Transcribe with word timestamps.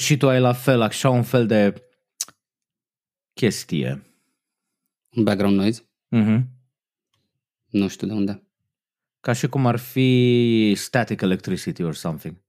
Și 0.00 0.16
tu 0.16 0.28
ai 0.28 0.40
la 0.40 0.52
fel, 0.52 0.80
așa 0.80 1.10
un 1.10 1.22
fel 1.22 1.46
de 1.46 1.82
chestie. 3.32 4.02
Background 5.22 5.56
noise? 5.56 5.82
Mm-hmm. 6.16 6.44
Nu 7.66 7.88
știu 7.88 8.06
de 8.06 8.12
unde. 8.12 8.48
Ca 9.20 9.32
și 9.32 9.48
cum 9.48 9.66
ar 9.66 9.76
fi 9.76 10.72
static 10.76 11.20
electricity 11.20 11.82
or 11.82 11.94
something. 11.94 12.44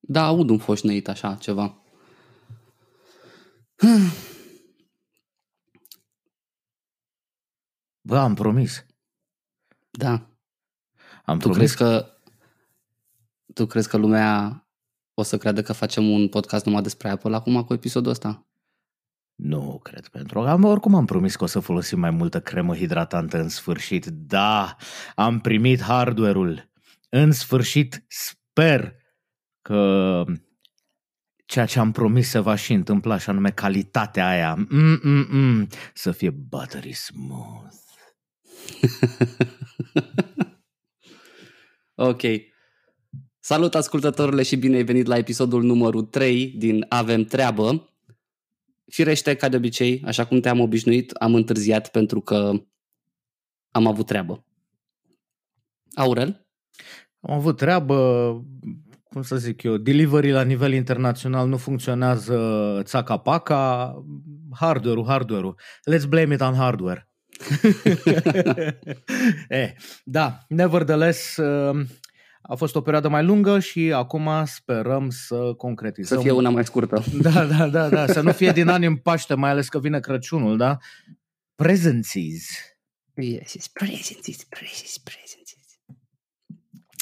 Da, 0.00 0.26
aud 0.26 0.50
un 0.50 0.58
foșneit 0.58 1.08
așa, 1.08 1.34
ceva. 1.34 1.82
Bă, 8.00 8.18
am 8.18 8.34
promis. 8.34 8.86
Da. 9.90 10.30
Am 11.24 11.38
Tu 11.38 11.48
promis 11.48 11.56
crezi 11.56 11.76
că 11.76 12.18
tu 13.54 13.66
crezi 13.66 13.88
că 13.88 13.96
lumea 13.96 14.58
o 15.14 15.22
să 15.22 15.38
creadă 15.38 15.62
că 15.62 15.72
facem 15.72 16.10
un 16.10 16.28
podcast 16.28 16.64
numai 16.64 16.82
despre 16.82 17.08
Apple 17.08 17.34
acum 17.34 17.64
cu 17.64 17.72
episodul 17.72 18.10
ăsta? 18.10 18.46
Nu 19.34 19.80
cred, 19.82 20.08
pentru 20.08 20.40
că 20.40 20.48
am, 20.48 20.64
oricum 20.64 20.94
am 20.94 21.04
promis 21.04 21.36
că 21.36 21.44
o 21.44 21.46
să 21.46 21.60
folosim 21.60 21.98
mai 21.98 22.10
multă 22.10 22.40
cremă 22.40 22.74
hidratantă 22.74 23.40
în 23.40 23.48
sfârșit. 23.48 24.06
Da, 24.06 24.76
am 25.14 25.40
primit 25.40 25.80
hardware-ul. 25.80 26.70
În 27.08 27.32
sfârșit 27.32 28.04
sper 28.08 28.96
că 29.62 30.24
ceea 31.46 31.66
ce 31.66 31.78
am 31.78 31.92
promis 31.92 32.28
se 32.28 32.38
va 32.38 32.54
și 32.54 32.72
întâmpla, 32.72 33.18
și 33.18 33.30
anume 33.30 33.50
calitatea 33.50 34.28
aia, 34.28 34.66
Mm-mm-mm, 34.70 35.68
să 35.94 36.10
fie 36.10 36.30
buttery 36.30 36.92
smooth. 36.92 37.74
ok. 42.10 42.22
Salut 43.46 43.74
ascultătorile 43.74 44.42
și 44.42 44.56
bine 44.56 44.76
ai 44.76 44.84
venit 44.84 45.06
la 45.06 45.16
episodul 45.16 45.62
numărul 45.62 46.02
3 46.02 46.46
din 46.46 46.86
Avem 46.88 47.24
Treabă. 47.24 47.92
Firește, 48.86 49.34
ca 49.34 49.48
de 49.48 49.56
obicei, 49.56 50.02
așa 50.04 50.24
cum 50.26 50.40
te-am 50.40 50.60
obișnuit, 50.60 51.10
am 51.10 51.34
întârziat 51.34 51.90
pentru 51.90 52.20
că 52.20 52.52
am 53.70 53.86
avut 53.86 54.06
treabă. 54.06 54.44
Aurel? 55.94 56.46
Am 57.20 57.34
avut 57.34 57.56
treabă, 57.56 57.96
cum 59.04 59.22
să 59.22 59.36
zic 59.36 59.62
eu, 59.62 59.76
delivery 59.76 60.30
la 60.30 60.42
nivel 60.42 60.72
internațional 60.72 61.48
nu 61.48 61.56
funcționează 61.56 62.80
țaca-paca, 62.84 63.94
hardware-ul, 64.54 65.06
hardware-ul. 65.06 65.58
Let's 65.90 66.08
blame 66.08 66.34
it 66.34 66.40
on 66.40 66.54
hardware. 66.54 67.08
eh, 69.48 69.70
da, 70.04 70.38
nevertheless, 70.48 71.36
uh, 71.36 71.86
a 72.46 72.54
fost 72.54 72.74
o 72.74 72.80
perioadă 72.80 73.08
mai 73.08 73.24
lungă 73.24 73.58
și 73.58 73.92
acum 73.92 74.30
sperăm 74.44 75.10
să 75.10 75.54
concretizăm. 75.56 76.16
Să 76.16 76.22
fie 76.22 76.32
una 76.32 76.50
mai 76.50 76.64
scurtă. 76.64 77.04
Da, 77.22 77.44
da, 77.44 77.68
da, 77.68 77.88
da, 77.88 78.06
să 78.06 78.20
nu 78.20 78.32
fie 78.32 78.52
din 78.52 78.68
ani 78.68 78.86
în 78.86 78.96
Paște, 78.96 79.34
mai 79.34 79.50
ales 79.50 79.68
că 79.68 79.78
vine 79.78 80.00
Crăciunul, 80.00 80.56
da? 80.56 80.78
Presences. 81.54 82.46
Yes, 83.14 83.52
yes, 83.52 83.68
presents, 83.68 84.44
presents, 84.48 84.98
presents. 84.98 85.54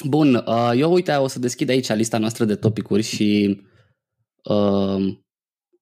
Bun, 0.03 0.35
uh, 0.35 0.71
eu 0.75 0.93
uite, 0.93 1.11
o 1.11 1.27
să 1.27 1.39
deschid 1.39 1.69
aici 1.69 1.93
lista 1.93 2.17
noastră 2.17 2.45
de 2.45 2.55
topicuri 2.55 3.01
și 3.01 3.61
uh, 4.43 5.17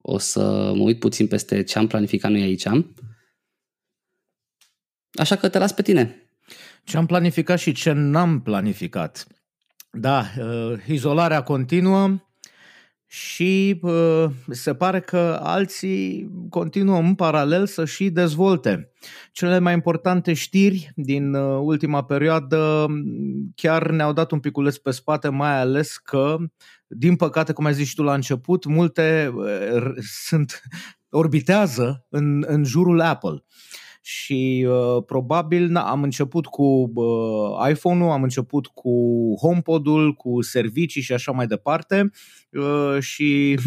o 0.02 0.18
să 0.18 0.74
mă 0.76 0.84
uit 0.84 1.00
puțin 1.00 1.28
peste 1.28 1.64
ce 1.64 1.78
am 1.78 1.88
planificat 1.88 2.32
noi 2.32 2.42
aici. 2.42 2.66
Așa 5.14 5.36
că 5.36 5.50
te 5.50 5.58
las 5.58 5.74
pe 5.74 5.82
tine. 5.82 6.30
Ce 6.84 6.98
am 6.98 7.06
planificat 7.06 7.60
și 7.60 7.72
ce 7.72 7.92
n-am 7.92 8.42
planificat. 8.42 9.28
Da, 9.94 10.26
uh, 10.40 10.74
izolarea 10.88 11.44
continuă 11.44 12.18
și 13.08 13.80
uh, 13.82 14.26
se 14.50 14.74
pare 14.74 15.00
că 15.00 15.40
alții 15.44 16.30
continuă 16.50 16.98
în 16.98 17.16
paralel 17.16 17.68
să 17.68 17.86
și 17.86 18.10
dezvolte. 18.10 18.92
Cele 19.32 19.60
mai 19.60 19.74
importante 19.74 20.34
știri 20.34 20.92
din 20.96 21.34
uh, 21.34 21.60
ultima 21.64 22.04
perioadă 22.04 22.86
chiar 23.56 23.90
ne-au 23.90 24.14
dat 24.14 24.32
un 24.32 24.40
piculeț 24.40 24.76
pe 24.76 24.92
spate, 24.92 25.30
mai 25.30 25.60
ales 25.60 25.98
că, 25.98 26.38
din 26.88 27.16
păcate, 27.16 27.54
cum 27.54 27.66
ai 27.66 27.74
zis 27.74 27.88
și 27.88 27.96
tu 27.96 28.04
la 28.04 28.14
început, 28.14 28.66
multe 28.66 29.34
sunt 30.26 30.62
orbitează 31.10 32.06
în, 32.10 32.44
în 32.48 32.64
jurul 32.64 33.02
Apple 33.02 33.44
și 34.02 34.68
uh, 34.70 35.04
probabil 35.06 35.68
na, 35.68 35.90
am 35.90 36.04
început 36.04 36.46
cu 36.46 36.92
uh, 36.94 37.70
iPhone-ul, 37.70 38.12
am 38.12 38.24
început 38.24 38.68
cu 38.68 38.92
HomePod-ul, 39.42 40.14
cu 40.14 40.42
servicii 40.42 41.02
și 41.02 41.14
așa 41.14 41.32
mai 41.32 41.48
departe 41.48 42.12
uh, 42.52 43.00
și 43.00 43.58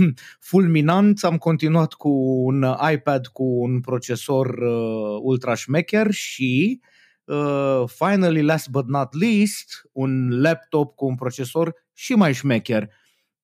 fulminant 0.51 1.23
am 1.23 1.39
continuat 1.39 1.93
cu 1.93 2.09
un 2.45 2.67
iPad 2.93 3.27
cu 3.27 3.45
un 3.45 3.81
procesor 3.81 4.47
uh, 4.47 5.19
ultra 5.23 5.55
șmecher 5.55 6.11
și 6.11 6.81
uh, 7.25 7.83
finally 7.87 8.43
last 8.43 8.71
but 8.71 8.89
not 8.89 9.15
least 9.21 9.89
un 9.93 10.41
laptop 10.41 10.95
cu 10.95 11.07
un 11.07 11.15
procesor 11.15 11.75
și 11.93 12.15
mai 12.15 12.35
șmecher. 12.35 12.91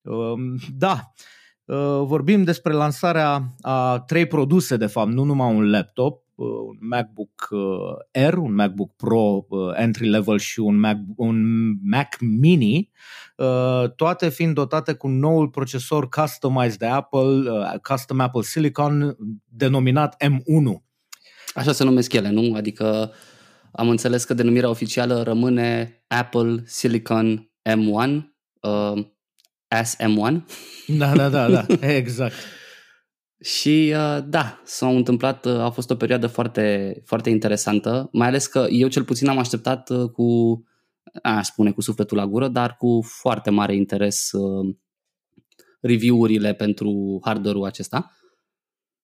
Uh, 0.02 0.34
da, 0.76 1.12
Uh, 1.70 2.02
vorbim 2.04 2.42
despre 2.42 2.72
lansarea 2.72 3.44
a 3.60 4.00
trei 4.06 4.26
produse, 4.26 4.76
de 4.76 4.86
fapt, 4.86 5.10
nu 5.10 5.22
numai 5.22 5.54
un 5.54 5.70
laptop, 5.70 6.22
uh, 6.29 6.29
un 6.44 6.76
MacBook 6.80 7.48
uh, 7.50 7.60
Air, 8.12 8.34
un 8.34 8.54
MacBook 8.54 8.96
Pro 8.96 9.46
entry 9.74 10.08
level 10.08 10.38
și 10.38 10.60
un 10.60 10.78
Mac, 10.78 10.96
un 11.16 11.68
Mac 11.82 12.16
Mini, 12.20 12.90
toate 13.96 14.28
fiind 14.28 14.54
dotate 14.54 14.92
cu 14.92 15.08
noul 15.08 15.48
procesor 15.48 16.08
customized 16.08 16.78
de 16.78 16.86
Apple, 16.86 17.50
Custom 17.82 18.20
Apple 18.20 18.42
Silicon, 18.42 19.16
denominat 19.44 20.24
M1. 20.24 20.82
Așa 21.54 21.72
se 21.72 21.84
numesc 21.84 22.12
ele, 22.12 22.30
nu? 22.30 22.54
Adică 22.54 23.12
am 23.72 23.88
înțeles 23.88 24.24
că 24.24 24.34
denumirea 24.34 24.68
oficială 24.68 25.22
rămâne 25.22 26.02
Apple 26.06 26.62
Silicon 26.66 27.50
M1, 27.68 28.30
SM1. 29.74 30.42
Da, 30.86 31.14
da, 31.14 31.28
da, 31.28 31.48
da, 31.48 31.66
exact. 31.80 32.34
Și 33.40 33.92
uh, 33.94 34.18
da, 34.26 34.60
s-au 34.64 34.96
întâmplat, 34.96 35.44
uh, 35.44 35.58
a 35.58 35.70
fost 35.70 35.90
o 35.90 35.96
perioadă 35.96 36.26
foarte, 36.26 36.94
foarte 37.04 37.30
interesantă, 37.30 38.08
mai 38.12 38.28
ales 38.28 38.46
că 38.46 38.66
eu 38.70 38.88
cel 38.88 39.04
puțin 39.04 39.28
am 39.28 39.38
așteptat 39.38 39.90
uh, 39.90 40.10
cu, 40.10 40.58
a 41.22 41.42
spune 41.42 41.72
cu 41.72 41.80
sufletul 41.80 42.16
la 42.16 42.26
gură, 42.26 42.48
dar 42.48 42.76
cu 42.76 43.00
foarte 43.02 43.50
mare 43.50 43.74
interes 43.74 44.30
review-urile 45.80 46.54
pentru 46.54 47.20
hardware-ul 47.24 47.64
acesta. 47.64 48.10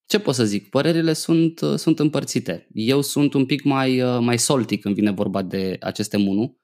Ce 0.07 0.21
pot 0.21 0.35
să 0.35 0.45
zic? 0.45 0.71
Părerile 0.71 1.13
sunt, 1.13 1.61
sunt 1.77 1.99
împărțite. 1.99 2.69
Eu 2.73 3.01
sunt 3.01 3.35
un 3.35 3.47
pic 3.47 3.65
mai, 3.65 4.03
mai 4.21 4.39
salty 4.39 4.79
când 4.79 4.95
vine 4.95 5.11
vorba 5.11 5.43
de 5.43 5.77
aceste 5.81 6.17
munu 6.17 6.59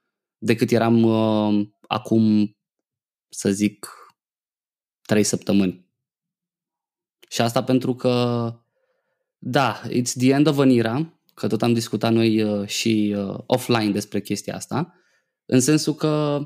decât 0.44 0.71
eram 0.71 1.03
uh, 1.03 1.69
acum 1.88 2.56
să 3.28 3.50
zic, 3.50 3.88
trei 5.06 5.22
săptămâni. 5.22 5.81
Și 7.32 7.41
asta 7.41 7.65
pentru 7.65 7.94
că, 7.94 8.44
da, 9.38 9.81
it's 9.88 10.12
the 10.19 10.31
end 10.31 10.47
of 10.47 10.59
an 10.59 10.70
era, 10.70 11.20
că 11.34 11.47
tot 11.47 11.62
am 11.62 11.72
discutat 11.72 12.12
noi 12.12 12.43
uh, 12.43 12.69
și 12.69 13.15
uh, 13.16 13.38
offline 13.47 13.91
despre 13.91 14.20
chestia 14.20 14.54
asta, 14.54 14.94
în 15.44 15.60
sensul 15.60 15.94
că, 15.94 16.41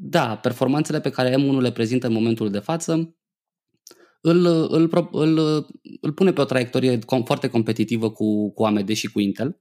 da, 0.00 0.36
performanțele 0.36 1.00
pe 1.00 1.10
care 1.10 1.34
M1 1.34 1.60
le 1.60 1.72
prezintă 1.72 2.06
în 2.06 2.12
momentul 2.12 2.50
de 2.50 2.58
față 2.58 2.92
îl, 4.20 4.46
îl, 4.70 5.08
îl, 5.12 5.38
îl 6.00 6.12
pune 6.12 6.32
pe 6.32 6.40
o 6.40 6.44
traiectorie 6.44 6.98
foarte 7.24 7.48
competitivă 7.48 8.10
cu, 8.10 8.52
cu 8.52 8.64
AMD 8.64 8.90
și 8.90 9.12
cu 9.12 9.20
Intel. 9.20 9.60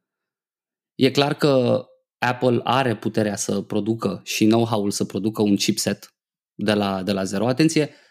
E 0.95 1.11
clar 1.11 1.33
că 1.33 1.85
Apple 2.17 2.59
are 2.63 2.95
puterea 2.95 3.35
să 3.35 3.61
producă 3.61 4.21
și 4.23 4.45
know-how-ul 4.45 4.91
să 4.91 5.05
producă 5.05 5.41
un 5.41 5.55
chipset 5.55 6.13
de 6.53 6.73
la, 6.73 7.03
de 7.03 7.11
la 7.11 7.23
zero. 7.23 7.47
Atenție, 7.47 7.83
uh, 7.83 8.08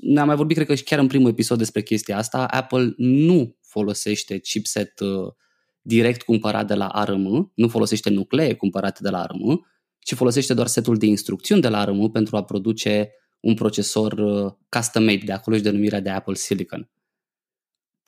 ne-am 0.00 0.26
mai 0.26 0.36
vorbit, 0.36 0.56
cred 0.56 0.68
că 0.68 0.74
și 0.74 0.82
chiar 0.82 0.98
în 0.98 1.06
primul 1.06 1.30
episod 1.30 1.58
despre 1.58 1.82
chestia 1.82 2.16
asta, 2.16 2.46
Apple 2.46 2.94
nu 2.96 3.56
folosește 3.60 4.38
chipset 4.38 5.00
uh, 5.00 5.32
direct 5.80 6.22
cumpărat 6.22 6.66
de 6.66 6.74
la 6.74 6.86
ARM, 6.86 7.52
nu 7.54 7.68
folosește 7.68 8.10
nuclee 8.10 8.54
cumpărate 8.54 8.98
de 9.02 9.10
la 9.10 9.22
ARM, 9.22 9.66
ci 9.98 10.14
folosește 10.14 10.54
doar 10.54 10.66
setul 10.66 10.96
de 10.96 11.06
instrucțiuni 11.06 11.60
de 11.60 11.68
la 11.68 11.78
ARM 11.78 12.10
pentru 12.10 12.36
a 12.36 12.44
produce 12.44 13.10
un 13.40 13.54
procesor 13.54 14.12
uh, 14.12 14.52
custom-made, 14.68 15.22
de 15.24 15.32
acolo 15.32 15.56
și 15.56 15.62
denumirea 15.62 16.00
de 16.00 16.10
Apple 16.10 16.34
Silicon. 16.34 16.90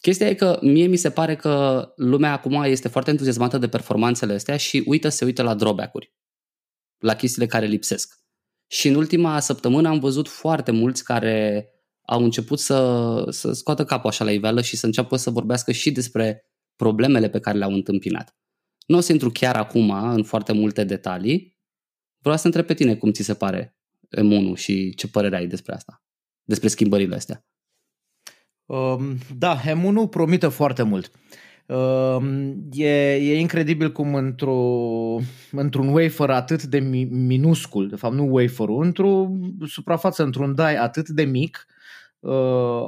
Chestia 0.01 0.29
e 0.29 0.35
că 0.35 0.59
mie 0.63 0.87
mi 0.87 0.97
se 0.97 1.11
pare 1.11 1.37
că 1.37 1.87
lumea 1.97 2.33
acum 2.33 2.63
este 2.63 2.89
foarte 2.89 3.11
entuziasmată 3.11 3.59
de 3.59 3.69
performanțele 3.69 4.33
astea 4.33 4.57
și 4.57 4.83
uită 4.87 5.09
se 5.09 5.25
uită 5.25 5.43
la 5.43 5.55
drawback-uri, 5.55 6.15
la 6.99 7.15
chestiile 7.15 7.47
care 7.47 7.67
lipsesc. 7.67 8.26
Și 8.67 8.89
în 8.89 8.95
ultima 8.95 9.41
săptămână 9.41 9.89
am 9.89 9.99
văzut 9.99 10.29
foarte 10.29 10.71
mulți 10.71 11.05
care 11.05 11.69
au 12.03 12.23
început 12.23 12.59
să, 12.59 13.25
să 13.29 13.53
scoată 13.53 13.85
capul 13.85 14.11
așa 14.11 14.25
la 14.25 14.33
iveală 14.33 14.63
și 14.63 14.77
să 14.77 14.87
înceapă 14.87 15.17
să 15.17 15.31
vorbească 15.31 15.73
și 15.73 15.93
despre 15.93 16.45
problemele 16.77 17.29
pe 17.29 17.41
care 17.41 17.59
le-au 17.59 17.73
întâmpinat. 17.73 18.37
Nu 18.87 18.97
o 18.97 19.01
să 19.01 19.13
intru 19.13 19.31
chiar 19.31 19.57
acum 19.57 19.91
în 19.91 20.25
foarte 20.25 20.53
multe 20.53 20.85
detalii, 20.85 21.59
vreau 22.19 22.37
să 22.37 22.47
întreb 22.47 22.67
pe 22.67 22.75
tine 22.75 22.97
cum 22.97 23.13
ți 23.13 23.23
se 23.23 23.35
pare 23.35 23.77
M1 24.17 24.55
și 24.55 24.95
ce 24.95 25.09
părere 25.09 25.37
ai 25.37 25.47
despre 25.47 25.75
asta? 25.75 26.03
Despre 26.43 26.69
schimbările 26.69 27.15
astea? 27.15 27.47
Um, 28.65 29.19
da, 29.39 29.61
M1 29.61 30.11
promite 30.11 30.49
foarte 30.49 30.83
mult. 30.83 31.11
Um, 31.11 31.17
e, 32.73 33.15
e 33.15 33.39
incredibil 33.39 33.93
cum 33.93 34.15
într-o, 34.15 34.61
într-un 35.51 35.89
wafer 35.89 36.31
atât 36.31 36.63
de 36.63 36.79
mi, 36.79 37.05
minuscul, 37.05 37.89
de 37.89 37.97
fapt 37.97 38.15
nu 38.15 38.29
wafer 38.31 38.69
într-o 38.69 39.29
suprafață, 39.67 40.23
într-un 40.23 40.55
die 40.55 40.81
atât 40.81 41.09
de 41.09 41.25
mic, 41.25 41.67
uh, 42.21 42.33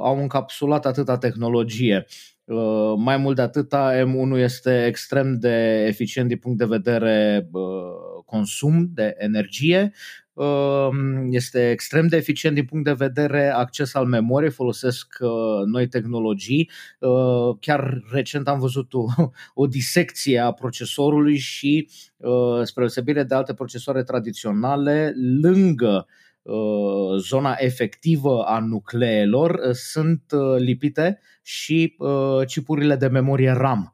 au 0.01 0.19
încapsulat 0.21 0.85
atâta 0.85 1.17
tehnologie. 1.17 2.05
Uh, 2.43 2.93
mai 2.97 3.17
mult 3.17 3.35
de 3.35 3.41
atâta, 3.41 3.91
M1 3.93 4.37
este 4.37 4.85
extrem 4.85 5.39
de 5.39 5.85
eficient 5.87 6.27
din 6.27 6.37
punct 6.37 6.57
de 6.57 6.65
vedere 6.65 7.47
uh, 7.51 8.23
consum 8.25 8.89
de 8.93 9.15
energie, 9.17 9.91
uh, 9.91 9.99
este 11.29 11.71
extrem 11.71 12.07
de 12.07 12.15
eficient 12.15 12.55
din 12.55 12.65
punct 12.65 12.85
de 12.85 12.93
vedere 12.93 13.49
acces 13.49 13.93
al 13.93 14.05
memoriei, 14.05 14.51
folosesc 14.51 15.17
noi 15.65 15.87
tehnologii. 15.87 16.69
Chiar 17.59 18.01
recent 18.11 18.47
am 18.47 18.59
văzut 18.59 18.93
o, 18.93 19.05
o 19.53 19.67
disecție 19.67 20.39
a 20.39 20.51
procesorului 20.51 21.37
și, 21.37 21.89
spre 22.63 22.81
deosebire 22.81 23.23
de 23.23 23.35
alte 23.35 23.53
procesoare 23.53 24.03
tradiționale, 24.03 25.13
lângă 25.41 26.07
Uh, 26.49 27.17
zona 27.17 27.55
efectivă 27.57 28.43
a 28.43 28.59
nucleelor 28.59 29.51
uh, 29.51 29.71
sunt 29.71 30.23
uh, 30.31 30.59
lipite 30.59 31.19
și 31.41 31.95
chipurile 32.45 32.95
de 32.95 33.07
memorie 33.07 33.51
RAM. 33.51 33.93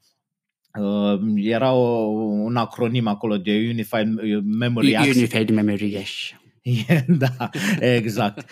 Era 1.35 1.73
o, 1.73 2.09
un 2.43 2.55
acronim 2.55 3.07
acolo 3.07 3.37
de 3.37 3.67
Unified 3.71 4.07
Memory 4.43 4.95
Access. 4.95 5.17
Unified 5.17 5.49
Memory, 5.49 5.91
yes. 5.91 6.33
da, 7.07 7.49
exact. 7.79 8.49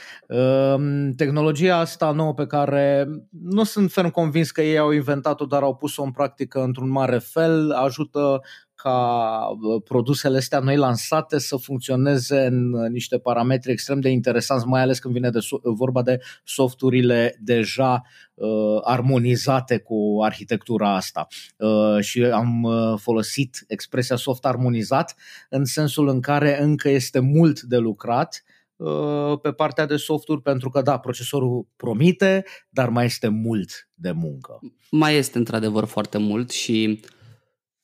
Tehnologia 1.16 1.78
asta 1.78 2.12
nouă 2.12 2.34
pe 2.34 2.46
care 2.46 3.08
nu 3.32 3.64
sunt 3.64 3.92
ferm 3.92 4.10
convins 4.10 4.52
că 4.52 4.62
ei 4.62 4.78
au 4.78 4.92
inventat-o, 4.92 5.46
dar 5.46 5.62
au 5.62 5.76
pus-o 5.76 6.04
în 6.04 6.12
practică 6.12 6.64
într-un 6.64 6.90
mare 6.90 7.18
fel, 7.18 7.72
ajută 7.72 8.42
ca 8.84 9.58
produsele 9.84 10.38
astea 10.38 10.60
noi 10.60 10.78
lansate 10.78 11.40
să 11.40 11.56
funcționeze 11.56 12.46
în 12.46 12.70
niște 12.70 13.18
parametri 13.18 13.72
extrem 13.72 14.00
de 14.00 14.10
interesanți, 14.10 14.68
mai 14.68 14.82
ales 14.82 15.00
când 15.00 15.14
vine 15.14 15.30
de 15.30 15.40
vorba 15.64 16.02
de 16.02 16.20
softurile 16.44 17.38
deja 17.40 18.02
uh, 18.34 18.80
armonizate 18.82 19.78
cu 19.78 20.18
arhitectura 20.24 20.96
asta. 20.96 21.28
Uh, 21.58 22.00
și 22.00 22.24
am 22.24 22.64
uh, 22.64 23.00
folosit 23.00 23.64
expresia 23.68 24.16
soft 24.16 24.46
armonizat 24.46 25.16
în 25.50 25.66
sensul 25.66 26.08
în 26.08 26.22
care 26.22 26.62
încă 26.62 26.90
este 26.90 27.20
mult 27.20 27.62
de 27.62 27.78
lucrat 27.78 28.44
uh, 28.76 29.40
pe 29.42 29.52
partea 29.52 29.86
de 29.86 29.96
softuri, 29.96 30.42
pentru 30.42 30.70
că 30.70 30.82
da, 30.82 30.98
procesorul 30.98 31.68
promite, 31.76 32.46
dar 32.70 32.90
mai 32.90 33.06
este 33.06 33.28
mult 33.28 33.90
de 33.94 34.12
muncă. 34.12 34.60
Mai 34.92 35.16
este 35.16 35.38
într-adevăr 35.38 35.86
foarte 35.86 36.18
mult 36.18 36.50
și 36.50 37.00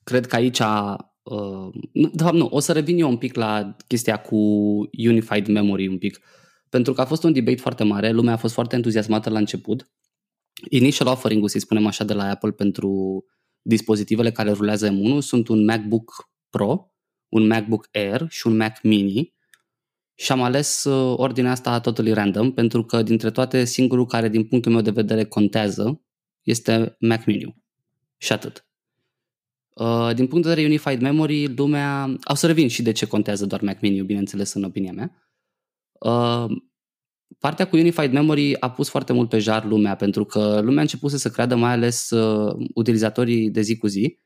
cred 0.09 0.25
că 0.25 0.35
aici, 0.35 0.59
uh, 0.59 1.69
de 1.91 2.23
fapt 2.23 2.35
nu, 2.35 2.45
o 2.45 2.59
să 2.59 2.71
revin 2.71 2.99
eu 2.99 3.09
un 3.09 3.17
pic 3.17 3.35
la 3.35 3.75
chestia 3.87 4.17
cu 4.17 4.35
Unified 5.07 5.47
Memory 5.47 5.87
un 5.87 5.97
pic, 5.97 6.19
pentru 6.69 6.93
că 6.93 7.01
a 7.01 7.05
fost 7.05 7.23
un 7.23 7.33
debate 7.33 7.57
foarte 7.57 7.83
mare, 7.83 8.11
lumea 8.11 8.33
a 8.33 8.37
fost 8.37 8.53
foarte 8.53 8.75
entuziasmată 8.75 9.29
la 9.29 9.39
început. 9.39 9.91
Initial 10.69 11.07
offering-ul, 11.07 11.49
să 11.49 11.59
spunem 11.59 11.85
așa, 11.85 12.03
de 12.03 12.13
la 12.13 12.29
Apple 12.29 12.51
pentru 12.51 13.23
dispozitivele 13.61 14.31
care 14.31 14.51
rulează 14.51 14.89
M1 14.89 15.17
sunt 15.19 15.47
un 15.47 15.63
MacBook 15.63 16.29
Pro, 16.49 16.93
un 17.29 17.47
MacBook 17.47 17.87
Air 17.91 18.25
și 18.29 18.47
un 18.47 18.55
Mac 18.55 18.81
Mini 18.81 19.33
și 20.15 20.31
am 20.31 20.41
ales 20.41 20.83
uh, 20.83 21.13
ordinea 21.17 21.51
asta 21.51 21.79
totally 21.79 22.13
random 22.13 22.51
pentru 22.53 22.83
că 22.83 23.01
dintre 23.01 23.31
toate 23.31 23.65
singurul 23.65 24.05
care 24.05 24.29
din 24.29 24.47
punctul 24.47 24.71
meu 24.71 24.81
de 24.81 24.91
vedere 24.91 25.25
contează 25.25 26.01
este 26.41 26.95
Mac 26.99 27.25
Mini. 27.25 27.63
Și 28.17 28.31
atât. 28.31 28.68
Uh, 29.79 30.15
din 30.15 30.27
punct 30.27 30.43
de 30.43 30.49
vedere 30.49 30.67
Unified 30.67 31.01
Memory, 31.01 31.55
lumea... 31.55 32.15
Au 32.23 32.35
să 32.35 32.47
revin 32.47 32.67
și 32.67 32.81
de 32.81 32.91
ce 32.91 33.05
contează 33.05 33.45
doar 33.45 33.61
Mac 33.61 33.81
Mini, 33.81 34.01
bineînțeles, 34.01 34.53
în 34.53 34.63
opinia 34.63 34.91
mea. 34.91 35.11
Uh, 35.99 36.57
partea 37.37 37.67
cu 37.67 37.75
Unified 37.75 38.11
Memory 38.11 38.59
a 38.61 38.71
pus 38.71 38.89
foarte 38.89 39.13
mult 39.13 39.29
pe 39.29 39.39
jar 39.39 39.65
lumea, 39.65 39.95
pentru 39.95 40.25
că 40.25 40.59
lumea 40.61 40.77
a 40.77 40.81
început 40.81 41.11
să 41.11 41.29
creadă, 41.29 41.55
mai 41.55 41.71
ales 41.71 42.09
uh, 42.09 42.67
utilizatorii 42.73 43.49
de 43.49 43.61
zi 43.61 43.77
cu 43.77 43.87
zi, 43.87 44.19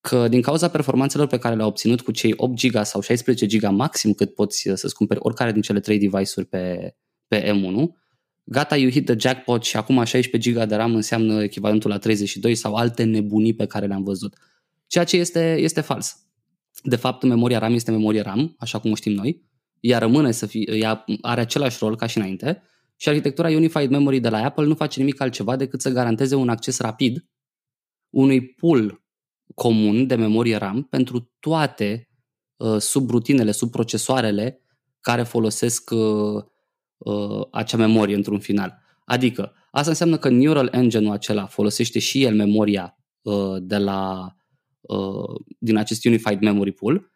că 0.00 0.28
din 0.28 0.42
cauza 0.42 0.68
performanțelor 0.68 1.26
pe 1.26 1.38
care 1.38 1.54
le-au 1.54 1.68
obținut 1.68 2.00
cu 2.00 2.10
cei 2.10 2.34
8 2.36 2.66
GB 2.66 2.84
sau 2.84 3.00
16 3.00 3.46
GB 3.46 3.62
maxim 3.62 4.12
cât 4.12 4.34
poți 4.34 4.68
uh, 4.68 4.76
să-ți 4.76 4.94
cumperi 4.94 5.20
oricare 5.22 5.52
din 5.52 5.62
cele 5.62 5.80
trei 5.80 5.98
device-uri 5.98 6.48
pe, 6.48 6.94
pe 7.26 7.52
M1, 7.52 8.00
gata, 8.44 8.76
you 8.76 8.90
hit 8.90 9.04
the 9.04 9.14
jackpot 9.18 9.64
și 9.64 9.76
acum 9.76 10.04
16 10.04 10.50
GB 10.50 10.64
de 10.64 10.74
RAM 10.74 10.94
înseamnă 10.94 11.42
echivalentul 11.42 11.90
la 11.90 11.98
32 11.98 12.54
sau 12.54 12.74
alte 12.74 13.02
nebunii 13.02 13.54
pe 13.54 13.66
care 13.66 13.86
le-am 13.86 14.02
văzut. 14.02 14.36
Ceea 14.92 15.04
ce 15.04 15.16
este, 15.16 15.56
este 15.58 15.80
fals. 15.80 16.16
De 16.82 16.96
fapt, 16.96 17.22
memoria 17.22 17.58
RAM 17.58 17.72
este 17.72 17.90
memorie 17.90 18.20
RAM, 18.20 18.54
așa 18.58 18.78
cum 18.78 18.90
o 18.90 18.94
știm 18.94 19.12
noi. 19.12 19.48
Ea 19.80 19.98
rămâne 19.98 20.30
să 20.30 20.46
fie, 20.46 20.76
ea 20.76 21.04
are 21.20 21.40
același 21.40 21.76
rol 21.80 21.96
ca 21.96 22.06
și 22.06 22.18
înainte 22.18 22.62
și 22.96 23.08
arhitectura 23.08 23.48
Unified 23.48 23.90
Memory 23.90 24.20
de 24.20 24.28
la 24.28 24.44
Apple 24.44 24.64
nu 24.64 24.74
face 24.74 24.98
nimic 24.98 25.20
altceva 25.20 25.56
decât 25.56 25.80
să 25.80 25.90
garanteze 25.90 26.34
un 26.34 26.48
acces 26.48 26.78
rapid 26.78 27.28
unui 28.10 28.46
pool 28.46 29.04
comun 29.54 30.06
de 30.06 30.14
memorie 30.14 30.56
RAM 30.56 30.82
pentru 30.82 31.32
toate 31.40 32.08
uh, 32.56 32.76
subrutinele, 32.78 33.50
subprocesoarele 33.50 34.62
care 35.00 35.22
folosesc 35.22 35.90
uh, 35.90 36.44
uh, 36.96 37.46
acea 37.50 37.76
memorie 37.76 38.14
într-un 38.14 38.38
final. 38.38 38.78
Adică, 39.04 39.52
asta 39.70 39.90
înseamnă 39.90 40.18
că 40.18 40.28
Neural 40.28 40.68
Engine-ul 40.72 41.12
acela 41.12 41.46
folosește 41.46 41.98
și 41.98 42.22
el 42.22 42.34
memoria 42.34 42.98
uh, 43.22 43.56
de 43.60 43.76
la 43.76 44.32
Uh, 44.36 44.40
din 45.58 45.76
acest 45.76 46.04
Unified 46.04 46.40
Memory 46.40 46.72
Pool. 46.72 47.10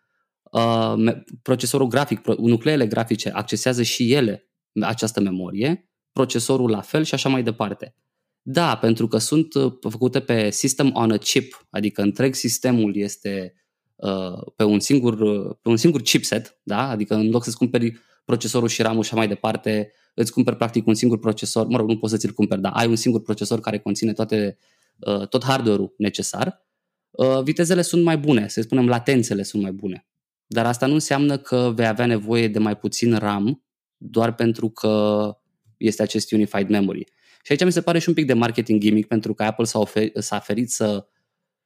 Uh, 0.51 1.15
procesorul 1.43 1.87
grafic, 1.87 2.27
nucleele 2.27 2.87
grafice 2.87 3.31
accesează 3.31 3.83
și 3.83 4.13
ele 4.13 4.51
această 4.81 5.21
memorie, 5.21 5.91
procesorul 6.13 6.71
la 6.71 6.81
fel 6.81 7.05
și 7.05 7.15
așa 7.15 7.29
mai 7.29 7.43
departe. 7.43 7.95
Da, 8.43 8.77
pentru 8.77 9.09
că 9.09 9.19
sunt 9.19 9.55
uh, 9.55 9.73
făcute 9.81 10.21
pe 10.21 10.51
system 10.51 10.91
on 10.95 11.11
a 11.11 11.17
chip, 11.17 11.67
adică 11.71 12.03
întreg 12.03 12.35
sistemul 12.35 12.97
este 12.97 13.55
uh, 13.97 14.53
pe, 14.57 14.65
un 14.65 14.81
singur, 14.81 15.17
pe 15.55 15.69
un 15.69 15.77
singur 15.77 16.01
chipset, 16.01 16.61
da? 16.63 16.89
adică 16.89 17.15
în 17.15 17.31
loc 17.31 17.45
să-ți 17.45 17.57
cumperi 17.57 17.99
procesorul 18.25 18.69
și 18.69 18.83
RAM-ul 18.83 19.03
și 19.03 19.09
așa 19.09 19.19
mai 19.19 19.29
departe, 19.29 19.93
îți 20.15 20.33
cumperi 20.33 20.57
practic 20.57 20.87
un 20.87 20.95
singur 20.95 21.19
procesor, 21.19 21.67
mă 21.67 21.77
rog, 21.77 21.89
nu 21.89 21.99
poți 21.99 22.13
să 22.13 22.19
ți-l 22.19 22.33
cumperi, 22.33 22.61
dar 22.61 22.73
ai 22.75 22.87
un 22.87 22.97
singur 22.97 23.23
procesor 23.23 23.61
care 23.61 23.79
conține 23.79 24.13
toate, 24.13 24.59
uh, 24.99 25.29
tot 25.29 25.45
hardware-ul 25.45 25.95
necesar 25.99 26.47
Uh, 26.49 26.76
vitezele 27.43 27.83
sunt 27.83 28.03
mai 28.03 28.19
bune, 28.19 28.49
să 28.49 28.61
spunem 28.61 28.89
latențele 28.89 29.43
sunt 29.43 29.63
mai 29.63 29.73
bune. 29.73 30.07
Dar 30.47 30.67
asta 30.67 30.87
nu 30.87 30.93
înseamnă 30.93 31.39
că 31.39 31.73
vei 31.75 31.87
avea 31.87 32.07
nevoie 32.07 32.49
de 32.49 32.59
mai 32.59 32.77
puțin 32.77 33.15
RAM 33.15 33.65
doar 33.97 34.35
pentru 34.35 34.71
că 34.71 35.31
este 35.77 36.03
acest 36.03 36.33
Unified 36.33 36.69
Memory. 36.69 37.05
Și 37.43 37.53
aici 37.53 37.65
mi 37.65 37.73
se 37.73 37.81
pare 37.81 37.99
și 37.99 38.09
un 38.09 38.15
pic 38.15 38.27
de 38.27 38.33
marketing 38.33 38.81
gimmick 38.81 39.09
pentru 39.09 39.35
că 39.35 39.43
Apple 39.43 39.65
s-a, 39.65 39.79
ofer- 39.79 40.13
s-a 40.15 40.39
ferit 40.39 40.71
să, 40.71 41.07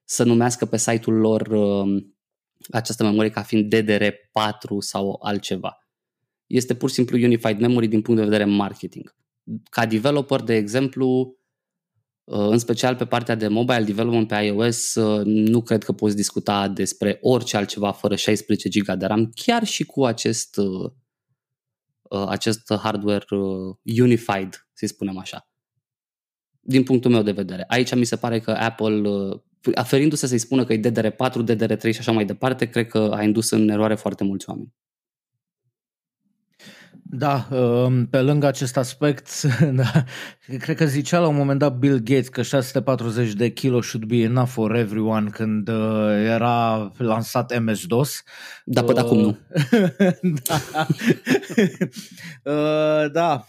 să 0.04 0.25
numească 0.25 0.66
pe 0.66 0.76
site-ul 0.76 1.16
lor 1.16 1.47
uh, 1.47 2.04
această 2.71 3.04
memorie 3.04 3.30
ca 3.30 3.42
fiind 3.42 3.75
DDR4 3.75 4.78
sau 4.78 5.21
altceva. 5.23 5.88
Este 6.47 6.75
pur 6.75 6.88
și 6.88 6.95
simplu 6.95 7.16
Unified 7.16 7.61
Memory 7.61 7.87
din 7.87 8.02
punct 8.02 8.21
de 8.21 8.26
vedere 8.26 8.45
marketing. 8.45 9.14
Ca 9.71 9.87
developer, 9.87 10.40
de 10.40 10.54
exemplu, 10.54 11.35
Uh, 11.35 11.39
în 12.32 12.58
special 12.58 12.96
pe 12.96 13.04
partea 13.04 13.34
de 13.34 13.49
mobile 13.49 13.82
development 13.82 14.28
pe 14.28 14.34
iOS, 14.34 14.94
uh, 14.94 15.25
nu 15.25 15.62
cred 15.62 15.84
că 15.84 15.92
poți 15.92 16.16
discuta 16.16 16.68
despre 16.68 17.18
orice 17.22 17.56
altceva 17.56 17.92
fără 17.92 18.16
16 18.16 18.68
GB 18.68 18.99
de 18.99 19.06
RAM, 19.06 19.32
chiar 19.34 19.64
și 19.64 19.84
cu 19.84 20.04
acest, 20.04 20.56
uh, 20.56 20.90
acest 22.28 22.75
hardware 22.82 23.25
unified, 24.00 24.68
să 24.72 24.87
spunem 24.87 25.18
așa. 25.18 25.49
Din 26.60 26.82
punctul 26.82 27.10
meu 27.10 27.22
de 27.22 27.32
vedere. 27.32 27.64
Aici 27.68 27.94
mi 27.94 28.04
se 28.04 28.16
pare 28.16 28.40
că 28.40 28.50
Apple, 28.50 29.02
aferindu-se 29.75 30.26
să-i 30.26 30.38
spună 30.38 30.64
că 30.64 30.72
e 30.72 30.80
DDR4, 30.80 31.44
DDR3 31.44 31.82
și 31.82 31.99
așa 31.99 32.12
mai 32.12 32.25
departe, 32.25 32.66
cred 32.66 32.87
că 32.87 33.10
a 33.14 33.22
indus 33.22 33.50
în 33.50 33.68
eroare 33.68 33.94
foarte 33.94 34.25
mulți 34.25 34.49
oameni. 34.49 34.75
Da, 37.12 37.48
um, 37.50 38.06
pe 38.06 38.20
lângă 38.20 38.46
acest 38.46 38.76
aspect, 38.76 39.42
da, 39.80 40.04
cred 40.58 40.76
că 40.76 40.86
zicea 40.86 41.18
la 41.18 41.26
un 41.26 41.36
moment 41.36 41.58
dat 41.58 41.78
Bill 41.78 41.98
Gates 41.98 42.28
că 42.28 42.42
640 42.42 43.32
de 43.32 43.48
kilo 43.48 43.80
should 43.80 44.06
be 44.06 44.16
enough 44.16 44.48
for 44.48 44.74
everyone 44.74 45.30
când 45.30 45.68
uh, 45.68 46.10
era 46.24 46.92
lansat 46.96 47.60
MS-DOS. 47.60 48.22
Da, 48.64 48.84
până 48.84 49.00
uh, 49.00 49.06
acum 49.06 49.18
nu. 49.22 49.36
da. 50.46 50.86
uh, 52.52 53.12
da, 53.12 53.46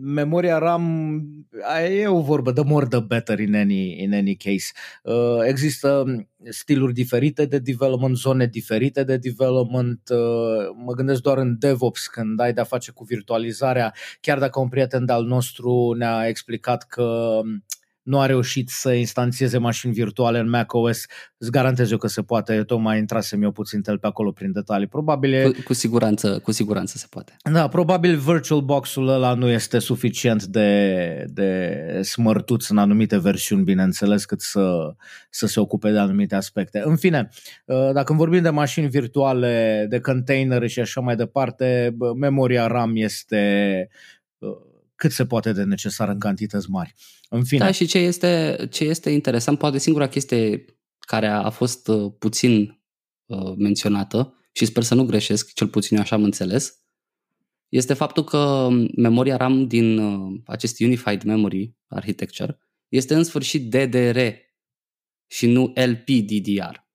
memoria 0.00 0.58
RAM 0.58 1.22
e 1.90 2.06
o 2.06 2.20
vorbă, 2.20 2.52
the 2.52 2.64
more 2.64 2.86
the 2.86 3.00
better 3.00 3.38
in 3.38 3.54
any, 3.54 4.02
in 4.02 4.14
any 4.14 4.36
case. 4.36 4.72
Uh, 5.02 5.38
există 5.46 6.04
stiluri 6.48 6.92
diferite 6.92 7.44
de 7.44 7.58
development, 7.58 8.16
zone 8.16 8.46
diferite 8.46 9.04
de 9.04 9.16
development. 9.16 10.00
Uh, 10.08 10.18
mă 10.84 10.92
gândesc 10.92 11.22
doar 11.22 11.38
în 11.38 11.56
DevOps 11.58 12.06
când 12.06 12.40
ai 12.40 12.52
de-a 12.52 12.64
face 12.64 12.90
cu 12.90 13.04
virtualizarea, 13.04 13.94
chiar 14.20 14.38
dacă 14.38 14.60
un 14.60 14.68
prieten 14.68 15.04
de-al 15.04 15.24
nostru 15.24 15.94
ne-a 15.98 16.26
explicat 16.26 16.86
că 16.86 17.40
nu 18.10 18.20
a 18.20 18.26
reușit 18.26 18.68
să 18.68 18.92
instanțieze 18.92 19.58
mașini 19.58 19.92
virtuale 19.92 20.38
în 20.38 20.48
macOS, 20.48 21.04
îți 21.36 21.50
garantez 21.50 21.90
eu 21.90 21.98
că 21.98 22.06
se 22.06 22.22
poate, 22.22 22.54
eu 22.54 22.62
tocmai 22.62 22.98
intrasem 22.98 23.42
eu 23.42 23.50
puțin 23.50 23.82
tel 23.82 23.98
pe 23.98 24.06
acolo 24.06 24.30
prin 24.30 24.52
detalii. 24.52 24.86
Probabil 24.86 25.32
e... 25.32 25.42
cu, 25.42 25.62
cu, 25.64 25.72
siguranță, 25.72 26.38
cu 26.38 26.52
siguranță 26.52 26.98
se 26.98 27.06
poate. 27.10 27.36
Da, 27.52 27.68
probabil 27.68 28.16
VirtualBox-ul 28.16 29.08
ăla 29.08 29.34
nu 29.34 29.48
este 29.48 29.78
suficient 29.78 30.44
de, 30.44 31.24
de 31.28 32.00
smărtuț 32.02 32.68
în 32.68 32.78
anumite 32.78 33.18
versiuni, 33.18 33.62
bineînțeles, 33.62 34.24
cât 34.24 34.40
să, 34.40 34.94
să 35.30 35.46
se 35.46 35.60
ocupe 35.60 35.90
de 35.90 35.98
anumite 35.98 36.34
aspecte. 36.34 36.82
În 36.84 36.96
fine, 36.96 37.28
ă, 37.68 37.92
dacă 37.92 38.12
vorbim 38.12 38.42
de 38.42 38.50
mașini 38.50 38.88
virtuale, 38.88 39.86
de 39.88 40.00
containere 40.00 40.66
și 40.66 40.80
așa 40.80 41.00
mai 41.00 41.16
departe, 41.16 41.96
memoria 42.16 42.66
RAM 42.66 42.92
este 42.96 43.88
ă, 44.42 44.48
cât 45.00 45.12
se 45.12 45.26
poate 45.26 45.52
de 45.52 45.62
necesar 45.62 46.08
în 46.08 46.18
cantități 46.18 46.70
mari. 46.70 46.94
În 47.28 47.44
fine. 47.44 47.64
Da, 47.64 47.70
și 47.70 47.86
ce 47.86 47.98
este, 47.98 48.66
ce 48.70 48.84
este 48.84 49.10
interesant, 49.10 49.58
poate 49.58 49.78
singura 49.78 50.08
chestie 50.08 50.64
care 50.98 51.26
a, 51.26 51.42
a 51.42 51.50
fost 51.50 51.88
uh, 51.88 52.12
puțin 52.18 52.82
uh, 53.26 53.54
menționată 53.56 54.34
și 54.52 54.64
sper 54.64 54.82
să 54.82 54.94
nu 54.94 55.04
greșesc, 55.04 55.52
cel 55.52 55.68
puțin 55.68 55.96
eu 55.96 56.02
așa 56.02 56.16
am 56.16 56.22
înțeles, 56.22 56.74
este 57.68 57.94
faptul 57.94 58.24
că 58.24 58.68
memoria 58.96 59.36
RAM 59.36 59.66
din 59.66 59.98
uh, 59.98 60.40
acest 60.46 60.80
Unified 60.80 61.22
Memory 61.22 61.76
Architecture 61.86 62.58
este 62.88 63.14
în 63.14 63.24
sfârșit 63.24 63.70
DDR 63.70 64.18
și 65.26 65.46
nu 65.46 65.72
LPDDR. 65.74 66.88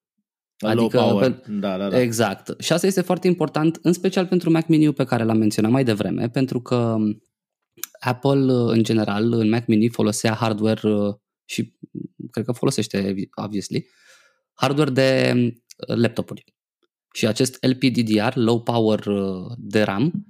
Adică, 0.57 0.97
power. 0.97 1.31
Pe, 1.31 1.51
da, 1.51 1.77
da, 1.77 1.89
da. 1.89 2.01
Exact. 2.01 2.61
Și 2.61 2.73
asta 2.73 2.87
este 2.87 3.01
foarte 3.01 3.27
important, 3.27 3.79
în 3.81 3.93
special 3.93 4.25
pentru 4.27 4.51
Mac 4.51 4.67
Mini 4.67 4.93
pe 4.93 5.03
care 5.03 5.23
l-am 5.23 5.37
menționat 5.37 5.71
mai 5.71 5.83
devreme, 5.83 6.29
pentru 6.29 6.61
că 6.61 6.97
Apple, 7.99 8.53
uh, 8.53 8.71
în 8.71 8.83
general, 8.83 9.33
în 9.33 9.49
Mac 9.49 9.65
Mini 9.65 9.89
folosea 9.89 10.33
hardware 10.33 10.89
uh, 10.89 11.15
și 11.45 11.77
cred 12.31 12.45
că 12.45 12.51
folosește, 12.51 13.15
obviously, 13.35 13.87
hardware 14.53 14.89
de 14.89 15.33
uh, 15.35 15.95
laptopuri. 15.95 16.43
Și 17.13 17.27
acest 17.27 17.65
LPDDR, 17.65 18.35
Low 18.35 18.61
Power 18.61 19.03
de 19.57 19.81
RAM, 19.81 20.25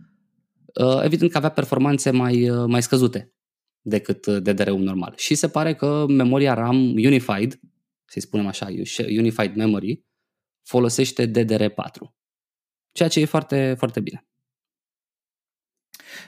evident 1.04 1.32
că 1.32 1.38
avea 1.38 1.50
performanțe 1.50 2.12
mai, 2.12 2.50
mai 2.68 2.82
scăzute 2.82 3.34
decât 3.82 4.28
DDR-ul 4.28 4.80
normal. 4.80 5.14
Și 5.18 5.36
se 5.36 5.50
pare 5.50 5.75
că 5.75 6.06
memoria 6.08 6.54
RAM 6.54 6.75
Unified, 6.78 7.60
să-i 8.06 8.22
spunem 8.22 8.48
așa, 8.48 8.68
Unified 9.18 9.56
Memory, 9.56 10.06
folosește 10.64 11.32
DDR4. 11.32 12.16
Ceea 12.92 13.10
ce 13.10 13.20
e 13.20 13.25
foarte, 13.25 13.75
foarte 13.78 14.00
bine. 14.00 14.28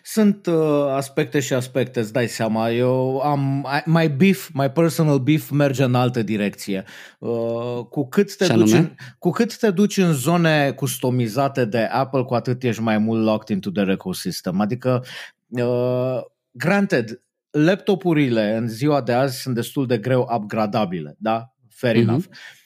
Sunt 0.03 0.45
uh, 0.45 0.85
aspecte 0.89 1.39
și 1.39 1.53
aspecte, 1.53 1.99
îți 1.99 2.13
dai 2.13 2.27
seama. 2.27 2.69
Eu 2.69 3.19
am, 3.19 3.67
my 3.85 4.09
beef, 4.09 4.49
my 4.53 4.71
personal 4.71 5.19
beef 5.19 5.49
merge 5.49 5.83
în 5.83 5.95
altă 5.95 6.23
direcție. 6.23 6.83
Uh, 7.19 7.85
cu, 7.89 8.07
cât 8.07 8.35
te 8.35 8.47
duci 8.47 8.71
în, 8.71 8.95
cu 9.19 9.29
cât 9.29 9.57
te 9.57 9.71
duci 9.71 9.97
în 9.97 10.13
zone 10.13 10.71
customizate 10.71 11.65
de 11.65 11.79
Apple, 11.79 12.23
cu 12.23 12.33
atât 12.33 12.63
ești 12.63 12.81
mai 12.81 12.97
mult 12.97 13.23
locked 13.23 13.55
into 13.55 13.71
the 13.71 13.91
ecosystem. 13.91 14.61
Adică, 14.61 15.03
uh, 15.47 16.19
granted, 16.51 17.21
laptopurile 17.49 18.55
în 18.55 18.67
ziua 18.67 19.01
de 19.01 19.13
azi 19.13 19.41
sunt 19.41 19.55
destul 19.55 19.87
de 19.87 19.97
greu 19.97 20.29
upgradabile, 20.35 21.15
da? 21.19 21.53
Fair 21.69 21.95
uh-huh. 21.95 21.99
enough. 21.99 22.25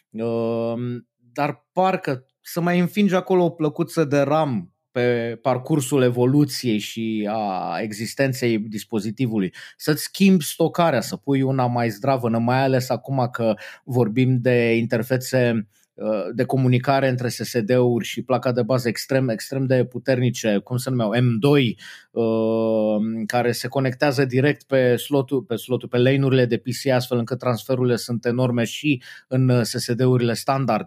Uh, 0.09 1.01
dar 1.33 1.67
parcă 1.71 2.25
să 2.41 2.61
mai 2.61 2.79
înfingi 2.79 3.15
acolo 3.15 3.43
o 3.43 3.49
plăcuță 3.49 4.03
de 4.03 4.19
RAM 4.19 4.73
pe 4.91 5.37
parcursul 5.41 6.01
evoluției 6.01 6.77
și 6.77 7.29
a 7.31 7.77
existenței 7.81 8.59
dispozitivului, 8.59 9.53
să-ți 9.77 10.03
schimbi 10.03 10.43
stocarea, 10.43 11.01
să 11.01 11.15
pui 11.15 11.41
una 11.41 11.65
mai 11.65 11.89
zdravă, 11.89 12.29
mai 12.29 12.63
ales 12.63 12.89
acum 12.89 13.29
că 13.31 13.53
vorbim 13.83 14.37
de 14.41 14.75
interfețe 14.75 15.67
uh, 15.93 16.25
de 16.33 16.43
comunicare 16.43 17.09
între 17.09 17.27
SSD-uri 17.27 18.05
și 18.05 18.23
placa 18.23 18.51
de 18.51 18.63
bază 18.63 18.87
extrem, 18.87 19.29
extrem 19.29 19.65
de 19.65 19.85
puternice, 19.85 20.57
cum 20.57 20.77
se 20.77 20.89
numeau, 20.89 21.11
M2, 21.15 21.75
uh, 22.11 23.23
care 23.25 23.51
se 23.51 23.67
conectează 23.67 24.25
direct 24.25 24.63
pe 24.63 24.95
slotul, 24.95 25.41
pe 25.41 25.55
slotul, 25.55 25.87
pe 25.87 25.97
lane-urile 25.97 26.45
de 26.45 26.57
PC, 26.57 26.87
astfel 26.93 27.17
încât 27.17 27.39
transferurile 27.39 27.95
sunt 27.95 28.25
enorme 28.25 28.63
și 28.63 29.01
în 29.27 29.63
SSD-urile 29.63 30.33
standard 30.33 30.85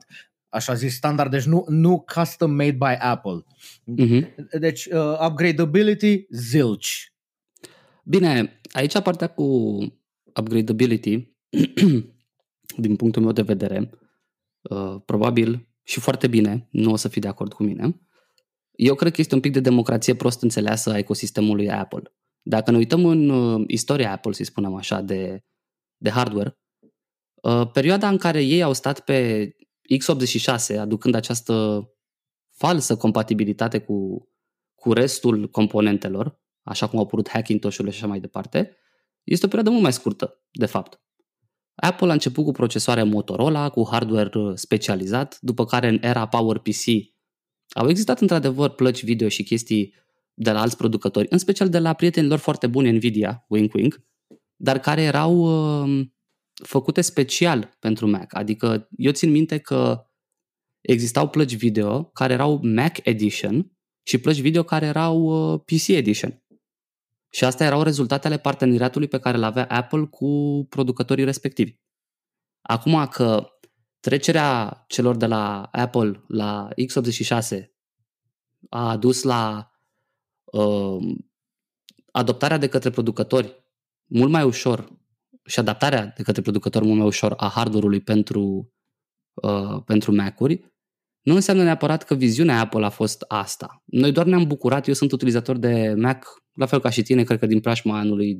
așa 0.54 0.74
zis 0.74 0.94
standard, 0.94 1.30
deci 1.30 1.44
nu, 1.44 1.64
nu 1.68 2.04
custom 2.14 2.50
made 2.50 2.72
by 2.72 2.96
Apple. 2.98 3.44
Uh-huh. 3.98 4.34
Deci 4.58 4.86
uh, 4.86 5.26
upgradability, 5.28 6.26
zilch. 6.30 6.88
Bine, 8.04 8.60
aici 8.72 8.98
partea 8.98 9.26
cu 9.26 9.44
upgradability, 10.40 11.34
din 12.84 12.96
punctul 12.96 13.22
meu 13.22 13.32
de 13.32 13.42
vedere, 13.42 13.90
uh, 14.62 14.96
probabil 15.04 15.68
și 15.82 16.00
foarte 16.00 16.26
bine, 16.26 16.68
nu 16.70 16.92
o 16.92 16.96
să 16.96 17.08
fii 17.08 17.20
de 17.20 17.28
acord 17.28 17.52
cu 17.52 17.62
mine, 17.62 18.00
eu 18.72 18.94
cred 18.94 19.12
că 19.12 19.20
este 19.20 19.34
un 19.34 19.40
pic 19.40 19.52
de 19.52 19.60
democrație 19.60 20.14
prost 20.14 20.42
înțeleasă 20.42 20.90
a 20.90 20.98
ecosistemului 20.98 21.70
Apple. 21.70 22.02
Dacă 22.42 22.70
ne 22.70 22.76
uităm 22.76 23.04
în 23.04 23.28
uh, 23.28 23.64
istoria 23.66 24.12
Apple, 24.12 24.32
să 24.32 24.44
spunem 24.44 24.74
așa, 24.74 25.00
de, 25.00 25.44
de 25.96 26.10
hardware, 26.10 26.58
uh, 27.34 27.70
perioada 27.72 28.08
în 28.08 28.16
care 28.16 28.42
ei 28.42 28.62
au 28.62 28.72
stat 28.72 29.00
pe 29.00 29.48
x86, 29.92 30.78
aducând 30.78 31.14
această 31.14 31.88
falsă 32.52 32.96
compatibilitate 32.96 33.78
cu, 33.78 34.28
cu 34.74 34.92
restul 34.92 35.50
componentelor, 35.50 36.40
așa 36.62 36.86
cum 36.88 36.98
au 36.98 37.04
apărut 37.04 37.28
Hackintosh-urile 37.28 37.92
și 37.92 37.98
așa 37.98 38.06
mai 38.06 38.20
departe, 38.20 38.76
este 39.22 39.44
o 39.44 39.48
perioadă 39.48 39.70
mult 39.70 39.82
mai 39.82 39.92
scurtă, 39.92 40.42
de 40.50 40.66
fapt. 40.66 41.02
Apple 41.74 42.10
a 42.10 42.12
început 42.12 42.44
cu 42.44 42.52
procesoare 42.52 43.02
Motorola, 43.02 43.68
cu 43.68 43.88
hardware 43.90 44.30
specializat, 44.54 45.38
după 45.40 45.64
care 45.64 45.88
în 45.88 45.98
era 46.00 46.26
PowerPC 46.26 46.84
au 47.68 47.88
existat 47.88 48.20
într-adevăr 48.20 48.70
plăci 48.70 49.04
video 49.04 49.28
și 49.28 49.42
chestii 49.42 49.94
de 50.34 50.50
la 50.52 50.60
alți 50.60 50.76
producători, 50.76 51.26
în 51.30 51.38
special 51.38 51.68
de 51.68 51.78
la 51.78 51.92
prietenilor 51.92 52.38
foarte 52.38 52.66
buni 52.66 52.92
Nvidia, 52.92 53.44
wink 53.48 53.74
wink, 53.74 54.04
dar 54.56 54.78
care 54.78 55.02
erau 55.02 55.36
uh, 55.82 56.06
făcute 56.62 57.00
special 57.00 57.76
pentru 57.78 58.06
Mac. 58.06 58.34
Adică 58.34 58.88
eu 58.96 59.12
țin 59.12 59.30
minte 59.30 59.58
că 59.58 60.06
existau 60.80 61.28
plăci 61.28 61.54
video 61.54 62.04
care 62.04 62.32
erau 62.32 62.60
Mac 62.62 63.06
Edition 63.06 63.72
și 64.02 64.18
plăci 64.18 64.40
video 64.40 64.62
care 64.62 64.86
erau 64.86 65.22
uh, 65.22 65.60
PC 65.60 65.88
Edition. 65.88 66.42
Și 67.30 67.44
astea 67.44 67.66
erau 67.66 67.82
rezultatele 67.82 68.38
parteneriatului 68.38 69.08
pe 69.08 69.18
care 69.18 69.36
îl 69.36 69.42
avea 69.42 69.66
Apple 69.66 70.04
cu 70.04 70.66
producătorii 70.68 71.24
respectivi. 71.24 71.76
Acum 72.62 73.06
că 73.06 73.48
trecerea 74.00 74.84
celor 74.88 75.16
de 75.16 75.26
la 75.26 75.62
Apple 75.62 76.24
la 76.28 76.68
x86 76.68 77.64
a 78.68 78.90
adus 78.90 79.22
la 79.22 79.72
uh, 80.44 81.16
adoptarea 82.10 82.58
de 82.58 82.68
către 82.68 82.90
producători 82.90 83.64
mult 84.04 84.30
mai 84.30 84.44
ușor 84.44 85.03
și 85.44 85.58
adaptarea 85.58 86.12
de 86.16 86.22
către 86.22 86.42
producător 86.42 86.82
mult 86.82 86.98
mai 86.98 87.06
ușor 87.06 87.34
a 87.36 87.48
hardware-ului 87.48 88.00
pentru, 88.00 88.72
uh, 89.34 89.82
pentru 89.84 90.14
Mac-uri, 90.14 90.72
nu 91.20 91.34
înseamnă 91.34 91.62
neapărat 91.62 92.02
că 92.02 92.14
viziunea 92.14 92.60
Apple 92.60 92.84
a 92.84 92.88
fost 92.88 93.24
asta. 93.28 93.82
Noi 93.84 94.12
doar 94.12 94.26
ne-am 94.26 94.46
bucurat, 94.46 94.86
eu 94.88 94.94
sunt 94.94 95.12
utilizator 95.12 95.56
de 95.56 95.94
Mac, 95.96 96.42
la 96.52 96.66
fel 96.66 96.80
ca 96.80 96.90
și 96.90 97.02
tine, 97.02 97.22
cred 97.22 97.38
că 97.38 97.46
din 97.46 97.60
preajma 97.60 97.98
anului 97.98 98.36
2010-2011, 98.36 98.38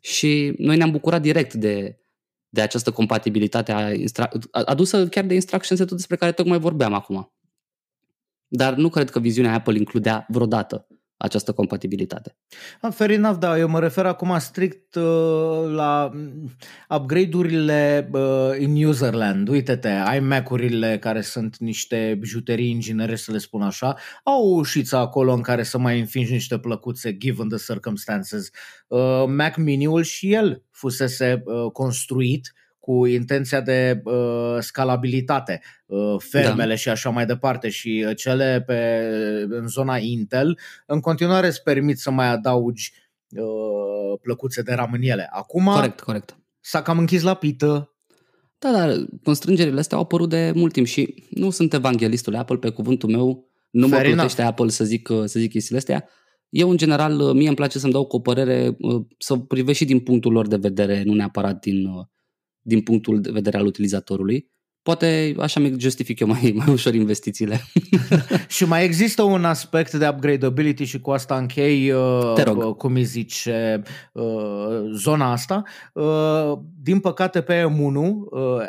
și 0.00 0.54
noi 0.58 0.76
ne-am 0.76 0.90
bucurat 0.90 1.22
direct 1.22 1.54
de, 1.54 1.98
de 2.48 2.60
această 2.60 2.90
compatibilitate 2.90 3.72
a 3.72 3.92
instra- 3.92 4.30
adusă 4.50 5.08
chiar 5.08 5.24
de 5.24 5.34
instruction 5.34 5.76
set 5.76 5.90
despre 5.90 6.16
care 6.16 6.32
tocmai 6.32 6.58
vorbeam 6.58 6.92
acum. 6.92 7.32
Dar 8.46 8.74
nu 8.74 8.88
cred 8.88 9.10
că 9.10 9.20
viziunea 9.20 9.54
Apple 9.54 9.78
includea 9.78 10.26
vreodată 10.28 10.86
această 11.18 11.52
compatibilitate. 11.52 12.36
Ah, 12.80 12.92
fair 12.92 13.10
enough, 13.10 13.38
da, 13.38 13.58
eu 13.58 13.68
mă 13.68 13.80
refer 13.80 14.06
acum 14.06 14.38
strict 14.38 14.94
uh, 14.94 15.70
la 15.74 16.10
mm, 16.14 16.50
upgrade-urile 16.88 18.10
uh, 18.12 18.20
in 18.58 18.84
userland. 18.84 19.48
Uite-te, 19.48 19.88
ai 19.88 20.20
Mac-urile 20.20 20.98
care 20.98 21.20
sunt 21.20 21.56
niște 21.56 22.16
bijuterii 22.18 22.70
inginere, 22.70 23.16
să 23.16 23.32
le 23.32 23.38
spun 23.38 23.62
așa, 23.62 23.96
au 24.22 24.48
o 24.48 24.54
ușiță 24.54 24.96
acolo 24.96 25.32
în 25.32 25.42
care 25.42 25.62
să 25.62 25.78
mai 25.78 25.98
înfingi 25.98 26.32
niște 26.32 26.58
plăcuțe 26.58 27.16
given 27.16 27.48
the 27.48 27.58
circumstances. 27.72 28.50
Uh, 28.86 29.24
Mac 29.26 29.56
Mini-ul 29.56 30.02
și 30.02 30.32
el 30.32 30.62
fusese 30.70 31.42
uh, 31.44 31.70
construit 31.72 32.52
cu 32.88 33.06
intenția 33.06 33.60
de 33.60 34.00
uh, 34.04 34.56
scalabilitate, 34.60 35.60
uh, 35.86 36.14
fermele 36.18 36.68
da. 36.68 36.74
și 36.74 36.88
așa 36.88 37.10
mai 37.10 37.26
departe 37.26 37.68
și 37.68 38.04
uh, 38.08 38.16
cele 38.16 38.62
pe, 38.66 39.06
în 39.48 39.68
zona 39.68 39.96
Intel 39.96 40.58
în 40.86 41.00
continuare 41.00 41.46
îți 41.46 41.62
permit 41.62 41.98
să 41.98 42.10
mai 42.10 42.28
adaugi 42.28 42.92
uh, 43.30 44.18
plăcuțe 44.22 44.62
de 44.62 44.72
RAM 44.72 44.92
în 44.92 45.02
ele. 45.02 45.28
Acum 45.32 45.64
corect, 45.64 46.00
corect. 46.00 46.38
s-a 46.60 46.82
cam 46.82 46.98
închis 46.98 47.22
la 47.22 47.34
pită, 47.34 47.94
Da, 48.58 48.72
dar 48.72 49.06
constrângerile 49.22 49.78
astea 49.78 49.96
au 49.96 50.02
apărut 50.02 50.28
de 50.28 50.52
mult 50.54 50.72
timp 50.72 50.86
și 50.86 51.24
nu 51.30 51.50
sunt 51.50 51.74
evanghelistul 51.74 52.36
Apple, 52.36 52.56
pe 52.56 52.70
cuvântul 52.70 53.10
meu, 53.10 53.48
nu 53.70 53.88
Fair 53.88 54.06
mă 54.06 54.12
plătește 54.12 54.42
Apple 54.42 54.68
să 54.68 54.84
zic, 54.84 55.08
să 55.24 55.38
zic 55.38 55.50
chestiile 55.50 55.78
astea. 55.78 56.08
Eu, 56.48 56.70
în 56.70 56.76
general, 56.76 57.12
mie 57.12 57.46
îmi 57.46 57.56
place 57.56 57.78
să-mi 57.78 57.92
dau 57.92 58.06
cu 58.06 58.16
o 58.16 58.20
părere, 58.20 58.76
să 59.18 59.36
privești 59.36 59.82
și 59.82 59.88
din 59.88 60.00
punctul 60.00 60.32
lor 60.32 60.46
de 60.46 60.56
vedere, 60.56 61.02
nu 61.02 61.14
neapărat 61.14 61.60
din, 61.60 61.86
din 62.68 62.80
punctul 62.80 63.20
de 63.20 63.30
vedere 63.30 63.56
al 63.56 63.66
utilizatorului. 63.66 64.50
Poate 64.82 65.34
așa 65.38 65.60
mi 65.60 65.74
justific 65.78 66.20
eu 66.20 66.26
mai, 66.26 66.52
mai 66.56 66.68
ușor 66.68 66.94
investițiile. 66.94 67.60
și 68.56 68.64
mai 68.64 68.84
există 68.84 69.22
un 69.22 69.44
aspect 69.44 69.92
de 69.92 70.08
upgradability 70.08 70.84
și 70.84 71.00
cu 71.00 71.10
asta 71.10 71.36
închei, 71.36 71.90
uh, 71.90 72.32
Te 72.34 72.42
rog. 72.42 72.76
cum 72.76 72.94
îi 72.94 73.04
zice, 73.04 73.82
uh, 74.12 74.90
zona 74.92 75.32
asta. 75.32 75.62
Uh, 75.92 76.58
din 76.82 77.00
păcate 77.00 77.40
pe 77.40 77.62
M1, 77.62 77.96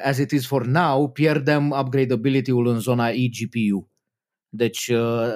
as 0.04 0.18
it 0.18 0.32
is 0.32 0.48
for 0.48 0.66
now, 0.66 1.10
pierdem 1.10 1.76
upgradability-ul 1.80 2.68
în 2.68 2.80
zona 2.80 3.10
eGPU. 3.10 3.92
Deci 4.50 4.92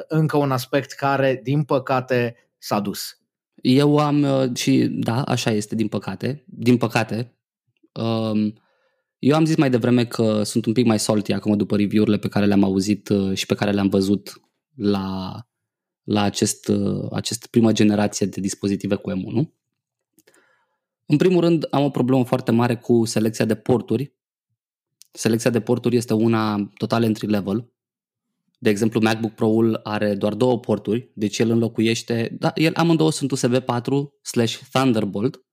încă 0.07 0.37
un 0.37 0.51
aspect 0.51 0.91
care, 0.91 1.39
din 1.43 1.63
păcate, 1.63 2.35
s-a 2.57 2.79
dus. 2.79 3.17
Eu 3.61 3.97
am 3.97 4.25
și, 4.55 4.87
da, 4.91 5.21
așa 5.21 5.51
este, 5.51 5.75
din 5.75 5.87
păcate, 5.87 6.43
din 6.45 6.77
păcate, 6.77 7.15
um, 7.15 7.42
eu 9.19 9.35
am 9.35 9.45
zis 9.45 9.55
mai 9.55 9.69
devreme 9.69 10.05
că 10.05 10.43
sunt 10.43 10.65
un 10.65 10.73
pic 10.73 10.85
mai 10.85 10.99
salty 10.99 11.31
acum 11.31 11.57
după 11.57 11.75
review-urile 11.75 12.17
pe 12.17 12.27
care 12.27 12.45
le-am 12.45 12.63
auzit 12.63 13.09
uh, 13.09 13.37
și 13.37 13.45
pe 13.45 13.55
care 13.55 13.71
le-am 13.71 13.89
văzut 13.89 14.41
la, 14.75 15.35
la 16.03 16.21
acest, 16.21 16.67
uh, 16.67 17.07
acest 17.11 17.45
primă 17.45 17.71
generație 17.71 18.27
de 18.27 18.41
dispozitive 18.41 18.95
cu 18.95 19.11
M1. 19.11 19.47
În 21.05 21.17
primul 21.17 21.41
rând, 21.41 21.67
am 21.69 21.83
o 21.83 21.89
problemă 21.89 22.23
foarte 22.23 22.51
mare 22.51 22.75
cu 22.75 23.05
selecția 23.05 23.45
de 23.45 23.55
porturi. 23.55 24.13
Selecția 25.11 25.49
de 25.49 25.61
porturi 25.61 25.95
este 25.95 26.13
una 26.13 26.71
total 26.77 27.03
entry 27.03 27.27
level. 27.27 27.71
De 28.59 28.69
exemplu, 28.69 28.99
MacBook 29.01 29.33
Pro-ul 29.33 29.79
are 29.83 30.15
doar 30.15 30.33
două 30.33 30.59
porturi, 30.59 31.11
deci 31.13 31.39
el 31.39 31.49
înlocuiește, 31.49 32.35
da, 32.39 32.51
el 32.55 32.73
amândouă 32.75 33.11
sunt 33.11 33.31
USB 33.31 33.57
4 33.57 34.19
slash 34.21 34.59
Thunderbolt, 34.71 35.35
Uh, 35.35 35.52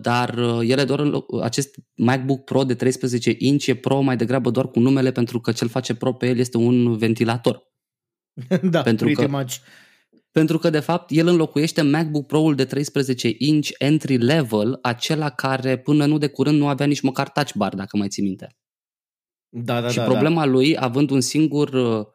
dar 0.00 0.34
uh, 0.38 0.68
ele 0.68 0.84
doar 0.84 0.98
în, 0.98 1.24
acest 1.42 1.74
MacBook 1.94 2.44
Pro 2.44 2.64
de 2.64 2.74
13 2.74 3.34
inch 3.38 3.66
e 3.66 3.74
Pro 3.74 4.00
mai 4.00 4.16
degrabă 4.16 4.50
doar 4.50 4.68
cu 4.68 4.78
numele 4.78 5.12
pentru 5.12 5.40
că 5.40 5.52
cel 5.52 5.68
face 5.68 5.94
Pro 5.94 6.12
pe 6.12 6.28
el 6.28 6.38
este 6.38 6.56
un 6.56 6.96
ventilator. 6.96 7.62
da, 8.70 8.82
pentru 8.82 9.12
că, 9.12 9.26
much. 9.26 9.54
Pentru 10.30 10.58
că, 10.58 10.70
de 10.70 10.80
fapt, 10.80 11.10
el 11.10 11.26
înlocuiește 11.26 11.82
MacBook 11.82 12.26
Pro-ul 12.26 12.54
de 12.54 12.64
13 12.64 13.34
inch 13.38 13.68
entry 13.78 14.16
level, 14.16 14.78
acela 14.82 15.30
care 15.30 15.78
până 15.78 16.06
nu 16.06 16.18
de 16.18 16.28
curând 16.28 16.58
nu 16.58 16.68
avea 16.68 16.86
nici 16.86 17.00
măcar 17.00 17.28
touch 17.28 17.52
bar, 17.54 17.74
dacă 17.74 17.96
mai 17.96 18.08
ții 18.08 18.22
minte. 18.22 18.56
Da, 19.48 19.80
da, 19.80 19.88
și 19.88 19.96
da, 19.96 20.04
problema 20.04 20.44
da. 20.44 20.50
lui, 20.50 20.76
având 20.76 21.10
un 21.10 21.20
singur, 21.20 21.68
uh, 21.68 22.06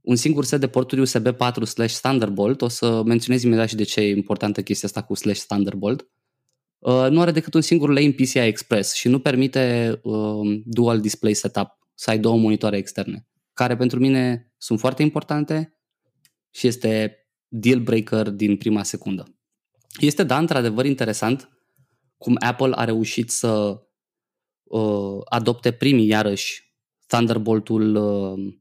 un 0.00 0.16
singur 0.16 0.44
set 0.44 0.60
de 0.60 0.68
porturi 0.68 1.00
USB 1.00 1.28
4 1.28 1.64
slash 1.64 1.98
Thunderbolt, 2.00 2.62
o 2.62 2.68
să 2.68 3.02
menționez 3.02 3.42
imediat 3.42 3.68
și 3.68 3.76
de 3.76 3.84
ce 3.84 4.00
e 4.00 4.10
importantă 4.10 4.62
chestia 4.62 4.88
asta 4.88 5.02
cu 5.02 5.14
slash 5.14 5.40
Thunderbolt, 5.40 6.00
Uh, 6.00 6.21
nu 6.84 7.20
are 7.20 7.30
decât 7.30 7.54
un 7.54 7.60
singur 7.60 7.92
lane 7.92 8.10
PCI 8.10 8.36
Express 8.36 8.94
și 8.94 9.08
nu 9.08 9.20
permite 9.20 9.98
uh, 10.02 10.60
dual 10.64 11.00
display 11.00 11.34
setup, 11.34 11.68
să 11.94 12.10
ai 12.10 12.18
două 12.18 12.36
monitoare 12.36 12.76
externe, 12.76 13.26
care 13.52 13.76
pentru 13.76 13.98
mine 13.98 14.52
sunt 14.58 14.78
foarte 14.78 15.02
importante 15.02 15.76
și 16.50 16.66
este 16.66 17.16
deal 17.48 17.80
breaker 17.80 18.30
din 18.30 18.56
prima 18.56 18.82
secundă. 18.82 19.36
Este, 20.00 20.22
da, 20.22 20.38
într-adevăr 20.38 20.84
interesant 20.84 21.48
cum 22.16 22.36
Apple 22.38 22.72
a 22.74 22.84
reușit 22.84 23.30
să 23.30 23.82
uh, 24.62 25.18
adopte 25.24 25.72
primii, 25.72 26.06
iarăși, 26.06 26.70
Thunderbolt-ul 27.06 27.94
uh, 27.94 28.54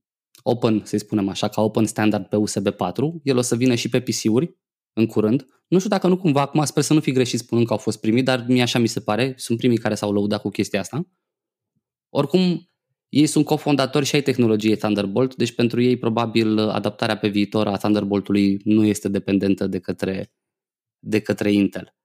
open, 0.44 0.82
să 0.86 0.98
spunem 0.98 1.30
așa, 1.30 1.48
ca 1.48 1.62
open 1.62 1.86
standard 1.86 2.26
pe 2.26 2.36
USB 2.36 2.70
4. 2.70 3.20
El 3.24 3.38
o 3.38 3.42
să 3.42 3.56
vină 3.56 3.76
și 3.76 3.90
pe 3.90 4.02
PC-uri 4.02 4.60
în 4.94 5.06
curând. 5.06 5.48
Nu 5.68 5.78
știu 5.78 5.90
dacă 5.90 6.08
nu 6.08 6.18
cumva, 6.18 6.42
acum 6.42 6.66
sper 6.66 6.84
să 6.84 6.94
nu 6.94 7.00
fi 7.00 7.12
greșit 7.12 7.40
spunând 7.40 7.68
că 7.68 7.74
au 7.74 7.80
fost 7.80 8.00
primii, 8.00 8.24
dar 8.24 8.46
mie 8.48 8.62
așa 8.62 8.80
mi 8.80 8.88
se 8.88 9.00
pare, 9.00 9.34
sunt 9.38 9.58
primii 9.58 9.78
care 9.78 9.96
s-au 9.96 10.14
lăudat 10.14 10.42
cu 10.42 10.50
chestia 10.50 10.80
asta. 10.80 11.08
Oricum, 12.10 12.70
ei 13.10 13.26
sunt 13.26 13.46
cofondatori 13.46 14.06
și 14.06 14.16
ai 14.16 14.22
tehnologiei 14.22 14.76
Thunderbolt, 14.76 15.36
deci 15.36 15.56
pentru 15.56 15.82
ei 15.82 15.98
probabil 15.98 16.60
adaptarea 16.60 17.18
pe 17.18 17.28
viitor 17.28 17.68
a 17.68 17.78
Thunderbolt-ului 17.78 18.62
nu 18.64 18.86
este 18.86 19.10
dependentă 19.10 19.68
de 19.68 19.80
către, 19.80 20.34
de 21.00 21.20
către 21.20 21.52
Intel. 21.52 21.96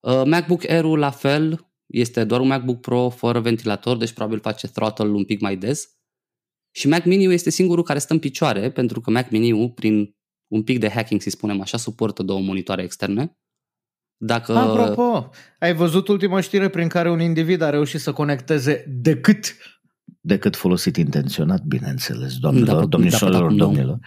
Uh, 0.00 0.22
MacBook 0.24 0.68
Air-ul 0.68 0.98
la 0.98 1.10
fel, 1.10 1.72
este 1.86 2.24
doar 2.24 2.40
un 2.40 2.46
MacBook 2.46 2.80
Pro 2.80 3.08
fără 3.08 3.40
ventilator, 3.40 3.96
deci 3.96 4.12
probabil 4.12 4.40
face 4.40 4.66
throttle 4.68 5.08
un 5.08 5.24
pic 5.24 5.40
mai 5.40 5.56
des. 5.56 5.98
Și 6.70 6.88
Mac 6.88 7.04
Mini 7.04 7.32
este 7.32 7.50
singurul 7.50 7.84
care 7.84 7.98
stă 7.98 8.12
în 8.12 8.18
picioare, 8.18 8.70
pentru 8.70 9.00
că 9.00 9.10
Mac 9.10 9.30
Mini 9.30 9.70
prin 9.70 10.16
un 10.50 10.62
pic 10.62 10.78
de 10.78 10.88
hacking, 10.88 11.20
să 11.20 11.30
spunem 11.30 11.60
așa, 11.60 11.76
suportă 11.76 12.22
două 12.22 12.40
monitoare 12.40 12.82
externe. 12.82 13.38
Dacă... 14.16 14.56
Apropo, 14.56 15.30
ai 15.58 15.74
văzut 15.74 16.08
ultima 16.08 16.40
știre 16.40 16.68
prin 16.68 16.88
care 16.88 17.10
un 17.10 17.20
individ 17.20 17.60
a 17.60 17.70
reușit 17.70 18.00
să 18.00 18.12
conecteze 18.12 18.84
decât 18.88 19.56
decât 20.20 20.56
folosit 20.56 20.96
intenționat, 20.96 21.62
bineînțeles, 21.62 22.36
doamnelor, 22.36 22.80
da, 22.80 22.86
domnișoarelor, 22.86 23.50
da, 23.50 23.56
domnilor, 23.64 23.98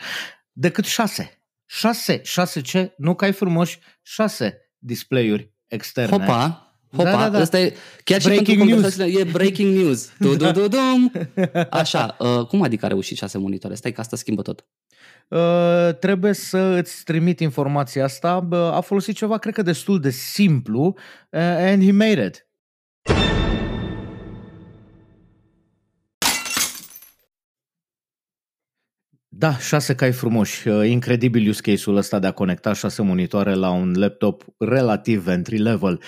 decât 0.52 0.86
șase. 0.86 1.44
Șase, 1.66 2.22
șase 2.24 2.62
ce? 2.62 2.94
Nu 2.98 3.16
că 3.16 3.26
ai 3.26 3.32
frumoși, 3.32 3.80
șase 4.02 4.72
display-uri 4.78 5.54
externe. 5.68 6.18
Hopa, 6.18 6.64
Hopa, 6.92 7.12
da, 7.12 7.18
da, 7.18 7.30
da. 7.30 7.40
Asta 7.40 7.60
e, 7.60 7.76
chiar 8.04 8.22
breaking 8.22 8.48
și 8.48 8.56
pentru 8.56 8.80
news. 8.80 8.98
e 8.98 9.24
breaking 9.24 9.76
news. 9.76 10.12
Du, 10.20 10.36
du, 10.36 10.52
du, 10.52 10.68
dum. 10.68 11.12
Așa, 11.70 12.16
uh, 12.20 12.46
cum 12.46 12.62
adică 12.62 12.86
a 12.86 12.88
reușit 12.88 13.18
șase 13.18 13.38
monitoare? 13.38 13.76
Stai 13.76 13.92
că 13.92 14.02
asta 14.02 14.16
schimbă 14.16 14.42
tot. 14.42 14.66
Uh, 15.34 15.96
trebuie 16.00 16.34
să 16.34 16.58
îți 16.58 17.04
trimit 17.04 17.40
informația 17.40 18.04
asta. 18.04 18.48
Uh, 18.52 18.58
a 18.58 18.82
folosit 18.82 19.16
ceva, 19.16 19.38
cred 19.38 19.54
că 19.54 19.62
destul 19.62 20.00
de 20.00 20.10
simplu 20.10 20.84
uh, 21.30 21.40
and 21.42 21.84
he 21.84 21.92
made 21.92 22.26
it. 22.26 22.48
Da, 29.28 29.58
șase 29.58 29.96
cai 29.96 30.12
frumoși. 30.12 30.68
Uh, 30.68 30.90
incredibil 30.90 31.50
use 31.50 31.62
case-ul 31.62 31.96
ăsta 31.96 32.20
de 32.20 32.28
a 32.28 32.32
conecta 32.32 32.74
șase 32.74 33.02
monitoare 33.02 33.54
la 33.54 33.70
un 33.70 33.94
laptop 33.96 34.46
relativ 34.58 35.28
entry 35.28 35.58
level. 35.58 36.02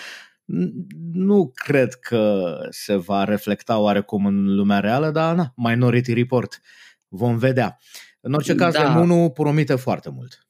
Nu 1.12 1.52
cred 1.54 1.94
că 1.94 2.56
se 2.70 2.96
va 2.96 3.24
reflecta 3.24 3.78
oarecum 3.78 4.26
în 4.26 4.56
lumea 4.56 4.80
reală, 4.80 5.12
dar 5.12 5.36
na, 5.36 5.54
Minority 5.56 6.14
Report. 6.14 6.62
Vom 7.08 7.38
vedea. 7.38 7.80
În 8.26 8.34
orice 8.34 8.56
caz, 8.56 8.74
da. 8.74 9.04
M1 9.04 9.34
promite 9.34 9.76
foarte 9.76 10.10
mult. 10.10 10.48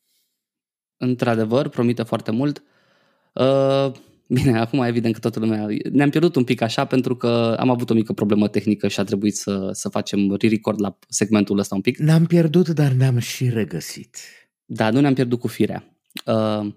Într-adevăr, 0.98 1.68
promite 1.68 2.04
foarte 2.04 2.32
mult. 2.32 2.64
Uh, 3.34 3.92
bine, 4.28 4.60
acum 4.66 4.82
evident 4.82 5.14
că 5.14 5.20
toată 5.20 5.40
lumea... 5.40 5.68
Ne-am 5.92 6.10
pierdut 6.10 6.36
un 6.36 6.44
pic 6.44 6.62
așa 6.62 6.86
pentru 6.86 7.16
că 7.16 7.56
am 7.60 7.70
avut 7.70 7.90
o 7.90 7.94
mică 7.94 8.14
problemă 8.14 8.48
tehnică 8.48 8.88
și 8.88 9.00
a 9.00 9.04
trebuit 9.04 9.36
să, 9.36 9.70
să 9.72 9.90
facem 9.90 10.36
re-record 10.36 10.82
la 10.82 10.98
segmentul 11.08 11.58
ăsta 11.58 11.76
un 11.76 11.82
pic. 11.82 11.98
Ne-am 11.98 12.26
pierdut, 12.26 12.70
dar 12.70 12.92
ne-am 12.92 13.18
și 13.18 13.50
regăsit. 13.50 14.18
Da, 14.66 14.90
nu 14.90 15.00
ne-am 15.00 15.14
pierdut 15.14 15.40
cu 15.40 15.48
firea. 15.48 15.84
Uh... 16.26 16.68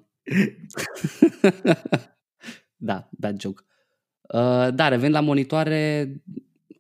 da, 2.89 3.09
bad 3.11 3.41
joke. 3.41 3.63
Uh, 4.23 4.69
da, 4.75 4.89
revenind 4.89 5.15
la 5.15 5.21
monitoare, 5.21 6.13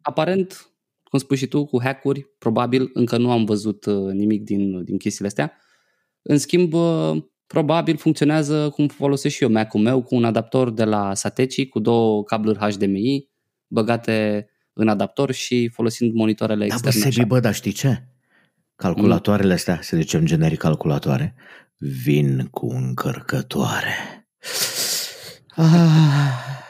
aparent 0.00 0.70
cum 1.08 1.18
spui 1.18 1.36
și 1.36 1.46
tu, 1.46 1.64
cu 1.64 1.82
hack-uri, 1.82 2.26
probabil 2.38 2.90
încă 2.92 3.18
nu 3.18 3.30
am 3.30 3.44
văzut 3.44 3.84
uh, 3.84 4.12
nimic 4.12 4.42
din, 4.42 4.84
din 4.84 4.98
chestiile 4.98 5.28
astea. 5.28 5.52
În 6.22 6.38
schimb, 6.38 6.72
uh, 6.72 7.16
probabil 7.46 7.96
funcționează 7.96 8.70
cum 8.70 8.88
folosesc 8.88 9.34
și 9.34 9.42
eu 9.42 9.50
Mac-ul 9.50 9.80
meu, 9.80 10.02
cu 10.02 10.14
un 10.14 10.24
adaptor 10.24 10.70
de 10.70 10.84
la 10.84 11.14
Satechi, 11.14 11.68
cu 11.68 11.78
două 11.78 12.24
cabluri 12.24 12.58
HDMI 12.58 13.28
băgate 13.66 14.48
în 14.72 14.88
adaptor 14.88 15.32
și 15.32 15.68
folosind 15.68 16.14
monitoarele 16.14 16.66
da, 16.66 16.74
externe. 16.74 16.98
Da, 16.98 17.04
bă, 17.06 17.12
Sebi, 17.12 17.28
bă, 17.28 17.40
dar 17.40 17.54
știi 17.54 17.72
ce? 17.72 18.08
Calculatoarele 18.76 19.52
astea, 19.52 19.78
să 19.82 19.96
zicem 19.96 20.24
generic 20.24 20.58
calculatoare, 20.58 21.34
vin 21.76 22.48
cu 22.50 22.66
încărcătoare. 22.66 24.28
Ah. 25.56 26.66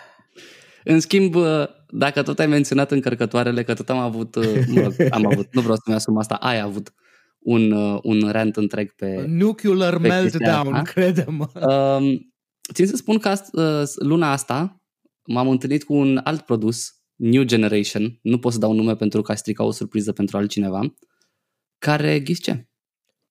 În 0.90 1.00
schimb, 1.00 1.34
uh, 1.34 1.64
dacă 1.88 2.22
tot 2.22 2.38
ai 2.38 2.46
menționat 2.46 2.90
încărcătoarele, 2.90 3.62
că 3.62 3.74
tot 3.74 3.90
am 3.90 3.98
avut, 3.98 4.34
uh, 4.34 4.64
mă, 4.66 5.08
am 5.10 5.26
avut, 5.26 5.54
nu 5.54 5.60
vreau 5.60 5.76
să-mi 5.76 5.96
asum 5.96 6.18
asta, 6.18 6.34
ai 6.34 6.60
avut 6.60 6.94
un, 7.38 7.70
uh, 7.70 7.98
un 8.02 8.30
rant 8.30 8.56
întreg 8.56 8.92
pe 8.92 9.24
Nuclear 9.26 9.98
pe 9.98 10.08
meltdown, 10.08 10.82
credem. 10.82 11.50
Um, 11.68 12.32
țin 12.72 12.86
să 12.86 12.96
spun 12.96 13.18
că 13.18 13.32
uh, 13.52 13.82
luna 13.94 14.32
asta 14.32 14.82
m-am 15.24 15.48
întâlnit 15.48 15.84
cu 15.84 15.94
un 15.94 16.20
alt 16.24 16.40
produs, 16.40 16.92
New 17.14 17.42
Generation, 17.42 18.18
nu 18.22 18.38
pot 18.38 18.52
să 18.52 18.58
dau 18.58 18.72
nume 18.72 18.96
pentru 18.96 19.22
că 19.22 19.32
a 19.32 19.34
stricat 19.34 19.66
o 19.66 19.70
surpriză 19.70 20.12
pentru 20.12 20.36
altcineva, 20.36 20.94
care, 21.78 22.20
ghiți 22.20 22.40
ce? 22.40 22.68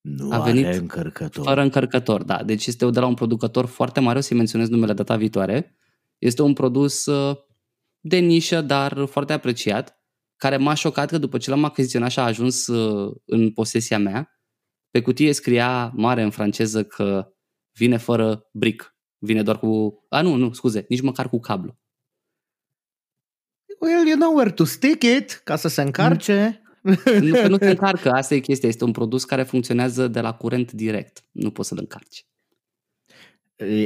Nu 0.01 0.31
a 0.31 0.39
venit 0.39 0.65
are 0.65 0.75
încărcător. 0.75 1.45
Fără 1.45 1.61
încărcător, 1.61 2.23
da. 2.23 2.43
Deci 2.43 2.65
este 2.65 2.89
de 2.89 2.99
la 2.99 3.05
un 3.05 3.13
producător 3.13 3.65
foarte 3.65 3.99
mare, 3.99 4.17
o 4.17 4.21
să-i 4.21 4.37
menționez 4.37 4.69
numele 4.69 4.93
data 4.93 5.15
viitoare. 5.15 5.77
Este 6.17 6.41
un 6.41 6.53
produs 6.53 7.05
uh, 7.05 7.37
de 8.07 8.17
nișă, 8.17 8.61
dar 8.61 9.05
foarte 9.05 9.33
apreciat, 9.33 10.01
care 10.35 10.57
m-a 10.57 10.73
șocat 10.73 11.09
că 11.09 11.17
după 11.17 11.37
ce 11.37 11.49
l-am 11.49 11.63
achiziționat 11.63 12.11
și 12.11 12.19
a 12.19 12.23
ajuns 12.23 12.67
uh, 12.67 13.15
în 13.25 13.51
posesia 13.51 13.99
mea, 13.99 14.31
pe 14.89 15.01
cutie 15.01 15.33
scria 15.33 15.91
mare 15.95 16.21
în 16.21 16.29
franceză 16.29 16.83
că 16.83 17.33
vine 17.77 17.97
fără 17.97 18.49
brick, 18.53 18.95
vine 19.17 19.43
doar 19.43 19.59
cu... 19.59 19.99
A, 20.09 20.21
nu, 20.21 20.35
nu, 20.35 20.53
scuze, 20.53 20.85
nici 20.89 21.01
măcar 21.01 21.29
cu 21.29 21.39
cablu. 21.39 21.79
Well, 23.79 24.07
you 24.07 24.17
know 24.17 24.35
where 24.35 24.51
to 24.51 24.63
stick 24.63 25.03
it, 25.03 25.41
ca 25.43 25.55
să 25.55 25.67
se 25.67 25.81
încarce. 25.81 26.61
Nu, 26.81 26.95
că 27.33 27.47
nu 27.47 27.57
se 27.57 27.69
încarcă, 27.69 28.11
asta 28.11 28.35
e 28.35 28.39
chestia, 28.39 28.69
este 28.69 28.83
un 28.83 28.91
produs 28.91 29.23
care 29.23 29.43
funcționează 29.43 30.07
de 30.07 30.21
la 30.21 30.33
curent 30.33 30.71
direct, 30.71 31.23
nu 31.31 31.51
poți 31.51 31.67
să-l 31.67 31.77
încarci. 31.79 32.25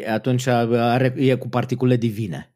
Atunci 0.08 0.48
are, 0.48 1.14
e 1.18 1.36
cu 1.36 1.50
particule 1.50 1.96
divine. 1.96 2.56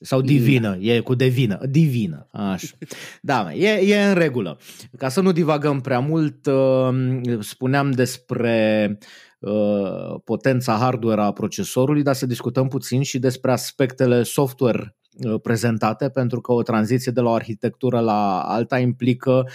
Sau 0.00 0.20
divină, 0.20 0.70
da. 0.70 0.92
e 0.92 1.00
cu 1.00 1.14
devină, 1.14 1.58
divină, 1.68 2.28
așa. 2.30 2.76
Da, 3.22 3.52
e, 3.54 3.68
e 3.68 4.08
în 4.08 4.14
regulă. 4.14 4.58
Ca 4.96 5.08
să 5.08 5.20
nu 5.20 5.32
divagăm 5.32 5.80
prea 5.80 5.98
mult, 5.98 6.46
uh, 6.46 7.38
spuneam 7.40 7.90
despre 7.90 8.98
uh, 9.38 10.14
potența 10.24 10.72
hardware 10.72 11.20
a 11.20 11.32
procesorului, 11.32 12.02
dar 12.02 12.14
să 12.14 12.26
discutăm 12.26 12.68
puțin 12.68 13.02
și 13.02 13.18
despre 13.18 13.52
aspectele 13.52 14.22
software 14.22 14.96
uh, 15.24 15.40
prezentate, 15.42 16.08
pentru 16.08 16.40
că 16.40 16.52
o 16.52 16.62
tranziție 16.62 17.12
de 17.12 17.20
la 17.20 17.28
o 17.28 17.34
arhitectură 17.34 18.00
la 18.00 18.40
alta 18.40 18.78
implică 18.78 19.48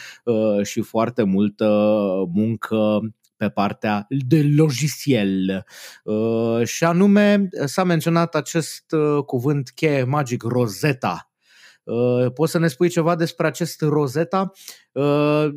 și 0.62 0.82
foarte 0.82 1.24
multă 1.24 1.68
muncă 2.34 3.02
pe 3.42 3.50
partea 3.50 4.06
de 4.10 4.44
logiciel. 4.56 5.66
Uh, 6.04 6.64
și 6.64 6.84
anume 6.84 7.50
s-a 7.66 7.84
menționat 7.84 8.36
acest 8.36 8.92
uh, 8.92 9.24
cuvânt 9.24 9.72
cheie 9.76 10.04
magic, 10.04 10.44
Rosetta. 10.44 11.32
Uh, 11.84 12.32
poți 12.34 12.52
să 12.52 12.60
ne 12.60 12.68
spui 12.68 12.90
ceva 12.90 13.16
despre 13.16 13.48
acest 13.48 13.82
Rosetta? 13.82 14.52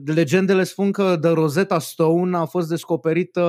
Legendele 0.05 0.65
spun 0.65 0.93
că 0.93 1.19
The 1.21 1.31
Rosetta 1.31 1.79
Stone 1.79 2.37
a 2.37 2.45
fost 2.45 2.69
descoperită 2.69 3.41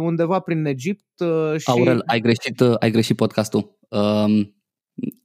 undeva 0.00 0.38
prin 0.38 0.64
Egipt. 0.64 1.22
Și... 1.56 1.70
Aurel, 1.70 2.02
ai 2.06 2.20
greșit, 2.20 2.60
ai 2.78 2.90
greșit 2.90 3.16
podcastul. 3.16 3.78
Um, 3.88 4.54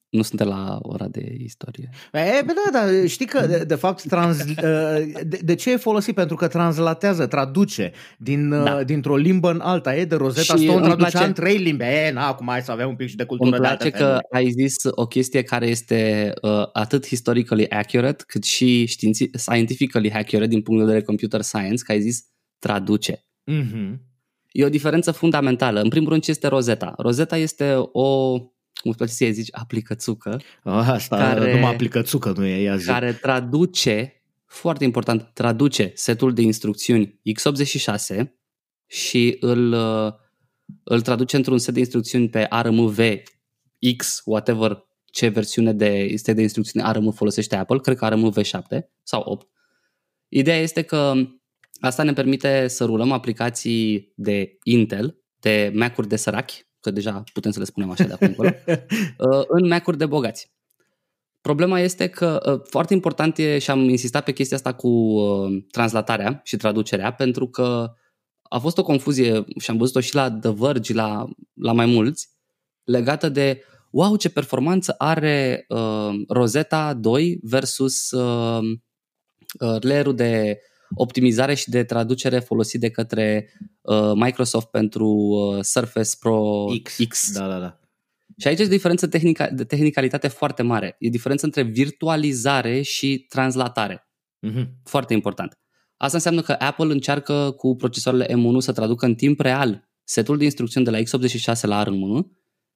nu 0.09 0.21
suntem 0.21 0.47
la 0.47 0.79
ora 0.81 1.07
de 1.07 1.35
istorie. 1.37 1.89
E, 2.11 2.41
bă, 2.45 2.53
da, 2.71 2.79
da, 2.79 3.07
știi 3.07 3.25
că, 3.25 3.47
de, 3.47 3.63
de 3.63 3.75
fapt, 3.75 4.03
trans, 4.07 4.43
de, 5.23 5.39
de 5.41 5.55
ce 5.55 5.71
e 5.71 5.75
folosit? 5.75 6.15
Pentru 6.15 6.35
că 6.35 6.47
translatează, 6.47 7.27
traduce 7.27 7.91
din, 8.17 8.49
da. 8.49 8.83
dintr-o 8.83 9.15
limbă 9.15 9.51
în 9.51 9.59
alta. 9.59 9.95
E 9.95 10.05
de 10.05 10.15
Rosetta 10.15 10.55
și 10.55 10.63
Stone 10.63 10.81
traducea 10.81 11.09
place... 11.09 11.25
în 11.25 11.33
trei 11.33 11.57
limbi. 11.57 11.83
E, 11.83 12.11
na, 12.11 12.27
acum 12.27 12.47
hai 12.47 12.61
să 12.61 12.71
avem 12.71 12.87
un 12.87 12.95
pic 12.95 13.07
și 13.07 13.15
de 13.15 13.23
cultură 13.23 13.49
Îmi 13.49 13.59
place 13.59 13.83
de 13.83 13.89
că 13.89 13.97
feluri. 13.97 14.25
ai 14.31 14.49
zis 14.49 14.75
o 14.91 15.05
chestie 15.05 15.43
care 15.43 15.67
este 15.67 16.31
uh, 16.41 16.63
atât 16.73 17.07
historically 17.07 17.69
accurate, 17.69 18.23
cât 18.27 18.43
și 18.43 18.85
științi- 18.85 19.29
scientifically 19.33 20.11
accurate 20.11 20.49
din 20.49 20.61
punct 20.61 20.79
de 20.79 20.85
vedere 20.85 21.05
computer 21.05 21.41
science, 21.41 21.83
că 21.83 21.91
ai 21.91 22.01
zis 22.01 22.23
traduce. 22.59 23.25
Mm-hmm. 23.51 23.97
E 24.51 24.65
o 24.65 24.69
diferență 24.69 25.11
fundamentală. 25.11 25.81
În 25.81 25.89
primul 25.89 26.09
rând, 26.09 26.21
ce 26.23 26.31
este 26.31 26.47
Rosetta? 26.47 26.93
Rosetta 26.97 27.37
este 27.37 27.73
o 27.91 28.39
cum 28.81 28.89
îți 28.91 28.97
place 28.97 29.11
să 29.11 29.25
zici, 29.31 29.49
aplicățucă. 29.51 30.41
Asta 30.63 31.17
care, 31.17 31.53
numai 31.53 31.71
aplicățucă 31.71 32.33
nu 32.37 32.45
e, 32.45 32.63
ea 32.63 32.75
zi. 32.75 32.85
Care 32.85 33.13
traduce, 33.13 34.23
foarte 34.45 34.83
important, 34.83 35.31
traduce 35.33 35.91
setul 35.95 36.33
de 36.33 36.41
instrucțiuni 36.41 37.19
x86 37.29 38.23
și 38.87 39.37
îl, 39.39 39.73
îl 40.83 41.01
traduce 41.01 41.35
într-un 41.35 41.57
set 41.57 41.73
de 41.73 41.79
instrucțiuni 41.79 42.29
pe 42.29 42.45
ARMV 42.49 42.99
X, 43.97 44.21
whatever 44.25 44.87
ce 45.11 45.27
versiune 45.27 45.73
de 45.73 46.13
set 46.15 46.35
de 46.35 46.41
instrucțiuni 46.41 46.85
ARM 46.85 47.11
folosește 47.11 47.55
Apple, 47.55 47.79
cred 47.79 47.97
că 47.97 48.05
ARM 48.05 48.33
V7 48.39 48.79
sau 49.03 49.21
8. 49.21 49.47
Ideea 50.27 50.57
este 50.57 50.81
că 50.81 51.13
asta 51.79 52.03
ne 52.03 52.13
permite 52.13 52.67
să 52.67 52.85
rulăm 52.85 53.11
aplicații 53.11 54.13
de 54.15 54.57
Intel, 54.63 55.23
de 55.39 55.71
Mac-uri 55.75 56.07
de 56.07 56.15
sărachi, 56.15 56.68
că 56.79 56.91
deja 56.91 57.23
putem 57.33 57.51
să 57.51 57.59
le 57.59 57.65
spunem 57.65 57.91
așa 57.91 58.03
de 58.03 58.13
acum 58.13 58.27
încolo, 58.27 58.49
uh, 58.67 59.43
în 59.47 59.67
Mac-uri 59.67 59.97
de 59.97 60.05
bogați. 60.05 60.51
Problema 61.41 61.79
este 61.79 62.07
că 62.07 62.41
uh, 62.45 62.61
foarte 62.69 62.93
important 62.93 63.37
e 63.37 63.59
și 63.59 63.71
am 63.71 63.79
insistat 63.79 64.23
pe 64.23 64.31
chestia 64.31 64.57
asta 64.57 64.73
cu 64.73 64.87
uh, 64.87 65.63
translatarea 65.71 66.41
și 66.43 66.57
traducerea 66.57 67.13
pentru 67.13 67.47
că 67.47 67.93
a 68.41 68.59
fost 68.59 68.77
o 68.77 68.83
confuzie 68.83 69.45
și 69.59 69.69
am 69.69 69.77
văzut-o 69.77 69.99
și 69.99 70.15
la 70.15 70.31
The 70.31 70.51
Verge, 70.51 70.93
la, 70.93 71.25
la 71.53 71.71
mai 71.71 71.85
mulți, 71.85 72.29
legată 72.83 73.29
de 73.29 73.63
wow, 73.89 74.15
ce 74.15 74.29
performanță 74.29 74.95
are 74.97 75.65
uh, 75.67 76.09
Rosetta 76.27 76.93
2 76.93 77.39
versus 77.41 78.11
uh, 78.11 78.59
uh, 79.59 79.81
layer 79.81 80.11
de 80.11 80.59
optimizare 80.95 81.53
și 81.53 81.69
de 81.69 81.83
traducere 81.83 82.39
folosit 82.39 82.79
de 82.79 82.89
către 82.89 83.53
uh, 83.81 84.11
Microsoft 84.15 84.67
pentru 84.67 85.07
uh, 85.07 85.63
Surface 85.63 86.09
Pro 86.19 86.65
X. 86.83 86.97
X. 87.07 87.31
Da, 87.31 87.47
da, 87.47 87.59
da. 87.59 87.79
Și 88.37 88.47
aici 88.47 88.59
este 88.59 88.73
diferență 88.73 89.07
tehnica, 89.07 89.49
de 89.49 89.63
tehnicalitate 89.63 90.27
foarte 90.27 90.61
mare. 90.61 90.95
E 90.99 91.09
diferență 91.09 91.45
între 91.45 91.61
virtualizare 91.61 92.81
și 92.81 93.25
translatare. 93.29 94.07
Mm-hmm. 94.47 94.67
Foarte 94.83 95.13
important. 95.13 95.59
Asta 95.97 96.17
înseamnă 96.17 96.41
că 96.41 96.55
Apple 96.59 96.91
încearcă 96.91 97.53
cu 97.57 97.75
procesoarele 97.75 98.25
M1 98.25 98.57
să 98.57 98.71
traducă 98.71 99.05
în 99.05 99.15
timp 99.15 99.39
real 99.39 99.89
setul 100.03 100.37
de 100.37 100.43
instrucțiuni 100.43 100.85
de 100.85 100.91
la 100.91 100.99
x86 100.99 101.61
la 101.61 101.83
ARM1, 101.83 102.25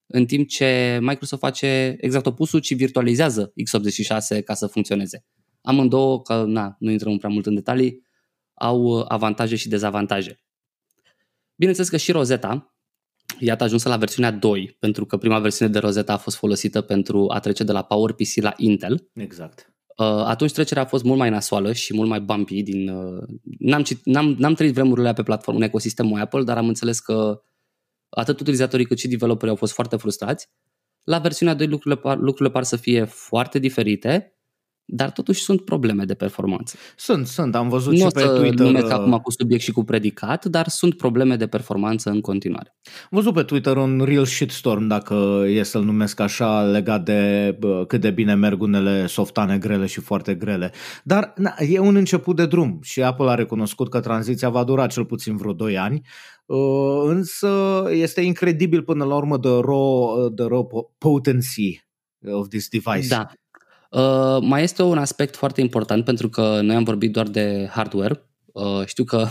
în 0.08 0.26
timp 0.26 0.48
ce 0.48 1.00
Microsoft 1.02 1.42
face 1.42 1.96
exact 2.00 2.26
opusul, 2.26 2.60
ci 2.60 2.76
virtualizează 2.76 3.54
x86 3.54 4.44
ca 4.44 4.54
să 4.54 4.68
funcționeze. 4.68 5.26
Amândouă, 5.64 6.22
că 6.22 6.44
na, 6.48 6.76
nu 6.80 6.92
intrăm 6.92 7.18
prea 7.18 7.30
mult 7.30 7.46
în 7.46 7.56
detalii, 7.56 8.06
au 8.54 8.82
uh, 8.82 9.06
avantaje 9.08 9.56
și 9.56 9.70
dezavantaje. 9.70 10.44
Bineînțeles 11.56 11.90
că 11.90 11.98
și 11.98 12.12
Rosetta, 12.12 12.76
iată 13.40 13.64
ajunsă 13.64 13.90
la 13.90 13.98
versiunea 13.98 14.32
2, 14.32 14.76
pentru 14.80 15.06
că 15.06 15.18
prima 15.18 15.40
versiune 15.40 15.72
de 15.72 15.80
Rosetta 15.80 16.14
a 16.14 16.18
fost 16.18 16.36
folosită 16.36 16.82
pentru 16.82 17.26
a 17.30 17.40
trece 17.40 17.64
de 17.64 17.72
la 17.72 17.84
PowerPC 17.84 18.36
la 18.36 18.54
Intel. 18.58 19.10
Exact. 19.14 19.74
Uh, 19.98 20.06
atunci 20.06 20.52
trecerea 20.52 20.84
a 20.84 20.86
fost 20.86 21.04
mult 21.04 21.18
mai 21.18 21.30
nasoală 21.30 21.74
și 21.74 21.96
mult 21.96 22.10
mai 22.10 22.22
bumpy. 22.22 22.64
Din, 22.64 22.90
uh, 22.90 23.24
n-am, 23.60 23.84
cit, 23.84 24.06
n-am, 24.06 24.36
n-am 24.38 24.54
trăit 24.54 24.74
vremurile 24.74 25.14
pe 25.14 25.24
platformă, 25.24 25.60
în 25.60 25.66
ecosistemul 25.66 26.20
Apple, 26.20 26.44
dar 26.44 26.58
am 26.58 26.68
înțeles 26.68 27.00
că 27.00 27.42
atât 28.10 28.40
utilizatorii 28.40 28.86
cât 28.86 29.00
și 29.00 29.08
developerii 29.08 29.50
au 29.50 29.56
fost 29.56 29.74
foarte 29.74 29.96
frustrați. 29.96 30.50
La 31.04 31.20
versiunea 31.20 31.54
2 31.54 31.68
lucrurile 31.68 32.02
par, 32.02 32.18
lucrurile 32.18 32.50
par 32.50 32.64
să 32.64 32.76
fie 32.76 33.04
foarte 33.04 33.60
diferite 33.60 34.38
dar 34.86 35.12
totuși 35.12 35.42
sunt 35.42 35.66
probleme 35.66 36.04
de 36.04 36.14
performanță. 36.14 36.76
Sunt, 36.96 37.28
sunt. 37.28 37.56
Am 37.56 37.70
văzut 37.70 37.94
nu 37.94 37.98
și 37.98 38.08
pe 38.14 38.22
Twitter. 38.22 38.60
Nu 38.60 38.66
numesc 38.66 38.86
uh, 38.86 38.92
acum 38.92 39.18
cu 39.18 39.32
subiect 39.32 39.64
și 39.64 39.72
cu 39.72 39.84
predicat, 39.84 40.46
dar 40.46 40.68
sunt 40.68 40.98
probleme 40.98 41.36
de 41.36 41.48
performanță 41.48 42.10
în 42.10 42.22
continuare. 42.22 42.76
Am 42.86 43.10
văzut 43.10 43.34
pe 43.34 43.44
Twitter 43.44 43.78
un 43.78 44.02
real 44.06 44.26
shitstorm, 44.26 44.88
dacă 44.88 45.44
e 45.48 45.64
să-l 45.64 45.84
numesc 45.84 46.20
așa, 46.20 46.62
legat 46.62 47.04
de 47.04 47.58
cât 47.88 48.02
de 48.02 48.12
bine 48.12 48.36
merg 48.36 48.62
unele 48.62 49.06
softane 49.06 49.58
grele 49.58 49.86
și 49.86 50.00
foarte 50.00 50.36
grele. 50.36 50.72
Dar 51.04 51.34
na, 51.38 51.56
e 51.60 51.80
un 51.80 51.96
început 51.96 52.36
de 52.36 52.46
drum 52.46 52.80
și 52.82 53.04
Apple 53.04 53.30
a 53.30 53.36
recunoscut 53.36 53.90
că 53.90 54.00
tranziția 54.00 54.50
va 54.50 54.64
dura 54.64 54.88
cel 54.88 55.06
puțin 55.06 55.38
vreo 55.38 55.54
2 55.54 55.78
ani, 55.78 56.02
uh, 56.46 56.58
însă 57.06 57.84
este 57.90 58.22
incredibil 58.22 58.84
până 58.84 59.04
la 59.04 59.16
urmă 59.16 59.38
de 59.38 59.50
raw, 59.50 60.30
de 60.30 60.44
raw 60.44 60.94
potency 60.98 61.86
of 62.32 62.48
this 62.48 62.68
device. 62.68 63.08
Da, 63.08 63.28
Uh, 63.94 64.38
mai 64.42 64.64
este 64.64 64.82
un 64.82 64.98
aspect 64.98 65.36
foarte 65.36 65.62
important 65.62 66.06
pentru 66.06 66.30
că 66.30 66.60
noi 66.62 66.76
am 66.76 66.84
vorbit 66.84 67.12
doar 67.12 67.28
de 67.28 67.68
hardware. 67.72 68.30
Uh, 68.46 68.86
știu 68.86 69.04
că 69.04 69.28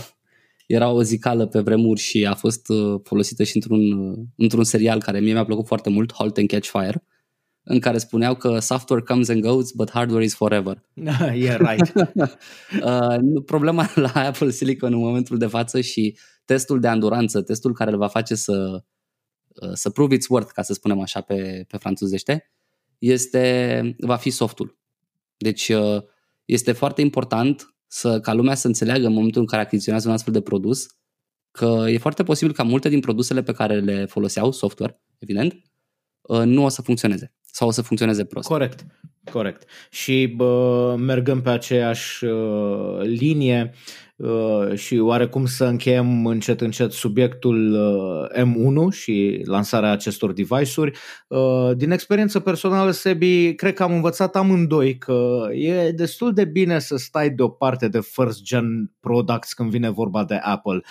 era 0.67 0.89
o 0.89 1.01
zicală 1.01 1.45
pe 1.45 1.59
vremuri 1.59 1.99
și 1.99 2.25
a 2.25 2.33
fost 2.33 2.69
uh, 2.69 2.99
folosită 3.03 3.43
și 3.43 3.55
într-un, 3.55 3.91
uh, 3.91 4.17
într-un 4.37 4.63
serial 4.63 5.01
care 5.01 5.19
mie 5.19 5.33
mi-a 5.33 5.45
plăcut 5.45 5.67
foarte 5.67 5.89
mult, 5.89 6.13
Halt 6.17 6.37
and 6.37 6.47
Catch 6.47 6.69
Fire, 6.69 7.03
în 7.63 7.79
care 7.79 7.97
spuneau 7.97 8.35
că 8.35 8.59
software 8.59 9.01
comes 9.01 9.29
and 9.29 9.41
goes, 9.41 9.71
but 9.71 9.89
hardware 9.91 10.23
is 10.23 10.35
forever. 10.35 10.83
yeah, 11.33 11.57
right. 11.69 11.93
uh, 12.83 13.43
problema 13.45 13.89
la 14.05 14.11
Apple 14.13 14.49
Silicon 14.49 14.93
în 14.93 14.99
momentul 14.99 15.37
de 15.37 15.47
față 15.47 15.81
și 15.81 16.17
testul 16.45 16.79
de 16.79 16.87
anduranță, 16.87 17.41
testul 17.41 17.73
care 17.73 17.91
îl 17.91 17.97
va 17.97 18.07
face 18.07 18.35
să, 18.35 18.83
uh, 19.47 19.71
să 19.73 19.89
prove 19.89 20.13
its 20.13 20.27
worth, 20.27 20.51
ca 20.53 20.61
să 20.61 20.73
spunem 20.73 20.99
așa 20.99 21.21
pe, 21.21 21.65
pe 21.67 21.77
franțuzește, 21.77 22.51
este, 23.05 23.95
va 23.99 24.15
fi 24.15 24.29
softul. 24.29 24.77
Deci 25.37 25.69
uh, 25.69 26.01
este 26.45 26.71
foarte 26.71 27.01
important 27.01 27.75
să, 27.87 28.19
ca 28.19 28.33
lumea 28.33 28.55
să 28.55 28.67
înțeleagă 28.67 29.05
în 29.05 29.13
momentul 29.13 29.41
în 29.41 29.47
care 29.47 29.61
achiziționează 29.61 30.07
un 30.07 30.13
astfel 30.13 30.33
de 30.33 30.41
produs 30.41 30.87
că 31.51 31.85
e 31.87 31.97
foarte 31.97 32.23
posibil 32.23 32.53
ca 32.53 32.63
multe 32.63 32.89
din 32.89 32.99
produsele 32.99 33.43
pe 33.43 33.51
care 33.51 33.79
le 33.79 34.05
foloseau, 34.05 34.51
software, 34.51 35.01
evident, 35.19 35.61
uh, 36.21 36.41
nu 36.43 36.63
o 36.63 36.69
să 36.69 36.81
funcționeze. 36.81 37.33
Sau 37.53 37.67
o 37.67 37.71
să 37.71 37.81
funcționeze 37.81 38.25
prost. 38.25 38.47
Corect, 38.47 38.85
corect. 39.31 39.63
Și 39.89 40.33
bă, 40.35 40.95
mergând 40.99 41.41
pe 41.41 41.49
aceeași 41.49 42.25
uh, 42.25 43.01
linie, 43.01 43.73
Uh, 44.23 44.75
și 44.75 44.97
oarecum 44.97 45.45
să 45.45 45.65
încheiem 45.65 46.25
încet 46.25 46.61
încet 46.61 46.91
subiectul 46.91 47.73
uh, 47.73 48.43
M1 48.43 48.95
și 48.95 49.41
lansarea 49.45 49.91
acestor 49.91 50.31
device-uri. 50.31 50.97
Uh, 51.27 51.71
din 51.75 51.91
experiență 51.91 52.39
personală, 52.39 52.91
Sebi, 52.91 53.55
cred 53.55 53.73
că 53.73 53.83
am 53.83 53.93
învățat 53.93 54.35
amândoi 54.35 54.97
că 54.97 55.47
e 55.51 55.91
destul 55.91 56.33
de 56.33 56.45
bine 56.45 56.79
să 56.79 56.95
stai 56.95 57.29
deoparte 57.29 57.87
de 57.87 57.99
first 58.01 58.41
gen 58.41 58.91
products 58.99 59.53
când 59.53 59.69
vine 59.69 59.89
vorba 59.89 60.23
de 60.23 60.35
Apple. 60.35 60.81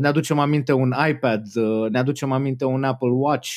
Ne 0.00 0.08
aducem 0.08 0.38
aminte 0.38 0.72
un 0.72 0.94
iPad, 1.08 1.42
ne 1.90 1.98
aducem 1.98 2.32
aminte 2.32 2.64
un 2.64 2.84
Apple 2.84 3.10
Watch, 3.12 3.48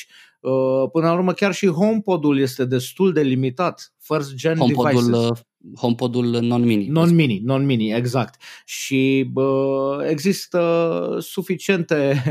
Până 0.92 1.06
la 1.06 1.12
urmă, 1.12 1.32
chiar 1.32 1.52
și 1.54 1.66
HomePod-ul 1.66 2.38
este 2.38 2.64
destul 2.64 3.12
de 3.12 3.22
limitat. 3.22 3.92
First 3.98 4.34
gen 4.34 4.56
HomePod-ul, 4.56 5.10
devices. 5.10 5.46
HomePod-ul 5.76 6.24
non-mini. 6.24 6.86
Non-mini, 6.86 7.40
non-mini, 7.44 7.92
exact. 7.92 8.42
Și 8.64 9.28
bă, 9.32 10.06
există 10.08 11.16
suficiente 11.20 12.22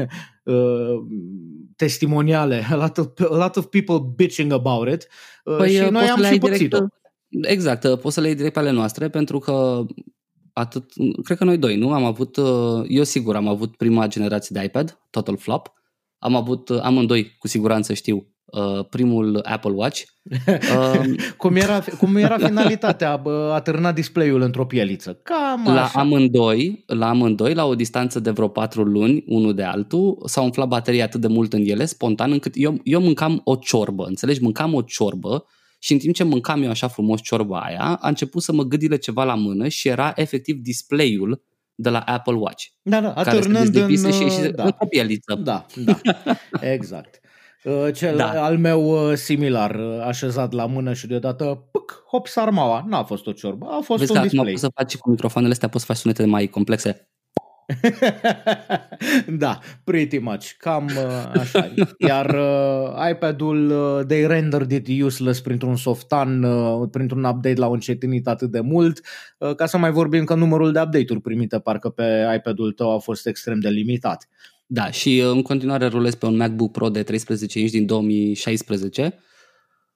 uh, 0.44 0.96
testimoniale, 1.76 2.66
a 2.70 2.76
lot, 2.76 2.98
of, 2.98 3.08
a 3.32 3.38
lot 3.38 3.56
of 3.56 3.66
people 3.66 4.14
bitching 4.16 4.52
about 4.52 4.88
it 4.88 5.08
uh, 5.44 5.58
păi, 5.58 5.76
și 5.76 5.90
noi 5.90 6.08
am 6.08 6.24
și 6.24 6.38
pățit-o. 6.38 6.78
Exact, 7.42 7.84
uh, 7.84 7.98
poți 7.98 8.16
să 8.16 8.22
le 8.22 8.28
iei 8.28 8.36
direct 8.36 8.54
pe 8.54 8.60
ale 8.60 8.72
noastre 8.72 9.10
pentru 9.10 9.40
că 9.40 9.86
atât, 10.54 10.92
cred 11.24 11.38
că 11.38 11.44
noi 11.44 11.58
doi, 11.58 11.76
nu? 11.76 11.94
Am 11.94 12.04
avut, 12.04 12.38
uh, 12.38 12.84
eu 12.88 13.04
sigur 13.04 13.36
am 13.36 13.48
avut 13.48 13.76
prima 13.76 14.08
generație 14.08 14.56
de 14.60 14.66
iPad, 14.66 15.00
Total 15.10 15.38
Flop, 15.38 15.74
am 16.24 16.36
avut 16.36 16.70
uh, 16.70 16.80
amândoi, 16.82 17.36
cu 17.40 17.48
siguranță 17.48 17.94
știu, 17.94 18.28
uh, 18.46 18.86
primul 18.90 19.42
Apple 19.44 19.72
Watch. 19.72 20.02
Uh, 20.48 21.16
cum, 21.38 21.56
era, 21.56 21.84
cum 21.98 22.16
era 22.16 22.38
finalitatea? 22.38 23.22
A 23.54 23.60
târna 23.60 23.92
display-ul 23.92 24.42
într-o 24.42 24.66
pieliță. 24.66 25.20
Cam 25.24 25.74
la 25.74 25.84
așa. 25.84 26.00
amândoi, 26.00 26.84
la 26.88 27.10
amândoi, 27.10 27.54
la 27.54 27.66
o 27.66 27.76
distanță 27.76 28.20
de 28.20 28.30
vreo 28.30 28.48
patru 28.48 28.84
luni, 28.84 29.24
unul 29.28 29.54
de 29.54 29.64
altul, 29.64 30.18
s-a 30.26 30.42
umflat 30.42 30.68
bateria 30.68 31.04
atât 31.04 31.22
de 31.22 31.28
mult 31.28 31.54
în 31.54 31.64
ele, 31.66 31.86
spontan, 31.86 32.32
încât 32.32 32.54
eu, 32.56 32.80
eu 32.84 33.02
mâncam 33.02 33.42
o 33.44 33.56
ciorbă, 33.56 34.06
înțelegi? 34.06 34.42
Mâncam 34.42 34.74
o 34.74 34.82
ciorbă 34.82 35.46
și 35.80 35.94
în 35.94 36.00
timp 36.00 36.16
ce 36.16 36.24
mâncam 36.24 36.64
eu 36.64 36.70
așa 36.70 36.88
frumos 36.88 37.22
ciorba 37.22 37.60
aia, 37.60 37.98
a 38.02 38.08
început 38.08 38.42
să 38.42 38.54
mă 38.54 38.64
gâdile 38.64 38.98
ceva 38.98 39.24
la 39.24 39.36
mână 39.36 39.68
și 39.68 39.88
era 39.88 40.14
efectiv 40.16 40.56
display-ul 40.56 41.44
de 41.76 41.90
la 41.90 42.00
Apple 42.00 42.34
Watch. 42.34 42.66
Da, 42.82 43.02
da, 43.02 43.14
atârnând 43.14 43.76
în... 43.76 44.12
Și, 44.12 44.30
și 44.30 44.52
da. 44.56 44.64
în 44.64 44.72
copieliță. 44.72 45.34
Da, 45.44 45.66
da, 45.76 46.00
exact. 46.74 47.20
Uh, 47.64 47.94
cel 47.94 48.18
da. 48.18 48.44
al 48.44 48.58
meu 48.58 49.10
uh, 49.10 49.16
similar, 49.18 49.76
uh, 49.76 50.02
așezat 50.06 50.52
la 50.52 50.66
mână 50.66 50.94
și 50.94 51.08
deodată, 51.08 51.68
pâc, 51.72 52.04
hop, 52.08 52.28
sarmaua. 52.28 52.84
N-a 52.88 53.04
fost 53.04 53.28
o 53.28 53.32
ciorbă, 53.32 53.68
a 53.70 53.82
fost 53.82 54.00
Vezi 54.00 54.12
un 54.12 54.18
că 54.18 54.24
display. 54.24 54.52
poți 54.52 54.62
să 54.62 54.70
faci 54.76 54.98
cu 54.98 55.10
microfoanele 55.10 55.54
astea, 55.54 55.68
poți 55.68 55.86
să 55.86 55.92
faci 55.92 56.02
sunete 56.02 56.26
mai 56.26 56.48
complexe. 56.48 57.11
da, 59.44 59.60
pretty 59.84 60.18
much, 60.18 60.52
cam 60.58 60.86
uh, 60.86 61.40
așa. 61.40 61.74
Iar 61.98 62.36
uh, 62.36 63.10
iPad-ul, 63.12 63.70
uh, 63.70 64.06
they 64.06 64.26
rendered 64.26 64.72
it 64.72 65.04
useless 65.04 65.40
printr-un 65.40 65.76
softan, 65.76 66.44
uh, 66.44 66.88
printr-un 66.92 67.24
update 67.24 67.60
l-au 67.60 67.72
încetinit 67.72 68.28
atât 68.28 68.52
de 68.52 68.60
mult, 68.60 69.02
uh, 69.38 69.56
ca 69.56 69.66
să 69.66 69.78
mai 69.78 69.92
vorbim 69.92 70.24
că 70.24 70.36
numărul 70.36 70.72
de 70.72 70.80
update-uri 70.80 71.22
primite 71.22 71.60
parcă 71.60 71.90
pe 71.90 72.34
iPad-ul 72.36 72.72
tău 72.72 72.96
a 72.96 72.98
fost 73.00 73.28
extrem 73.28 73.60
de 73.60 73.70
limitat. 73.70 74.28
Da, 74.66 74.92
și 74.92 75.22
uh, 75.26 75.32
în 75.34 75.42
continuare 75.42 75.88
rulez 75.88 76.16
pe 76.16 76.26
un 76.26 76.36
MacBook 76.36 76.72
Pro 76.72 76.90
de 76.90 77.04
13 77.04 77.60
inch 77.60 77.72
din 77.72 77.86
2016 77.86 79.20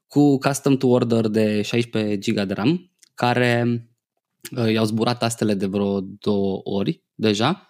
cu 0.07 0.37
custom 0.37 0.77
to 0.77 0.87
order 0.87 1.27
de 1.27 1.61
16 1.61 2.31
GB 2.31 2.47
de 2.47 2.53
RAM, 2.53 2.91
care 3.13 3.63
uh, 3.67 3.79
i-au 4.71 4.85
zburat 4.85 5.23
astele 5.23 5.53
de 5.53 5.65
vreo 5.65 6.01
două 6.01 6.61
ori 6.63 7.03
deja. 7.15 7.69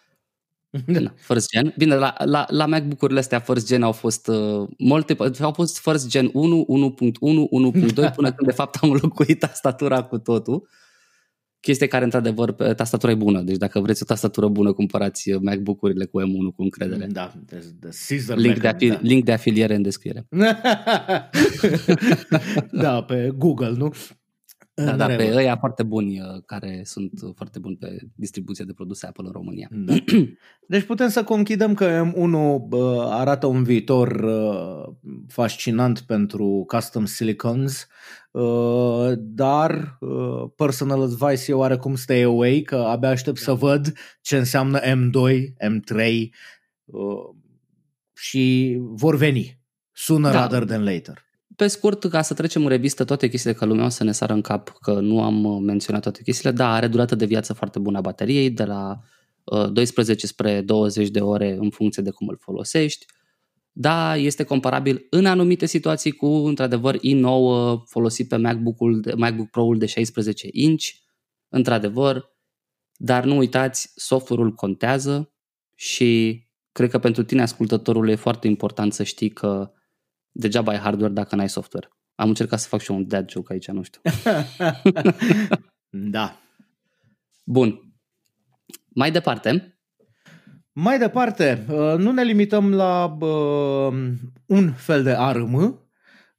Da, 0.85 1.13
first 1.15 1.49
gen. 1.49 1.73
Bine, 1.77 1.95
la, 1.95 2.13
la, 2.25 2.45
la 2.49 2.65
MacBook-urile 2.65 3.19
astea 3.19 3.39
first 3.39 3.67
gen 3.67 3.83
au 3.83 3.91
fost 3.91 4.27
uh, 4.27 4.67
multe, 4.77 5.15
au 5.41 5.51
fost 5.51 5.79
first 5.79 6.07
gen 6.07 6.29
1, 6.33 6.65
1.1, 6.99 7.03
1.2 7.83 7.93
până 8.15 8.31
când 8.31 8.47
de 8.47 8.51
fapt 8.51 8.75
am 8.75 8.91
înlocuit 8.91 9.39
tastatura 9.39 10.03
cu 10.03 10.17
totul. 10.17 10.67
Chestie 11.59 11.87
care 11.87 12.03
într-adevăr 12.03 12.51
tastatura 12.51 13.11
e 13.11 13.15
bună, 13.15 13.41
deci 13.41 13.57
dacă 13.57 13.79
vreți 13.79 14.01
o 14.01 14.05
tastatură 14.05 14.47
bună 14.47 14.73
cumpărați 14.73 15.31
uh, 15.31 15.39
MacBook-urile 15.41 16.05
cu 16.05 16.21
M1 16.21 16.55
cu 16.55 16.61
încredere. 16.61 17.05
Da, 17.05 17.33
the, 17.45 17.57
the 17.79 17.91
scissor 17.91 18.37
link, 18.37 18.59
de 18.59 18.67
afili- 18.67 18.89
da. 18.89 18.99
link 19.01 19.23
de 19.23 19.31
afiliere 19.31 19.75
în 19.75 19.81
descriere. 19.81 20.27
da, 22.83 23.03
pe 23.03 23.31
Google, 23.37 23.73
nu? 23.77 23.93
Da, 24.75 24.95
da, 24.95 25.05
pe 25.05 25.31
ăia 25.33 25.57
foarte 25.57 25.83
buni, 25.83 26.19
uh, 26.19 26.25
care 26.45 26.81
sunt 26.83 27.11
foarte 27.35 27.59
buni 27.59 27.75
pe 27.75 27.97
distribuție 28.15 28.65
de 28.65 28.73
produse 28.73 29.05
Apple 29.05 29.23
în 29.25 29.31
România. 29.31 29.67
Da. 29.71 29.93
Deci 30.67 30.83
putem 30.83 31.09
să 31.09 31.23
conchidem 31.23 31.73
că 31.73 32.11
M1 32.11 32.59
arată 33.09 33.45
un 33.45 33.63
viitor 33.63 34.07
uh, 34.11 34.93
fascinant 35.27 35.99
pentru 35.99 36.63
custom 36.67 37.05
silicons, 37.05 37.87
uh, 38.31 39.11
dar 39.17 39.99
personal 40.55 41.01
advice 41.01 41.51
e 41.51 41.53
oarecum 41.53 41.95
stay 41.95 42.21
away, 42.21 42.61
că 42.61 42.75
abia 42.75 43.09
aștept 43.09 43.37
da. 43.37 43.43
să 43.43 43.53
văd 43.53 43.93
ce 44.21 44.37
înseamnă 44.37 44.79
M2, 44.79 45.43
M3 45.69 46.27
și 48.13 48.75
vor 48.79 49.15
veni 49.15 49.59
sooner 49.91 50.31
da. 50.31 50.39
rather 50.39 50.63
than 50.63 50.83
later. 50.83 51.24
Pe 51.55 51.67
scurt, 51.67 52.03
ca 52.03 52.21
să 52.21 52.33
trecem 52.33 52.63
în 52.63 52.69
revistă 52.69 53.03
toate 53.03 53.29
chestiile, 53.29 53.55
că 53.55 53.65
lumea 53.65 53.85
o 53.85 53.89
să 53.89 54.03
ne 54.03 54.11
sară 54.11 54.33
în 54.33 54.41
cap 54.41 54.77
că 54.81 54.99
nu 54.99 55.23
am 55.23 55.43
uh, 55.43 55.61
menționat 55.61 56.01
toate 56.01 56.21
chestiile, 56.23 56.55
da, 56.55 56.73
are 56.73 56.87
durată 56.87 57.15
de 57.15 57.25
viață 57.25 57.53
foarte 57.53 57.79
bună 57.79 57.97
a 57.97 58.01
bateriei, 58.01 58.49
de 58.49 58.63
la 58.63 58.99
12 59.71 60.25
uh, 60.25 60.31
spre 60.31 60.61
20 60.61 61.09
de 61.09 61.19
ore 61.19 61.57
în 61.59 61.69
funcție 61.69 62.03
de 62.03 62.09
cum 62.09 62.27
îl 62.27 62.37
folosești. 62.39 63.05
Da, 63.71 64.15
este 64.15 64.43
comparabil 64.43 65.07
în 65.09 65.25
anumite 65.25 65.65
situații 65.65 66.11
cu, 66.11 66.25
într-adevăr, 66.25 66.97
i9 66.97 67.83
folosit 67.85 68.27
pe 68.27 68.35
MacBook-ul, 68.35 69.13
MacBook 69.17 69.49
Pro-ul 69.49 69.77
de 69.77 69.85
16 69.85 70.47
inch, 70.51 70.85
într-adevăr, 71.49 72.29
dar 72.95 73.25
nu 73.25 73.37
uitați, 73.37 73.91
software-ul 73.95 74.51
contează 74.51 75.33
și 75.75 76.41
cred 76.71 76.89
că 76.89 76.99
pentru 76.99 77.23
tine, 77.23 77.41
ascultătorul, 77.41 78.09
e 78.09 78.15
foarte 78.15 78.47
important 78.47 78.93
să 78.93 79.03
știi 79.03 79.29
că 79.29 79.71
degeaba 80.37 80.71
ai 80.71 80.77
hardware 80.77 81.13
dacă 81.13 81.35
n-ai 81.35 81.49
software. 81.49 81.89
Am 82.15 82.27
încercat 82.27 82.59
să 82.59 82.67
fac 82.67 82.81
și 82.81 82.91
un 82.91 83.07
dad 83.07 83.29
joke 83.29 83.53
aici, 83.53 83.67
nu 83.67 83.83
știu. 83.83 84.01
da. 86.15 86.39
Bun. 87.43 87.79
Mai 88.89 89.11
departe. 89.11 89.79
Mai 90.71 90.97
departe, 90.97 91.65
uh, 91.69 91.95
nu 91.97 92.11
ne 92.11 92.23
limităm 92.23 92.73
la 92.73 93.17
uh, 93.19 93.93
un 94.45 94.73
fel 94.73 95.03
de 95.03 95.11
ARM, 95.11 95.53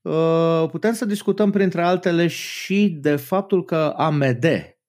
uh, 0.02 0.68
putem 0.70 0.92
să 0.92 1.04
discutăm 1.04 1.50
printre 1.50 1.82
altele 1.82 2.26
și 2.26 2.88
de 3.00 3.16
faptul 3.16 3.64
că 3.64 3.94
AMD, 3.96 4.44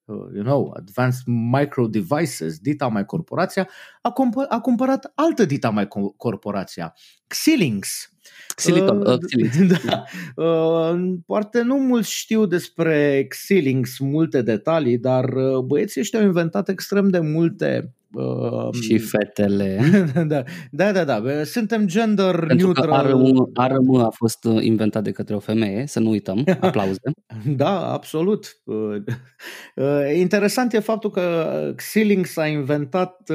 you 0.06 0.44
know, 0.44 0.74
Advanced 0.78 1.22
Micro 1.26 1.88
Devices, 1.88 2.58
Dita 2.60 2.88
Mai 2.88 3.06
Corporația, 3.06 3.70
a, 4.02 4.12
comp- 4.12 4.50
a 4.50 4.60
cumpărat 4.60 5.12
altă 5.16 5.46
Dita 5.46 5.70
Mai 5.70 5.88
Corporația, 6.18 6.94
Xilinx, 7.28 8.10
Xiliton, 8.58 8.98
uh, 8.98 9.08
uh 9.08 9.78
da. 9.86 10.04
Uh, 10.44 11.14
poate 11.26 11.62
nu 11.62 11.76
mulți 11.76 12.12
știu 12.12 12.46
despre 12.46 13.26
Xilinx 13.30 13.98
multe 14.00 14.42
detalii, 14.42 14.98
dar 14.98 15.24
uh, 15.34 15.58
băieții 15.58 16.02
ăștia 16.02 16.20
au 16.20 16.26
inventat 16.26 16.70
extrem 16.70 17.10
de 17.10 17.20
multe 17.20 17.92
Uh, 18.14 18.74
și 18.82 18.98
fetele. 18.98 19.80
da, 20.28 20.44
da, 20.72 20.92
da, 20.92 21.04
da. 21.04 21.44
Suntem 21.44 21.88
gender 21.88 22.36
Pentru 22.36 22.56
neutral. 22.66 22.88
Că 22.88 22.94
ARM, 22.94 23.52
ARM 23.54 23.96
a 23.96 24.10
fost 24.10 24.44
uh, 24.46 24.64
inventat 24.64 25.04
de 25.04 25.12
către 25.12 25.36
o 25.36 25.40
femeie, 25.40 25.86
să 25.88 26.00
nu 26.00 26.10
uităm. 26.10 26.44
Aplauze. 26.60 27.00
da, 27.46 27.92
absolut. 27.92 28.62
Uh, 28.64 30.16
interesant 30.16 30.74
e 30.74 30.80
faptul 30.80 31.10
că 31.10 31.74
Xilinx 31.76 32.38
a 32.38 32.48
inventat 32.48 33.32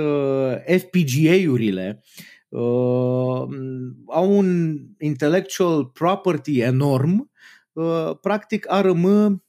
FPGA-urile 0.67 2.03
uh, 2.53 3.49
au 4.07 4.37
un 4.37 4.79
intellectual 4.99 5.85
property 5.85 6.61
enorm, 6.61 7.31
uh, 7.73 8.11
practic 8.21 8.71
ARM 8.71 9.41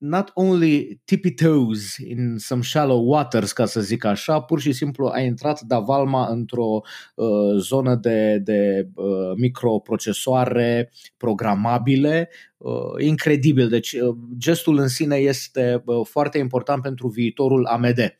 not 0.00 0.30
only 0.34 1.00
tippy 1.04 1.34
toes 1.34 1.98
in 1.98 2.38
some 2.38 2.62
shallow 2.62 3.00
waters, 3.04 3.52
ca 3.52 3.66
să 3.66 3.80
zic 3.80 4.04
așa, 4.04 4.40
pur 4.40 4.60
și 4.60 4.72
simplu 4.72 5.06
a 5.06 5.20
intrat 5.20 5.60
da 5.60 5.78
valma 5.78 6.26
într-o 6.26 6.80
uh, 7.14 7.56
zonă 7.58 7.94
de, 7.94 8.38
de 8.38 8.88
uh, 8.94 9.32
microprocesoare 9.36 10.90
programabile, 11.16 12.28
uh, 12.56 12.72
incredibil. 12.98 13.68
Deci 13.68 13.92
uh, 13.92 14.16
gestul 14.38 14.78
în 14.78 14.88
sine 14.88 15.16
este 15.16 15.82
uh, 15.84 16.06
foarte 16.06 16.38
important 16.38 16.82
pentru 16.82 17.08
viitorul 17.08 17.64
AMD. 17.64 18.18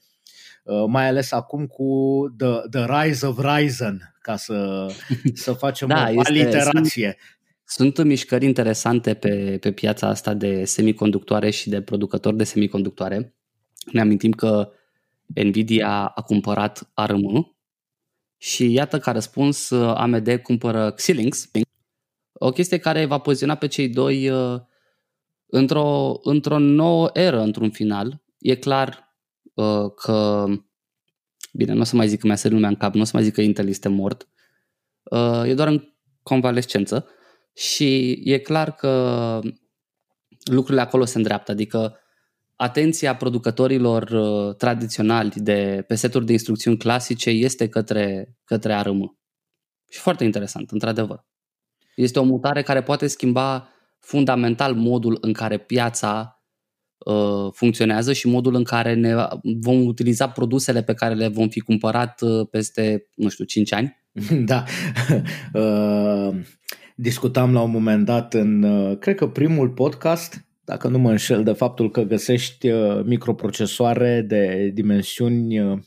Uh, 0.70 0.85
mai 0.87 1.06
ales 1.06 1.33
acum 1.33 1.66
cu 1.66 1.88
The, 2.37 2.61
the 2.70 2.85
Rise 2.87 3.26
of 3.26 3.38
Ryzen, 3.38 4.14
ca 4.20 4.37
să, 4.37 4.87
să 5.35 5.52
facem 5.52 5.88
da, 5.88 6.11
o 6.14 6.20
aliterație. 6.20 7.16
Sunt, 7.64 7.94
Sunt 7.94 8.06
mișcări 8.06 8.44
interesante 8.44 9.14
pe, 9.14 9.56
pe 9.61 9.72
piața 9.72 10.09
asta 10.09 10.35
de 10.35 10.64
semiconductoare 10.64 11.50
și 11.50 11.68
de 11.68 11.83
producători 11.83 12.37
de 12.37 12.44
semiconductoare. 12.44 13.35
Ne 13.92 14.00
amintim 14.00 14.30
că 14.30 14.72
Nvidia 15.26 16.06
a 16.06 16.22
cumpărat 16.22 16.90
ARM 16.94 17.56
și 18.37 18.72
iată 18.72 18.98
că 18.98 19.11
a 19.11 19.12
răspuns 19.12 19.70
AMD 19.70 20.37
cumpără 20.42 20.90
Xilinx, 20.90 21.50
o 22.33 22.50
chestie 22.50 22.78
care 22.78 23.04
va 23.04 23.18
poziționa 23.18 23.54
pe 23.54 23.66
cei 23.66 23.88
doi 23.88 24.28
uh, 24.28 24.61
într-o, 25.46 26.18
într-o 26.22 26.59
nouă 26.59 27.11
eră, 27.12 27.40
într-un 27.40 27.70
final. 27.70 28.22
E 28.38 28.54
clar 28.54 28.88
uh, 28.88 29.10
că, 29.94 30.46
bine, 31.52 31.72
nu 31.72 31.80
o 31.80 31.84
să 31.84 31.96
mai 31.96 32.08
zic 32.08 32.20
că 32.20 32.26
mi-a 32.26 32.36
sărit 32.36 32.54
lumea 32.54 32.70
în 32.70 32.76
cap, 32.76 32.94
nu 32.94 33.00
o 33.00 33.04
să 33.04 33.10
mai 33.14 33.22
zic 33.22 33.34
că 33.34 33.40
Intel 33.40 33.68
este 33.68 33.88
mort, 33.88 34.28
uh, 35.02 35.42
e 35.46 35.54
doar 35.54 35.68
în 35.68 35.94
convalescență 36.22 37.06
și 37.54 38.20
e 38.24 38.38
clar 38.38 38.74
că 38.74 39.40
lucrurile 40.44 40.82
acolo 40.82 41.04
se 41.04 41.16
îndreaptă, 41.16 41.50
adică 41.50 41.98
atenția 42.56 43.16
producătorilor 43.16 44.02
uh, 44.02 44.54
tradiționali 44.56 45.30
de 45.34 45.84
pe 45.86 45.94
seturi 45.94 46.26
de 46.26 46.32
instrucțiuni 46.32 46.76
clasice 46.76 47.30
este 47.30 47.68
către, 47.68 48.36
către 48.44 48.72
ARM. 48.72 49.18
Și 49.88 49.98
foarte 49.98 50.24
interesant, 50.24 50.70
într-adevăr. 50.70 51.24
Este 51.94 52.18
o 52.18 52.22
mutare 52.22 52.62
care 52.62 52.82
poate 52.82 53.06
schimba 53.06 53.68
fundamental 53.98 54.74
modul 54.74 55.18
în 55.20 55.32
care 55.32 55.58
piața 55.58 56.34
uh, 56.34 56.39
funcționează 57.52 58.12
și 58.12 58.28
modul 58.28 58.54
în 58.54 58.62
care 58.62 58.94
ne 58.94 59.14
vom 59.60 59.84
utiliza 59.84 60.28
produsele 60.28 60.82
pe 60.82 60.94
care 60.94 61.14
le 61.14 61.28
vom 61.28 61.48
fi 61.48 61.60
cumpărat 61.60 62.20
uh, 62.20 62.46
peste, 62.50 63.06
nu 63.14 63.28
știu, 63.28 63.44
5 63.44 63.72
ani. 63.72 63.98
Da. 64.50 64.64
Uh, 65.52 66.36
discutam 66.96 67.52
la 67.52 67.60
un 67.60 67.70
moment 67.70 68.04
dat 68.04 68.34
în, 68.34 68.62
uh, 68.62 68.98
cred 68.98 69.14
că 69.14 69.28
primul 69.28 69.68
podcast, 69.68 70.44
dacă 70.64 70.88
nu 70.88 70.98
mă 70.98 71.10
înșel, 71.10 71.42
de 71.42 71.52
faptul 71.52 71.90
că 71.90 72.02
găsești 72.02 72.70
uh, 72.70 73.00
microprocesoare 73.04 74.24
de 74.28 74.70
dimensiuni 74.74 75.60
uh, 75.60 75.78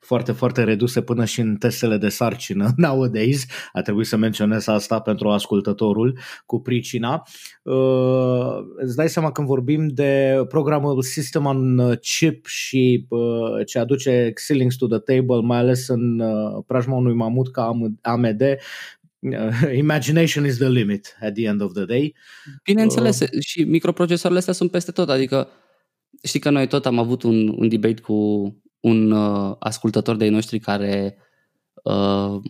foarte, 0.00 0.32
foarte 0.32 0.64
reduse 0.64 1.02
până 1.02 1.24
și 1.24 1.40
în 1.40 1.56
testele 1.56 1.96
de 1.96 2.08
sarcină 2.08 2.70
nowadays. 2.76 3.46
A 3.72 3.82
trebuit 3.82 4.06
să 4.06 4.16
menționez 4.16 4.66
asta 4.66 5.00
pentru 5.00 5.28
ascultătorul 5.28 6.18
cu 6.46 6.60
pricina. 6.60 7.26
Uh, 7.62 8.56
îți 8.76 8.96
dai 8.96 9.08
seama 9.08 9.32
când 9.32 9.46
vorbim 9.46 9.88
de 9.88 10.44
programul 10.48 11.02
System 11.02 11.44
on 11.44 11.94
Chip 12.00 12.46
și 12.46 13.06
uh, 13.08 13.66
ce 13.66 13.78
aduce 13.78 14.30
Xilinx 14.34 14.76
to 14.76 14.86
the 14.86 14.98
table, 14.98 15.40
mai 15.40 15.58
ales 15.58 15.88
în 15.88 16.20
uh, 16.20 16.62
preajma 16.66 16.96
unui 16.96 17.14
mamut 17.14 17.50
ca 17.50 17.78
AMD, 18.00 18.42
uh, 18.42 19.76
imagination 19.76 20.46
is 20.46 20.56
the 20.56 20.68
limit 20.68 21.16
at 21.20 21.34
the 21.34 21.46
end 21.46 21.60
of 21.60 21.72
the 21.72 21.84
day. 21.84 22.14
Bineînțeles, 22.64 23.20
uh, 23.20 23.28
și 23.40 23.64
microprocesoarele 23.64 24.38
astea 24.38 24.54
sunt 24.54 24.70
peste 24.70 24.92
tot, 24.92 25.08
adică 25.08 25.48
știi 26.22 26.40
că 26.40 26.50
noi 26.50 26.66
tot 26.66 26.86
am 26.86 26.98
avut 26.98 27.22
un, 27.22 27.48
un 27.48 27.68
debate 27.68 28.00
cu 28.00 28.14
un 28.80 29.10
uh, 29.10 29.56
ascultător 29.58 30.16
de 30.16 30.28
noștri 30.28 30.58
care 30.58 31.16
uh, 31.82 32.40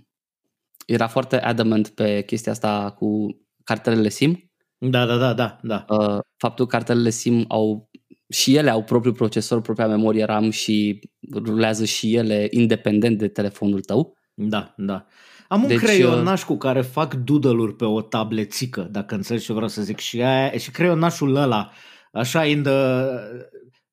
era 0.87 1.07
foarte 1.07 1.41
adamant 1.41 1.89
pe 1.89 2.23
chestia 2.23 2.53
asta 2.53 2.95
cu 2.99 3.27
cartelele 3.65 4.09
SIM. 4.09 4.51
Da, 4.79 5.07
da, 5.07 5.17
da, 5.17 5.35
da. 5.35 5.59
da. 5.63 5.85
Uh, 5.89 6.19
faptul 6.37 6.67
că 6.67 6.77
cartelele 6.77 7.11
SIM 7.11 7.45
au 7.49 7.91
și 8.29 8.57
ele 8.57 8.71
au 8.71 8.83
propriul 8.83 9.15
procesor, 9.15 9.61
propria 9.61 9.87
memorie 9.87 10.25
RAM 10.25 10.51
și 10.51 11.01
rulează 11.33 11.85
și 11.85 12.15
ele 12.15 12.47
independent 12.51 13.19
de 13.19 13.29
telefonul 13.29 13.81
tău. 13.81 14.17
Da, 14.35 14.75
da. 14.77 15.07
Am 15.49 15.63
un 15.63 15.69
deci, 15.69 15.79
creionaș 15.79 16.41
uh, 16.41 16.47
cu 16.47 16.57
care 16.57 16.81
fac 16.81 17.15
doodle-uri 17.15 17.77
pe 17.77 17.85
o 17.85 18.01
tablețică, 18.01 18.89
dacă 18.91 19.15
înțelegi 19.15 19.45
ce 19.45 19.53
vreau 19.53 19.69
să 19.69 19.83
zic. 19.83 19.99
Și, 19.99 20.23
aia, 20.23 20.51
și 20.51 20.71
creionașul 20.71 21.37
ăla, 21.37 21.71
așa, 22.13 22.45
in 22.45 22.63
the, 22.63 22.73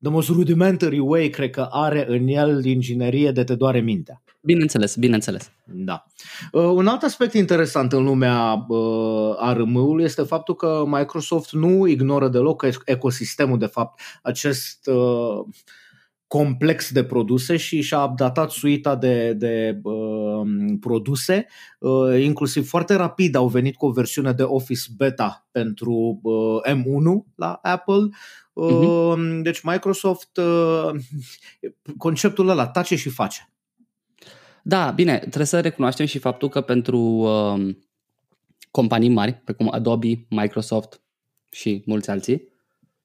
the 0.02 0.12
most 0.12 0.30
rudimentary 0.30 1.00
way, 1.00 1.30
cred 1.30 1.50
că 1.50 1.68
are 1.72 2.06
în 2.08 2.28
el 2.28 2.66
inginerie 2.66 3.32
de 3.32 3.44
te 3.44 3.56
doare 3.56 3.80
mintea. 3.80 4.22
Bineînțeles, 4.42 4.96
bineînțeles. 4.96 5.52
Da. 5.66 6.06
Uh, 6.52 6.64
un 6.64 6.88
alt 6.88 7.04
aspect 7.04 7.34
interesant 7.34 7.94
în 7.94 8.04
lumea 8.04 8.66
uh, 8.68 9.36
ARM-ului 9.38 10.04
este 10.04 10.22
faptul 10.22 10.56
că 10.56 10.84
Microsoft 10.88 11.52
nu 11.52 11.88
ignoră 11.88 12.28
deloc 12.30 12.66
ecosistemul, 12.86 13.58
de 13.58 13.66
fapt, 13.66 14.00
acest 14.22 14.88
uh, 14.88 15.46
complex 16.28 16.92
de 16.92 17.04
produse 17.04 17.58
și 17.58 17.82
și-a 17.82 18.04
updatat 18.04 18.52
suita 18.52 18.96
de, 18.96 19.34
de 19.34 19.80
uh, 19.84 20.42
produse, 20.80 21.48
uh, 21.80 22.22
inclusiv 22.22 22.68
foarte 22.68 22.96
rapid 22.96 23.36
au 23.36 23.48
venit 23.48 23.76
cu 23.76 23.86
o 23.86 23.92
versiune 23.92 24.32
de 24.32 24.44
Office 24.44 24.90
Beta 24.98 25.48
pentru 25.52 26.20
uh, 26.24 26.74
M1 26.74 27.34
la 27.36 27.60
Apple, 27.62 28.10
Uh-huh. 28.66 29.42
Deci 29.42 29.62
Microsoft, 29.62 30.38
uh, 30.38 30.90
conceptul 31.98 32.50
ăla, 32.50 32.68
tace 32.68 32.96
și 32.96 33.10
face. 33.10 33.50
Da, 34.64 34.92
bine, 34.92 35.18
trebuie 35.18 35.46
să 35.46 35.60
recunoaștem 35.60 36.06
și 36.06 36.20
faptul 36.20 36.50
că 36.50 36.62
pentru 36.62 36.98
uh, 37.00 37.76
companii 38.72 39.10
mari, 39.10 39.34
precum 39.34 39.70
Adobe, 39.72 40.26
Microsoft 40.30 41.02
și 41.52 41.84
mulți 41.86 42.10
alții, 42.10 42.48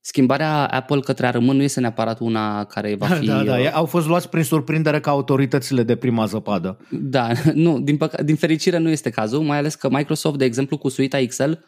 schimbarea 0.01 0.67
Apple 0.67 1.01
către 1.01 1.27
ARM 1.27 1.45
nu 1.45 1.63
este 1.63 1.81
neapărat 1.81 2.21
una 2.21 2.65
care 2.65 2.95
va 2.95 3.07
fi... 3.19 3.27
Da, 3.27 3.45
da, 3.45 3.59
uh, 3.59 3.71
au 3.73 3.85
fost 3.85 4.07
luați 4.07 4.29
prin 4.29 4.45
surprindere 4.45 5.01
ca 5.01 5.11
autoritățile 5.11 5.83
de 5.83 5.97
prima 5.97 6.25
zăpadă. 6.25 6.79
Da, 6.91 7.33
nu, 7.55 7.81
din, 7.81 7.97
păc- 7.97 8.25
din 8.25 8.37
fericire 8.37 8.79
nu 8.79 8.89
este 8.89 9.11
cazul, 9.11 9.43
mai 9.43 9.59
ales 9.59 9.75
că 9.75 9.89
Microsoft, 9.91 10.39
de 10.39 10.45
exemplu, 10.45 10.79
cu 10.79 10.89
suita 10.89 11.19
Excel, 11.19 11.65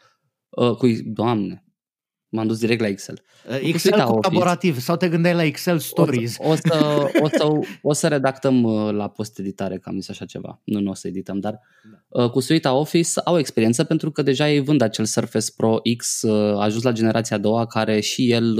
uh, 0.48 0.70
cu, 0.70 0.86
doamne, 1.04 1.64
M-am 2.34 2.46
dus 2.46 2.58
direct 2.58 2.80
la 2.80 2.86
Excel. 2.86 3.22
Uh, 3.48 3.58
Excel 3.62 4.00
colaborativ 4.00 4.70
Office. 4.70 4.84
sau 4.84 4.96
te 4.96 5.08
gândeai 5.08 5.34
la 5.34 5.44
Excel 5.44 5.78
Stories? 5.78 6.36
O 6.38 6.54
să, 6.54 7.08
o 7.20 7.28
să, 7.28 7.44
o 7.44 7.58
să, 7.60 7.68
o 7.82 7.92
să 7.92 8.08
redactăm 8.08 8.62
uh, 8.62 8.92
la 8.92 9.08
post-editare, 9.08 9.78
cam 9.78 9.94
zis 9.94 10.08
așa 10.08 10.24
ceva. 10.24 10.60
Nu, 10.64 10.80
nu 10.80 10.90
o 10.90 10.94
să 10.94 11.08
edităm, 11.08 11.40
dar 11.40 11.60
da. 11.90 12.22
Uh, 12.22 12.30
cu 12.30 12.40
suita 12.40 12.74
Office 12.74 13.20
au 13.24 13.38
experiență 13.38 13.84
pentru 13.84 14.10
că 14.10 14.22
deja 14.22 14.50
ei 14.50 14.60
vând 14.60 14.80
acel 14.80 15.04
Surface 15.04 15.46
Pro 15.56 15.80
X, 15.96 16.24
a 16.24 16.62
ajuns 16.62 16.82
la 16.82 16.92
generația 16.92 17.36
a 17.36 17.40
doua, 17.40 17.66
care 17.66 18.00
și 18.00 18.30
el 18.30 18.58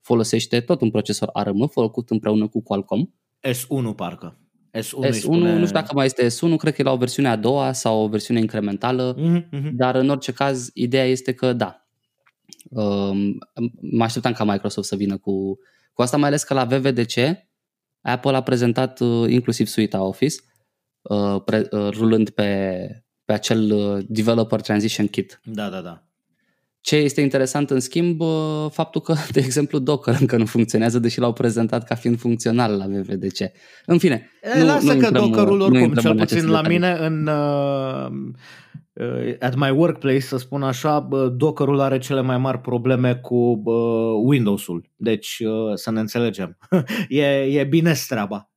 folosește 0.00 0.60
tot 0.60 0.80
un 0.80 0.90
procesor 0.90 1.28
ARM 1.32 1.68
făcut 1.68 2.10
împreună 2.10 2.48
cu 2.48 2.62
Qualcomm. 2.62 3.14
S1 3.48 3.96
parcă. 3.96 4.38
S1, 4.78 5.08
S1 5.08 5.12
spune... 5.12 5.52
nu 5.52 5.64
știu 5.66 5.80
dacă 5.80 5.90
mai 5.94 6.04
este 6.04 6.26
S1, 6.26 6.56
cred 6.56 6.74
că 6.74 6.80
e 6.80 6.84
la 6.84 6.92
o 6.92 6.96
versiune 6.96 7.28
a 7.28 7.36
doua 7.36 7.72
sau 7.72 8.02
o 8.02 8.08
versiune 8.08 8.40
incrementală, 8.40 9.16
mm-hmm. 9.16 9.70
dar 9.72 9.94
în 9.94 10.08
orice 10.08 10.32
caz 10.32 10.70
ideea 10.74 11.04
este 11.04 11.32
că 11.32 11.52
da, 11.52 11.79
Um, 11.79 11.79
mă 13.80 14.02
așteptam 14.02 14.32
ca 14.32 14.44
Microsoft 14.44 14.88
să 14.88 14.96
vină 14.96 15.16
cu, 15.16 15.58
cu 15.92 16.02
asta, 16.02 16.16
mai 16.16 16.28
ales 16.28 16.42
că 16.42 16.54
la 16.54 16.64
VVDC 16.64 17.14
Apple 18.02 18.36
a 18.36 18.42
prezentat 18.42 19.00
uh, 19.00 19.30
inclusiv 19.30 19.66
suita 19.66 20.02
Office, 20.02 20.34
uh, 21.02 21.42
pre, 21.44 21.68
uh, 21.70 21.88
rulând 21.90 22.30
pe, 22.30 22.78
pe 23.24 23.32
acel 23.32 23.72
uh, 23.72 24.04
Developer 24.08 24.60
Transition 24.60 25.06
Kit. 25.06 25.40
Da, 25.44 25.68
da, 25.68 25.80
da. 25.80 26.04
Ce 26.80 26.96
este 26.96 27.20
interesant 27.20 27.70
în 27.70 27.80
schimb, 27.80 28.20
uh, 28.20 28.66
faptul 28.70 29.00
că, 29.00 29.14
de 29.32 29.40
exemplu, 29.40 29.78
Docker 29.78 30.16
încă 30.20 30.36
nu 30.36 30.46
funcționează, 30.46 30.98
deși 30.98 31.20
l-au 31.20 31.32
prezentat 31.32 31.84
ca 31.84 31.94
fiind 31.94 32.18
funcțional 32.18 32.76
la 32.76 32.86
VVDC. 32.86 33.50
În 33.86 33.98
fine, 33.98 34.30
e, 34.42 34.58
nu, 34.58 34.64
lasă 34.64 34.92
nu 34.92 35.00
că 35.00 35.10
Dockerul 35.10 35.60
oricum, 35.60 35.94
cel 35.94 36.14
puțin 36.14 36.48
la 36.48 36.62
mine, 36.62 36.96
în, 37.00 37.26
uh, 37.26 38.10
Uh, 38.10 38.69
at 39.40 39.54
my 39.54 39.70
workplace, 39.70 40.20
să 40.20 40.36
spun 40.36 40.62
așa, 40.62 41.08
Dockerul 41.36 41.80
are 41.80 41.98
cele 41.98 42.20
mai 42.20 42.38
mari 42.38 42.60
probleme 42.60 43.14
cu 43.14 43.62
Windows-ul. 44.24 44.90
Deci, 44.96 45.38
uh, 45.38 45.74
să 45.74 45.90
ne 45.90 46.00
înțelegem. 46.00 46.58
e, 47.08 47.24
e 47.26 47.64
bine 47.64 47.94
treaba. 48.08 48.50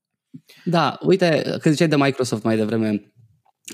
Da, 0.65 0.97
uite, 1.01 1.57
că 1.61 1.69
ziceai 1.69 1.87
de 1.87 1.95
Microsoft 1.95 2.43
mai 2.43 2.55
devreme, 2.55 3.13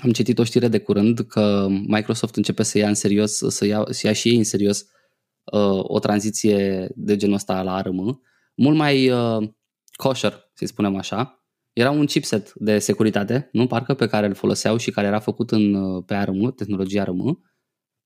am 0.02 0.10
citit 0.10 0.38
o 0.38 0.44
știre 0.44 0.68
de 0.68 0.78
curând 0.78 1.20
că 1.20 1.66
Microsoft 1.68 2.36
începe 2.36 2.62
să 2.62 2.78
ia 2.78 2.88
în 2.88 2.94
serios, 2.94 3.36
să 3.36 3.66
ia, 3.66 3.84
să 3.90 4.06
ia 4.06 4.12
și 4.12 4.28
ei 4.28 4.36
în 4.36 4.44
serios 4.44 4.80
uh, 5.44 5.80
o 5.82 5.98
tranziție 5.98 6.88
de 6.94 7.16
genul 7.16 7.34
ăsta 7.34 7.62
la 7.62 7.74
ARM, 7.74 8.22
mult 8.54 8.76
mai 8.76 9.10
uh, 9.10 9.48
kosher, 9.92 10.50
să 10.54 10.66
spunem 10.66 10.96
așa, 10.96 11.39
era 11.72 11.90
un 11.90 12.06
chipset 12.06 12.52
de 12.54 12.78
securitate, 12.78 13.48
nu? 13.52 13.66
Parcă 13.66 13.94
pe 13.94 14.06
care 14.06 14.26
îl 14.26 14.34
foloseau 14.34 14.76
și 14.76 14.90
care 14.90 15.06
era 15.06 15.18
făcut 15.18 15.50
în, 15.50 16.00
pe 16.02 16.14
ARM, 16.14 16.54
tehnologia 16.54 17.00
ARM, 17.00 17.42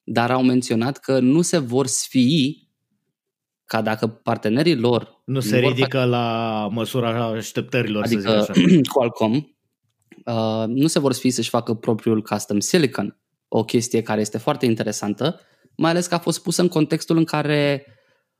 dar 0.02 0.30
au 0.30 0.42
menționat 0.42 0.98
că 0.98 1.18
nu 1.18 1.42
se 1.42 1.58
vor 1.58 1.86
sfii 1.86 2.64
ca 3.64 3.82
dacă 3.82 4.06
partenerii 4.06 4.76
lor 4.76 5.22
nu 5.24 5.40
se 5.40 5.58
ridică 5.58 5.96
face... 5.96 6.08
la 6.08 6.68
măsura 6.70 7.24
așteptărilor, 7.24 8.04
adică, 8.04 8.20
să 8.20 8.52
zic 8.54 8.68
așa. 8.68 8.80
Qualcomm, 8.92 9.56
uh, 10.24 10.64
nu 10.66 10.86
se 10.86 10.98
vor 10.98 11.12
sfii 11.12 11.30
să-și 11.30 11.48
facă 11.48 11.74
propriul 11.74 12.22
custom 12.22 12.58
silicon, 12.58 13.20
o 13.48 13.64
chestie 13.64 14.02
care 14.02 14.20
este 14.20 14.38
foarte 14.38 14.66
interesantă, 14.66 15.40
mai 15.76 15.90
ales 15.90 16.06
că 16.06 16.14
a 16.14 16.18
fost 16.18 16.42
pusă 16.42 16.62
în 16.62 16.68
contextul 16.68 17.16
în 17.16 17.24
care 17.24 17.86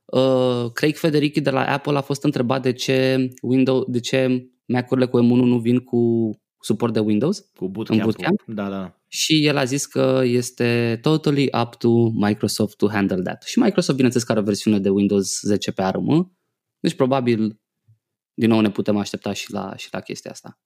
uh, 0.04 0.70
Craig 0.72 0.96
Federici 0.96 1.36
de 1.36 1.50
la 1.50 1.64
Apple 1.64 1.96
a 1.96 2.00
fost 2.00 2.24
întrebat 2.24 2.62
de 2.62 2.72
ce 2.72 3.28
Windows, 3.42 3.84
de 3.86 4.00
ce 4.00 4.48
Mac-urile 4.66 5.06
cu 5.06 5.18
M1 5.22 5.24
nu 5.44 5.58
vin 5.58 5.78
cu 5.78 6.30
suport 6.60 6.92
de 6.92 6.98
Windows. 7.00 7.38
Cu 7.54 7.68
bootcamp. 7.68 7.98
În 8.00 8.04
bootcamp. 8.06 8.42
Da, 8.46 8.68
da. 8.68 8.98
Și 9.08 9.46
el 9.46 9.56
a 9.56 9.64
zis 9.64 9.86
că 9.86 10.20
este 10.24 10.98
totally 11.02 11.48
up 11.62 11.74
to 11.74 12.08
Microsoft 12.08 12.76
to 12.76 12.88
handle 12.90 13.22
that. 13.22 13.42
Și 13.42 13.58
Microsoft, 13.58 13.94
bineînțeles, 13.94 14.26
că 14.26 14.32
are 14.32 14.40
o 14.40 14.44
versiune 14.44 14.78
de 14.78 14.88
Windows 14.88 15.40
10 15.40 15.72
pe 15.72 15.82
ARM, 15.82 16.36
deci 16.80 16.94
probabil 16.94 17.60
din 18.34 18.48
nou 18.48 18.60
ne 18.60 18.70
putem 18.70 18.96
aștepta 18.96 19.32
și 19.32 19.52
la, 19.52 19.72
și 19.76 19.88
la 19.90 20.00
chestia 20.00 20.30
asta. 20.30 20.58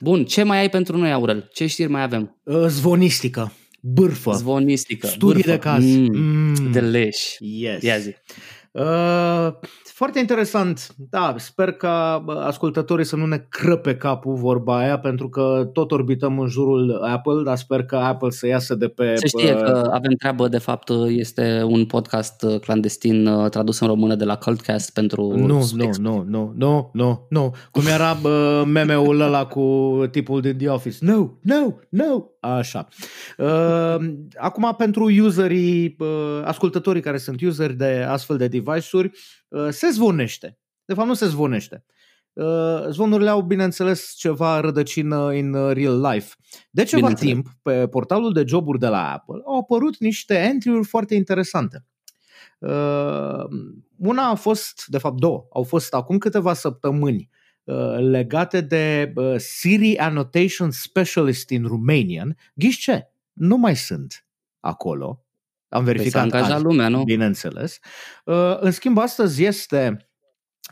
Bun, 0.00 0.24
ce 0.24 0.42
mai 0.42 0.58
ai 0.58 0.68
pentru 0.70 0.96
noi, 0.96 1.12
Aurel? 1.12 1.48
Ce 1.52 1.66
știri 1.66 1.90
mai 1.90 2.02
avem? 2.02 2.40
Uh, 2.44 2.64
zvonistică, 2.68 3.52
bârfă, 3.82 4.32
Zvonistică, 4.32 5.06
studii 5.06 5.34
bârfă. 5.42 5.50
de 5.50 5.58
caz. 5.58 5.84
Mm, 5.84 6.16
Mm. 6.18 6.70
Delish. 6.72 7.34
Yes. 7.38 7.82
Ia 7.82 7.98
zi. 7.98 8.14
Uh, 8.72 9.52
foarte 10.02 10.20
interesant. 10.20 10.94
Da, 11.10 11.34
sper 11.38 11.72
ca 11.72 12.22
bă, 12.24 12.32
ascultătorii 12.32 13.04
să 13.04 13.16
nu 13.16 13.26
ne 13.26 13.46
crăpe 13.48 13.96
capul 13.96 14.34
vorba 14.34 14.78
aia, 14.78 14.98
pentru 14.98 15.28
că 15.28 15.70
tot 15.72 15.90
orbităm 15.90 16.38
în 16.38 16.48
jurul 16.48 17.00
Apple, 17.02 17.42
dar 17.44 17.56
sper 17.56 17.84
că 17.84 17.96
Apple 17.96 18.30
să 18.30 18.46
iasă 18.46 18.74
de 18.74 18.88
pe... 18.88 19.14
Se 19.14 19.26
știe 19.26 19.52
bă, 19.52 19.60
că 19.60 19.90
avem 19.92 20.12
treabă, 20.18 20.48
de 20.48 20.58
fapt, 20.58 20.90
este 21.08 21.62
un 21.66 21.84
podcast 21.84 22.42
uh, 22.42 22.60
clandestin 22.60 23.26
uh, 23.26 23.50
tradus 23.50 23.80
în 23.80 23.86
română 23.86 24.14
de 24.14 24.24
la 24.24 24.36
Cultcast 24.36 24.92
pentru... 24.92 25.32
Nu, 25.36 25.46
nu, 25.46 25.60
subiect. 25.60 25.96
nu, 25.96 26.24
nu, 26.28 26.52
nu, 26.56 26.90
nu, 26.92 27.26
nu. 27.28 27.54
Cum 27.70 27.82
era 27.86 28.12
bă, 28.22 28.64
meme-ul 28.66 29.20
ăla 29.20 29.46
cu 29.46 29.96
tipul 30.10 30.40
din 30.40 30.56
The 30.56 30.68
Office. 30.68 30.96
No, 31.00 31.28
no, 31.42 31.74
no. 31.88 32.31
Așa. 32.42 32.88
Uh, 33.38 33.96
acum, 34.34 34.74
pentru 34.76 35.04
userii, 35.22 35.96
uh, 35.98 36.42
ascultătorii 36.44 37.02
care 37.02 37.18
sunt 37.18 37.40
useri 37.40 37.74
de 37.74 38.04
astfel 38.08 38.36
de 38.36 38.48
device-uri, 38.48 39.10
uh, 39.48 39.68
se 39.70 39.88
zvonește. 39.90 40.58
De 40.84 40.94
fapt, 40.94 41.08
nu 41.08 41.14
se 41.14 41.26
zvonește. 41.26 41.84
Uh, 42.32 42.88
zvonurile 42.90 43.30
au, 43.30 43.42
bineînțeles, 43.42 44.14
ceva 44.16 44.60
rădăcină 44.60 45.26
în 45.26 45.54
uh, 45.54 45.72
real 45.72 46.00
life. 46.00 46.34
De 46.70 46.84
ceva 46.84 47.06
Bineînțeles. 47.06 47.32
timp, 47.32 47.46
pe 47.62 47.86
portalul 47.88 48.32
de 48.32 48.44
joburi 48.46 48.78
de 48.78 48.88
la 48.88 49.12
Apple, 49.12 49.40
au 49.46 49.58
apărut 49.58 49.98
niște 49.98 50.34
entry-uri 50.34 50.86
foarte 50.86 51.14
interesante. 51.14 51.84
Uh, 52.58 53.44
una 53.96 54.28
a 54.28 54.34
fost, 54.34 54.84
de 54.86 54.98
fapt 54.98 55.20
două, 55.20 55.46
au 55.52 55.62
fost 55.62 55.94
acum 55.94 56.18
câteva 56.18 56.54
săptămâni 56.54 57.30
uh, 57.30 57.41
legate 57.98 58.60
de 58.60 59.12
uh, 59.14 59.34
Siri 59.38 59.98
Annotation 59.98 60.70
Specialist 60.70 61.50
in 61.50 61.64
Romanian. 61.66 62.36
Ghiși 62.54 62.78
ce? 62.80 63.06
Nu 63.32 63.56
mai 63.56 63.76
sunt 63.76 64.26
acolo. 64.60 65.24
Am 65.68 65.84
Păi 65.84 65.92
s-a 65.94 65.98
verificat 65.98 66.22
angajat 66.22 66.50
azi, 66.54 66.62
lumea, 66.62 66.88
nu? 66.88 67.02
bineînțeles. 67.04 67.78
Uh, 68.24 68.56
În 68.60 68.70
schimb, 68.70 68.98
astăzi 68.98 69.44
este 69.44 70.08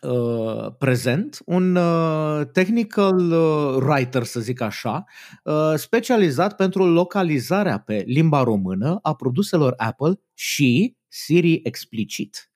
uh, 0.02 0.72
prezent 0.78 1.38
un 1.46 1.74
uh, 1.76 2.46
technical 2.52 3.30
uh, 3.32 3.74
writer, 3.82 4.22
să 4.24 4.40
zic 4.40 4.60
așa, 4.60 5.04
uh, 5.44 5.72
specializat 5.76 6.56
pentru 6.56 6.84
localizarea 6.86 7.78
pe 7.78 8.04
limba 8.06 8.42
română 8.42 8.98
a 9.02 9.14
produselor 9.14 9.74
Apple 9.76 10.20
și 10.34 10.96
Siri 11.08 11.60
explicit. 11.62 12.50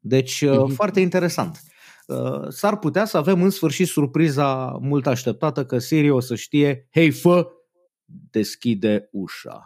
Deci, 0.00 0.40
uh, 0.40 0.56
Mhm. 0.58 0.72
foarte 0.72 1.00
interesant. 1.00 1.60
Uh, 2.10 2.48
S-ar 2.48 2.78
putea 2.78 3.04
să 3.04 3.16
avem 3.16 3.42
în 3.42 3.50
sfârșit 3.50 3.86
surpriza 3.86 4.78
mult 4.80 5.06
așteptată 5.06 5.64
că 5.64 5.78
Siri 5.78 6.10
o 6.10 6.20
să 6.20 6.34
știe, 6.34 6.88
hei 6.92 7.10
fă, 7.10 7.46
deschide 8.04 9.08
ușa. 9.12 9.64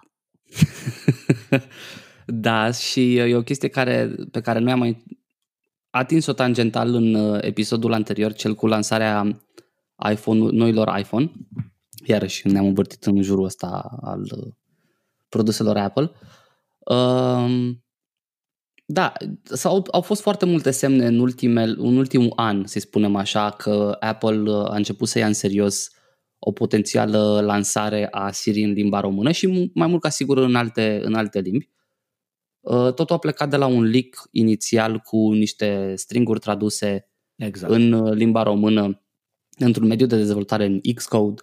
da, 2.26 2.70
și 2.70 3.16
e 3.16 3.36
o 3.36 3.42
chestie 3.42 3.68
care, 3.68 4.14
pe 4.30 4.40
care 4.40 4.58
noi 4.58 4.72
am 4.72 4.78
mai 4.78 5.04
atins-o 5.90 6.32
tangental 6.32 6.94
în 6.94 7.14
uh, 7.14 7.38
episodul 7.40 7.92
anterior, 7.92 8.32
cel 8.32 8.54
cu 8.54 8.66
lansarea 8.66 9.44
iPhone, 10.10 10.50
noilor 10.50 10.98
iPhone. 10.98 11.32
Iarăși 12.04 12.48
ne-am 12.48 12.66
învârtit 12.66 13.04
în 13.04 13.22
jurul 13.22 13.44
ăsta 13.44 13.98
al 14.00 14.20
uh, 14.20 14.52
produselor 15.28 15.76
Apple. 15.76 16.10
Um, 16.78 17.83
da, 18.86 19.12
s-au, 19.42 19.86
au 19.90 20.00
fost 20.00 20.20
foarte 20.20 20.44
multe 20.44 20.70
semne 20.70 21.06
în, 21.06 21.18
ultimel, 21.18 21.76
în 21.78 21.96
ultimul 21.96 22.32
an, 22.36 22.66
să 22.66 22.78
spunem 22.78 23.16
așa, 23.16 23.50
că 23.50 23.96
Apple 24.00 24.50
uh, 24.50 24.70
a 24.70 24.76
început 24.76 25.08
să 25.08 25.18
ia 25.18 25.26
în 25.26 25.32
serios 25.32 25.90
o 26.38 26.52
potențială 26.52 27.40
lansare 27.40 28.08
a 28.10 28.30
Siri 28.30 28.62
în 28.62 28.72
limba 28.72 29.00
română 29.00 29.30
și 29.30 29.46
mu- 29.46 29.70
mai 29.74 29.86
mult 29.86 30.00
ca 30.00 30.08
sigur 30.08 30.38
în 30.38 30.54
alte, 30.54 31.00
în 31.04 31.14
alte 31.14 31.40
limbi. 31.40 31.70
Uh, 32.60 32.92
Totul 32.94 33.16
a 33.16 33.18
plecat 33.18 33.50
de 33.50 33.56
la 33.56 33.66
un 33.66 33.82
leak 33.82 34.28
inițial 34.30 34.98
cu 34.98 35.32
niște 35.32 35.94
stringuri 35.96 36.40
traduse 36.40 37.10
Exact. 37.36 37.72
în 37.72 37.92
uh, 37.92 38.14
limba 38.14 38.42
română 38.42 39.02
într-un 39.58 39.86
mediu 39.86 40.06
de 40.06 40.16
dezvoltare 40.16 40.64
în 40.64 40.80
Xcode, 40.94 41.42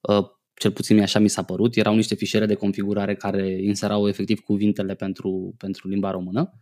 uh, 0.00 0.24
cel 0.54 0.72
puțin 0.72 1.00
așa 1.00 1.18
mi 1.18 1.28
s-a 1.28 1.42
părut, 1.42 1.76
erau 1.76 1.94
niște 1.94 2.14
fișiere 2.14 2.46
de 2.46 2.54
configurare 2.54 3.14
care 3.14 3.62
inserau 3.62 4.08
efectiv 4.08 4.40
cuvintele 4.40 4.94
pentru, 4.94 5.54
pentru 5.58 5.88
limba 5.88 6.10
română. 6.10 6.52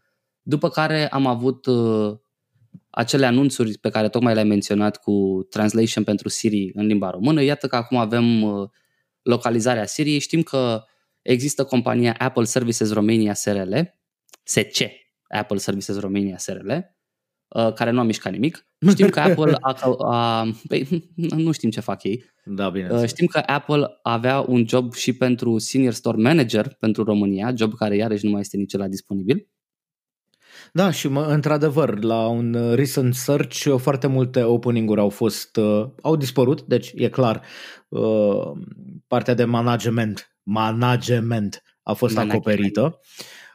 După 0.47 0.69
care 0.69 1.09
am 1.09 1.27
avut 1.27 1.67
uh, 1.67 2.17
acele 2.91 3.27
anunțuri 3.27 3.79
pe 3.79 3.89
care 3.89 4.09
tocmai 4.09 4.33
le-ai 4.35 4.47
menționat 4.47 4.97
cu 4.97 5.47
translation 5.51 6.05
pentru 6.05 6.29
Siri 6.29 6.71
în 6.75 6.87
limba 6.87 7.11
română. 7.11 7.43
Iată 7.43 7.67
că 7.67 7.77
acum 7.77 7.97
avem 7.97 8.43
uh, 8.43 8.69
localizarea 9.23 9.87
Siri. 9.87 10.19
Știm 10.19 10.43
că 10.43 10.85
există 11.23 11.65
compania 11.65 12.15
Apple 12.19 12.45
Services 12.45 12.93
Romania 12.93 13.35
SRL, 13.35 13.75
SC, 14.43 14.83
Apple 15.29 15.57
Services 15.57 15.99
Romania 15.99 16.39
SRL, 16.39 16.71
uh, 16.71 17.73
care 17.73 17.91
nu 17.91 18.01
a 18.01 18.03
mișcat 18.03 18.33
nimic. 18.33 18.67
Știm 18.91 19.09
că 19.09 19.21
Apple 19.21 19.57
a, 19.61 19.77
a, 19.99 20.47
păi, 20.69 21.11
nu 21.37 21.53
știm 21.53 21.71
ce 21.71 21.81
fac 21.81 22.03
ei. 22.03 22.25
Da, 22.45 22.71
bine. 22.71 22.89
Uh, 22.89 23.07
Știm 23.07 23.27
că 23.27 23.43
Apple 23.47 23.99
avea 24.03 24.41
un 24.41 24.65
job 24.69 24.95
și 24.95 25.13
pentru 25.13 25.59
Senior 25.59 25.93
Store 25.93 26.23
Manager 26.23 26.77
pentru 26.81 27.05
România, 27.05 27.53
job 27.57 27.75
care 27.75 27.97
iarăși 27.97 28.25
nu 28.25 28.31
mai 28.31 28.41
este 28.41 28.57
nici 28.57 28.73
la 28.73 28.89
disponibil. 28.89 29.49
Da, 30.77 30.91
și 30.91 31.09
mă, 31.09 31.25
într-adevăr, 31.25 32.03
la 32.03 32.27
un 32.27 32.55
uh, 32.55 32.75
recent 32.75 33.15
search 33.15 33.65
uh, 33.65 33.81
foarte 33.81 34.07
multe 34.07 34.43
opening-uri 34.43 35.01
au 35.01 35.09
fost, 35.09 35.57
uh, 35.57 35.87
au 36.03 36.17
dispărut, 36.17 36.63
deci 36.63 36.93
e 36.95 37.09
clar, 37.09 37.43
uh, 37.89 38.51
partea 39.07 39.35
de 39.35 39.45
management, 39.45 40.37
management 40.43 41.63
a 41.83 41.93
fost 41.93 42.15
Management. 42.15 42.47
acoperită. 42.47 43.01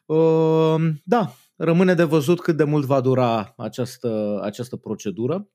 Uh, 0.05 0.91
da, 1.03 1.34
rămâne 1.55 1.93
de 1.93 2.03
văzut 2.03 2.41
cât 2.41 2.57
de 2.57 2.63
mult 2.63 2.86
va 2.86 3.01
dura 3.01 3.53
această, 3.57 4.39
această 4.43 4.76
procedură. 4.76 5.49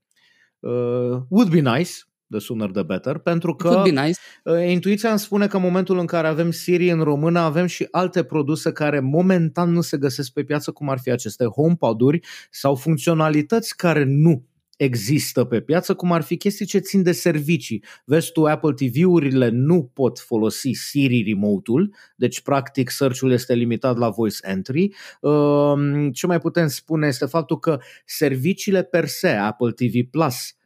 Uh, 0.58 1.20
would 1.28 1.50
be 1.50 1.60
nice, 1.60 1.92
the 2.34 2.44
sooner 2.44 2.70
the 2.70 2.82
better, 2.82 3.18
pentru 3.18 3.54
că... 3.54 3.68
Could 3.68 3.92
be 3.92 4.00
nice. 4.00 4.18
Uh, 4.44 4.70
Intuiția 4.70 5.10
îmi 5.10 5.18
spune 5.18 5.46
că 5.46 5.56
în 5.56 5.62
momentul 5.62 5.98
în 5.98 6.06
care 6.06 6.26
avem 6.26 6.50
Siri 6.50 6.90
în 6.90 7.00
română, 7.00 7.38
avem 7.38 7.66
și 7.66 7.88
alte 7.90 8.22
produse 8.22 8.72
care 8.72 9.00
momentan 9.00 9.72
nu 9.72 9.80
se 9.80 9.96
găsesc 9.96 10.32
pe 10.32 10.44
piață, 10.44 10.70
cum 10.70 10.88
ar 10.88 10.98
fi 10.98 11.10
aceste 11.10 11.44
HomePod-uri 11.44 12.20
sau 12.50 12.74
funcționalități 12.74 13.76
care 13.76 14.04
nu 14.04 14.44
există 14.76 15.44
pe 15.44 15.60
piață, 15.60 15.94
cum 15.94 16.12
ar 16.12 16.22
fi 16.22 16.36
chestii 16.36 16.66
ce 16.66 16.78
țin 16.78 17.02
de 17.02 17.12
servicii. 17.12 17.84
Vezi 18.04 18.32
tu, 18.32 18.44
Apple 18.44 18.72
TV-urile 18.72 19.48
nu 19.48 19.90
pot 19.92 20.18
folosi 20.18 20.70
Siri 20.72 21.24
remote-ul, 21.26 21.94
deci 22.16 22.40
practic 22.40 22.90
search-ul 22.90 23.32
este 23.32 23.54
limitat 23.54 23.96
la 23.96 24.08
voice 24.08 24.36
entry. 24.42 24.94
Um, 25.20 26.10
Ce 26.10 26.26
mai 26.26 26.38
putem 26.38 26.66
spune 26.66 27.06
este 27.06 27.26
faptul 27.26 27.58
că 27.58 27.78
serviciile 28.04 28.82
per 28.82 29.06
se, 29.06 29.28
Apple 29.28 29.70
TV 29.70 30.10
Plus, 30.10 30.34
um, 30.34 30.63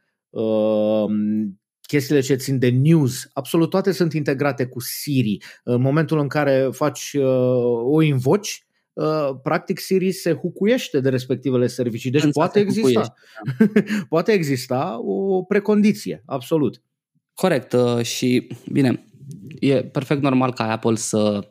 chestiile 1.89 2.21
ce 2.21 2.35
țin 2.35 2.59
de 2.59 2.69
news, 2.69 3.29
absolut 3.33 3.69
toate 3.69 3.91
sunt 3.91 4.13
integrate 4.13 4.65
cu 4.65 4.79
Siri. 4.79 5.37
În 5.63 5.81
momentul 5.81 6.19
în 6.19 6.27
care 6.27 6.69
faci 6.71 7.13
uh, 7.13 7.23
o 7.83 8.01
invoci, 8.01 8.65
uh, 8.93 9.29
practic 9.43 9.79
Siri 9.79 10.11
se 10.11 10.33
hucuiește 10.33 10.99
de 10.99 11.09
respectivele 11.09 11.67
servicii. 11.67 12.11
Deci 12.11 12.23
Însă 12.23 12.39
poate 12.39 12.59
se 12.59 12.65
exista, 12.65 13.13
poate 14.09 14.31
exista 14.31 14.99
o 15.01 15.43
precondiție, 15.43 16.23
absolut. 16.25 16.81
Corect. 17.33 17.73
uh, 17.73 18.01
Și, 18.01 18.47
bine, 18.71 19.05
e 19.59 19.83
perfect 19.83 20.21
normal 20.21 20.53
ca 20.53 20.71
Apple 20.71 20.95
să 20.95 21.49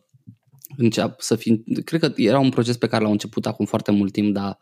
înceapă 0.76 1.16
să 1.18 1.37
fie... 1.37 1.62
Cred 1.85 2.01
că 2.01 2.12
era 2.16 2.39
un 2.39 2.51
proces 2.51 2.76
pe 2.76 2.87
care 2.87 3.03
l-au 3.03 3.12
început 3.12 3.47
acum 3.47 3.66
foarte 3.66 3.91
mult 3.91 4.12
timp, 4.12 4.35
dar 4.35 4.59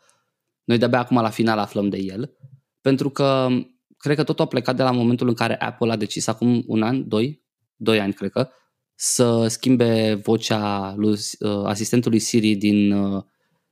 noi 0.64 0.79
de-abia 0.79 0.99
acum 0.99 1.17
la 1.17 1.31
final 1.31 1.59
aflăm 1.59 1.89
de 1.89 1.99
el. 1.99 2.33
Pentru 2.81 3.11
că 3.11 3.49
cred 3.97 4.16
că 4.16 4.22
totul 4.24 4.44
a 4.44 4.49
plecat 4.49 4.76
de 4.76 4.82
la 4.82 4.90
momentul 4.90 5.28
în 5.28 5.34
care 5.34 5.57
Apple 5.57 5.92
a 5.92 5.97
decis 5.97 6.26
acum 6.26 6.64
un 6.66 6.82
an, 6.82 7.09
doi, 7.09 7.42
doi 7.76 8.01
ani 8.01 8.12
cred 8.12 8.30
că, 8.30 8.49
să 8.94 9.47
schimbe 9.49 10.14
vocea 10.14 10.94
lui, 10.97 11.18
uh, 11.40 11.64
asistentului 11.64 12.18
Siri 12.18 12.55
din, 12.55 12.92
uh, 12.92 13.22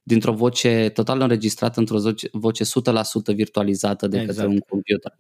dintr-o 0.03 0.33
voce 0.33 0.91
total 0.95 1.21
înregistrată 1.21 1.81
într-o 1.81 1.99
voce, 1.99 2.29
voce 2.33 2.65
100% 2.65 3.33
virtualizată 3.35 4.07
de 4.07 4.17
Exact. 4.17 4.37
către 4.39 4.53
un 4.53 4.59
computer. 4.69 5.13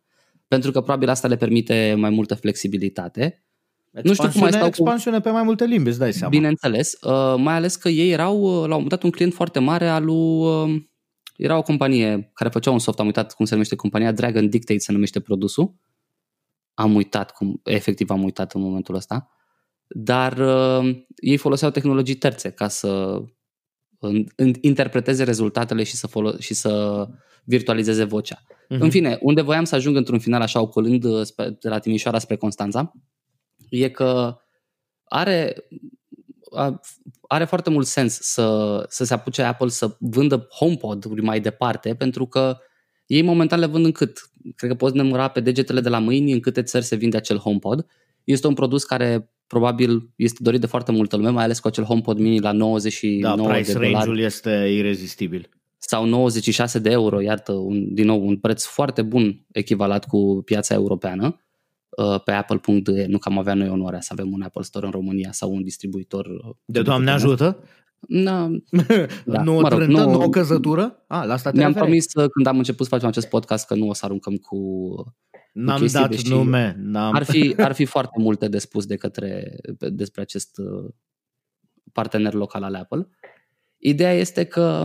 Pentru 0.49 0.71
că 0.71 0.81
probabil 0.81 1.09
asta 1.09 1.29
le 1.29 1.37
permite 1.37 1.95
mai 1.99 2.11
multă 2.11 2.35
flexibilitate. 2.35 3.45
Nu 4.03 4.13
știu 4.15 4.29
cum 4.29 4.41
mai 4.41 4.51
stau 4.51 4.63
cu- 4.63 4.67
expansiune 4.69 5.21
pe 5.21 5.31
mai 5.31 5.43
multe 5.43 5.65
limbi, 5.65 5.89
îți 5.89 5.99
dai 5.99 6.13
seama. 6.13 6.29
Bineînțeles, 6.29 6.93
uh, 7.03 7.35
mai 7.37 7.55
ales 7.55 7.77
că 7.77 7.89
ei 7.89 8.11
erau 8.11 8.41
uh, 8.41 8.53
la 8.53 8.63
un 8.63 8.69
moment 8.69 8.89
dat 8.89 9.03
un 9.03 9.11
client 9.11 9.35
foarte 9.35 9.59
mare 9.59 9.89
al 9.89 10.05
lui, 10.05 10.75
uh, 10.75 10.83
era 11.37 11.57
o 11.57 11.63
companie 11.63 12.31
care 12.35 12.51
făcea 12.51 12.71
un 12.71 12.79
soft, 12.79 12.99
am 12.99 13.07
uitat 13.07 13.35
cum 13.35 13.45
se 13.45 13.53
numește 13.53 13.77
compania, 13.77 14.13
Dragon 14.13 14.49
Dictate 14.49 14.79
se 14.79 14.93
numește 14.93 15.21
produsul. 15.21 15.75
am 16.75 16.95
uitat 16.95 17.31
cum, 17.31 17.61
efectiv 17.65 18.11
am 18.11 18.23
uitat 18.23 18.53
în 18.53 18.61
momentul 18.61 18.95
ăsta, 18.95 19.31
dar 19.87 20.39
uh, 20.39 20.97
ei 21.17 21.37
foloseau 21.37 21.71
tehnologii 21.71 22.15
terțe 22.15 22.51
ca 22.51 22.69
să 22.69 23.23
în, 23.99 24.25
în, 24.37 24.53
interpreteze 24.61 25.25
rezultatele 25.25 25.83
și 25.83 25.97
să, 25.97 26.09
folo- 26.09 26.39
și 26.39 26.55
să 26.55 27.07
virtualizeze 27.45 28.05
vocea. 28.05 28.43
Uh-huh. 28.43 28.79
În 28.79 28.91
fine, 28.91 29.19
unde 29.21 29.41
voiam 29.41 29.65
să 29.65 29.75
ajung 29.75 29.97
într-un 29.97 30.19
final 30.19 30.41
așa 30.41 30.61
ocolând 30.61 31.05
uh, 31.05 31.23
spre, 31.23 31.57
de 31.61 31.69
la 31.69 31.79
Timișoara 31.79 32.19
spre 32.19 32.37
Constanța, 32.37 32.93
e 33.71 33.89
că 33.89 34.37
are, 35.05 35.55
are 37.29 37.45
foarte 37.45 37.71
mult 37.71 37.87
sens 37.87 38.19
să, 38.21 38.79
să 38.89 39.05
se 39.05 39.15
apuce 39.15 39.43
Apple 39.43 39.69
să 39.69 39.97
vândă 39.99 40.47
HomePod-uri 40.51 41.23
mai 41.23 41.41
departe, 41.41 41.95
pentru 41.95 42.27
că 42.27 42.57
ei 43.07 43.23
momentan 43.23 43.59
le 43.59 43.67
vând 43.67 43.85
în 43.85 43.93
cât? 43.93 44.31
Cred 44.57 44.71
că 44.71 44.77
poți 44.77 44.97
număra 44.97 45.29
pe 45.29 45.41
degetele 45.41 45.81
de 45.81 45.89
la 45.89 45.99
mâini 45.99 46.33
în 46.33 46.41
câte 46.41 46.63
țări 46.63 46.85
se 46.85 46.97
vinde 46.97 47.17
acel 47.17 47.39
HomePod. 47.39 47.87
Este 48.25 48.47
un 48.47 48.55
produs 48.55 48.85
care 48.85 49.31
probabil 49.47 50.11
este 50.17 50.39
dorit 50.43 50.61
de 50.61 50.67
foarte 50.67 50.93
multă 50.93 51.17
lume, 51.17 51.31
mai 51.31 51.45
ales 51.45 51.61
cu 51.61 51.67
acel 51.67 51.85
HomePod 51.85 52.19
mini 52.19 52.41
la 52.41 52.53
99 52.53 53.37
da, 53.37 53.43
price 53.43 53.67
de 53.67 53.73
dolari. 53.73 53.93
range-ul 53.93 54.19
este 54.19 54.51
irezistibil. 54.51 55.49
Sau 55.79 56.05
96 56.05 56.79
de 56.79 56.91
euro, 56.91 57.21
iartă, 57.21 57.53
un, 57.53 57.95
din 57.95 58.07
nou, 58.07 58.27
un 58.27 58.37
preț 58.37 58.65
foarte 58.65 59.03
bun 59.03 59.47
echivalat 59.53 60.07
cu 60.07 60.43
piața 60.45 60.75
europeană 60.75 61.27
uh, 61.27 61.54
pe 62.25 62.33
apple.de, 62.33 63.07
nu 63.09 63.19
că 63.19 63.29
am 63.29 63.39
avea 63.39 63.55
noi 63.55 63.69
onoarea 63.69 64.01
să 64.01 64.09
avem 64.13 64.33
un 64.33 64.43
Apple 64.43 64.63
Store 64.63 64.87
în 64.87 64.93
România 64.93 65.33
sau 65.33 65.53
un 65.53 65.63
distribuitor. 65.63 66.27
Uh, 66.27 66.55
de 66.65 66.83
Doamne 66.83 67.11
ajută? 67.11 67.59
Na, 68.09 68.51
da. 69.25 69.43
nu 69.43 69.57
o 69.57 69.61
mă 69.61 69.69
rog, 69.69 69.79
trântă, 69.79 70.05
nu, 70.05 70.11
nu 70.11 70.23
o 70.23 70.29
căzătură? 70.29 71.05
A, 71.07 71.25
la 71.25 71.33
asta 71.33 71.51
te 71.51 71.57
Ne-am 71.57 71.73
promis 71.73 72.15
uh, 72.15 72.29
când 72.31 72.47
am 72.47 72.57
început 72.57 72.87
să 72.87 72.93
facem 72.93 73.09
acest 73.09 73.29
podcast 73.29 73.67
că 73.67 73.75
nu 73.75 73.89
o 73.89 73.93
să 73.93 74.05
aruncăm 74.05 74.37
cu 74.37 74.57
N-am 75.53 75.81
chestii, 75.81 76.01
dat 76.01 76.11
deși 76.11 76.29
nume. 76.29 76.77
N-am. 76.79 77.15
Ar, 77.15 77.23
fi, 77.23 77.55
ar 77.59 77.73
fi 77.73 77.85
foarte 77.85 78.21
multe 78.21 78.49
de 78.49 78.59
spus 78.59 78.87
de 78.87 78.97
către, 78.97 79.57
despre 79.79 80.21
acest 80.21 80.59
uh, 80.59 80.91
partener 81.93 82.33
local 82.33 82.63
al 82.63 82.75
Apple. 82.75 83.09
Ideea 83.79 84.13
este 84.13 84.45
că, 84.45 84.85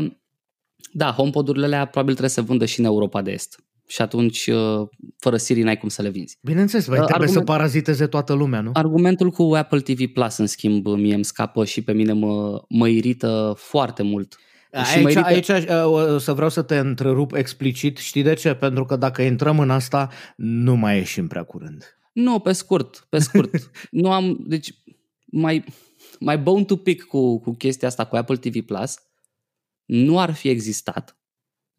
da, 0.94 1.12
HomePod-urile 1.12 1.66
alea 1.66 1.82
probabil 1.82 2.14
trebuie 2.14 2.36
să 2.36 2.42
vândă 2.42 2.66
și 2.66 2.80
în 2.80 2.86
Europa 2.86 3.22
de 3.22 3.32
Est. 3.32 3.64
Și 3.90 4.02
atunci, 4.02 4.48
uh, 4.48 4.88
fără 5.18 5.38
Siri, 5.38 5.62
n-ai 5.62 5.78
cum 5.78 5.90
să 5.90 6.02
le 6.02 6.10
vinzi. 6.10 6.38
Bineînțeles, 6.42 6.86
vai, 6.86 7.00
uh, 7.00 7.06
trebuie 7.06 7.28
Argument, 7.28 7.48
să 7.48 7.54
paraziteze 7.54 8.08
toată 8.08 8.34
lumea, 8.34 8.62
nu? 8.62 8.70
Argumentul 8.74 9.32
cu 9.32 9.44
Apple 9.44 9.80
TV 9.80 10.06
Plus, 10.14 10.38
în 10.38 10.48
schimb, 10.48 10.88
mie 10.88 11.14
îmi 11.14 11.26
scapă 11.26 11.66
și 11.66 11.82
pe 11.82 11.94
mine 11.94 12.14
mă, 12.14 12.64
mă 12.68 12.88
irită 12.88 13.54
foarte 13.58 14.04
mult 14.04 14.38
Aici, 14.72 15.16
aici 15.16 15.48
uh, 15.48 16.20
să 16.20 16.34
vreau 16.34 16.50
să 16.50 16.62
te 16.62 16.78
întrerup 16.78 17.34
explicit. 17.34 17.98
Știi 17.98 18.24
de 18.24 18.34
ce? 18.34 18.54
Pentru 18.54 18.86
că 18.86 18.96
dacă 18.96 19.22
intrăm 19.22 19.60
în 19.60 19.70
asta, 19.70 20.10
nu 20.36 20.76
mai 20.76 20.98
ieșim 20.98 21.28
prea 21.28 21.44
curând. 21.44 21.98
Nu, 22.14 22.40
pe 22.40 22.52
scurt, 22.52 23.06
pe 23.10 23.20
scurt. 23.20 23.72
nu 23.92 24.12
am, 24.12 24.44
deci, 24.48 24.74
mai, 25.26 25.64
mai 26.20 26.38
bone 26.38 26.64
to 26.64 26.76
pick 26.76 27.08
cu, 27.08 27.40
cu 27.40 27.54
chestia 27.54 27.88
asta 27.88 28.06
cu 28.06 28.16
Apple 28.16 28.36
TV 28.36 28.66
Plus 28.66 28.98
nu 29.86 30.20
ar 30.20 30.34
fi 30.34 30.50
existat 30.50 31.19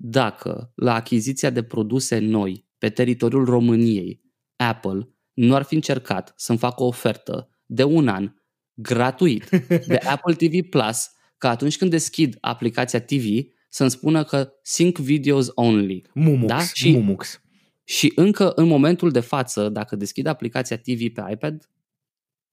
dacă 0.02 0.72
la 0.74 0.94
achiziția 0.94 1.50
de 1.50 1.62
produse 1.62 2.18
noi 2.18 2.68
pe 2.78 2.88
teritoriul 2.88 3.44
României, 3.44 4.20
Apple 4.56 5.08
nu 5.32 5.54
ar 5.54 5.62
fi 5.62 5.74
încercat 5.74 6.32
să-mi 6.36 6.58
facă 6.58 6.82
o 6.82 6.86
ofertă 6.86 7.48
de 7.66 7.84
un 7.84 8.08
an 8.08 8.34
gratuit 8.74 9.48
de 9.68 9.96
Apple 10.14 10.34
TV 10.34 10.68
Plus 10.68 11.10
că 11.38 11.48
atunci 11.48 11.76
când 11.76 11.90
deschid 11.90 12.36
aplicația 12.40 13.00
TV 13.00 13.26
să-mi 13.68 13.90
spună 13.90 14.24
că 14.24 14.52
sync 14.62 14.98
videos 14.98 15.48
only. 15.54 16.06
Mumux, 16.14 16.46
da? 16.46 16.62
și, 16.62 16.92
Mumux. 16.92 17.40
Și 17.84 18.12
încă 18.14 18.52
în 18.54 18.66
momentul 18.66 19.10
de 19.10 19.20
față, 19.20 19.68
dacă 19.68 19.96
deschid 19.96 20.26
aplicația 20.26 20.76
TV 20.78 21.12
pe 21.12 21.22
iPad, 21.30 21.70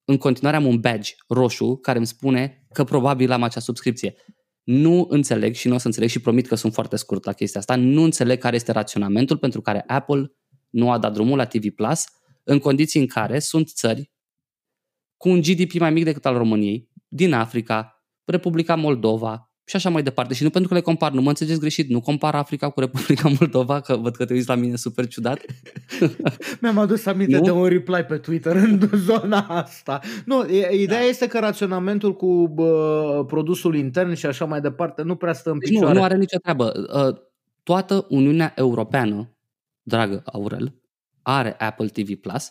în 0.05 0.17
continuare 0.17 0.57
am 0.57 0.65
un 0.65 0.79
badge 0.79 1.13
roșu 1.27 1.75
care 1.75 1.97
îmi 1.97 2.07
spune 2.07 2.65
că 2.71 2.83
probabil 2.83 3.31
am 3.31 3.43
acea 3.43 3.59
subscripție. 3.59 4.15
Nu 4.67 5.05
înțeleg 5.09 5.53
și 5.53 5.67
nu 5.67 5.75
o 5.75 5.77
să 5.77 5.87
înțeleg 5.87 6.09
și 6.09 6.19
promit 6.19 6.47
că 6.47 6.55
sunt 6.55 6.73
foarte 6.73 6.95
scurt 6.95 7.25
la 7.25 7.33
chestia 7.33 7.59
asta, 7.59 7.75
nu 7.75 8.01
înțeleg 8.03 8.39
care 8.39 8.55
este 8.55 8.71
raționamentul 8.71 9.37
pentru 9.37 9.61
care 9.61 9.83
Apple 9.87 10.31
nu 10.69 10.91
a 10.91 10.97
dat 10.97 11.13
drumul 11.13 11.37
la 11.37 11.45
TV 11.45 11.69
Plus 11.69 12.03
în 12.43 12.59
condiții 12.59 12.99
în 12.99 13.07
care 13.07 13.39
sunt 13.39 13.67
țări 13.67 14.11
cu 15.17 15.29
un 15.29 15.41
GDP 15.41 15.73
mai 15.73 15.91
mic 15.91 16.03
decât 16.03 16.25
al 16.25 16.37
României, 16.37 16.89
din 17.07 17.33
Africa, 17.33 18.03
Republica 18.23 18.75
Moldova 18.75 19.46
și 19.69 19.75
așa 19.75 19.89
mai 19.89 20.03
departe. 20.03 20.33
Și 20.33 20.43
nu 20.43 20.49
pentru 20.49 20.69
că 20.69 20.75
le 20.75 20.81
compar, 20.81 21.11
nu 21.11 21.21
mă 21.21 21.29
înțelegeți 21.29 21.59
greșit, 21.59 21.89
nu 21.89 22.01
compar 22.01 22.35
Africa 22.35 22.69
cu 22.69 22.79
Republica 22.79 23.29
Moldova, 23.39 23.81
că 23.81 23.95
văd 23.95 24.15
că 24.15 24.25
te 24.25 24.33
uiți 24.33 24.47
la 24.47 24.55
mine 24.55 24.75
super 24.75 25.07
ciudat. 25.07 25.45
Mi-am 26.61 26.77
adus 26.77 27.05
aminte 27.05 27.37
nu? 27.37 27.43
de 27.43 27.51
un 27.51 27.65
reply 27.65 28.03
pe 28.03 28.17
Twitter 28.17 28.55
în 28.55 28.89
zona 29.07 29.39
asta. 29.39 29.99
Nu, 30.25 30.45
ideea 30.71 30.99
da. 30.99 31.05
este 31.05 31.27
că 31.27 31.39
raționamentul 31.39 32.15
cu 32.15 32.47
bă, 32.47 33.23
produsul 33.27 33.75
intern 33.75 34.13
și 34.13 34.25
așa 34.25 34.45
mai 34.45 34.61
departe 34.61 35.01
nu 35.01 35.15
prea 35.15 35.33
stă 35.33 35.51
în 35.51 35.57
picioare. 35.57 35.93
Nu, 35.93 35.93
nu 35.93 36.03
are 36.03 36.17
nicio 36.17 36.37
treabă. 36.37 36.71
Ă, 36.93 37.21
toată 37.63 38.05
Uniunea 38.09 38.53
Europeană, 38.55 39.35
dragă 39.81 40.21
Aurel, 40.25 40.75
are 41.21 41.55
Apple 41.59 41.87
TV+. 41.87 42.15
Plus. 42.15 42.47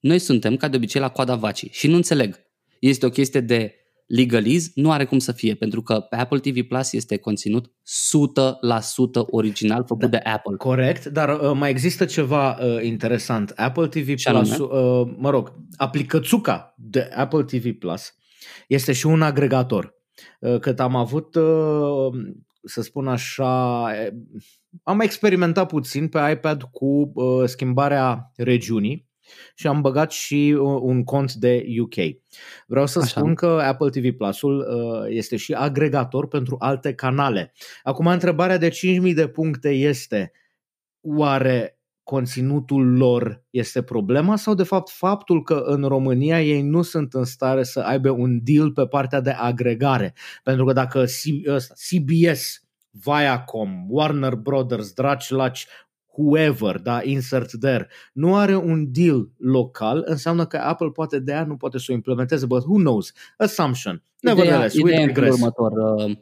Noi 0.00 0.18
suntem, 0.18 0.56
ca 0.56 0.68
de 0.68 0.76
obicei, 0.76 1.00
la 1.00 1.08
coada 1.08 1.34
vacii 1.34 1.70
și 1.72 1.88
nu 1.88 1.96
înțeleg. 1.96 2.46
Este 2.80 3.06
o 3.06 3.10
chestie 3.10 3.40
de 3.40 3.77
legaliz, 4.08 4.70
nu 4.74 4.90
are 4.90 5.04
cum 5.04 5.18
să 5.18 5.32
fie, 5.32 5.54
pentru 5.54 5.82
că 5.82 6.00
pe 6.00 6.16
Apple 6.16 6.38
TV 6.38 6.62
Plus 6.62 6.92
este 6.92 7.16
conținut 7.16 7.66
100% 7.66 7.70
original 9.30 9.84
făcut 9.86 10.10
da, 10.10 10.16
de 10.16 10.16
Apple. 10.16 10.56
Corect, 10.56 11.04
dar 11.04 11.40
uh, 11.40 11.52
mai 11.54 11.70
există 11.70 12.04
ceva 12.04 12.50
uh, 12.50 12.82
interesant. 12.82 13.50
Apple 13.50 13.88
TV 13.88 14.22
Plus, 14.22 14.58
uh, 14.58 15.10
mă 15.16 15.30
rog, 15.30 15.54
aplicățuca 15.76 16.74
de 16.76 17.10
Apple 17.14 17.42
TV 17.42 17.70
Plus 17.78 18.14
este 18.68 18.92
și 18.92 19.06
un 19.06 19.22
agregator. 19.22 19.94
Uh, 20.40 20.58
cât 20.58 20.80
am 20.80 20.96
avut, 20.96 21.34
uh, 21.34 22.08
să 22.62 22.82
spun 22.82 23.08
așa, 23.08 23.84
am 24.82 25.00
experimentat 25.00 25.68
puțin 25.68 26.08
pe 26.08 26.18
iPad 26.32 26.62
cu 26.62 27.12
uh, 27.14 27.44
schimbarea 27.44 28.32
regiunii 28.36 29.07
și 29.54 29.66
am 29.66 29.80
băgat 29.80 30.10
și 30.10 30.56
uh, 30.58 30.78
un 30.80 31.04
cont 31.04 31.32
de 31.32 31.64
UK. 31.80 31.94
Vreau 32.66 32.86
să 32.86 32.98
Așa. 32.98 33.08
spun 33.08 33.34
că 33.34 33.46
Apple 33.46 33.88
TV 33.90 34.16
Plus-ul 34.16 34.58
uh, 34.58 35.06
este 35.08 35.36
și 35.36 35.52
agregator 35.52 36.28
pentru 36.28 36.56
alte 36.58 36.94
canale. 36.94 37.52
Acum, 37.82 38.06
întrebarea 38.06 38.58
de 38.58 38.68
5.000 38.68 39.14
de 39.14 39.28
puncte 39.28 39.70
este 39.70 40.32
oare 41.00 41.78
conținutul 42.08 42.96
lor 42.96 43.44
este 43.50 43.82
problema 43.82 44.36
sau 44.36 44.54
de 44.54 44.62
fapt 44.62 44.90
faptul 44.90 45.42
că 45.42 45.54
în 45.54 45.82
România 45.82 46.42
ei 46.42 46.62
nu 46.62 46.82
sunt 46.82 47.14
în 47.14 47.24
stare 47.24 47.62
să 47.62 47.80
aibă 47.80 48.10
un 48.10 48.38
deal 48.42 48.72
pe 48.72 48.86
partea 48.86 49.20
de 49.20 49.30
agregare? 49.30 50.14
Pentru 50.42 50.64
că 50.64 50.72
dacă 50.72 51.04
CBS, 51.88 52.62
Viacom, 52.90 53.84
Warner 53.88 54.34
Brothers, 54.34 54.92
Draci 54.92 55.28
Laci 55.30 55.66
whoever, 56.18 56.78
da, 56.78 57.00
insert 57.02 57.60
there, 57.60 57.88
nu 58.12 58.36
are 58.36 58.56
un 58.56 58.92
deal 58.92 59.30
local, 59.36 60.02
înseamnă 60.06 60.46
că 60.46 60.56
Apple 60.56 60.90
poate 60.90 61.18
de 61.18 61.32
aia 61.32 61.44
nu 61.44 61.56
poate 61.56 61.78
să 61.78 61.86
o 61.88 61.92
implementeze, 61.92 62.46
but 62.46 62.64
who 62.64 62.76
knows? 62.76 63.12
Assumption. 63.36 64.02
Nevertheless, 64.20 64.74
ideea, 64.74 65.02
ideea 65.02 65.24
we 65.24 65.30
următor. 65.30 65.72
Uh, 65.72 66.16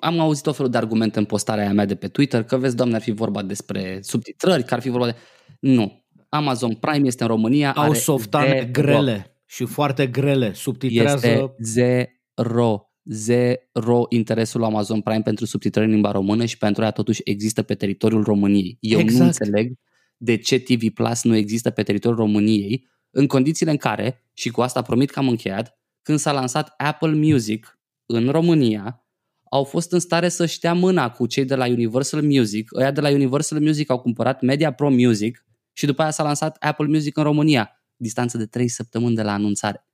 am 0.00 0.18
auzit 0.18 0.46
o 0.46 0.52
felul 0.52 0.70
de 0.70 0.76
argumente 0.76 1.18
în 1.18 1.24
postarea 1.24 1.64
aia 1.64 1.72
mea 1.72 1.84
de 1.84 1.94
pe 1.94 2.08
Twitter, 2.08 2.42
că 2.42 2.56
vezi, 2.56 2.76
doamne, 2.76 2.94
ar 2.94 3.02
fi 3.02 3.10
vorba 3.10 3.42
despre 3.42 3.98
subtitrări, 4.02 4.64
că 4.64 4.74
ar 4.74 4.80
fi 4.80 4.88
vorba 4.88 5.06
de... 5.06 5.14
Nu. 5.60 6.04
Amazon 6.28 6.74
Prime 6.74 7.06
este 7.06 7.22
în 7.22 7.28
România. 7.28 7.72
Au 7.72 7.92
softane 7.92 8.68
grele 8.72 9.42
și 9.46 9.64
foarte 9.64 10.06
grele. 10.06 10.52
Subtitrează... 10.52 11.26
Este 11.26 11.54
zero 11.62 12.89
zero 13.12 14.06
interesul 14.08 14.64
Amazon 14.64 15.00
Prime 15.00 15.22
pentru 15.22 15.44
subtitrări 15.44 15.86
în 15.86 15.92
limba 15.92 16.10
română 16.10 16.44
și 16.44 16.58
pentru 16.58 16.82
ea 16.82 16.90
totuși 16.90 17.20
există 17.24 17.62
pe 17.62 17.74
teritoriul 17.74 18.22
României. 18.22 18.76
Eu 18.80 18.98
exact. 18.98 19.20
nu 19.20 19.24
înțeleg 19.24 19.72
de 20.16 20.36
ce 20.36 20.58
TV 20.58 20.88
Plus 20.94 21.22
nu 21.22 21.36
există 21.36 21.70
pe 21.70 21.82
teritoriul 21.82 22.20
României 22.20 22.88
în 23.10 23.26
condițiile 23.26 23.70
în 23.70 23.76
care, 23.76 24.24
și 24.32 24.50
cu 24.50 24.60
asta 24.60 24.82
promit 24.82 25.10
că 25.10 25.18
am 25.18 25.28
încheiat, 25.28 25.78
când 26.02 26.18
s-a 26.18 26.32
lansat 26.32 26.74
Apple 26.76 27.12
Music 27.12 27.80
în 28.06 28.28
România, 28.28 29.04
au 29.50 29.64
fost 29.64 29.92
în 29.92 29.98
stare 29.98 30.28
să-și 30.28 30.60
dea 30.60 30.74
mâna 30.74 31.10
cu 31.10 31.26
cei 31.26 31.44
de 31.44 31.54
la 31.54 31.66
Universal 31.66 32.22
Music. 32.22 32.76
Ăia 32.76 32.90
de 32.90 33.00
la 33.00 33.10
Universal 33.10 33.60
Music 33.60 33.90
au 33.90 34.00
cumpărat 34.00 34.40
Media 34.42 34.72
Pro 34.72 34.90
Music 34.90 35.46
și 35.72 35.86
după 35.86 36.02
aia 36.02 36.10
s-a 36.10 36.22
lansat 36.22 36.56
Apple 36.60 36.86
Music 36.86 37.16
în 37.16 37.22
România, 37.22 37.70
distanță 37.96 38.38
de 38.38 38.46
3 38.46 38.68
săptămâni 38.68 39.14
de 39.14 39.22
la 39.22 39.32
anunțare. 39.32 39.89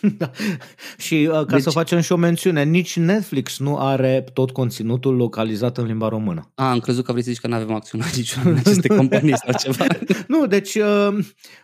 Da. 0.18 0.30
Și 0.96 1.28
uh, 1.30 1.34
ca 1.34 1.44
deci, 1.44 1.62
să 1.62 1.70
facem 1.70 2.00
și 2.00 2.12
o 2.12 2.16
mențiune, 2.16 2.64
nici 2.64 2.96
Netflix 2.96 3.58
nu 3.58 3.78
are 3.78 4.24
tot 4.32 4.50
conținutul 4.50 5.16
localizat 5.16 5.78
în 5.78 5.86
limba 5.86 6.08
română. 6.08 6.52
A, 6.54 6.70
am 6.70 6.78
crezut 6.78 7.04
că 7.04 7.12
vrei 7.12 7.24
să 7.24 7.30
zici 7.30 7.40
că 7.40 7.46
nu 7.46 7.54
avem 7.54 7.74
acțiune 7.74 8.04
niciuna 8.16 8.50
în 8.50 8.56
aceste 8.56 8.88
companii 8.96 9.36
sau 9.36 9.54
ceva. 9.58 9.86
nu, 10.28 10.46
deci 10.46 10.74
uh, 10.74 11.18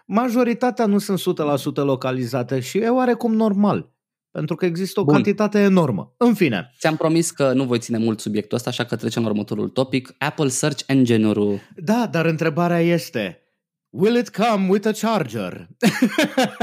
majoritatea 0.07 0.87
nu 0.87 0.99
sunt 0.99 1.21
100% 1.21 1.23
localizate 1.75 2.61
și 2.61 2.79
e 2.79 2.89
oarecum 2.89 3.35
normal. 3.35 3.91
Pentru 4.31 4.57
că 4.57 4.65
există 4.65 5.01
o 5.01 5.05
Bun. 5.05 5.15
cantitate 5.15 5.59
enormă. 5.59 6.15
În 6.17 6.35
fine. 6.35 6.73
Ți-am 6.79 6.97
promis 6.97 7.31
că 7.31 7.53
nu 7.53 7.65
voi 7.65 7.79
ține 7.79 7.99
mult 7.99 8.21
subiectul 8.21 8.57
ăsta, 8.57 8.71
așa 8.71 8.85
că 8.85 8.97
trecem 8.97 9.23
la 9.23 9.29
următorul 9.29 9.69
topic. 9.69 10.15
Apple 10.19 10.49
Search 10.49 10.83
Engine-ul. 10.87 11.61
Da, 11.77 12.09
dar 12.11 12.27
întrebarea 12.27 12.81
este, 12.81 13.42
Will 13.93 14.17
it 14.17 14.31
come 14.31 14.69
with 14.69 14.87
a 14.87 14.93
charger? 14.93 15.69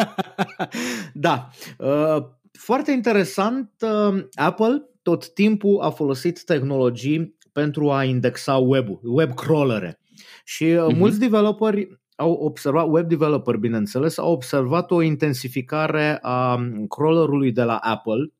da. 1.13 1.49
Uh, 1.77 2.23
foarte 2.51 2.91
interesant, 2.91 3.69
uh, 3.81 4.23
Apple 4.33 4.89
tot 5.01 5.33
timpul 5.33 5.81
a 5.81 5.89
folosit 5.89 6.45
tehnologii 6.45 7.37
pentru 7.51 7.91
a 7.91 8.03
indexa 8.03 8.57
web-ul, 8.57 8.99
web 9.03 9.33
crawlere. 9.33 9.99
Și 10.43 10.63
uh, 10.63 10.85
uh-huh. 10.85 10.97
mulți 10.97 11.19
developeri 11.19 11.99
au 12.15 12.31
observat, 12.31 12.85
web 12.89 13.07
developer 13.07 13.55
bineînțeles, 13.55 14.17
au 14.17 14.31
observat 14.31 14.91
o 14.91 15.01
intensificare 15.01 16.19
a 16.21 16.59
crawlerului 16.87 17.51
de 17.51 17.63
la 17.63 17.75
Apple 17.75 18.17
Uh, 18.21 18.38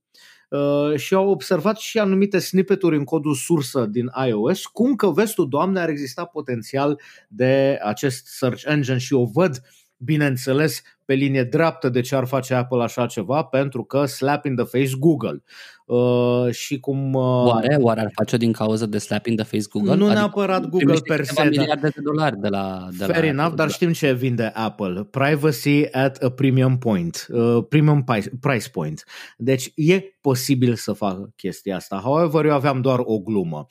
și 0.95 1.13
au 1.13 1.29
observat 1.29 1.77
și 1.77 1.99
anumite 1.99 2.39
snippeturi 2.39 2.95
în 2.95 3.03
codul 3.03 3.33
sursă 3.33 3.85
din 3.85 4.11
iOS, 4.27 4.65
cum 4.65 4.95
că 4.95 5.11
vestul, 5.11 5.49
doamne, 5.49 5.79
ar 5.79 5.89
exista 5.89 6.25
potențial 6.25 6.99
de 7.27 7.79
acest 7.83 8.25
search 8.25 8.63
engine 8.65 8.97
și 8.97 9.13
o 9.13 9.25
văd 9.25 9.61
bineînțeles, 9.99 10.81
pe 11.05 11.13
linie 11.13 11.43
dreaptă 11.43 11.89
de 11.89 12.01
ce 12.01 12.15
ar 12.15 12.25
face 12.25 12.53
Apple 12.53 12.83
așa 12.83 13.05
ceva, 13.05 13.43
pentru 13.43 13.83
că 13.83 14.05
slap 14.05 14.45
in 14.45 14.55
the 14.55 14.65
face 14.65 14.95
Google. 14.99 15.43
Uh, 15.85 16.51
și 16.51 16.79
cum... 16.79 17.13
Uh, 17.13 17.45
oare, 17.45 17.77
oare 17.79 17.99
ar 17.99 18.11
face-o 18.13 18.37
din 18.37 18.51
cauza 18.51 18.85
de 18.85 18.97
slap 18.97 19.25
in 19.25 19.35
the 19.35 19.45
face 19.45 19.63
Google? 19.69 19.95
Nu 19.95 20.03
adică 20.03 20.19
neapărat 20.19 20.65
Google 20.69 20.99
per 21.03 21.23
se. 21.23 21.43
miliarde 21.43 21.87
de 21.87 22.01
dolari 22.03 22.39
de 22.39 22.47
la... 22.47 22.87
De 22.97 23.05
Fair 23.05 23.23
la 23.23 23.25
enough, 23.25 23.43
Apple, 23.43 23.55
dar 23.55 23.67
da. 23.67 23.73
știm 23.73 23.91
ce 23.91 24.13
vinde 24.13 24.51
Apple. 24.53 25.07
Privacy 25.11 25.91
at 25.91 26.23
a 26.23 26.29
premium 26.29 26.77
point. 26.77 27.27
Uh, 27.29 27.63
premium 27.69 28.03
price 28.39 28.69
point. 28.71 29.03
Deci 29.37 29.71
e 29.75 30.01
posibil 30.21 30.75
să 30.75 30.93
facă 30.93 31.33
chestia 31.35 31.75
asta. 31.75 31.97
However, 31.97 32.45
eu 32.45 32.53
aveam 32.53 32.81
doar 32.81 32.99
o 33.03 33.19
glumă. 33.19 33.65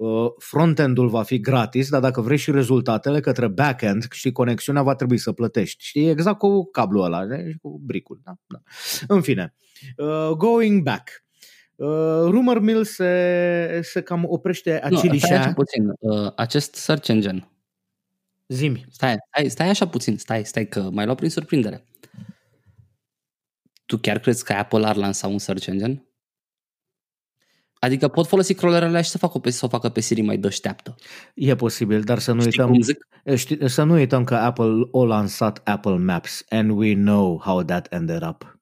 Uh, 0.00 0.32
frontend-ul 0.38 1.08
va 1.08 1.22
fi 1.22 1.40
gratis, 1.40 1.88
dar 1.88 2.00
dacă 2.00 2.20
vrei 2.20 2.36
și 2.36 2.50
rezultatele 2.50 3.20
către 3.20 3.48
backend 3.48 4.12
și 4.12 4.32
conexiunea 4.32 4.82
va 4.82 4.94
trebui 4.94 5.18
să 5.18 5.32
plătești. 5.32 5.84
Știi, 5.84 6.08
exact 6.08 6.38
cu 6.38 6.70
cablul 6.70 7.04
ăla, 7.04 7.26
cu 7.62 7.80
bricul. 7.84 8.20
Da? 8.24 8.34
Da. 8.46 8.58
În 9.14 9.22
fine, 9.22 9.54
uh, 9.96 10.30
going 10.36 10.82
back. 10.82 11.24
Uh, 11.76 11.86
rumor 12.30 12.60
mill 12.60 12.84
se, 12.84 13.80
se 13.82 14.02
cam 14.02 14.24
oprește 14.28 14.80
acilișa. 14.82 15.12
Nu, 15.12 15.18
stai 15.18 15.36
așa 15.36 15.52
puțin. 15.52 15.82
Uh, 15.98 16.32
acest 16.36 16.74
search 16.74 17.08
engine. 17.08 17.50
Zimi. 18.48 18.86
Stai, 18.90 19.16
stai, 19.30 19.48
stai 19.48 19.68
așa 19.68 19.88
puțin, 19.88 20.18
stai, 20.18 20.44
stai 20.44 20.66
că 20.66 20.88
mai 20.92 21.04
luat 21.04 21.16
prin 21.16 21.30
surprindere. 21.30 21.84
Tu 23.86 23.96
chiar 23.96 24.18
crezi 24.18 24.44
că 24.44 24.52
Apple 24.52 24.86
ar 24.86 24.96
lansa 24.96 25.26
un 25.26 25.38
search 25.38 25.66
engine? 25.66 26.09
Adică 27.80 28.08
pot 28.08 28.26
folosi 28.26 28.54
crawlerele 28.54 29.02
și 29.02 29.10
să, 29.10 29.18
fac 29.18 29.40
pe, 29.40 29.50
să 29.50 29.64
o 29.64 29.68
facă 29.68 29.88
pe 29.88 30.00
Siri 30.00 30.20
mai 30.20 30.36
deșteaptă. 30.36 30.94
E 31.34 31.54
posibil, 31.54 32.00
dar 32.00 32.18
să 32.18 32.32
nu 32.32 32.40
Știi 32.40 32.62
uităm, 32.62 32.96
știi, 33.36 33.68
să 33.68 33.82
nu 33.82 33.92
uităm 33.92 34.24
că 34.24 34.34
Apple 34.34 34.88
a 34.92 35.04
lansat 35.04 35.60
Apple 35.64 35.96
Maps 35.96 36.44
and 36.48 36.70
we 36.70 36.94
know 36.94 37.40
how 37.44 37.62
that 37.62 37.92
ended 37.92 38.22
up. 38.28 38.58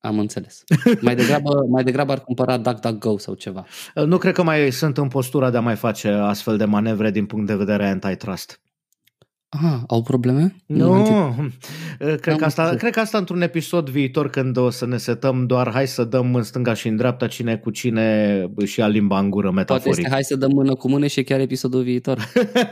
Am 0.00 0.18
înțeles. 0.18 0.64
Mai 1.00 1.14
degrabă, 1.14 1.50
mai 1.74 1.84
degrabă 1.84 2.12
ar 2.12 2.20
cumpăra 2.20 2.56
DuckDuckGo 2.56 3.18
sau 3.18 3.34
ceva. 3.34 3.66
Nu 3.94 4.18
cred 4.18 4.34
că 4.34 4.42
mai 4.42 4.72
sunt 4.72 4.98
în 4.98 5.08
postura 5.08 5.50
de 5.50 5.56
a 5.56 5.60
mai 5.60 5.76
face 5.76 6.08
astfel 6.08 6.56
de 6.56 6.64
manevre 6.64 7.10
din 7.10 7.26
punct 7.26 7.46
de 7.46 7.56
vedere 7.56 7.88
antitrust. 7.88 8.60
Aha, 9.52 9.84
au 9.88 10.02
probleme? 10.02 10.54
Nu, 10.66 11.04
cred 12.20 12.36
că, 12.36 12.44
asta, 12.44 12.74
cred 12.78 12.92
că 12.92 13.00
asta 13.00 13.18
într-un 13.18 13.42
episod 13.42 13.88
viitor 13.88 14.30
când 14.30 14.56
o 14.56 14.70
să 14.70 14.86
ne 14.86 14.96
setăm 14.96 15.46
doar 15.46 15.70
hai 15.72 15.86
să 15.86 16.04
dăm 16.04 16.34
în 16.34 16.42
stânga 16.42 16.74
și 16.74 16.88
în 16.88 16.96
dreapta 16.96 17.26
cine 17.26 17.56
cu 17.56 17.70
cine 17.70 18.46
și 18.64 18.82
a 18.82 18.86
limba 18.86 19.18
în 19.18 19.30
gură 19.30 19.50
metaforic. 19.50 19.84
Poate 19.84 20.00
este 20.00 20.12
hai 20.12 20.22
să 20.22 20.36
dăm 20.36 20.50
mână 20.52 20.74
cu 20.74 20.88
mână 20.88 21.06
și 21.06 21.22
chiar 21.22 21.40
episodul 21.40 21.82
viitor. 21.82 22.18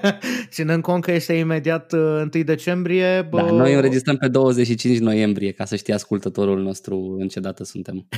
Ținând 0.50 0.82
cont 0.82 1.04
că 1.04 1.12
este 1.12 1.32
imediat 1.32 1.92
1 1.92 2.28
uh, 2.34 2.44
decembrie. 2.44 3.26
Bă... 3.30 3.36
Da, 3.36 3.50
noi 3.50 3.74
înregistrăm 3.74 4.16
pe 4.16 4.28
25 4.28 4.98
noiembrie 4.98 5.52
ca 5.52 5.64
să 5.64 5.76
știe 5.76 5.94
ascultătorul 5.94 6.62
nostru 6.62 7.16
în 7.18 7.28
ce 7.28 7.40
dată 7.40 7.64
suntem. 7.64 8.08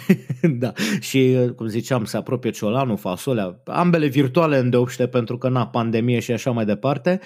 da, 0.63 0.73
și 1.01 1.37
uh, 1.43 1.51
cum 1.51 1.67
ziceam, 1.67 2.05
se 2.05 2.17
apropie 2.17 2.51
ciolanul, 2.51 2.97
fasolea, 2.97 3.63
ambele 3.65 4.07
virtuale 4.07 4.59
îndeopște 4.59 5.07
pentru 5.07 5.39
că 5.39 5.49
na, 5.49 5.67
pandemie 5.67 6.21
și 6.21 6.33
așa 6.33 6.51
mai 6.51 6.65
departe. 6.65 7.21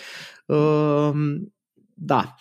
Ehm, 0.47 1.55
da. 1.95 2.35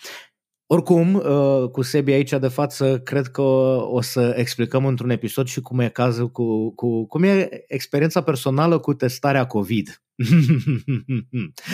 Oricum, 0.66 1.14
uh, 1.14 1.68
cu 1.70 1.82
Sebi 1.82 2.12
aici 2.12 2.30
de 2.30 2.48
față, 2.48 3.00
cred 3.00 3.26
că 3.26 3.42
o 3.90 4.00
să 4.00 4.34
explicăm 4.36 4.86
într-un 4.86 5.10
episod 5.10 5.46
și 5.46 5.60
cum 5.60 5.80
e 5.80 5.88
cazul 5.88 6.30
cu, 6.30 6.74
cu 6.74 7.06
cum 7.06 7.22
e 7.22 7.48
experiența 7.66 8.22
personală 8.22 8.78
cu 8.78 8.94
testarea 8.94 9.46
COVID. 9.46 10.02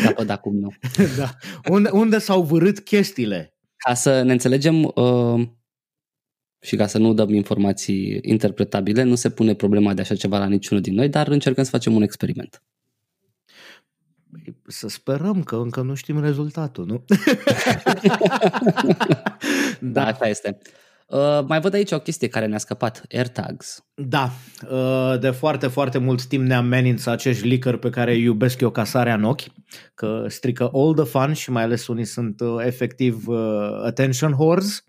Da, 0.05 0.13
pă, 0.13 0.25
da, 0.25 0.37
cum 0.37 0.57
nu. 0.57 0.73
da. 1.19 1.31
Unde, 1.71 1.89
unde 1.93 2.19
s-au 2.19 2.43
vărât 2.43 2.81
chestiile? 2.81 3.55
Ca 3.77 3.95
să 3.95 4.23
ne 4.23 4.33
înțelegem 4.33 4.85
uh, 4.85 5.49
și 6.61 6.77
ca 6.77 6.87
să 6.87 6.99
nu 6.99 7.15
dăm 7.15 7.35
informații 7.35 8.19
interpretabile, 8.23 9.03
nu 9.03 9.15
se 9.15 9.31
pune 9.31 9.55
problema 9.55 9.95
de 9.95 10.01
așa 10.01 10.15
ceva 10.15 10.39
la 10.39 10.47
niciunul 10.47 10.83
din 10.83 10.95
noi, 10.95 11.09
dar 11.09 11.29
încercăm 11.29 11.65
să 11.65 11.71
facem 11.71 11.95
un 11.95 12.03
experiment. 12.03 12.63
Să 14.67 14.89
sperăm 14.89 15.43
că 15.43 15.57
încă 15.57 15.81
nu 15.81 15.95
știm 15.95 16.21
rezultatul, 16.21 16.87
nu? 16.87 17.05
da, 19.95 20.07
așa 20.07 20.29
este. 20.29 20.59
Uh, 21.11 21.45
mai 21.47 21.61
văd 21.61 21.75
aici 21.75 21.93
o 21.93 21.99
chestie 21.99 22.29
care 22.29 22.47
ne-a 22.47 22.59
scăpat, 22.59 23.03
AirTags. 23.13 23.85
Da, 23.95 24.31
uh, 24.71 25.21
de 25.21 25.31
foarte, 25.31 25.67
foarte 25.67 25.99
mult 25.99 26.25
timp 26.27 26.47
ne 26.47 26.55
amenință 26.55 27.11
acești 27.11 27.47
leaker 27.47 27.77
pe 27.77 27.91
care 27.91 28.13
îi 28.13 28.23
iubesc 28.23 28.61
eu 28.61 28.71
ca 28.71 28.85
sarea 28.85 29.15
în 29.15 29.25
ochi, 29.25 29.43
că 29.95 30.25
strică 30.29 30.71
all 30.73 30.95
the 30.95 31.05
fun 31.05 31.33
și 31.33 31.51
mai 31.51 31.63
ales 31.63 31.87
unii 31.87 32.05
sunt 32.05 32.41
uh, 32.41 32.57
efectiv 32.65 33.29
uh, 33.29 33.83
attention 33.85 34.33
whores. 34.33 34.85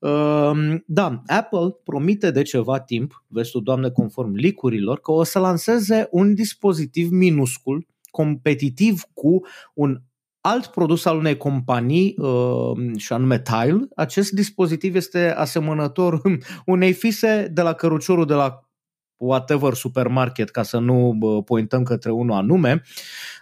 Uh, 0.00 0.74
da, 0.86 1.22
Apple 1.26 1.76
promite 1.84 2.30
de 2.30 2.42
ceva 2.42 2.80
timp, 2.80 3.24
vezi 3.26 3.50
tu, 3.50 3.60
doamne, 3.60 3.90
conform 3.90 4.34
licurilor, 4.34 5.00
că 5.00 5.12
o 5.12 5.22
să 5.22 5.38
lanseze 5.38 6.08
un 6.10 6.34
dispozitiv 6.34 7.10
minuscul 7.10 7.86
competitiv 8.18 9.02
cu 9.14 9.46
un 9.74 10.00
alt 10.40 10.66
produs 10.66 11.04
al 11.04 11.16
unei 11.16 11.36
companii, 11.36 12.14
uh, 12.18 12.96
și 12.96 13.12
anume 13.12 13.40
Tile. 13.40 13.88
Acest 13.96 14.30
dispozitiv 14.32 14.94
este 14.94 15.30
asemănător 15.30 16.20
unei 16.66 16.92
fise 16.92 17.48
de 17.52 17.62
la 17.62 17.72
căruciorul 17.72 18.26
de 18.26 18.34
la 18.34 18.68
whatever 19.16 19.74
supermarket, 19.74 20.50
ca 20.50 20.62
să 20.62 20.78
nu 20.78 21.18
pointăm 21.44 21.82
către 21.82 22.10
unul 22.10 22.34
anume. 22.36 22.82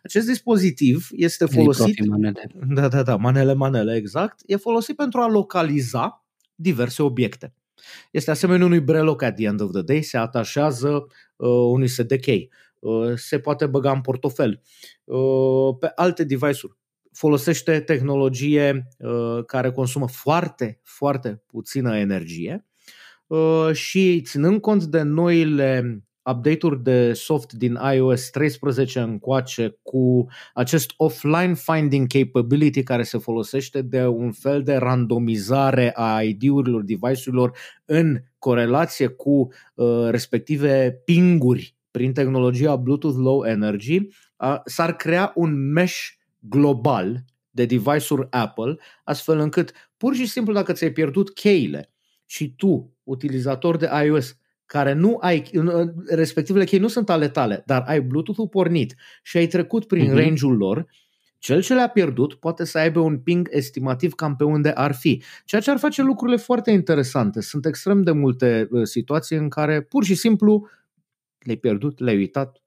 Acest 0.02 0.26
dispozitiv 0.26 1.08
este 1.12 1.46
folosit... 1.46 2.06
Manele. 2.06 2.50
Da, 2.66 2.88
da, 2.88 3.02
da, 3.02 3.16
manele, 3.16 3.54
manele, 3.54 3.94
exact. 3.94 4.40
E 4.46 4.56
folosit 4.56 4.96
pentru 4.96 5.20
a 5.20 5.28
localiza 5.28 6.24
diverse 6.54 7.02
obiecte. 7.02 7.54
Este 8.10 8.30
asemenea 8.30 8.66
unui 8.66 8.80
breloc 8.80 9.22
at 9.22 9.34
the 9.34 9.44
end 9.44 9.60
of 9.60 9.70
the 9.72 9.82
day, 9.82 10.02
se 10.02 10.16
atașează 10.16 11.06
uh, 11.36 11.48
unui 11.48 11.88
set 11.88 12.08
de 12.08 12.18
chei. 12.18 12.50
Uh, 12.50 12.65
se 13.16 13.38
poate 13.38 13.66
băga 13.66 13.90
în 13.90 14.00
portofel. 14.00 14.62
Uh, 15.04 15.76
pe 15.80 15.92
alte 15.94 16.24
device-uri 16.24 16.76
folosește 17.12 17.80
tehnologie 17.80 18.88
uh, 18.98 19.44
care 19.46 19.70
consumă 19.70 20.08
foarte, 20.08 20.80
foarte 20.82 21.42
puțină 21.46 21.96
energie 21.96 22.66
și 23.72 24.20
ținând 24.20 24.60
cont 24.60 24.84
de 24.84 25.02
noile 25.02 26.00
update-uri 26.30 26.82
de 26.82 27.12
soft 27.12 27.52
din 27.52 27.78
iOS 27.94 28.30
13 28.30 29.00
încoace 29.00 29.78
cu 29.82 30.26
acest 30.54 30.92
offline 30.96 31.54
finding 31.54 32.06
capability 32.06 32.82
care 32.82 33.02
se 33.02 33.18
folosește 33.18 33.82
de 33.82 34.06
un 34.06 34.32
fel 34.32 34.62
de 34.62 34.74
randomizare 34.74 35.92
a 35.94 36.22
ID-urilor 36.22 36.82
device-urilor 36.82 37.56
în 37.84 38.22
corelație 38.38 39.06
cu 39.06 39.52
uh, 39.74 40.08
respective 40.10 41.02
pinguri 41.04 41.75
prin 41.96 42.12
tehnologia 42.12 42.76
Bluetooth 42.76 43.16
Low 43.18 43.44
Energy, 43.44 44.08
s-ar 44.64 44.96
crea 44.96 45.32
un 45.34 45.72
mesh 45.72 46.08
global 46.38 47.24
de 47.50 47.64
device-uri 47.64 48.26
Apple, 48.30 48.76
astfel 49.04 49.38
încât 49.38 49.72
pur 49.96 50.14
și 50.14 50.26
simplu 50.26 50.52
dacă 50.52 50.72
ți-ai 50.72 50.90
pierdut 50.90 51.34
cheile 51.34 51.92
și 52.26 52.54
tu, 52.56 52.96
utilizator 53.02 53.76
de 53.76 53.88
iOS, 54.04 54.36
care 54.66 54.92
nu 54.92 55.16
ai, 55.20 55.50
respectivele 56.08 56.64
chei 56.64 56.78
nu 56.78 56.88
sunt 56.88 57.10
ale 57.10 57.28
tale, 57.28 57.62
dar 57.66 57.82
ai 57.86 58.00
Bluetooth-ul 58.00 58.48
pornit 58.48 58.94
și 59.22 59.36
ai 59.36 59.46
trecut 59.46 59.86
prin 59.86 60.10
uh-huh. 60.10 60.14
range-ul 60.14 60.56
lor, 60.56 60.86
cel 61.38 61.62
ce 61.62 61.74
le-a 61.74 61.88
pierdut 61.88 62.34
poate 62.34 62.64
să 62.64 62.78
aibă 62.78 63.00
un 63.00 63.18
ping 63.18 63.48
estimativ 63.50 64.12
cam 64.12 64.36
pe 64.36 64.44
unde 64.44 64.70
ar 64.70 64.94
fi, 64.94 65.22
ceea 65.44 65.60
ce 65.60 65.70
ar 65.70 65.78
face 65.78 66.02
lucrurile 66.02 66.36
foarte 66.36 66.70
interesante. 66.70 67.40
Sunt 67.40 67.66
extrem 67.66 68.02
de 68.02 68.10
multe 68.10 68.68
uh, 68.70 68.82
situații 68.82 69.36
în 69.36 69.48
care 69.48 69.80
pur 69.80 70.04
și 70.04 70.14
simplu 70.14 70.68
le-ai 71.46 71.58
pierdut, 71.58 71.98
le-ai 71.98 72.16
uitat 72.16 72.62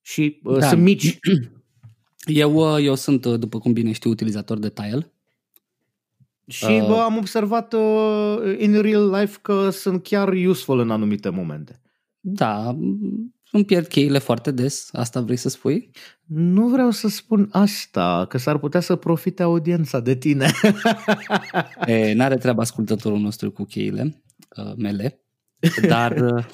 și 0.00 0.40
uh, 0.42 0.58
da. 0.58 0.68
sunt 0.68 0.82
mici. 0.82 1.18
Eu, 2.24 2.54
uh, 2.54 2.84
eu 2.84 2.94
sunt, 2.94 3.24
uh, 3.24 3.38
după 3.38 3.58
cum 3.58 3.72
bine 3.72 3.92
știu, 3.92 4.10
utilizator 4.10 4.58
de 4.58 4.70
Tile. 4.70 5.12
Și 6.46 6.64
uh, 6.64 6.86
bă, 6.86 6.94
am 6.94 7.16
observat 7.16 7.72
uh, 7.72 8.56
in 8.58 8.80
real 8.80 9.10
life 9.10 9.38
că 9.42 9.70
sunt 9.70 10.02
chiar 10.02 10.28
useful 10.28 10.78
în 10.78 10.90
anumite 10.90 11.28
momente. 11.28 11.80
Da, 12.20 12.76
îmi 13.50 13.64
pierd 13.64 13.86
cheile 13.86 14.18
foarte 14.18 14.50
des, 14.50 14.88
asta 14.92 15.20
vrei 15.20 15.36
să 15.36 15.48
spui? 15.48 15.90
Nu 16.26 16.68
vreau 16.68 16.90
să 16.90 17.08
spun 17.08 17.48
asta, 17.52 18.26
că 18.28 18.38
s-ar 18.38 18.58
putea 18.58 18.80
să 18.80 18.96
profite 18.96 19.42
audiența 19.42 20.00
de 20.00 20.16
tine. 20.16 20.50
e, 21.86 22.12
n-are 22.12 22.36
treaba 22.36 22.62
ascultătorul 22.62 23.18
nostru 23.18 23.50
cu 23.50 23.64
cheile 23.64 24.22
uh, 24.56 24.72
mele, 24.76 25.19
dar 25.88 26.16
uh, 26.32 26.44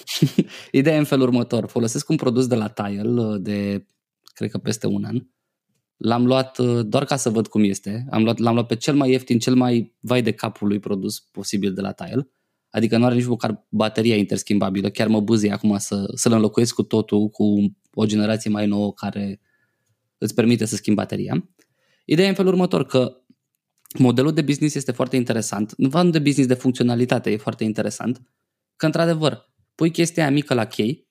ideea 0.70 0.94
e 0.94 0.98
în 0.98 1.04
felul 1.04 1.26
următor. 1.26 1.68
Folosesc 1.68 2.08
un 2.08 2.16
produs 2.16 2.46
de 2.46 2.54
la 2.54 2.68
Tile 2.68 3.22
uh, 3.22 3.40
de, 3.40 3.86
cred 4.34 4.50
că 4.50 4.58
peste 4.58 4.86
un 4.86 5.04
an. 5.04 5.26
L-am 5.96 6.26
luat 6.26 6.58
uh, 6.58 6.86
doar 6.86 7.04
ca 7.04 7.16
să 7.16 7.30
văd 7.30 7.46
cum 7.46 7.64
este. 7.64 8.06
Am 8.10 8.22
luat, 8.22 8.38
l-am 8.38 8.54
luat 8.54 8.66
pe 8.66 8.76
cel 8.76 8.94
mai 8.94 9.10
ieftin, 9.10 9.38
cel 9.38 9.54
mai 9.54 9.96
vai 10.00 10.22
de 10.22 10.32
capul 10.32 10.68
lui 10.68 10.78
produs 10.78 11.20
posibil 11.20 11.72
de 11.72 11.80
la 11.80 11.92
Tile 11.92 12.30
Adică 12.76 12.98
nu 12.98 13.04
are 13.04 13.14
nici 13.14 13.26
măcar 13.26 13.66
bateria 13.68 14.16
interschimbabilă. 14.16 14.90
Chiar 14.90 15.08
mă 15.08 15.20
bâzie 15.20 15.52
acum 15.52 15.78
să, 15.78 16.10
să-l 16.14 16.32
înlocuiesc 16.32 16.74
cu 16.74 16.82
totul 16.82 17.28
cu 17.28 17.76
o 17.94 18.04
generație 18.04 18.50
mai 18.50 18.66
nouă 18.66 18.92
care 18.92 19.40
îți 20.18 20.34
permite 20.34 20.64
să 20.64 20.76
schimbi 20.76 21.00
bateria. 21.00 21.50
Ideea 22.04 22.26
e 22.26 22.30
în 22.30 22.36
felul 22.36 22.52
următor, 22.52 22.86
că 22.86 23.16
modelul 23.98 24.32
de 24.32 24.42
business 24.42 24.74
este 24.74 24.92
foarte 24.92 25.16
interesant. 25.16 25.74
Nu 25.76 25.88
vă 25.88 26.02
de 26.02 26.18
business 26.18 26.48
de 26.48 26.54
funcționalitate, 26.54 27.30
e 27.30 27.36
foarte 27.36 27.64
interesant. 27.64 28.22
Că, 28.76 28.86
într-adevăr, 28.86 29.54
pui 29.74 29.90
chestia 29.90 30.22
aia 30.22 30.32
mică 30.32 30.54
la 30.54 30.64
chei, 30.64 31.08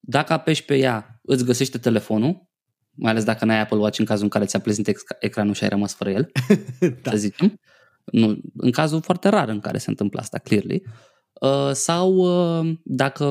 dacă 0.00 0.32
apeși 0.32 0.64
pe 0.64 0.76
ea, 0.76 1.20
îți 1.22 1.44
găsește 1.44 1.78
telefonul, 1.78 2.48
mai 2.90 3.10
ales 3.10 3.24
dacă 3.24 3.44
n-ai 3.44 3.60
Apple 3.60 3.78
Watch 3.78 3.98
în 3.98 4.04
cazul 4.04 4.24
în 4.24 4.30
care 4.30 4.44
ți-a 4.44 4.60
plezit 4.60 4.92
ecranul 5.18 5.54
și 5.54 5.62
ai 5.62 5.68
rămas 5.68 5.94
fără 5.94 6.10
el, 6.10 6.30
da. 7.02 7.10
să 7.10 7.16
zicem. 7.16 7.60
Nu, 8.04 8.40
în 8.56 8.70
cazul 8.70 9.02
foarte 9.02 9.28
rar 9.28 9.48
în 9.48 9.60
care 9.60 9.78
se 9.78 9.90
întâmplă 9.90 10.20
asta, 10.20 10.38
clearly. 10.38 10.82
Uh, 11.32 11.70
sau 11.72 12.14
uh, 12.14 12.76
dacă 12.84 13.24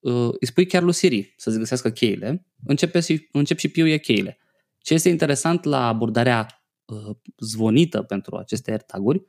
uh, 0.00 0.28
îi 0.40 0.46
spui 0.46 0.66
chiar 0.66 0.82
lui 0.82 0.92
Siri 0.92 1.34
să-ți 1.36 1.58
găsească 1.58 1.90
cheile, 1.90 2.46
începe 2.66 3.00
și, 3.00 3.28
încep 3.32 3.58
și 3.58 3.68
piuie 3.68 3.98
cheile. 3.98 4.38
Ce 4.78 4.94
este 4.94 5.08
interesant 5.08 5.64
la 5.64 5.86
abordarea 5.86 6.64
uh, 6.84 7.16
zvonită 7.38 8.02
pentru 8.02 8.36
aceste 8.36 8.70
AirTag-uri 8.70 9.26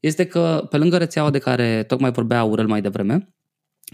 este 0.00 0.26
că 0.26 0.66
pe 0.70 0.76
lângă 0.76 0.96
rețeaua 0.96 1.30
de 1.30 1.38
care 1.38 1.82
tocmai 1.82 2.12
vorbea 2.12 2.38
Aurel 2.38 2.66
mai 2.66 2.80
devreme, 2.80 3.34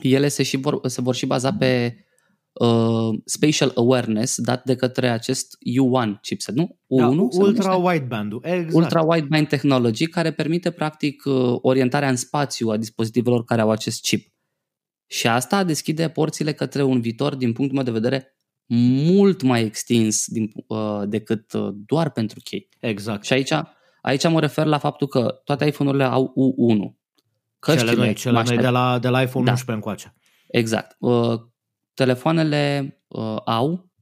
ele 0.03 0.29
se, 0.29 0.43
și 0.43 0.57
vor, 0.57 0.81
se 0.89 1.01
vor 1.01 1.15
și 1.15 1.27
baza 1.27 1.53
pe 1.53 2.05
uh, 2.53 3.19
spatial 3.25 3.73
awareness 3.75 4.41
dat 4.41 4.65
de 4.65 4.77
către 4.77 5.09
acest 5.09 5.59
U1 5.59 6.21
chipset, 6.21 6.55
nu? 6.55 6.79
U1? 6.87 6.99
Da, 6.99 7.07
ultra 7.31 7.75
wideband 7.75 8.33
exact. 8.43 8.75
Ultra 8.75 9.03
wideband 9.03 9.49
technology 9.49 10.07
care 10.07 10.33
permite 10.33 10.71
practic 10.71 11.25
uh, 11.25 11.59
orientarea 11.61 12.09
în 12.09 12.17
spațiu 12.17 12.69
a 12.69 12.77
dispozitivelor 12.77 13.45
care 13.45 13.61
au 13.61 13.71
acest 13.71 14.03
chip. 14.03 14.33
Și 15.07 15.27
asta 15.27 15.65
deschide 15.65 16.09
porțile 16.09 16.53
către 16.53 16.83
un 16.83 17.01
viitor 17.01 17.35
din 17.35 17.53
punctul 17.53 17.77
meu 17.77 17.85
de 17.85 18.01
vedere 18.01 18.35
mult 18.67 19.43
mai 19.43 19.65
extins 19.65 20.27
din, 20.27 20.53
uh, 20.67 21.03
decât 21.07 21.53
uh, 21.53 21.75
doar 21.87 22.11
pentru 22.11 22.41
chei. 22.45 22.69
Exact. 22.81 23.25
Și 23.25 23.33
aici, 23.33 23.53
aici 24.05 24.29
mă 24.29 24.41
refer 24.41 24.67
la 24.67 24.79
faptul 24.79 25.07
că 25.07 25.41
toate 25.45 25.65
iPhone-urile 25.67 26.05
au 26.05 26.35
U1. 26.37 27.03
Căștile, 27.59 27.91
cele 27.91 28.05
noi, 28.05 28.15
cele 28.15 28.43
noi 28.47 28.57
de 28.57 28.69
la, 28.69 28.99
de 28.99 29.09
la 29.09 29.23
iPhone 29.23 29.45
da. 29.45 29.51
11 29.51 29.73
încoace. 29.73 30.15
Exact. 30.49 30.97
Uh, 30.99 31.41
telefoanele 31.95 32.97
uh, 33.09 33.37
au 33.45 33.93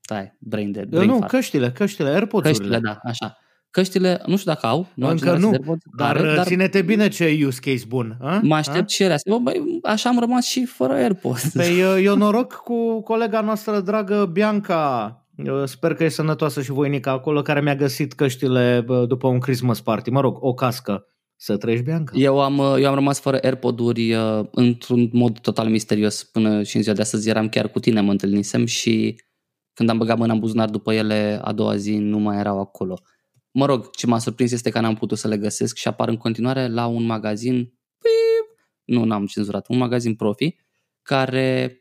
Stai, 0.00 0.36
brain 0.38 0.72
dead. 0.72 0.88
Brain 0.88 1.08
nu, 1.08 1.18
fart. 1.18 1.30
căștile, 1.30 1.70
căștile, 1.70 2.08
AirPods-urile. 2.08 2.68
Căștile, 2.68 2.78
da, 2.78 3.00
așa. 3.08 3.38
Căștile, 3.70 4.22
nu 4.26 4.36
știu 4.36 4.52
dacă 4.52 4.66
au. 4.66 4.86
Nu 4.94 5.08
Încă 5.08 5.36
nu, 5.36 5.48
AirPods, 5.48 5.82
dar, 5.96 6.16
are, 6.16 6.34
dar 6.34 6.46
ține-te 6.46 6.82
bine 6.82 7.08
ce 7.08 7.40
use 7.46 7.60
case 7.60 7.84
bun. 7.88 8.16
A? 8.20 8.40
Mă 8.42 8.54
aștept 8.54 8.84
a? 8.84 8.86
și 8.86 9.02
ele 9.02 9.12
astea. 9.12 9.36
Bă, 9.36 9.52
așa 9.82 10.08
am 10.08 10.18
rămas 10.18 10.44
și 10.44 10.64
fără 10.64 10.92
AirPods. 10.92 11.52
Păi 11.52 11.80
eu 12.02 12.16
noroc 12.22 12.52
cu 12.52 13.02
colega 13.02 13.40
noastră 13.40 13.80
dragă 13.80 14.26
Bianca, 14.26 15.26
sper 15.64 15.94
că 15.94 16.04
e 16.04 16.08
sănătoasă 16.08 16.62
și 16.62 16.70
voinică 16.70 17.10
acolo, 17.10 17.42
care 17.42 17.60
mi-a 17.60 17.76
găsit 17.76 18.12
căștile 18.12 18.84
după 19.06 19.26
un 19.28 19.38
Christmas 19.38 19.80
party. 19.80 20.10
Mă 20.10 20.20
rog, 20.20 20.36
o 20.40 20.54
cască 20.54 21.06
să 21.36 21.56
trăiești, 21.56 21.84
Bianca. 21.84 22.12
Eu 22.16 22.40
am, 22.40 22.58
eu 22.58 22.88
am 22.88 22.94
rămas 22.94 23.20
fără 23.20 23.38
AirPod-uri 23.42 24.14
uh, 24.14 24.44
într-un 24.50 25.08
mod 25.12 25.38
total 25.38 25.68
misterios 25.68 26.24
până 26.24 26.62
și 26.62 26.76
în 26.76 26.82
ziua 26.82 26.94
de 26.94 27.00
astăzi 27.00 27.28
eram 27.28 27.48
chiar 27.48 27.68
cu 27.68 27.80
tine, 27.80 28.00
mă 28.00 28.10
întâlnisem 28.10 28.64
și 28.64 29.20
când 29.72 29.88
am 29.88 29.98
băgat 29.98 30.18
mâna 30.18 30.32
în 30.32 30.38
buzunar 30.38 30.70
după 30.70 30.92
ele, 30.92 31.40
a 31.42 31.52
doua 31.52 31.76
zi 31.76 31.96
nu 31.96 32.18
mai 32.18 32.38
erau 32.38 32.60
acolo. 32.60 33.00
Mă 33.50 33.66
rog, 33.66 33.90
ce 33.90 34.06
m-a 34.06 34.18
surprins 34.18 34.52
este 34.52 34.70
că 34.70 34.80
n-am 34.80 34.94
putut 34.94 35.18
să 35.18 35.28
le 35.28 35.36
găsesc 35.36 35.76
și 35.76 35.88
apar 35.88 36.08
în 36.08 36.16
continuare 36.16 36.68
la 36.68 36.86
un 36.86 37.04
magazin, 37.04 37.54
piip, 37.98 38.68
nu, 38.84 39.04
n-am 39.04 39.26
cenzurat, 39.26 39.68
un 39.68 39.76
magazin 39.76 40.14
profi, 40.14 40.56
care, 41.02 41.80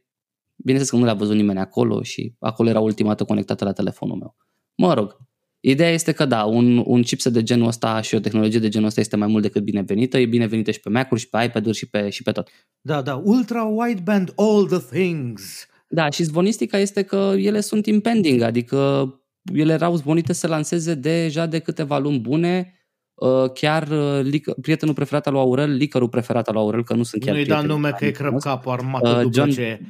bineînțeles 0.57 0.89
că 0.89 0.95
nu 0.95 1.03
le-a 1.03 1.13
văzut 1.13 1.35
nimeni 1.35 1.59
acolo 1.59 2.03
și 2.03 2.33
acolo 2.39 2.69
era 2.69 2.79
ultima 2.79 3.09
dată 3.09 3.23
conectată 3.23 3.63
la 3.63 3.71
telefonul 3.71 4.17
meu. 4.17 4.35
Mă 4.75 4.93
rog, 4.93 5.27
Ideea 5.59 5.89
este 5.89 6.11
că 6.11 6.25
da, 6.25 6.43
un, 6.43 6.83
un 6.85 7.01
chipset 7.01 7.33
de 7.33 7.43
genul 7.43 7.67
ăsta 7.67 8.01
și 8.01 8.15
o 8.15 8.19
tehnologie 8.19 8.59
de 8.59 8.69
genul 8.69 8.87
ăsta 8.87 8.99
este 8.99 9.15
mai 9.15 9.27
mult 9.27 9.41
decât 9.41 9.63
binevenită. 9.63 10.17
E 10.17 10.25
binevenită 10.25 10.71
și 10.71 10.79
pe 10.79 10.89
Mac-uri 10.89 11.21
și 11.21 11.29
pe 11.29 11.43
iPad-uri 11.43 11.77
și 11.77 11.89
pe, 11.89 12.09
și 12.09 12.23
pe 12.23 12.31
tot. 12.31 12.49
Da, 12.81 13.01
da, 13.01 13.21
ultra 13.23 13.63
wideband 13.63 14.33
all 14.35 14.67
the 14.67 14.97
things. 14.97 15.67
Da, 15.87 16.09
și 16.09 16.23
zvonistica 16.23 16.77
este 16.77 17.03
că 17.03 17.33
ele 17.37 17.59
sunt 17.59 17.85
impending, 17.85 18.41
adică 18.41 19.11
ele 19.53 19.73
erau 19.73 19.95
zvonite 19.95 20.33
să 20.33 20.47
lanseze 20.47 20.93
deja 20.93 21.45
de 21.45 21.59
câteva 21.59 21.97
luni 21.97 22.19
bune, 22.19 22.73
uh, 23.13 23.51
chiar 23.53 23.87
uh, 23.87 24.41
prietenul 24.61 24.93
preferat 24.93 25.27
al 25.27 25.33
lui 25.33 25.41
Aurel, 25.41 25.71
licărul 25.71 26.09
preferat 26.09 26.47
al 26.47 26.53
lui 26.53 26.63
Aurel, 26.63 26.83
că 26.83 26.93
nu 26.93 27.03
sunt 27.03 27.23
chiar 27.23 27.35
Nu-i 27.35 27.45
da 27.45 27.61
nume 27.61 27.91
că 27.97 28.05
e 28.05 28.11
crăp 28.11 28.39
capul 28.39 28.71
armat 28.71 29.03
uh, 29.03 29.21
după 29.21 29.29
John, 29.33 29.49
ce... 29.49 29.81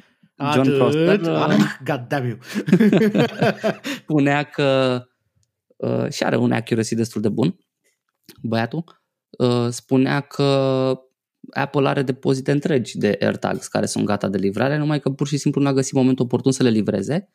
John 0.54 0.78
Prosper 0.78 1.22
uh, 1.22 1.78
God 1.84 2.06
damn 2.08 2.28
you. 2.28 2.38
punea 4.06 4.44
că 4.44 5.02
uh, 5.76 6.10
și 6.10 6.24
are 6.24 6.36
un 6.36 6.52
accuracy 6.52 6.96
destul 6.96 7.22
de 7.22 7.30
bun, 7.30 7.58
băiatul, 8.42 8.84
uh, 9.30 9.68
spunea 9.70 10.20
că 10.20 10.44
Apple 11.52 11.88
are 11.88 12.02
depozite 12.02 12.52
întregi 12.52 12.98
de 12.98 13.18
AirTags 13.22 13.68
care 13.68 13.86
sunt 13.86 14.06
gata 14.06 14.28
de 14.28 14.38
livrare, 14.38 14.78
numai 14.78 15.00
că 15.00 15.10
pur 15.10 15.28
și 15.28 15.38
simplu 15.38 15.62
nu 15.62 15.68
a 15.68 15.74
găsit 15.74 15.94
momentul 15.94 16.26
oportun 16.26 16.52
să 16.52 16.64
le 16.64 16.70
livreze. 16.70 17.30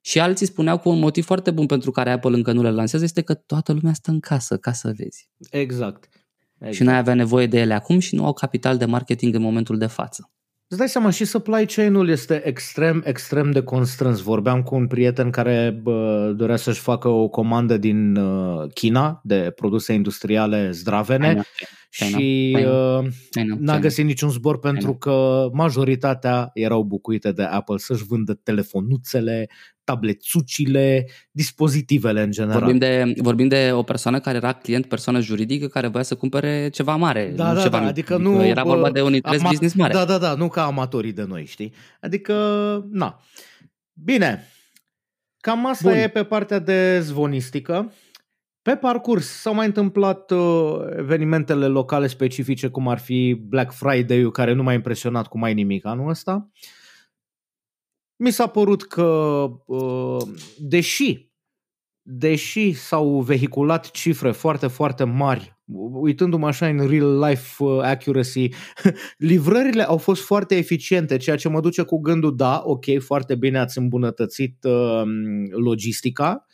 Și 0.00 0.20
alții 0.20 0.46
spuneau 0.46 0.78
că 0.78 0.88
un 0.88 0.98
motiv 0.98 1.24
foarte 1.24 1.50
bun 1.50 1.66
pentru 1.66 1.90
care 1.90 2.10
Apple 2.10 2.36
încă 2.36 2.52
nu 2.52 2.62
le 2.62 2.70
lansează 2.70 3.04
este 3.04 3.20
că 3.20 3.34
toată 3.34 3.72
lumea 3.72 3.92
stă 3.92 4.10
în 4.10 4.20
casă, 4.20 4.56
ca 4.56 4.72
să 4.72 4.92
vezi. 4.96 5.30
Exact. 5.50 6.08
exact. 6.54 6.74
Și 6.74 6.82
n-ai 6.82 6.96
avea 6.96 7.14
nevoie 7.14 7.46
de 7.46 7.58
ele 7.58 7.74
acum 7.74 7.98
și 7.98 8.14
nu 8.14 8.24
au 8.24 8.32
capital 8.32 8.76
de 8.76 8.84
marketing 8.84 9.34
în 9.34 9.42
momentul 9.42 9.78
de 9.78 9.86
față. 9.86 10.33
Îți 10.74 10.82
dai 10.82 10.92
seama, 10.92 11.10
și 11.10 11.24
supply 11.24 11.66
chain-ul 11.66 12.08
este 12.08 12.46
extrem, 12.46 13.02
extrem 13.06 13.50
de 13.50 13.62
constrâns. 13.62 14.20
Vorbeam 14.20 14.62
cu 14.62 14.74
un 14.74 14.86
prieten 14.86 15.30
care 15.30 15.78
bă, 15.82 16.32
dorea 16.36 16.56
să-și 16.56 16.80
facă 16.80 17.08
o 17.08 17.28
comandă 17.28 17.76
din 17.76 18.16
uh, 18.16 18.70
China 18.72 19.20
de 19.24 19.52
produse 19.54 19.92
industriale 19.92 20.70
zdravene 20.70 21.28
China. 21.28 21.42
și 21.90 22.52
China. 22.56 22.98
Uh, 22.98 23.06
China. 23.30 23.56
n-a 23.58 23.78
găsit 23.78 24.04
niciun 24.04 24.30
zbor 24.30 24.58
pentru 24.58 24.94
că 24.94 25.48
majoritatea 25.52 26.50
erau 26.54 26.82
bucuite 26.82 27.32
de 27.32 27.42
Apple 27.42 27.76
să-și 27.78 28.04
vândă 28.04 28.34
telefonuțele, 28.34 29.48
tablețucile, 29.84 31.08
dispozitivele 31.30 32.22
în 32.22 32.30
general. 32.30 32.58
Vorbim 32.58 32.78
de, 32.78 33.14
vorbim 33.16 33.48
de 33.48 33.70
o 33.72 33.82
persoană 33.82 34.20
care 34.20 34.36
era 34.36 34.52
client, 34.52 34.86
persoană 34.86 35.20
juridică, 35.20 35.66
care 35.66 35.86
voia 35.86 36.04
să 36.04 36.14
cumpere 36.14 36.68
ceva 36.68 36.96
mare. 36.96 37.32
Da, 37.36 37.48
nu 37.48 37.54
da, 37.54 37.62
ceva 37.62 37.80
da, 37.80 37.86
adică 37.86 38.16
nu... 38.16 38.44
Era 38.44 38.62
vorba 38.62 38.90
de 38.90 39.02
un 39.02 39.14
interes 39.14 39.40
ama- 39.40 39.48
business 39.48 39.74
mare. 39.74 39.92
Da, 39.92 40.04
da, 40.04 40.18
da, 40.18 40.34
nu 40.34 40.48
ca 40.48 40.64
amatorii 40.64 41.12
de 41.12 41.24
noi, 41.24 41.44
știi? 41.44 41.72
Adică, 42.00 42.34
na. 42.90 43.20
Bine, 43.92 44.48
cam 45.40 45.66
asta 45.66 45.88
Bun. 45.88 45.98
e 45.98 46.08
pe 46.08 46.24
partea 46.24 46.58
de 46.58 47.00
zvonistică. 47.00 47.92
Pe 48.62 48.76
parcurs 48.76 49.26
s-au 49.26 49.54
mai 49.54 49.66
întâmplat 49.66 50.30
uh, 50.30 50.76
evenimentele 50.98 51.66
locale 51.66 52.06
specifice, 52.06 52.68
cum 52.68 52.88
ar 52.88 52.98
fi 52.98 53.34
Black 53.34 53.72
Friday-ul, 53.72 54.30
care 54.30 54.52
nu 54.52 54.62
m-a 54.62 54.72
impresionat 54.72 55.26
cu 55.26 55.38
mai 55.38 55.54
nimic 55.54 55.86
anul 55.86 56.08
ăsta. 56.08 56.50
Uh, 56.50 56.83
mi 58.16 58.30
s-a 58.30 58.46
părut 58.46 58.82
că, 58.82 59.02
uh, 59.66 60.22
deși, 60.58 61.32
deși 62.02 62.72
s-au 62.72 63.20
vehiculat 63.20 63.90
cifre 63.90 64.30
foarte, 64.30 64.66
foarte 64.66 65.04
mari, 65.04 65.58
uitându-mă 65.92 66.46
așa 66.46 66.66
în 66.66 66.88
real 66.88 67.18
life 67.18 67.64
uh, 67.64 67.80
accuracy, 67.82 68.48
livrările 69.18 69.82
au 69.82 69.96
fost 69.96 70.22
foarte 70.22 70.56
eficiente, 70.56 71.16
ceea 71.16 71.36
ce 71.36 71.48
mă 71.48 71.60
duce 71.60 71.82
cu 71.82 72.00
gândul, 72.00 72.36
da, 72.36 72.62
ok, 72.64 72.84
foarte 72.98 73.34
bine 73.34 73.58
ați 73.58 73.78
îmbunătățit 73.78 74.64
uh, 74.64 75.02
logistica, 75.50 76.46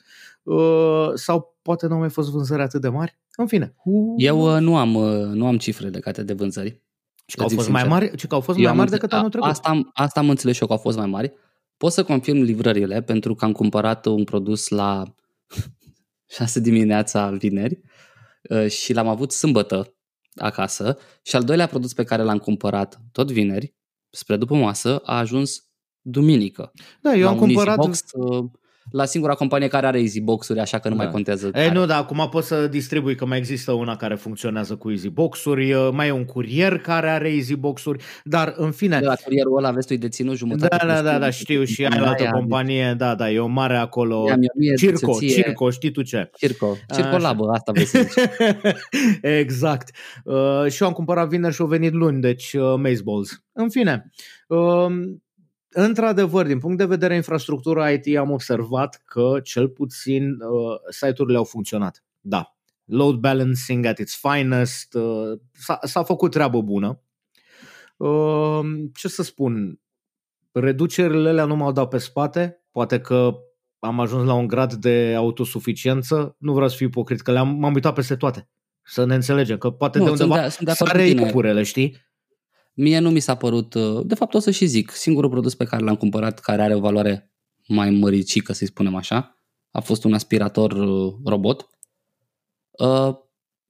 sau 1.14 1.58
poate 1.62 1.86
nu 1.86 1.92
au 1.92 1.98
mai 1.98 2.10
fost 2.10 2.30
vânzări 2.30 2.62
atât 2.62 2.80
de 2.80 2.88
mari? 2.88 3.18
În 3.36 3.46
fine. 3.46 3.74
Eu 4.16 4.60
nu 4.60 4.76
am, 4.76 4.90
nu 5.34 5.46
am 5.46 5.58
cifre 5.58 5.88
legate 5.88 6.22
de 6.22 6.32
vânzări. 6.32 6.82
Și 7.30 7.36
că 7.36 7.42
au 7.42 7.48
fost 7.48 7.68
mai 7.68 7.84
mari, 7.84 8.26
că 8.28 8.34
au 8.34 8.40
fost 8.40 8.58
mai 8.58 8.72
mari 8.72 8.90
decât 8.90 9.12
anul 9.12 9.30
trecut. 9.30 9.48
Asta, 9.48 9.90
asta 9.92 10.20
am 10.20 10.30
înțeles 10.30 10.54
și 10.54 10.60
eu 10.62 10.68
că 10.68 10.72
au 10.72 10.78
fost 10.78 10.96
mai 10.96 11.06
mari. 11.06 11.32
Pot 11.76 11.92
să 11.92 12.02
confirm 12.02 12.40
livrările 12.40 13.02
pentru 13.02 13.34
că 13.34 13.44
am 13.44 13.52
cumpărat 13.52 14.06
un 14.06 14.24
produs 14.24 14.68
la 14.68 15.14
6 16.36 16.60
dimineața 16.60 17.30
vineri 17.30 17.80
uh, 18.42 18.68
și 18.68 18.92
l-am 18.92 19.08
avut 19.08 19.32
sâmbătă 19.32 19.94
acasă 20.34 20.98
și 21.22 21.36
al 21.36 21.42
doilea 21.42 21.66
produs 21.66 21.92
pe 21.92 22.04
care 22.04 22.22
l-am 22.22 22.38
cumpărat 22.38 23.00
tot 23.12 23.30
vineri 23.30 23.74
spre 24.10 24.36
după 24.36 24.54
masă, 24.54 25.00
a 25.04 25.18
ajuns 25.18 25.64
duminică. 26.00 26.72
Da, 27.00 27.14
eu 27.14 27.22
la 27.22 27.28
am 27.28 27.34
un 27.34 27.40
cumpărat... 27.40 27.76
Easybox, 27.76 28.04
uh, 28.12 28.50
la 28.90 29.04
singura 29.04 29.34
companie 29.34 29.68
care 29.68 29.86
are 29.86 30.00
Easy 30.00 30.20
Box-uri, 30.20 30.58
așa 30.60 30.78
că 30.78 30.88
nu 30.88 30.96
Da. 30.96 31.02
mai 31.02 31.12
contează. 31.12 31.46
Ei, 31.46 31.52
tare. 31.52 31.72
nu, 31.72 31.86
dar 31.86 31.98
acum 31.98 32.28
poți 32.30 32.46
să 32.46 32.66
distribui 32.66 33.14
că 33.14 33.26
mai 33.26 33.38
există 33.38 33.72
una 33.72 33.96
care 33.96 34.14
funcționează 34.14 34.76
cu 34.76 34.90
Easy 34.90 35.08
Box-uri, 35.08 35.72
uh, 35.72 35.88
mai 35.92 36.08
e 36.08 36.10
un 36.10 36.24
curier 36.24 36.78
care 36.78 37.08
are 37.10 37.32
Easy 37.34 37.56
Box-uri, 37.56 38.04
dar 38.24 38.54
în 38.56 38.70
fine... 38.70 38.98
De 38.98 39.04
la 39.06 39.14
curierul 39.14 39.56
ăla 39.56 39.68
aveți 39.68 39.86
tu 39.86 39.94
deținut 39.94 40.36
jumătate. 40.36 40.76
Da, 40.76 40.86
da, 40.86 40.92
plus 40.92 41.04
da, 41.04 41.14
tu, 41.14 41.20
da, 41.20 41.30
știu 41.30 41.64
și 41.64 41.84
ai 41.84 41.90
aia, 41.98 42.08
altă 42.08 42.22
aia, 42.22 42.30
companie, 42.30 42.94
da, 42.98 43.14
da, 43.14 43.30
e 43.30 43.38
o 43.38 43.46
mare 43.46 43.76
acolo, 43.76 44.24
I-am 44.26 44.40
eu 44.42 44.48
mie, 44.56 44.74
Circo, 44.74 45.12
ție- 45.12 45.28
Circo, 45.42 45.70
știi 45.70 45.90
tu 45.90 46.02
ce? 46.02 46.30
Circo, 46.36 46.76
Circo 46.94 47.08
Așa. 47.08 47.18
Labă, 47.18 47.50
asta 47.52 47.72
vrei 47.72 47.84
să 47.84 48.00
zici. 48.02 48.24
exact. 49.22 49.90
Uh, 50.24 50.66
și 50.70 50.82
eu 50.82 50.88
am 50.88 50.94
cumpărat 50.94 51.28
vineri 51.28 51.54
și 51.54 51.60
au 51.60 51.66
venit 51.66 51.92
luni, 51.92 52.20
deci 52.20 52.52
uh, 52.52 52.74
Mazeballs. 52.76 53.42
În 53.52 53.68
fine, 53.68 54.10
uh, 54.46 54.86
într-adevăr, 55.72 56.46
din 56.46 56.58
punct 56.58 56.78
de 56.78 56.84
vedere 56.84 57.14
infrastructura 57.14 57.90
IT, 57.90 58.16
am 58.18 58.30
observat 58.30 59.02
că 59.04 59.40
cel 59.42 59.68
puțin 59.68 60.30
uh, 60.30 60.76
site-urile 60.90 61.36
au 61.38 61.44
funcționat. 61.44 62.04
Da. 62.20 62.54
Load 62.84 63.14
balancing 63.16 63.84
at 63.84 63.98
its 63.98 64.20
finest, 64.20 64.94
uh, 64.94 65.38
s-a, 65.52 65.78
s-a 65.82 66.02
făcut 66.02 66.30
treabă 66.30 66.60
bună. 66.62 67.00
Uh, 67.96 68.60
ce 68.94 69.08
să 69.08 69.22
spun, 69.22 69.80
reducerile 70.52 71.28
alea 71.28 71.44
nu 71.44 71.56
m-au 71.56 71.72
dat 71.72 71.88
pe 71.88 71.98
spate, 71.98 72.62
poate 72.70 73.00
că 73.00 73.34
am 73.78 74.00
ajuns 74.00 74.26
la 74.26 74.34
un 74.34 74.46
grad 74.46 74.72
de 74.74 75.14
autosuficiență, 75.16 76.36
nu 76.38 76.52
vreau 76.52 76.68
să 76.68 76.76
fiu 76.76 76.86
ipocrit, 76.86 77.20
că 77.20 77.32
le-am, 77.32 77.48
m-am 77.48 77.74
uitat 77.74 77.94
peste 77.94 78.16
toate. 78.16 78.48
Să 78.82 79.04
ne 79.04 79.14
înțelegem, 79.14 79.58
că 79.58 79.70
poate 79.70 79.98
Nu, 79.98 80.04
de 80.04 80.10
sunt 80.10 80.20
undeva 80.22 80.42
de- 80.42 80.48
sunt 80.48 80.64
de 80.66 80.70
acord 80.70 80.90
cu 80.90 80.96
sare 80.96 81.08
tine. 81.08 81.22
iepurele, 81.26 81.62
știi? 81.62 81.96
Mie 82.82 82.98
nu 82.98 83.10
mi 83.10 83.20
s-a 83.20 83.34
părut, 83.34 83.74
uh, 83.74 84.00
de 84.06 84.14
fapt 84.14 84.34
o 84.34 84.38
să 84.38 84.50
și 84.50 84.66
zic, 84.66 84.90
singurul 84.90 85.30
produs 85.30 85.54
pe 85.54 85.64
care 85.64 85.84
l-am 85.84 85.96
cumpărat 85.96 86.38
care 86.38 86.62
are 86.62 86.74
o 86.74 86.80
valoare 86.80 87.32
mai 87.66 87.90
măricică, 87.90 88.52
să-i 88.52 88.66
spunem 88.66 88.94
așa, 88.94 89.36
a 89.70 89.80
fost 89.80 90.04
un 90.04 90.12
aspirator 90.14 90.72
uh, 90.72 91.14
robot. 91.24 91.68
Uh, 92.70 93.14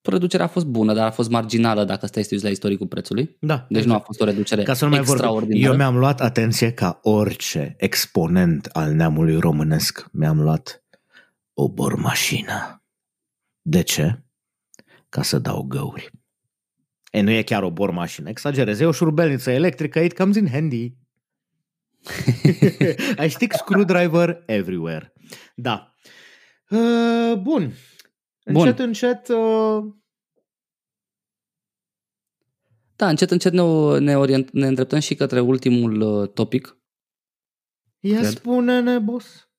Reducerea 0.03 0.47
a 0.47 0.49
fost 0.49 0.67
bună, 0.67 0.95
dar 0.95 1.07
a 1.07 1.11
fost 1.11 1.31
marginală 1.31 1.85
dacă 1.85 2.07
stai 2.07 2.23
să 2.23 2.29
te 2.29 2.35
uiți 2.35 2.47
la 2.47 2.51
istoricul 2.53 2.87
prețului. 2.87 3.37
Da. 3.41 3.67
Deci 3.69 3.85
nu 3.85 3.95
a 3.95 3.99
fost 3.99 4.21
o 4.21 4.25
reducere 4.25 4.63
Ca 4.63 4.75
să 4.75 4.85
nu 4.85 4.91
mai 4.91 4.99
vorbim. 5.01 5.15
extraordinară. 5.15 5.73
Eu 5.73 5.77
mi-am 5.77 5.99
luat 5.99 6.21
atenție 6.21 6.73
ca 6.73 6.99
orice 7.03 7.75
exponent 7.79 8.67
al 8.67 8.93
neamului 8.93 9.39
românesc. 9.39 10.09
Mi-am 10.13 10.41
luat 10.41 10.85
o 11.55 11.69
bormașină. 11.69 12.83
De 13.63 13.83
ce? 13.83 14.23
Ca 15.09 15.23
să 15.23 15.39
dau 15.39 15.63
găuri. 15.63 16.11
E, 17.11 17.21
nu 17.21 17.31
e 17.31 17.43
chiar 17.43 17.63
o 17.63 17.71
bormașină, 17.71 18.29
exagerez. 18.29 18.81
E 18.81 18.85
o 18.85 18.93
șurubelniță 18.93 19.51
electrică, 19.51 19.99
it 19.99 20.17
comes 20.17 20.37
in 20.37 20.49
handy. 20.49 20.95
I 23.25 23.29
stick 23.29 23.53
screwdriver 23.53 24.43
everywhere. 24.47 25.13
Da. 25.55 25.95
Uh, 26.69 27.39
bun. 27.39 27.73
Bun. 28.53 28.67
Încet, 28.67 28.79
încet... 28.79 29.29
Uh, 29.29 29.85
Da, 32.97 33.09
încet, 33.09 33.31
încet 33.31 33.53
ne, 33.53 33.63
ne, 33.99 34.17
orient, 34.19 34.51
ne 34.51 34.67
îndreptăm 34.67 34.99
și 34.99 35.15
către 35.15 35.41
ultimul 35.41 36.01
uh, 36.01 36.29
topic. 36.29 36.77
ia 38.01 38.19
Cred. 38.19 38.31
spune-ne, 38.31 38.99
boss. 38.99 39.50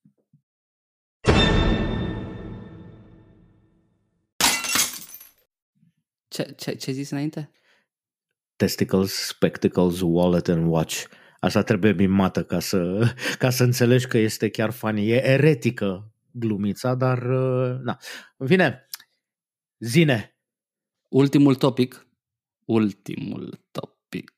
Ce, 6.31 6.53
ce, 6.57 6.71
ce 6.75 6.89
ai 6.89 6.95
zis 6.95 7.09
înainte? 7.09 7.51
testicles, 8.61 9.11
spectacles, 9.11 10.01
wallet 10.01 10.47
and 10.47 10.67
watch. 10.69 11.03
Asta 11.39 11.63
trebuie 11.63 11.91
mimată 11.91 12.43
ca 12.43 12.59
să, 12.59 13.07
ca 13.41 13.49
să 13.49 13.63
înțelegi 13.63 14.07
că 14.07 14.17
este 14.17 14.49
chiar 14.49 14.71
funny. 14.71 15.09
E 15.09 15.29
eretică 15.29 16.13
glumița, 16.31 16.95
dar 16.95 17.17
uh, 17.17 17.79
na. 17.83 17.97
În 18.37 18.47
fine, 18.47 18.87
zine. 19.79 20.35
Ultimul 21.09 21.55
topic. 21.55 22.07
Ultimul 22.65 23.63
topic. 23.71 24.31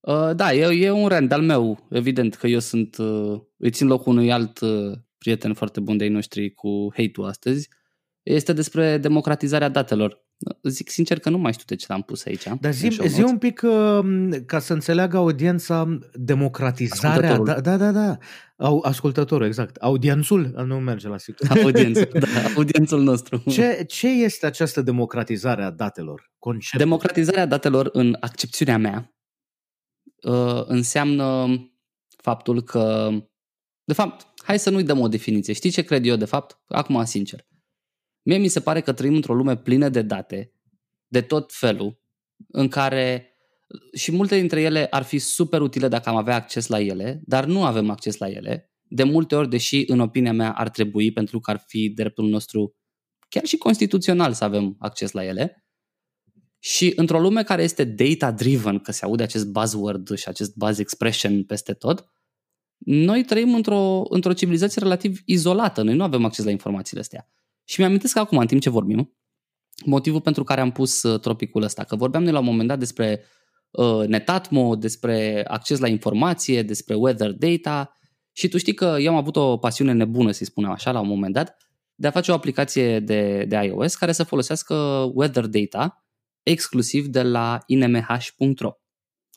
Uh, 0.00 0.30
da, 0.34 0.52
e, 0.52 0.84
e 0.84 0.90
un 0.90 1.08
rand 1.08 1.32
al 1.32 1.42
meu. 1.42 1.86
Evident 1.90 2.34
că 2.34 2.46
eu 2.46 2.58
sunt... 2.58 2.96
Uh, 2.96 3.40
îi 3.56 3.70
țin 3.70 3.86
locul 3.86 4.12
unui 4.12 4.32
alt 4.32 4.60
uh, 4.60 4.98
prieten 5.18 5.54
foarte 5.54 5.80
bun 5.80 5.96
de-ai 5.96 6.10
noștri 6.10 6.54
cu 6.54 6.88
hate-ul 6.96 7.26
astăzi. 7.26 7.68
Este 8.22 8.52
despre 8.52 8.98
democratizarea 8.98 9.68
datelor. 9.68 10.27
Zic 10.62 10.90
sincer 10.90 11.18
că 11.18 11.30
nu 11.30 11.38
mai 11.38 11.52
știu 11.52 11.64
de 11.66 11.74
ce 11.74 11.86
l-am 11.88 12.02
pus 12.02 12.24
aici. 12.24 12.42
Dar 12.42 12.58
în 12.60 12.72
zi, 12.72 12.88
show 12.88 13.06
zi 13.06 13.20
notes. 13.20 13.32
un 13.32 13.38
pic 13.38 13.62
uh, 13.64 14.38
ca 14.46 14.58
să 14.58 14.72
înțeleagă 14.72 15.16
audiența 15.16 15.98
democratizarea. 16.14 17.30
Ascultătorul. 17.30 17.44
Da, 17.44 17.60
da, 17.60 17.76
da, 17.76 17.90
da. 17.90 18.18
Au, 18.56 18.80
ascultătorul, 18.80 19.46
exact. 19.46 19.76
Audiențul, 19.76 20.64
nu 20.66 20.78
merge 20.78 21.08
la 21.08 21.18
sigur. 21.18 21.48
Audiențul, 21.64 22.08
da, 22.12 22.26
audiențul 22.56 23.02
nostru. 23.02 23.42
Ce, 23.50 23.84
ce 23.86 24.08
este 24.08 24.46
această 24.46 24.82
democratizare 24.82 25.62
a 25.62 25.70
datelor? 25.70 26.32
Concept. 26.38 26.78
Democratizarea 26.78 27.46
datelor 27.46 27.88
în 27.92 28.16
accepțiunea 28.20 28.78
mea 28.78 29.14
uh, 30.22 30.62
înseamnă 30.66 31.46
faptul 32.22 32.62
că, 32.62 33.10
de 33.84 33.92
fapt, 33.92 34.26
hai 34.44 34.58
să 34.58 34.70
nu-i 34.70 34.84
dăm 34.84 35.00
o 35.00 35.08
definiție. 35.08 35.52
Știi 35.52 35.70
ce 35.70 35.82
cred 35.82 36.06
eu 36.06 36.16
de 36.16 36.24
fapt? 36.24 36.58
Acum, 36.66 37.04
sincer. 37.04 37.46
Mie 38.22 38.36
mi 38.36 38.48
se 38.48 38.60
pare 38.60 38.80
că 38.80 38.92
trăim 38.92 39.14
într-o 39.14 39.34
lume 39.34 39.56
plină 39.56 39.88
de 39.88 40.02
date, 40.02 40.52
de 41.06 41.20
tot 41.20 41.52
felul, 41.52 42.00
în 42.48 42.68
care 42.68 43.32
și 43.92 44.12
multe 44.12 44.38
dintre 44.38 44.60
ele 44.60 44.86
ar 44.90 45.02
fi 45.02 45.18
super 45.18 45.60
utile 45.60 45.88
dacă 45.88 46.08
am 46.08 46.16
avea 46.16 46.34
acces 46.34 46.66
la 46.66 46.80
ele, 46.80 47.20
dar 47.24 47.44
nu 47.44 47.64
avem 47.64 47.90
acces 47.90 48.16
la 48.16 48.28
ele. 48.28 48.72
De 48.82 49.02
multe 49.02 49.34
ori, 49.34 49.48
deși 49.48 49.84
în 49.86 50.00
opinia 50.00 50.32
mea 50.32 50.52
ar 50.52 50.70
trebui, 50.70 51.12
pentru 51.12 51.40
că 51.40 51.50
ar 51.50 51.64
fi 51.66 51.90
dreptul 51.90 52.28
nostru 52.28 52.76
chiar 53.28 53.44
și 53.44 53.56
constituțional 53.56 54.32
să 54.32 54.44
avem 54.44 54.76
acces 54.78 55.10
la 55.10 55.24
ele. 55.24 55.66
Și 56.58 56.92
într-o 56.96 57.20
lume 57.20 57.42
care 57.42 57.62
este 57.62 57.84
data-driven, 57.84 58.78
că 58.78 58.92
se 58.92 59.04
aude 59.04 59.22
acest 59.22 59.46
buzzword 59.46 60.16
și 60.16 60.28
acest 60.28 60.56
buzz 60.56 60.78
expression 60.78 61.44
peste 61.44 61.72
tot, 61.72 62.04
noi 62.78 63.24
trăim 63.24 63.54
într-o, 63.54 64.02
într-o 64.08 64.32
civilizație 64.32 64.82
relativ 64.82 65.20
izolată. 65.24 65.82
Noi 65.82 65.94
nu 65.94 66.02
avem 66.02 66.24
acces 66.24 66.44
la 66.44 66.50
informațiile 66.50 67.00
astea. 67.00 67.28
Și 67.68 67.80
mi-am 67.80 67.98
că 67.98 68.18
acum, 68.18 68.38
în 68.38 68.46
timp 68.46 68.60
ce 68.60 68.70
vorbim, 68.70 69.16
motivul 69.84 70.20
pentru 70.20 70.44
care 70.44 70.60
am 70.60 70.70
pus 70.70 71.02
uh, 71.02 71.20
tropicul 71.20 71.62
ăsta, 71.62 71.84
că 71.84 71.96
vorbeam 71.96 72.22
noi 72.22 72.32
la 72.32 72.38
un 72.38 72.44
moment 72.44 72.68
dat 72.68 72.78
despre 72.78 73.24
uh, 73.70 74.06
Netatmo, 74.06 74.76
despre 74.76 75.44
acces 75.48 75.78
la 75.78 75.88
informație, 75.88 76.62
despre 76.62 76.94
weather 76.94 77.32
data 77.32 77.92
și 78.32 78.48
tu 78.48 78.58
știi 78.58 78.74
că 78.74 78.96
eu 79.00 79.10
am 79.10 79.16
avut 79.16 79.36
o 79.36 79.56
pasiune 79.56 79.92
nebună, 79.92 80.30
să-i 80.30 80.46
spunem 80.46 80.70
așa, 80.70 80.92
la 80.92 81.00
un 81.00 81.08
moment 81.08 81.34
dat, 81.34 81.56
de 81.94 82.06
a 82.06 82.10
face 82.10 82.30
o 82.30 82.34
aplicație 82.34 83.00
de, 83.00 83.44
de 83.44 83.56
iOS 83.56 83.94
care 83.94 84.12
să 84.12 84.22
folosească 84.22 84.74
weather 85.14 85.46
data 85.46 86.04
exclusiv 86.42 87.06
de 87.06 87.22
la 87.22 87.58
inmh.ro. 87.66 88.72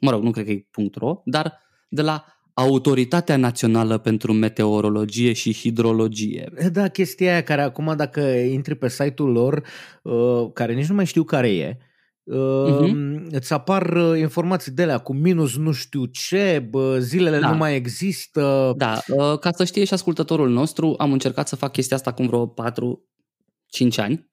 Mă 0.02 0.12
rog, 0.12 0.24
nu 0.24 0.32
cred 0.32 0.46
că 0.46 0.52
e 0.52 0.68
.ro, 0.94 1.22
dar 1.26 1.62
de 1.90 2.02
la 2.02 2.26
Autoritatea 2.54 3.38
Națională 3.38 3.98
pentru 3.98 4.34
Meteorologie 4.34 5.34
și 5.34 5.54
Hidrologie. 5.54 6.52
Da, 6.72 6.88
chestia 6.88 7.32
aia 7.32 7.44
care 7.44 7.62
acum 7.62 7.94
dacă 7.98 8.20
intri 8.30 8.76
pe 8.76 8.90
site-ul 8.90 9.32
lor, 9.32 9.64
uh, 10.04 10.50
care 10.54 10.74
nici 10.74 10.88
nu 10.88 10.96
mai 10.96 11.06
știu 11.06 11.24
care 11.24 11.50
e, 11.56 11.78
uh, 12.24 12.80
Mhm. 12.82 13.28
îți 13.32 13.54
apar 13.54 13.94
uh, 13.94 14.20
informații 14.20 14.72
de 14.72 14.82
alea 14.82 14.98
cu 14.98 15.14
minus 15.14 15.58
nu 15.58 15.72
știu 15.72 16.06
ce, 16.06 16.68
bă, 16.70 17.00
zilele 17.00 17.40
Da. 17.40 17.50
nu 17.52 17.58
mai 17.58 17.76
există. 17.76 18.74
Da, 18.78 19.00
uh, 19.08 19.40
ca 19.40 19.52
să 19.52 19.64
știe 19.66 19.84
și 19.86 19.94
ascultătorul 19.94 20.50
nostru, 20.50 20.96
am 20.98 21.12
încercat 21.12 21.48
să 21.48 21.56
fac 21.56 21.72
chestia 21.72 21.98
asta 21.98 22.10
acum 22.10 22.28
vreo 22.28 22.46
4-5 22.48 24.00
ani 24.00 24.30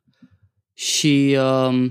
și 0.74 1.36
uh, 1.38 1.90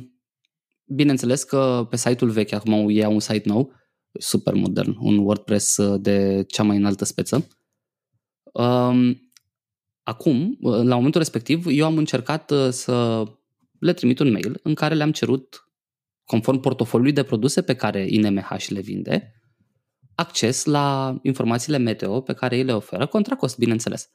bineînțeles 0.86 1.44
că 1.44 1.88
pe 1.90 1.98
site-ul 1.98 2.30
vechi, 2.30 2.52
acum 2.54 2.86
e 2.90 3.06
un 3.06 3.20
site 3.20 3.50
nou, 3.50 3.72
super 4.20 4.54
modern, 4.54 4.98
un 5.00 5.18
WordPress 5.18 5.78
uh, 5.78 6.02
de 6.02 6.46
cea 6.48 6.64
mai 6.64 6.78
înaltă 6.78 7.06
speță. 7.06 7.48
Um, 8.54 9.32
acum, 10.04 10.58
uh, 10.62 10.82
la 10.84 10.96
momentul 10.96 11.22
respectiv, 11.22 11.66
eu 11.70 11.86
am 11.86 11.98
încercat 11.98 12.52
uh, 12.52 12.70
să 12.70 13.24
le 13.80 13.94
trimit 13.94 14.20
un 14.20 14.32
mail 14.32 14.60
în 14.64 14.74
care 14.74 14.96
le-am 14.96 15.12
cerut, 15.12 15.72
conform 16.26 16.60
portofoliului 16.60 17.14
de 17.14 17.24
produse 17.24 17.62
pe 17.62 17.76
care 17.76 18.06
INMH 18.10 18.66
le 18.68 18.80
vinde, 18.80 19.32
acces 20.16 20.66
la 20.66 21.20
informațiile 21.22 21.78
meteo 21.78 22.22
pe 22.22 22.34
care 22.34 22.58
ei 22.58 22.64
le 22.64 22.74
oferă, 22.74 23.08
contra 23.08 23.36
cost, 23.36 23.58
bineînțeles. 23.58 24.10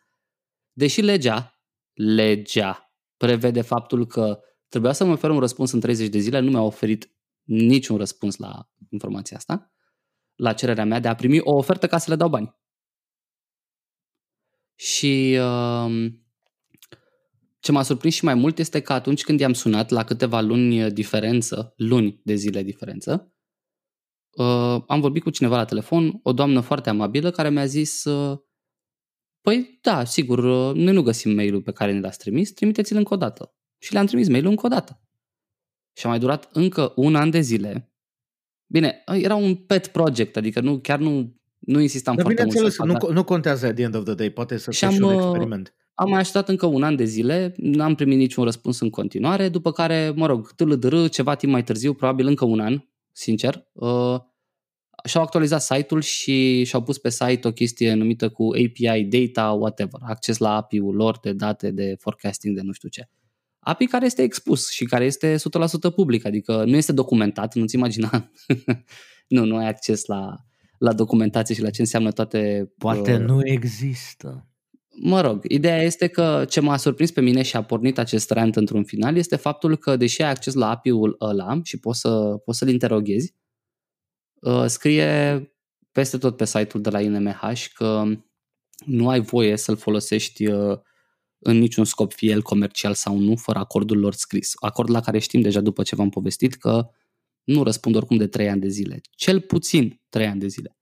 Deși 0.73 1.01
legea, 1.01 1.63
legea, 1.93 2.95
prevede 3.17 3.61
faptul 3.61 4.07
că 4.07 4.41
trebuia 4.69 4.93
să 4.93 5.05
mă 5.05 5.13
ofer 5.13 5.31
un 5.31 5.39
răspuns 5.39 5.73
în 5.73 5.81
30 5.81 6.09
de 6.09 6.19
zile, 6.19 6.39
nu 6.39 6.51
mi-a 6.51 6.63
oferit 6.63 7.11
niciun 7.43 7.97
răspuns 7.97 8.37
la 8.37 8.71
informația 8.89 9.37
asta, 9.37 9.72
la 10.43 10.53
cererea 10.53 10.85
mea 10.85 11.01
de 11.01 11.09
a 11.09 11.15
primi 11.15 11.41
o 11.41 11.57
ofertă 11.57 11.87
ca 11.87 11.99
să 11.99 12.11
le 12.11 12.17
dau 12.17 12.29
bani. 12.29 12.57
Și 14.75 15.39
uh, 15.41 16.13
ce 17.61 17.73
m-a 17.73 17.83
surprins 17.83 18.15
și 18.15 18.25
mai 18.25 18.35
mult 18.35 18.59
este 18.59 18.81
că 18.81 18.93
atunci 18.93 19.25
când 19.25 19.41
i-am 19.41 19.53
sunat 19.53 19.91
la 19.91 20.05
câteva 20.05 20.41
luni 20.41 20.91
diferență, 20.91 21.73
luni 21.77 22.21
de 22.25 22.35
zile 22.35 22.63
diferență, 22.63 23.33
uh, 24.31 24.83
am 24.87 25.01
vorbit 25.01 25.23
cu 25.23 25.31
cineva 25.31 25.57
la 25.57 25.65
telefon, 25.65 26.21
o 26.23 26.33
doamnă 26.33 26.61
foarte 26.61 26.89
amabilă, 26.89 27.31
care 27.31 27.51
mi-a 27.51 27.67
zis 27.67 28.05
uh, 28.05 28.39
Păi 29.41 29.79
da, 29.83 30.05
sigur, 30.05 30.39
uh, 30.39 30.75
noi 30.75 30.93
nu 30.93 31.03
găsim 31.03 31.35
mail-ul 31.35 31.63
pe 31.63 31.73
care 31.73 31.93
ne 31.93 32.01
l-ați 32.01 32.19
trimis, 32.19 32.53
trimiteți-l 32.53 32.97
încă 32.97 33.15
o 33.15 33.17
dată. 33.17 33.55
Și 33.79 33.93
le-am 33.93 34.07
trimis 34.07 34.29
mail-ul 34.29 34.51
încă 34.51 34.67
o 34.67 34.69
dată. 34.69 35.01
Și 35.93 36.07
a 36.07 36.09
mai 36.09 36.19
durat 36.19 36.49
încă 36.53 36.93
un 36.97 37.15
an 37.15 37.31
de 37.31 37.41
zile. 37.41 37.92
Bine, 38.73 39.03
era 39.13 39.35
un 39.35 39.55
pet 39.55 39.87
project, 39.87 40.37
adică 40.37 40.61
nu, 40.61 40.79
chiar 40.79 40.99
nu, 40.99 41.37
nu 41.59 41.81
insistam 41.81 42.15
Dar 42.15 42.25
foarte 42.25 42.45
mult. 42.45 42.73
Să 42.73 42.85
nu, 42.85 43.13
nu 43.13 43.25
contează 43.25 43.67
at 43.67 43.75
the 43.75 43.85
end 43.85 43.95
of 43.95 44.05
the 44.05 44.15
day, 44.15 44.31
poate 44.31 44.57
să 44.57 44.71
fie 44.71 44.91
și 44.91 45.01
un 45.01 45.03
uh, 45.03 45.15
experiment. 45.15 45.75
Am 45.95 46.11
mai 46.11 46.19
așteptat 46.19 46.49
încă 46.49 46.67
un 46.67 46.83
an 46.83 46.97
de 46.97 47.05
zile, 47.05 47.55
n-am 47.57 47.95
primit 47.95 48.19
niciun 48.19 48.45
răspuns 48.45 48.81
în 48.81 48.91
continuare, 48.91 49.49
după 49.49 49.73
care, 49.73 50.13
mă 50.17 50.27
rog, 50.27 50.53
tâlădărâ, 50.53 51.07
ceva 51.07 51.35
timp 51.35 51.53
mai 51.53 51.65
târziu, 51.65 51.95
probabil 51.95 52.27
încă 52.27 52.45
un 52.45 52.61
an, 52.61 52.83
sincer, 53.13 53.67
uh, 53.73 54.17
și-au 55.05 55.23
actualizat 55.23 55.63
site-ul 55.63 56.01
și 56.01 56.65
și-au 56.65 56.83
pus 56.83 56.99
pe 56.99 57.11
site 57.11 57.49
o 57.49 57.53
chestie 57.53 57.95
numită 57.95 58.29
cu 58.29 58.43
API 58.45 59.05
data, 59.05 59.51
whatever, 59.51 60.01
acces 60.05 60.39
la 60.39 60.57
API-ul 60.57 60.95
lor 60.95 61.19
de 61.23 61.33
date, 61.33 61.71
de 61.71 61.97
forecasting, 61.99 62.57
de 62.57 62.63
nu 62.63 62.73
știu 62.73 62.89
ce. 62.89 63.09
API 63.65 63.87
care 63.87 64.05
este 64.05 64.23
expus 64.23 64.71
și 64.71 64.85
care 64.85 65.05
este 65.05 65.37
100% 65.37 65.95
public, 65.95 66.27
adică 66.27 66.65
nu 66.65 66.77
este 66.77 66.93
documentat, 66.93 67.55
nu-ți 67.55 67.75
imagina. 67.75 68.31
nu, 69.35 69.45
nu 69.45 69.57
ai 69.57 69.69
acces 69.69 70.05
la, 70.05 70.37
la 70.79 70.93
documentație 70.93 71.55
și 71.55 71.63
la 71.63 71.71
ce 71.71 71.81
înseamnă 71.81 72.11
toate... 72.11 72.73
Poate 72.79 73.15
uh, 73.15 73.21
nu 73.21 73.41
există. 73.45 74.47
Mă 74.89 75.21
rog, 75.21 75.45
ideea 75.49 75.83
este 75.83 76.07
că 76.07 76.45
ce 76.49 76.61
m-a 76.61 76.77
surprins 76.77 77.11
pe 77.11 77.21
mine 77.21 77.43
și 77.43 77.57
a 77.57 77.63
pornit 77.63 77.99
acest 77.99 78.31
rant 78.31 78.57
într-un 78.57 78.85
final 78.85 79.17
este 79.17 79.37
faptul 79.37 79.77
că 79.77 79.97
deși 79.97 80.23
ai 80.23 80.31
acces 80.31 80.55
la 80.55 80.71
API-ul 80.71 81.17
ăla 81.21 81.61
și 81.63 81.79
poți, 81.79 82.01
să, 82.01 82.41
poți 82.45 82.59
să-l 82.59 82.69
interoghezi, 82.69 83.35
uh, 84.41 84.65
scrie 84.67 85.43
peste 85.93 86.19
tot 86.19 86.37
pe 86.37 86.45
site-ul 86.45 86.83
de 86.83 86.91
la 86.91 87.01
INMH 87.01 87.65
că 87.75 88.05
nu 88.85 89.09
ai 89.09 89.21
voie 89.21 89.57
să-l 89.57 89.77
folosești 89.77 90.47
uh, 90.47 90.79
în 91.43 91.59
niciun 91.59 91.85
scop, 91.85 92.13
fie 92.13 92.31
el 92.31 92.43
comercial 92.43 92.95
sau 92.95 93.19
nu, 93.19 93.37
fără 93.37 93.59
acordul 93.59 93.99
lor 93.99 94.15
scris. 94.15 94.53
Acord 94.61 94.91
la 94.91 95.01
care 95.01 95.19
știm 95.19 95.41
deja 95.41 95.61
după 95.61 95.83
ce 95.83 95.95
v-am 95.95 96.09
povestit 96.09 96.55
că 96.55 96.89
nu 97.45 97.63
răspund 97.63 97.95
oricum 97.95 98.17
de 98.17 98.27
3 98.27 98.49
ani 98.49 98.61
de 98.61 98.69
zile. 98.69 99.01
Cel 99.11 99.41
puțin 99.41 100.01
3 100.09 100.27
ani 100.27 100.41
de 100.41 100.47
zile. 100.47 100.77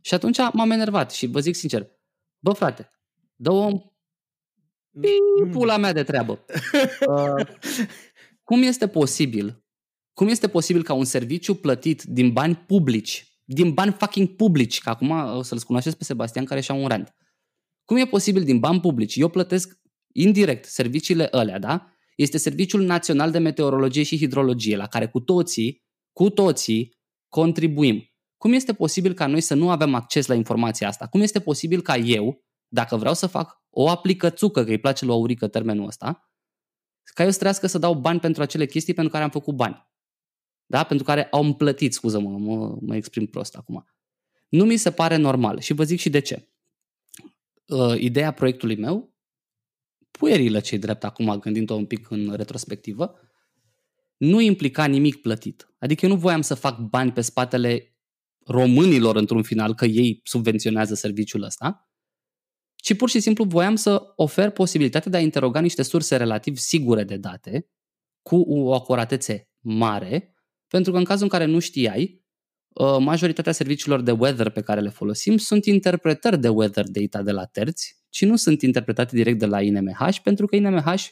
Și 0.00 0.14
atunci 0.14 0.38
m-am 0.52 0.70
enervat 0.70 1.12
și 1.12 1.26
vă 1.26 1.40
zic 1.40 1.54
sincer, 1.54 1.90
bă 2.38 2.52
frate, 2.52 2.90
dă 3.36 3.50
o 3.50 3.70
mm. 4.90 5.50
pula 5.50 5.76
mea 5.76 5.92
de 5.92 6.02
treabă. 6.02 6.44
Uh, 7.08 7.46
cum 8.42 8.62
este 8.62 8.88
posibil? 8.88 9.64
Cum 10.12 10.28
este 10.28 10.48
posibil 10.48 10.82
ca 10.82 10.92
un 10.92 11.04
serviciu 11.04 11.54
plătit 11.54 12.02
din 12.02 12.32
bani 12.32 12.54
publici, 12.56 13.40
din 13.44 13.72
bani 13.72 13.92
fucking 13.92 14.28
publici, 14.28 14.80
că 14.80 14.90
acum 14.90 15.10
o 15.10 15.42
să-l 15.42 15.60
cunoașteți 15.60 15.96
pe 15.96 16.04
Sebastian 16.04 16.44
care 16.44 16.60
și-a 16.60 16.74
un 16.74 16.86
rand. 16.86 17.14
Cum 17.84 17.96
e 17.96 18.06
posibil 18.06 18.44
din 18.44 18.58
bani 18.58 18.80
publici? 18.80 19.16
Eu 19.16 19.28
plătesc 19.28 19.80
indirect 20.14 20.64
serviciile 20.64 21.28
alea, 21.30 21.58
da? 21.58 21.88
Este 22.16 22.36
Serviciul 22.36 22.82
Național 22.82 23.30
de 23.30 23.38
Meteorologie 23.38 24.02
și 24.02 24.16
Hidrologie, 24.16 24.76
la 24.76 24.86
care 24.86 25.08
cu 25.08 25.20
toții, 25.20 25.82
cu 26.12 26.30
toții 26.30 26.96
contribuim. 27.28 28.08
Cum 28.36 28.52
este 28.52 28.74
posibil 28.74 29.12
ca 29.12 29.26
noi 29.26 29.40
să 29.40 29.54
nu 29.54 29.70
avem 29.70 29.94
acces 29.94 30.26
la 30.26 30.34
informația 30.34 30.88
asta? 30.88 31.06
Cum 31.06 31.20
este 31.20 31.40
posibil 31.40 31.82
ca 31.82 31.96
eu, 31.96 32.44
dacă 32.68 32.96
vreau 32.96 33.14
să 33.14 33.26
fac 33.26 33.62
o 33.70 33.88
aplicățucă, 33.88 34.64
că 34.64 34.70
îi 34.70 34.78
place 34.78 35.04
lui 35.04 35.14
Aurică 35.14 35.48
termenul 35.48 35.86
ăsta, 35.86 36.30
ca 37.14 37.24
eu 37.24 37.30
să 37.30 37.38
trească 37.38 37.66
să 37.66 37.78
dau 37.78 37.94
bani 37.94 38.20
pentru 38.20 38.42
acele 38.42 38.66
chestii 38.66 38.94
pentru 38.94 39.12
care 39.12 39.24
am 39.24 39.30
făcut 39.30 39.54
bani. 39.54 39.88
Da? 40.66 40.82
Pentru 40.84 41.04
care 41.06 41.24
au 41.24 41.54
plătit, 41.54 41.94
scuză-mă, 41.94 42.38
mă, 42.38 42.78
mă 42.80 42.96
exprim 42.96 43.26
prost 43.26 43.56
acum. 43.56 43.84
Nu 44.48 44.64
mi 44.64 44.76
se 44.76 44.90
pare 44.90 45.16
normal 45.16 45.60
și 45.60 45.72
vă 45.72 45.84
zic 45.84 45.98
și 45.98 46.10
de 46.10 46.20
ce. 46.20 46.48
Uh, 47.66 47.94
ideea 47.98 48.32
proiectului 48.32 48.76
meu 48.76 49.13
puerilă 50.18 50.60
cei 50.60 50.78
drept 50.78 51.04
acum, 51.04 51.38
gândind-o 51.38 51.74
un 51.74 51.86
pic 51.86 52.10
în 52.10 52.32
retrospectivă, 52.34 53.14
nu 54.16 54.40
implica 54.40 54.84
nimic 54.84 55.16
plătit. 55.16 55.74
Adică 55.78 56.06
eu 56.06 56.12
nu 56.12 56.18
voiam 56.18 56.40
să 56.40 56.54
fac 56.54 56.78
bani 56.78 57.12
pe 57.12 57.20
spatele 57.20 57.96
românilor 58.46 59.16
într-un 59.16 59.42
final, 59.42 59.74
că 59.74 59.84
ei 59.84 60.20
subvenționează 60.24 60.94
serviciul 60.94 61.42
ăsta, 61.42 61.88
ci 62.74 62.96
pur 62.96 63.08
și 63.08 63.20
simplu 63.20 63.44
voiam 63.44 63.76
să 63.76 64.02
ofer 64.16 64.50
posibilitatea 64.50 65.10
de 65.10 65.16
a 65.16 65.20
interoga 65.20 65.60
niște 65.60 65.82
surse 65.82 66.16
relativ 66.16 66.56
sigure 66.56 67.04
de 67.04 67.16
date, 67.16 67.68
cu 68.22 68.36
o 68.36 68.74
acuratețe 68.74 69.48
mare, 69.60 70.34
pentru 70.68 70.92
că 70.92 70.98
în 70.98 71.04
cazul 71.04 71.22
în 71.22 71.28
care 71.28 71.44
nu 71.44 71.58
știai, 71.58 72.24
uh, 72.68 72.96
majoritatea 72.98 73.52
serviciilor 73.52 74.00
de 74.00 74.10
weather 74.10 74.50
pe 74.50 74.60
care 74.60 74.80
le 74.80 74.88
folosim 74.88 75.36
sunt 75.36 75.64
interpretări 75.64 76.40
de 76.40 76.48
weather 76.48 76.84
data 76.88 77.22
de 77.22 77.30
la 77.30 77.44
terți 77.44 78.03
ci 78.14 78.24
nu 78.24 78.36
sunt 78.36 78.62
interpretate 78.62 79.16
direct 79.16 79.38
de 79.38 79.46
la 79.46 79.62
INMH, 79.62 80.18
pentru 80.22 80.46
că 80.46 80.56
INMH, 80.56 81.06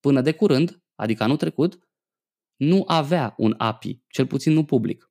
până 0.00 0.20
de 0.20 0.32
curând, 0.32 0.82
adică 0.94 1.22
anul 1.22 1.36
trecut, 1.36 1.88
nu 2.56 2.84
avea 2.86 3.34
un 3.36 3.54
API, 3.58 4.02
cel 4.08 4.26
puțin 4.26 4.52
nu 4.52 4.64
public. 4.64 5.10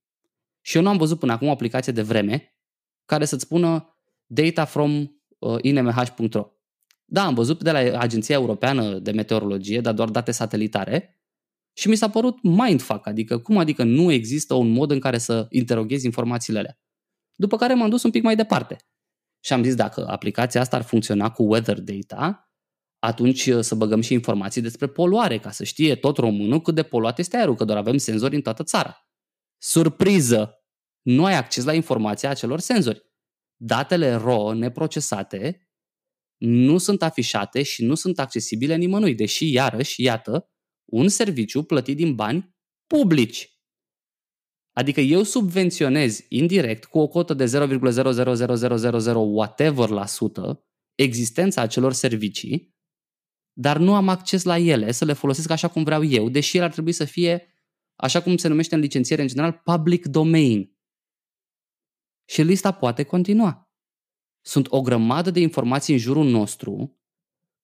Și 0.62 0.76
eu 0.76 0.84
nu 0.84 0.90
am 0.90 0.98
văzut 0.98 1.20
până 1.20 1.32
acum 1.32 1.48
o 1.48 1.52
aplicație 1.52 1.94
de 1.94 2.02
vreme 2.02 2.58
care 3.06 3.26
să-ți 3.26 3.44
spună 3.44 3.98
data 4.26 4.66
from 4.66 5.22
uh, 5.40 5.58
inmh.ro. 5.62 6.52
Da, 7.06 7.26
am 7.26 7.34
văzut 7.34 7.64
de 7.64 7.72
la 7.72 8.00
Agenția 8.00 8.36
Europeană 8.36 9.00
de 9.00 9.12
Meteorologie, 9.12 9.82
dar 9.82 9.94
doar 9.94 10.10
date 10.10 10.32
satelitare, 10.32 11.22
și 11.74 11.88
mi 11.88 11.96
s-a 11.96 12.10
părut 12.10 12.42
mindfuck, 12.42 13.08
adică 13.08 13.40
cum 13.40 13.58
adică 13.58 13.84
nu 13.84 14.12
există 14.12 14.54
un 14.54 14.70
mod 14.70 14.92
în 14.92 15.00
care 15.00 15.18
să 15.18 15.48
interoghezi 15.50 16.06
informațiile 16.06 16.60
alea. 16.60 16.80
După 17.36 17.58
care 17.58 17.74
m-am 17.74 17.90
dus 17.90 18.04
un 18.04 18.12
pic 18.12 18.24
mai 18.24 18.36
departe. 18.36 18.78
Și 19.40 19.54
am 19.54 19.64
zis, 19.64 19.76
dacă 19.76 20.08
aplicația 20.08 20.62
asta 20.62 20.76
ar 20.76 20.84
funcționa 20.84 21.32
cu 21.32 21.44
weather 21.44 21.80
data, 21.80 22.52
atunci 23.00 23.46
uh, 23.46 23.62
să 23.62 23.76
băgăm 23.76 24.02
și 24.02 24.14
informații 24.14 24.62
despre 24.62 24.88
poluare, 24.88 25.40
ca 25.40 25.52
să 25.52 25.64
știe 25.64 25.96
tot 25.96 26.18
românul 26.18 26.62
cât 26.62 26.76
de 26.76 26.84
poluat 26.84 27.20
este 27.20 27.38
aerul, 27.38 27.56
că 27.56 27.66
doar 27.66 27.78
avem 27.78 27.98
senzori 27.98 28.36
în 28.36 28.42
toată 28.42 28.64
țara. 28.64 29.08
Surpriză! 29.58 30.54
Nu 31.02 31.26
ai 31.26 31.36
acces 31.36 31.64
la 31.64 31.74
informația 31.74 32.30
acelor 32.30 32.60
senzori. 32.60 33.04
Datele 33.56 34.14
RAW 34.14 34.52
neprocesate 34.52 35.70
nu 36.38 36.78
sunt 36.78 37.02
afișate 37.02 37.64
și 37.64 37.84
nu 37.86 37.96
sunt 37.96 38.20
accesibile 38.20 38.76
nimănui, 38.76 39.16
deși, 39.16 39.52
iarăși, 39.52 40.04
iată, 40.04 40.50
un 40.86 41.08
serviciu 41.08 41.64
plătit 41.64 41.96
din 41.96 42.16
bani 42.16 42.56
publici. 42.88 43.59
Adică 44.80 45.00
eu 45.00 45.24
subvenționez 45.24 46.26
indirect 46.30 46.86
cu 46.86 47.00
o 47.00 47.08
cotă 47.08 47.34
de 47.34 47.46
0,00000 47.46 49.14
whatever 49.14 49.90
la 49.90 50.06
sută 50.06 50.66
existența 50.96 51.62
acelor 51.62 51.94
servicii, 51.94 52.76
dar 53.54 53.78
nu 53.78 53.96
am 53.96 54.10
acces 54.10 54.44
la 54.44 54.58
ele 54.58 54.92
să 54.92 55.06
le 55.06 55.14
folosesc 55.14 55.50
așa 55.50 55.68
cum 55.68 55.84
vreau 55.84 56.04
eu, 56.04 56.30
deși 56.30 56.56
ele 56.56 56.66
ar 56.66 56.72
trebui 56.72 56.92
să 56.92 57.06
fie, 57.06 57.48
așa 57.96 58.22
cum 58.22 58.38
se 58.38 58.48
numește 58.48 58.76
în 58.76 58.82
licențiere 58.82 59.22
în 59.22 59.28
general, 59.28 59.62
public 59.64 60.06
domain. 60.06 60.78
Și 62.26 62.42
lista 62.42 62.72
poate 62.72 63.04
continua. 63.04 63.72
Sunt 64.42 64.72
o 64.72 64.82
grămadă 64.82 65.32
de 65.32 65.40
informații 65.40 65.94
în 65.94 66.00
jurul 66.00 66.26
nostru 66.26 67.00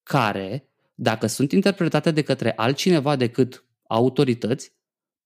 care, 0.04 0.70
dacă 0.94 1.28
sunt 1.28 1.52
interpretate 1.52 2.12
de 2.12 2.22
către 2.22 2.54
altcineva 2.56 3.16
decât 3.16 3.66
autorități, 3.88 4.74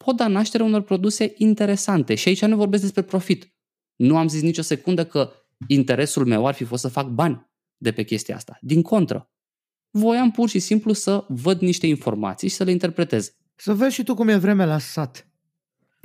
pot 0.06 0.16
da 0.16 0.28
naștere 0.28 0.64
unor 0.64 0.82
produse 0.82 1.34
interesante. 1.38 2.16
Și 2.16 2.28
aici 2.28 2.46
nu 2.46 2.56
vorbesc 2.56 2.82
despre 2.82 3.02
profit. 3.02 3.54
Nu 3.96 4.18
am 4.18 4.28
zis 4.28 4.42
nicio 4.42 4.62
secundă 4.62 5.06
că 5.06 5.32
interesul 5.68 6.26
meu 6.26 6.48
ar 6.48 6.54
fi 6.54 6.64
fost 6.64 6.82
să 6.82 6.88
fac 6.88 7.08
bani 7.08 7.50
de 7.78 7.92
pe 7.92 8.04
chestia 8.04 8.36
asta. 8.36 8.58
Din 8.62 8.82
contră. 8.82 9.32
Voiam 9.90 10.32
pur 10.32 10.50
și 10.50 10.60
simplu 10.60 10.94
să 10.94 11.26
văd 11.28 11.60
niște 11.62 11.88
informații 11.88 12.50
și 12.50 12.56
să 12.56 12.64
le 12.64 12.72
interpretez. 12.72 13.34
Să 13.56 13.74
vezi 13.74 13.94
și 13.94 14.04
tu 14.04 14.14
cum 14.14 14.28
e 14.28 14.38
vremea 14.38 14.66
la 14.66 14.78
sat. 14.78 15.30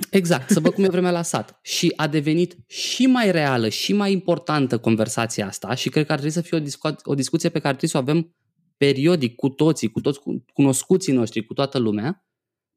Exact, 0.09 0.49
să 0.49 0.59
văd 0.59 0.73
cum 0.73 0.83
e 0.83 0.89
vremea 0.89 1.11
la 1.11 1.21
sat. 1.21 1.59
Și 1.61 1.93
a 1.95 2.07
devenit 2.07 2.57
și 2.67 3.05
mai 3.05 3.31
reală 3.31 3.69
și 3.69 3.93
mai 3.93 4.11
importantă 4.11 4.77
conversația 4.77 5.47
asta 5.47 5.75
și 5.75 5.89
cred 5.89 6.05
că 6.05 6.11
ar 6.11 6.17
trebui 6.17 6.35
să 6.35 6.41
fie 6.41 6.57
o, 6.57 6.59
discu- 6.59 6.95
o 7.03 7.15
discuție 7.15 7.49
pe 7.49 7.59
care 7.59 7.75
trebuie 7.75 7.89
să 7.89 7.97
o 7.97 7.99
avem 7.99 8.35
periodic 8.77 9.35
cu 9.35 9.49
toții, 9.49 9.91
cu 9.91 10.01
toți 10.01 10.19
cunoscuții 10.53 11.13
noștri, 11.13 11.45
cu 11.45 11.53
toată 11.53 11.77
lumea, 11.77 12.24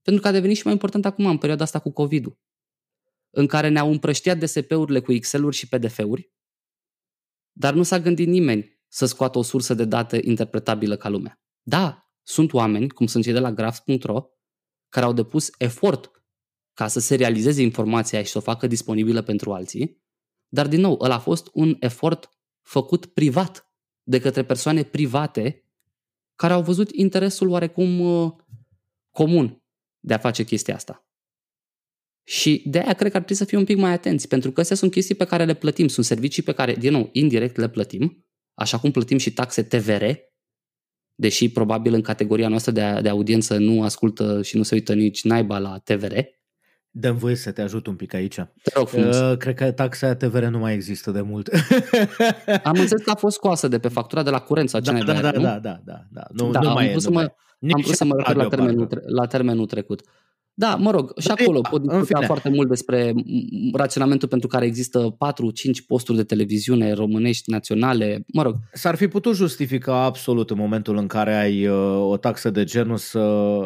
pentru 0.09 0.27
că 0.27 0.33
a 0.33 0.33
devenit 0.37 0.57
și 0.57 0.63
mai 0.65 0.73
important 0.73 1.05
acum, 1.05 1.27
în 1.27 1.39
perioada 1.39 1.65
asta 1.65 1.79
cu 1.79 1.91
COVID-ul, 1.91 2.39
în 3.31 3.47
care 3.47 3.69
ne-au 3.69 3.91
împrăștiat 3.91 4.39
DSP-urile 4.39 5.01
cu 5.01 5.13
Excel-uri 5.13 5.57
și 5.57 5.69
PDF-uri, 5.69 6.33
dar 7.53 7.75
nu 7.75 7.83
s-a 7.83 8.01
gândit 8.01 8.27
nimeni 8.29 8.81
să 8.87 9.07
scoată 9.07 9.39
o 9.39 9.43
sursă 9.43 9.75
de 9.75 9.85
date 9.85 10.21
interpretabilă 10.25 10.97
ca 10.97 11.09
lumea. 11.09 11.41
Da, 11.63 12.13
sunt 12.23 12.53
oameni, 12.53 12.89
cum 12.89 13.07
sunt 13.07 13.25
cei 13.25 13.33
de 13.33 13.39
la 13.39 13.53
graphs.ro, 13.53 14.25
care 14.89 15.07
au 15.07 15.13
depus 15.13 15.51
efort 15.59 16.11
ca 16.73 16.89
să 16.89 17.01
se 17.01 17.15
realizeze 17.15 17.63
informația 17.63 18.23
și 18.23 18.31
să 18.31 18.39
o 18.39 18.41
facă 18.41 18.67
disponibilă 18.67 19.23
pentru 19.23 19.53
alții, 19.53 20.03
dar 20.49 20.69
din 20.69 20.81
nou, 20.81 20.99
ăla 21.01 21.15
a 21.15 21.19
fost 21.19 21.51
un 21.53 21.77
efort 21.81 22.29
făcut 22.63 23.07
privat, 23.07 23.73
de 24.03 24.21
către 24.21 24.45
persoane 24.45 24.83
private 24.83 25.65
care 26.35 26.53
au 26.53 26.63
văzut 26.63 26.91
interesul 26.91 27.49
oarecum 27.49 28.01
uh, 28.01 28.33
comun 29.11 29.63
de 30.01 30.15
a 30.15 30.19
face 30.19 30.45
chestia 30.45 30.75
asta. 30.75 31.09
Și 32.29 32.63
de 32.67 32.79
aia 32.79 32.93
cred 32.93 33.11
că 33.11 33.17
ar 33.17 33.23
trebui 33.23 33.35
să 33.35 33.45
fim 33.45 33.59
un 33.59 33.65
pic 33.65 33.77
mai 33.77 33.93
atenți, 33.93 34.29
pentru 34.29 34.53
că 34.53 34.61
astea 34.61 34.77
sunt 34.77 34.91
chestii 34.91 35.15
pe 35.15 35.25
care 35.25 35.45
le 35.45 35.55
plătim, 35.55 35.89
sunt 35.89 36.07
servicii 36.07 36.43
pe 36.43 36.53
care, 36.53 36.75
din 36.75 36.93
nou, 36.93 37.09
indirect 37.13 37.57
le 37.57 37.69
plătim, 37.69 38.27
așa 38.55 38.79
cum 38.79 38.91
plătim 38.91 39.19
și 39.19 39.33
taxe 39.33 39.63
TVR, 39.63 40.05
deși 41.15 41.49
probabil 41.49 41.95
în 41.95 42.03
categoria 42.03 42.49
noastră 42.49 42.73
de, 42.73 42.99
de 43.03 43.09
audiență 43.09 43.59
nu 43.59 43.83
ascultă 43.83 44.43
și 44.43 44.57
nu 44.57 44.63
se 44.63 44.75
uită 44.75 44.95
nici 44.95 45.25
naiba 45.25 45.59
la 45.59 45.79
TVR. 45.79 46.17
Dăm 46.91 47.16
voie 47.16 47.34
să 47.34 47.51
te 47.51 47.62
ajut 47.62 47.86
un 47.86 47.95
pic 47.97 48.14
aici. 48.14 48.34
Te 48.34 48.70
rog 48.74 48.89
frumos. 48.89 49.18
Uh, 49.18 49.36
cred 49.36 49.55
că 49.55 49.72
taxa 49.72 50.14
TVR 50.14 50.45
nu 50.45 50.59
mai 50.59 50.74
există 50.74 51.11
de 51.11 51.20
mult. 51.20 51.49
Am 52.64 52.78
înțeles 52.78 53.05
că 53.05 53.11
a 53.11 53.14
fost 53.14 53.36
scoasă 53.36 53.68
de 53.68 53.78
pe 53.78 53.89
factura 53.89 54.22
de 54.22 54.30
la 54.30 54.41
curent 54.41 54.68
sau 54.68 54.80
da, 54.80 54.93
ce 54.93 55.05
da, 55.05 55.12
da, 55.12 55.20
da, 55.20 55.30
da, 55.30 55.59
da, 55.59 55.80
da, 55.84 56.05
da. 56.11 56.26
Nu, 56.32 56.51
da, 56.51 56.61
nu 56.61 56.72
mai 56.72 56.86
e. 56.86 56.97
Nu 57.05 57.11
mai... 57.11 57.24
Am 57.72 57.80
vrut 57.82 57.95
să 57.95 58.05
mă 58.05 58.16
refer 58.16 58.36
la 58.36 58.49
termenul, 58.49 58.89
la 59.07 59.26
termenul 59.26 59.66
trecut. 59.66 60.01
Da, 60.59 60.75
mă 60.75 60.91
rog, 60.91 61.13
și 61.19 61.31
acolo 61.31 61.61
pot 61.61 61.83
discuta 61.83 62.21
foarte 62.21 62.49
mult 62.49 62.69
despre 62.69 63.15
raționamentul 63.73 64.29
pentru 64.29 64.49
care 64.49 64.67
există 64.67 65.17
4-5 65.17 65.87
posturi 65.87 66.17
de 66.17 66.25
televiziune 66.25 66.93
românești 66.93 67.51
naționale, 67.51 68.25
mă 68.33 68.43
rog. 68.43 68.57
S-ar 68.73 68.95
fi 68.95 69.09
putut 69.09 69.35
justifica 69.35 70.05
absolut 70.05 70.51
în 70.51 70.57
momentul 70.59 70.97
în 70.97 71.07
care 71.07 71.35
ai 71.35 71.67
uh, 71.67 72.11
o 72.11 72.17
taxă 72.17 72.51
de 72.51 72.65
genul 72.65 72.97
să 72.97 73.19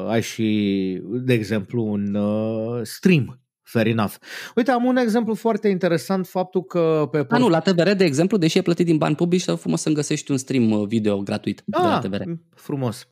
ai 0.09 0.22
și, 0.22 1.01
de 1.12 1.32
exemplu, 1.32 1.84
un 1.84 2.14
uh, 2.14 2.80
stream 2.82 3.36
Fair 3.62 3.86
enough. 3.86 4.12
Uite, 4.57 4.70
am 4.70 4.84
un 4.84 4.97
exemplu 4.97 5.34
foarte 5.34 5.68
interesant, 5.68 6.26
faptul 6.26 6.64
că 6.64 7.09
pe... 7.11 7.22
Da, 7.28 7.38
nu, 7.38 7.49
la 7.49 7.61
TVR, 7.61 7.90
de 7.90 8.05
exemplu, 8.05 8.36
deși 8.36 8.59
e 8.59 8.62
plătit 8.62 8.86
din 8.86 8.97
bani 8.97 9.14
publici, 9.14 9.40
să 9.40 9.55
frumos 9.55 9.80
să 9.80 9.90
găsești 9.90 10.30
un 10.30 10.36
stream 10.36 10.70
uh, 10.70 10.86
video 10.86 11.18
gratuit 11.18 11.64
ah, 11.70 11.80
de 11.82 11.88
la 11.88 11.99
TVR. 11.99 12.30
frumos. 12.55 13.09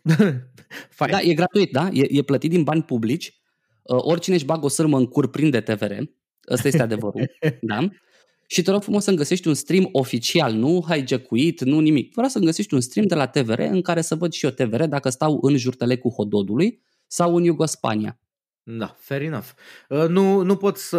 da, 1.11 1.21
e 1.21 1.35
gratuit, 1.35 1.73
da? 1.73 1.89
E, 1.93 2.07
e 2.09 2.23
plătit 2.23 2.51
din 2.51 2.63
bani 2.63 2.83
publici 2.83 3.35
Uh, 3.35 3.40
oricine 3.97 4.35
își 4.35 4.45
bagă 4.45 4.65
o 4.65 4.69
sârmă 4.69 4.99
în 4.99 5.07
cur 5.07 5.31
prinde 5.31 5.61
TVR. 5.61 5.93
Ăsta 6.51 6.69
este 6.69 6.83
adevărul. 6.83 7.31
da? 7.61 7.89
Și 8.47 8.63
te 8.63 8.71
rog 8.71 8.83
frumos 8.83 9.05
să-mi 9.05 9.17
găsești 9.17 9.49
un 9.49 9.55
stream 9.55 9.89
oficial, 9.93 10.53
nu 10.53 10.85
hijackuit, 10.89 11.65
nu 11.65 11.81
nimic. 11.81 12.13
Vreau 12.13 12.29
să-mi 12.29 12.45
găsești 12.45 12.75
un 12.75 12.81
stream 12.81 13.07
de 13.07 13.15
la 13.15 13.27
TVR 13.27 13.61
în 13.61 13.83
care 13.83 14.01
să 14.01 14.15
văd 14.15 14.33
și 14.33 14.45
eu 14.45 14.51
TVR 14.51 14.83
dacă 14.83 15.09
stau 15.09 15.39
în 15.43 15.57
jurtelecul 15.57 16.11
Hododului 16.11 16.83
sau 17.07 17.37
în 17.37 17.45
Iugospania. 17.45 18.21
Da, 18.63 18.97
fair 18.99 19.23
enough. 19.23 19.47
Uh, 19.89 20.09
nu, 20.09 20.43
nu 20.43 20.57
pot 20.57 20.77
să 20.77 20.99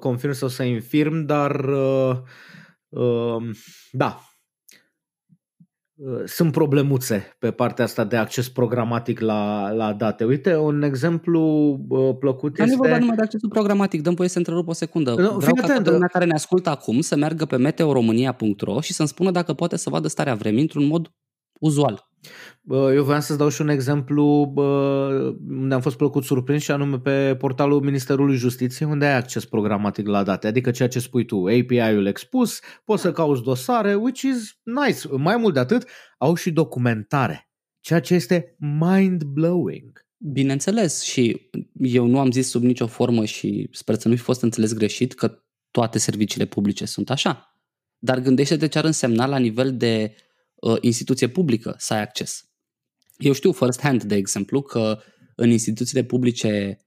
confirm 0.00 0.32
sau 0.32 0.48
să 0.48 0.62
infirm, 0.62 1.24
dar 1.24 1.60
uh, 1.64 2.16
uh, 2.88 3.50
da, 3.90 4.20
Uh, 4.20 4.35
sunt 6.24 6.52
problemuțe 6.52 7.36
pe 7.38 7.50
partea 7.50 7.84
asta 7.84 8.04
de 8.04 8.16
acces 8.16 8.48
programatic 8.48 9.20
la, 9.20 9.70
la 9.70 9.92
date. 9.92 10.24
Uite, 10.24 10.56
un 10.56 10.82
exemplu 10.82 11.40
uh, 11.88 12.16
plăcut 12.18 12.56
Dar 12.56 12.66
este... 12.66 12.78
Nu 12.78 12.82
vorba 12.82 12.98
numai 12.98 13.16
de 13.16 13.22
accesul 13.22 13.48
programatic, 13.48 14.02
dăm 14.02 14.14
voie 14.14 14.28
să 14.28 14.38
întrerup 14.38 14.68
o 14.68 14.72
secundă. 14.72 15.10
No, 15.10 15.36
Vreau 15.36 15.54
ca 15.54 15.66
toată 15.66 15.90
lumea 15.90 16.08
care 16.08 16.24
ne 16.24 16.34
ascultă 16.34 16.70
acum 16.70 17.00
să 17.00 17.16
meargă 17.16 17.44
pe 17.44 17.56
meteoromânia.ro 17.56 18.80
și 18.80 18.92
să-mi 18.92 19.08
spună 19.08 19.30
dacă 19.30 19.52
poate 19.52 19.76
să 19.76 19.90
vadă 19.90 20.08
starea 20.08 20.34
vremii 20.34 20.60
într-un 20.60 20.86
mod 20.86 21.10
uzual. 21.60 22.10
Eu 22.70 23.04
voiam 23.04 23.20
să-ți 23.20 23.38
dau 23.38 23.48
și 23.48 23.60
un 23.60 23.68
exemplu 23.68 24.52
unde 25.48 25.74
am 25.74 25.80
fost 25.80 25.96
plăcut 25.96 26.24
surprins 26.24 26.62
și 26.62 26.70
anume 26.70 26.98
pe 26.98 27.36
portalul 27.38 27.80
Ministerului 27.80 28.36
Justiției 28.36 28.88
unde 28.88 29.04
ai 29.04 29.16
acces 29.16 29.44
programatic 29.44 30.06
la 30.06 30.22
date, 30.22 30.46
adică 30.46 30.70
ceea 30.70 30.88
ce 30.88 30.98
spui 30.98 31.24
tu, 31.24 31.36
API-ul 31.36 32.06
expus, 32.06 32.60
poți 32.84 33.02
să 33.02 33.12
cauți 33.12 33.42
dosare, 33.42 33.94
which 33.94 34.20
is 34.20 34.58
nice. 34.62 35.08
Mai 35.16 35.36
mult 35.36 35.54
de 35.54 35.60
atât, 35.60 35.88
au 36.18 36.34
și 36.34 36.50
documentare, 36.50 37.50
ceea 37.80 38.00
ce 38.00 38.14
este 38.14 38.56
mind-blowing. 38.58 40.04
Bineînțeles 40.18 41.02
și 41.02 41.50
eu 41.72 42.06
nu 42.06 42.18
am 42.18 42.30
zis 42.30 42.48
sub 42.48 42.62
nicio 42.62 42.86
formă 42.86 43.24
și 43.24 43.68
sper 43.72 43.94
să 43.94 44.08
nu 44.08 44.14
fi 44.14 44.22
fost 44.22 44.42
înțeles 44.42 44.72
greșit 44.74 45.14
că 45.14 45.42
toate 45.70 45.98
serviciile 45.98 46.44
publice 46.44 46.84
sunt 46.84 47.10
așa. 47.10 47.50
Dar 47.98 48.18
gândește-te 48.20 48.66
ce 48.66 48.78
ar 48.78 48.84
însemna 48.84 49.26
la 49.26 49.38
nivel 49.38 49.76
de 49.76 50.14
uh, 50.60 50.76
instituție 50.80 51.28
publică 51.28 51.74
să 51.78 51.94
ai 51.94 52.00
acces. 52.00 52.44
Eu 53.16 53.32
știu 53.32 53.52
first 53.52 53.80
hand, 53.80 54.02
de 54.02 54.14
exemplu, 54.14 54.62
că 54.62 55.00
în 55.34 55.50
instituțiile 55.50 56.04
publice 56.04 56.78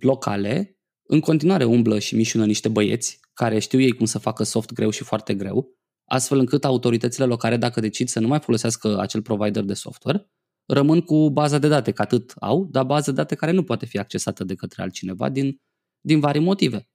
locale, 0.00 0.76
în 1.02 1.20
continuare 1.20 1.64
umblă 1.64 1.98
și 1.98 2.14
mișună 2.14 2.44
niște 2.44 2.68
băieți 2.68 3.20
care 3.34 3.58
știu 3.58 3.80
ei 3.80 3.92
cum 3.92 4.06
să 4.06 4.18
facă 4.18 4.42
soft 4.42 4.72
greu 4.72 4.90
și 4.90 5.04
foarte 5.04 5.34
greu, 5.34 5.76
astfel 6.04 6.38
încât 6.38 6.64
autoritățile 6.64 7.24
locale, 7.24 7.56
dacă 7.56 7.80
decid 7.80 8.08
să 8.08 8.20
nu 8.20 8.28
mai 8.28 8.40
folosească 8.40 8.98
acel 8.98 9.22
provider 9.22 9.62
de 9.62 9.74
software, 9.74 10.30
rămân 10.66 11.00
cu 11.00 11.30
baza 11.30 11.58
de 11.58 11.68
date, 11.68 11.92
că 11.92 12.02
atât 12.02 12.34
au, 12.40 12.68
dar 12.70 12.84
baza 12.84 13.10
de 13.10 13.16
date 13.16 13.34
care 13.34 13.52
nu 13.52 13.62
poate 13.62 13.86
fi 13.86 13.98
accesată 13.98 14.44
de 14.44 14.54
către 14.54 14.82
altcineva 14.82 15.28
din, 15.28 15.60
din 16.00 16.20
vari 16.20 16.38
motive. 16.38 16.88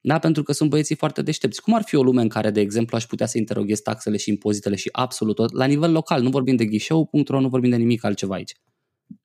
Da, 0.00 0.18
pentru 0.18 0.42
că 0.42 0.52
sunt 0.52 0.70
băieții 0.70 0.94
foarte 0.94 1.22
deștepți. 1.22 1.62
Cum 1.62 1.74
ar 1.74 1.82
fi 1.82 1.96
o 1.96 2.02
lume 2.02 2.22
în 2.22 2.28
care, 2.28 2.50
de 2.50 2.60
exemplu, 2.60 2.96
aș 2.96 3.04
putea 3.04 3.26
să 3.26 3.38
interoghez 3.38 3.80
taxele 3.80 4.16
și 4.16 4.28
impozitele 4.28 4.76
și 4.76 4.88
absolut 4.92 5.34
tot, 5.34 5.52
la 5.52 5.64
nivel 5.64 5.92
local, 5.92 6.22
nu 6.22 6.30
vorbim 6.30 6.56
de 6.56 6.64
ghișeu.ro, 6.64 7.40
nu 7.40 7.48
vorbim 7.48 7.70
de 7.70 7.76
nimic 7.76 8.04
altceva 8.04 8.34
aici. 8.34 8.54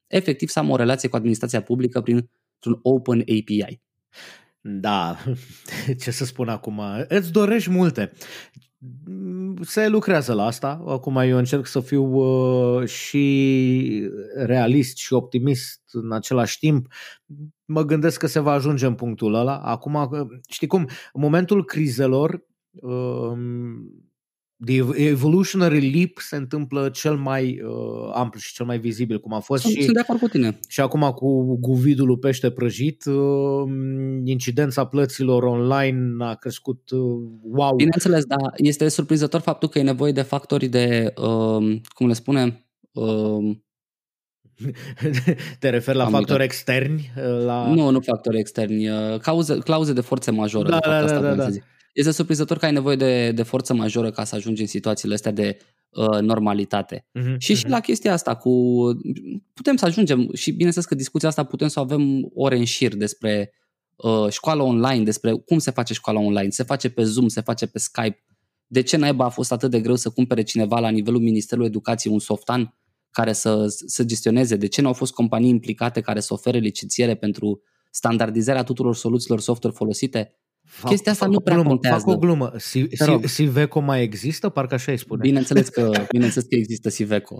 Efectiv 0.07 0.49
să 0.49 0.59
am 0.59 0.69
o 0.69 0.75
relație 0.75 1.09
cu 1.09 1.15
administrația 1.15 1.61
publică 1.61 2.01
prin 2.01 2.29
un 2.65 2.79
open 2.81 3.19
API. 3.19 3.81
Da, 4.61 5.17
ce 6.01 6.11
să 6.11 6.25
spun 6.25 6.49
acum, 6.49 6.81
îți 7.07 7.31
dorești 7.31 7.69
multe 7.69 8.11
se 9.61 9.87
lucrează 9.87 10.33
la 10.33 10.45
asta. 10.45 10.83
Acum 10.87 11.17
eu 11.17 11.37
încerc 11.37 11.65
să 11.65 11.79
fiu 11.79 12.03
uh, 12.03 12.87
și 12.87 14.09
realist 14.35 14.97
și 14.97 15.13
optimist 15.13 15.81
în 15.91 16.11
același 16.11 16.59
timp. 16.59 16.87
Mă 17.65 17.83
gândesc 17.83 18.19
că 18.19 18.27
se 18.27 18.39
va 18.39 18.51
ajunge 18.51 18.85
în 18.85 18.95
punctul 18.95 19.33
ăla. 19.33 19.57
Acum, 19.57 19.93
uh, 19.93 20.27
știi 20.49 20.67
cum, 20.67 20.79
în 21.13 21.21
momentul 21.21 21.65
crizelor, 21.65 22.45
uh, 22.71 23.37
The 24.65 24.81
evolutionary 24.93 25.91
leap 25.93 26.17
se 26.17 26.35
întâmplă 26.35 26.89
cel 26.89 27.15
mai 27.15 27.61
uh, 27.61 28.11
amplu 28.13 28.39
și 28.39 28.53
cel 28.53 28.65
mai 28.65 28.79
vizibil, 28.79 29.19
cum 29.19 29.33
a 29.33 29.39
fost 29.39 29.61
sunt, 29.61 29.73
și... 29.73 29.81
Sunt 29.81 29.93
de 29.93 29.99
acord 29.99 30.19
cu 30.19 30.27
tine. 30.27 30.59
Și 30.67 30.81
acum 30.81 31.01
cu 31.01 31.57
guvidul 31.59 32.17
pește 32.17 32.51
prăjit, 32.51 33.05
uh, 33.05 33.69
incidența 34.23 34.85
plăților 34.85 35.43
online 35.43 36.25
a 36.25 36.33
crescut 36.33 36.89
uh, 36.89 36.99
wow. 37.43 37.75
Bineînțeles, 37.75 38.25
dar 38.25 38.53
este 38.55 38.87
surprinzător 38.87 39.41
faptul 39.41 39.69
că 39.69 39.79
e 39.79 39.83
nevoie 39.83 40.11
de 40.11 40.21
factori 40.21 40.67
de, 40.67 41.13
uh, 41.17 41.79
cum 41.87 42.07
le 42.07 42.13
spune, 42.13 42.67
uh, 42.91 43.57
te 45.59 45.69
referi 45.69 45.97
la 45.97 46.05
factori 46.05 46.43
externi? 46.43 47.11
Uh, 47.17 47.45
la... 47.45 47.73
Nu, 47.73 47.89
nu 47.89 47.99
factori 47.99 48.39
externi. 48.39 48.89
Uh, 48.89 49.19
cauze, 49.19 49.57
clauze 49.57 49.93
de 49.93 50.01
forță 50.01 50.31
majoră. 50.31 50.69
Da, 50.69 50.79
de 50.79 50.89
fapt, 50.89 50.99
da, 50.99 51.03
asta 51.05 51.19
da, 51.19 51.35
da, 51.35 51.49
da 51.49 51.49
este 51.95 52.11
surprinzător 52.11 52.57
că 52.57 52.65
ai 52.65 52.71
nevoie 52.71 52.95
de, 52.95 53.31
de 53.31 53.43
forță 53.43 53.73
majoră 53.73 54.11
ca 54.11 54.23
să 54.23 54.35
ajungi 54.35 54.61
în 54.61 54.67
situațiile 54.67 55.13
astea 55.13 55.31
de 55.31 55.57
uh, 55.89 56.19
normalitate. 56.19 57.05
Uh-huh, 57.19 57.37
și 57.37 57.53
uh-huh. 57.53 57.57
și 57.57 57.67
la 57.67 57.79
chestia 57.79 58.13
asta 58.13 58.35
cu 58.35 58.51
putem 59.53 59.75
să 59.75 59.85
ajungem 59.85 60.29
și 60.33 60.51
bineînțeles 60.51 60.87
că 60.87 60.95
discuția 60.95 61.29
asta 61.29 61.43
putem 61.43 61.67
să 61.67 61.79
o 61.79 61.83
avem 61.83 62.31
ore 62.33 62.57
în 62.57 62.65
șir 62.65 62.95
despre 62.95 63.53
uh, 63.95 64.29
școală 64.29 64.63
online, 64.63 65.03
despre 65.03 65.31
cum 65.31 65.57
se 65.57 65.71
face 65.71 65.93
școala 65.93 66.19
online, 66.19 66.49
se 66.49 66.63
face 66.63 66.89
pe 66.89 67.03
Zoom, 67.03 67.27
se 67.27 67.41
face 67.41 67.65
pe 67.65 67.79
Skype. 67.79 68.23
De 68.67 68.81
ce 68.81 68.97
naiba 68.97 69.25
a 69.25 69.29
fost 69.29 69.51
atât 69.51 69.71
de 69.71 69.79
greu 69.79 69.95
să 69.95 70.09
cumpere 70.09 70.43
cineva 70.43 70.79
la 70.79 70.89
nivelul 70.89 71.19
Ministerului 71.19 71.67
Educației 71.69 72.13
un 72.13 72.19
softan 72.19 72.77
care 73.15 73.33
să, 73.33 73.65
să 73.85 74.03
gestioneze? 74.03 74.55
De 74.55 74.67
ce 74.67 74.81
nu 74.81 74.87
au 74.87 74.93
fost 74.93 75.13
companii 75.13 75.49
implicate 75.49 76.01
care 76.01 76.19
să 76.19 76.33
ofere 76.33 76.57
licențiere 76.57 77.15
pentru 77.15 77.61
standardizarea 77.89 78.63
tuturor 78.63 78.95
soluțiilor 78.95 79.39
software 79.39 79.75
folosite? 79.77 80.33
Fac, 80.63 80.89
Chestia 80.89 81.11
asta 81.11 81.25
nu 81.25 81.39
prea 81.39 81.55
glumă, 81.55 81.69
contează. 81.69 82.03
Fac 82.05 82.15
o 82.15 82.17
glumă. 82.17 82.53
Siveco 83.25 83.79
mai 83.79 84.01
există? 84.01 84.49
Parcă 84.49 84.73
așa 84.73 84.91
îi 84.91 84.97
spune. 84.97 85.21
Bineînțeles 85.21 85.69
că, 85.69 85.91
bineînțeles 86.11 86.47
că 86.47 86.55
există 86.55 86.89
Siveco 86.89 87.35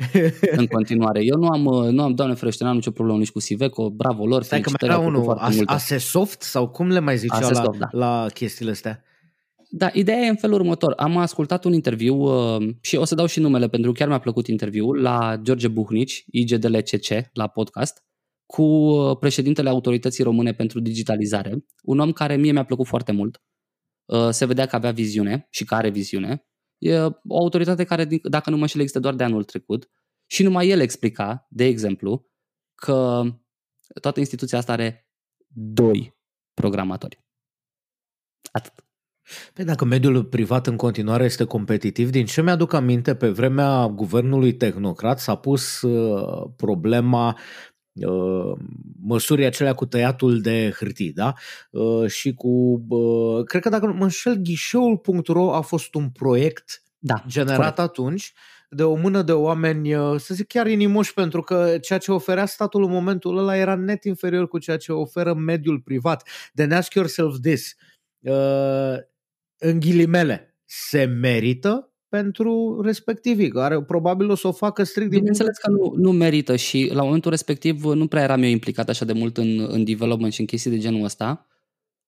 în 0.55 0.65
continuare. 0.65 1.23
Eu 1.23 1.37
nu 1.37 1.47
am, 1.47 1.93
nu 1.93 2.03
am 2.03 2.13
doamne 2.13 2.35
ferește, 2.35 2.63
nu 2.63 2.69
am 2.69 2.75
nicio 2.75 2.91
problemă 2.91 3.19
nici 3.19 3.31
cu 3.31 3.39
Siveco. 3.39 3.89
Bravo 3.89 4.25
lor, 4.25 4.43
Stai 4.43 4.61
că 4.61 4.69
mai 4.69 4.89
era 4.89 4.99
unul, 4.99 5.37
Asesoft 5.65 6.41
sau 6.41 6.67
cum 6.67 6.87
le 6.87 6.99
mai 6.99 7.17
ziceau 7.17 7.49
la, 7.49 7.69
da. 7.77 7.87
la 7.91 8.25
chestiile 8.33 8.71
astea? 8.71 9.03
Da, 9.77 9.89
ideea 9.93 10.17
e 10.17 10.27
în 10.27 10.35
felul 10.35 10.59
următor. 10.59 10.93
Am 10.97 11.17
ascultat 11.17 11.63
un 11.63 11.73
interviu 11.73 12.15
uh, 12.15 12.75
și 12.81 12.95
o 12.95 13.03
să 13.03 13.15
dau 13.15 13.25
și 13.25 13.39
numele 13.39 13.67
pentru 13.67 13.91
că 13.91 13.97
chiar 13.97 14.07
mi-a 14.07 14.19
plăcut 14.19 14.47
interviul 14.47 15.01
la 15.01 15.37
George 15.41 15.67
Buhnici, 15.67 16.23
IGDLCC, 16.27 17.29
la 17.33 17.47
podcast 17.47 18.03
cu 18.45 18.63
uh, 18.63 19.17
președintele 19.17 19.69
Autorității 19.69 20.23
Române 20.23 20.53
pentru 20.53 20.79
Digitalizare, 20.79 21.65
un 21.83 21.99
om 21.99 22.11
care 22.11 22.35
mie 22.35 22.51
mi-a 22.51 22.65
plăcut 22.65 22.85
foarte 22.85 23.11
mult. 23.11 23.43
Uh, 24.05 24.29
se 24.29 24.45
vedea 24.45 24.65
că 24.65 24.75
avea 24.75 24.91
viziune 24.91 25.47
și 25.49 25.65
că 25.65 25.75
are 25.75 25.89
viziune. 25.89 26.47
E 26.77 26.99
o 27.27 27.37
autoritate 27.37 27.83
care, 27.83 28.07
dacă 28.23 28.49
nu 28.49 28.57
mă 28.57 28.65
știu, 28.65 28.79
există 28.79 29.01
doar 29.01 29.15
de 29.15 29.23
anul 29.23 29.43
trecut 29.43 29.89
și 30.25 30.43
numai 30.43 30.69
el 30.69 30.79
explica, 30.79 31.47
de 31.49 31.65
exemplu, 31.65 32.29
că 32.75 33.21
toată 34.01 34.19
instituția 34.19 34.57
asta 34.57 34.71
are 34.71 35.09
doi 35.53 36.17
programatori. 36.53 37.25
Atât. 38.51 38.84
Păi 39.53 39.65
dacă 39.65 39.85
mediul 39.85 40.23
privat 40.23 40.67
în 40.67 40.75
continuare 40.75 41.23
este 41.23 41.43
competitiv, 41.43 42.09
din 42.09 42.25
ce 42.25 42.41
mi-aduc 42.41 42.73
aminte, 42.73 43.15
pe 43.15 43.29
vremea 43.29 43.87
guvernului 43.87 44.53
tehnocrat 44.53 45.19
s-a 45.19 45.35
pus 45.35 45.81
uh, 45.81 46.49
problema 46.55 47.37
măsurii 49.01 49.45
acelea 49.45 49.73
cu 49.73 49.85
tăiatul 49.85 50.41
de 50.41 50.73
hârtii, 50.77 51.13
da? 51.13 51.33
Și 52.07 52.33
cu, 52.33 52.85
cred 53.45 53.61
că 53.61 53.69
dacă 53.69 53.85
nu 53.85 53.93
mă 53.93 54.03
înșel, 54.03 54.35
ghișeul.ro 54.35 55.53
a 55.53 55.61
fost 55.61 55.93
un 55.93 56.09
proiect 56.09 56.83
da, 56.97 57.23
generat 57.27 57.57
corect. 57.57 57.79
atunci 57.79 58.33
de 58.69 58.83
o 58.83 58.95
mână 58.95 59.21
de 59.21 59.31
oameni, 59.31 59.91
să 60.17 60.33
zic 60.33 60.47
chiar 60.47 60.67
inimoși, 60.67 61.13
pentru 61.13 61.41
că 61.41 61.77
ceea 61.81 61.99
ce 61.99 62.11
oferea 62.11 62.45
statul 62.45 62.83
în 62.83 62.91
momentul 62.91 63.37
ăla 63.37 63.57
era 63.57 63.75
net 63.75 64.03
inferior 64.03 64.47
cu 64.47 64.57
ceea 64.57 64.77
ce 64.77 64.91
oferă 64.91 65.33
mediul 65.33 65.79
privat. 65.79 66.27
Then 66.53 66.71
ask 66.71 66.93
yourself 66.93 67.35
this, 67.41 67.75
uh, 68.19 68.95
în 69.57 69.79
ghilimele, 69.79 70.55
se 70.65 71.03
merită 71.03 71.89
pentru 72.09 72.81
respectivii, 72.81 73.49
care 73.49 73.83
probabil 73.83 74.29
o 74.29 74.35
să 74.35 74.47
o 74.47 74.51
facă 74.51 74.83
strict 74.83 75.09
din... 75.09 75.17
Bineînțeles 75.17 75.57
că 75.57 75.69
nu, 75.69 75.93
nu 75.97 76.11
merită 76.11 76.55
și 76.55 76.89
la 76.93 77.03
momentul 77.03 77.31
respectiv 77.31 77.83
nu 77.83 78.07
prea 78.07 78.23
eram 78.23 78.43
eu 78.43 78.49
implicat 78.49 78.89
așa 78.89 79.05
de 79.05 79.13
mult 79.13 79.37
în, 79.37 79.67
în 79.69 79.83
development 79.83 80.33
și 80.33 80.39
în 80.39 80.45
chestii 80.45 80.71
de 80.71 80.77
genul 80.77 81.03
ăsta. 81.03 81.47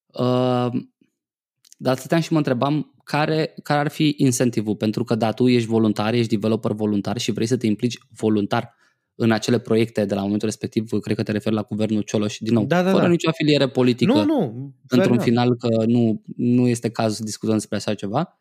Uh, 0.07 0.67
dar 1.77 1.97
stăteam 1.97 2.21
și 2.21 2.31
mă 2.31 2.37
întrebam 2.37 2.93
care, 3.03 3.53
care 3.63 3.79
ar 3.79 3.87
fi 3.87 4.15
incentivul, 4.17 4.75
pentru 4.75 5.03
că 5.03 5.15
da, 5.15 5.31
tu 5.31 5.47
ești 5.47 5.67
voluntar, 5.67 6.13
ești 6.13 6.35
developer 6.35 6.71
voluntar 6.71 7.17
și 7.17 7.31
vrei 7.31 7.47
să 7.47 7.57
te 7.57 7.65
implici 7.67 7.97
voluntar 8.09 8.75
în 9.19 9.31
acele 9.31 9.59
proiecte 9.59 10.05
de 10.05 10.13
la 10.13 10.21
momentul 10.21 10.47
respectiv, 10.47 10.89
cred 11.01 11.15
că 11.15 11.23
te 11.23 11.31
referi 11.31 11.55
la 11.55 11.61
guvernul 11.61 12.01
Cioloș, 12.01 12.37
din 12.39 12.53
nou, 12.53 12.65
da, 12.65 12.83
da, 12.83 12.91
fără 12.91 13.03
da. 13.03 13.09
nicio 13.09 13.29
afiliere 13.29 13.67
politică, 13.67 14.13
nu, 14.13 14.23
nu, 14.23 14.73
într-un 14.87 15.19
final 15.19 15.55
că 15.55 15.85
nu, 15.85 16.21
nu 16.35 16.67
este 16.67 16.89
cazul 16.89 17.15
să 17.15 17.23
discutăm 17.23 17.55
despre 17.55 17.75
așa 17.75 17.93
ceva. 17.93 18.39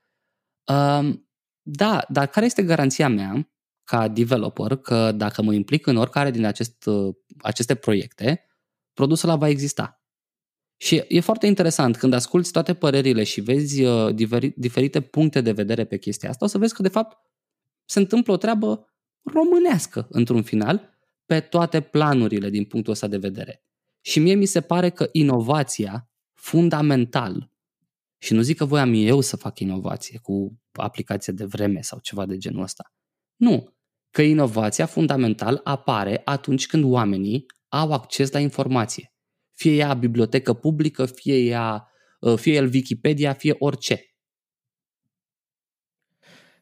Uh, 0.64 1.14
da, 1.62 2.04
dar 2.08 2.26
care 2.26 2.46
este 2.46 2.62
garanția 2.62 3.08
mea 3.08 3.50
ca 3.84 4.08
developer 4.08 4.76
că 4.76 5.12
dacă 5.12 5.42
mă 5.42 5.52
implic 5.52 5.86
în 5.86 5.96
oricare 5.96 6.30
din 6.30 6.44
acest, 6.44 6.84
aceste 7.38 7.74
proiecte, 7.74 8.44
produsul 8.92 9.28
ăla 9.28 9.38
va 9.38 9.48
exista? 9.48 10.00
Și 10.76 11.04
e 11.08 11.20
foarte 11.20 11.46
interesant 11.46 11.96
când 11.96 12.12
asculți 12.12 12.52
toate 12.52 12.74
părerile 12.74 13.24
și 13.24 13.40
vezi 13.40 13.82
uh, 13.82 14.14
diferite 14.56 15.00
puncte 15.00 15.40
de 15.40 15.52
vedere 15.52 15.84
pe 15.84 15.98
chestia 15.98 16.28
asta, 16.28 16.44
o 16.44 16.48
să 16.48 16.58
vezi 16.58 16.74
că 16.74 16.82
de 16.82 16.88
fapt 16.88 17.18
se 17.84 17.98
întâmplă 17.98 18.32
o 18.32 18.36
treabă 18.36 18.95
românească 19.32 20.06
într-un 20.10 20.42
final 20.42 20.98
pe 21.26 21.40
toate 21.40 21.80
planurile 21.80 22.50
din 22.50 22.64
punctul 22.64 22.92
ăsta 22.92 23.06
de 23.06 23.16
vedere. 23.16 23.62
Și 24.00 24.18
mie 24.18 24.34
mi 24.34 24.46
se 24.46 24.60
pare 24.60 24.90
că 24.90 25.08
inovația 25.12 26.10
fundamental 26.34 27.50
și 28.18 28.34
nu 28.34 28.40
zic 28.40 28.56
că 28.56 28.64
voiam 28.64 28.92
eu 28.94 29.20
să 29.20 29.36
fac 29.36 29.58
inovație 29.58 30.18
cu 30.22 30.60
aplicație 30.72 31.32
de 31.32 31.44
vreme 31.44 31.80
sau 31.80 31.98
ceva 31.98 32.26
de 32.26 32.36
genul 32.36 32.62
ăsta. 32.62 32.92
Nu. 33.36 33.74
Că 34.10 34.22
inovația 34.22 34.86
fundamental 34.86 35.60
apare 35.64 36.22
atunci 36.24 36.66
când 36.66 36.84
oamenii 36.84 37.46
au 37.68 37.92
acces 37.92 38.30
la 38.30 38.38
informație. 38.38 39.12
Fie 39.52 39.74
ea 39.74 39.94
bibliotecă 39.94 40.52
publică, 40.52 41.06
fie 41.06 41.38
ea, 41.38 41.88
uh, 42.20 42.38
fie 42.38 42.54
el 42.54 42.70
Wikipedia, 42.72 43.32
fie 43.32 43.54
orice. 43.58 44.15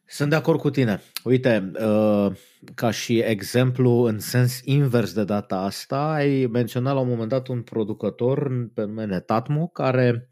Sunt 0.07 0.29
de 0.29 0.35
acord 0.35 0.59
cu 0.59 0.69
tine. 0.69 1.01
Uite, 1.23 1.71
uh, 1.79 2.31
ca 2.75 2.91
și 2.91 3.19
exemplu 3.19 3.91
în 3.91 4.19
sens 4.19 4.59
invers 4.63 5.13
de 5.13 5.23
data 5.23 5.55
asta, 5.55 6.13
ai 6.13 6.47
menționat 6.51 6.93
la 6.93 6.99
un 6.99 7.07
moment 7.07 7.29
dat 7.29 7.47
un 7.47 7.61
producător 7.61 8.69
pe 8.73 8.81
nume 8.85 9.05
Netatmo 9.05 9.67
care 9.67 10.29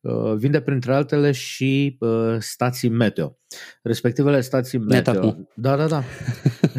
Uh, 0.00 0.34
vinde 0.36 0.60
printre 0.60 0.94
altele 0.94 1.32
și 1.32 1.96
uh, 2.00 2.36
stații 2.38 2.88
meteo. 2.88 3.38
Respectivele 3.82 4.40
stații 4.40 4.78
meteo. 4.78 5.12
Netapu. 5.12 5.48
Da, 5.54 5.76
da, 5.76 5.86
da. 5.86 6.04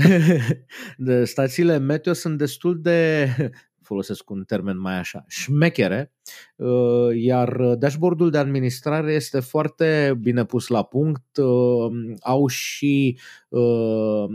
de 0.98 1.26
stațiile 1.26 1.78
meteo 1.78 2.14
sunt 2.14 2.38
destul 2.38 2.82
de 2.82 3.28
folosesc 3.91 4.30
un 4.30 4.43
termen 4.43 4.80
mai 4.80 4.97
așa, 4.97 5.23
șmechere, 5.27 6.13
uh, 6.55 7.15
iar 7.15 7.76
dashboardul 7.76 8.30
de 8.30 8.38
administrare 8.38 9.13
este 9.13 9.39
foarte 9.39 10.18
bine 10.22 10.45
pus 10.45 10.68
la 10.68 10.84
punct. 10.84 11.38
Uh, 11.38 11.91
au 12.22 12.47
și 12.47 13.19
uh, 13.49 14.26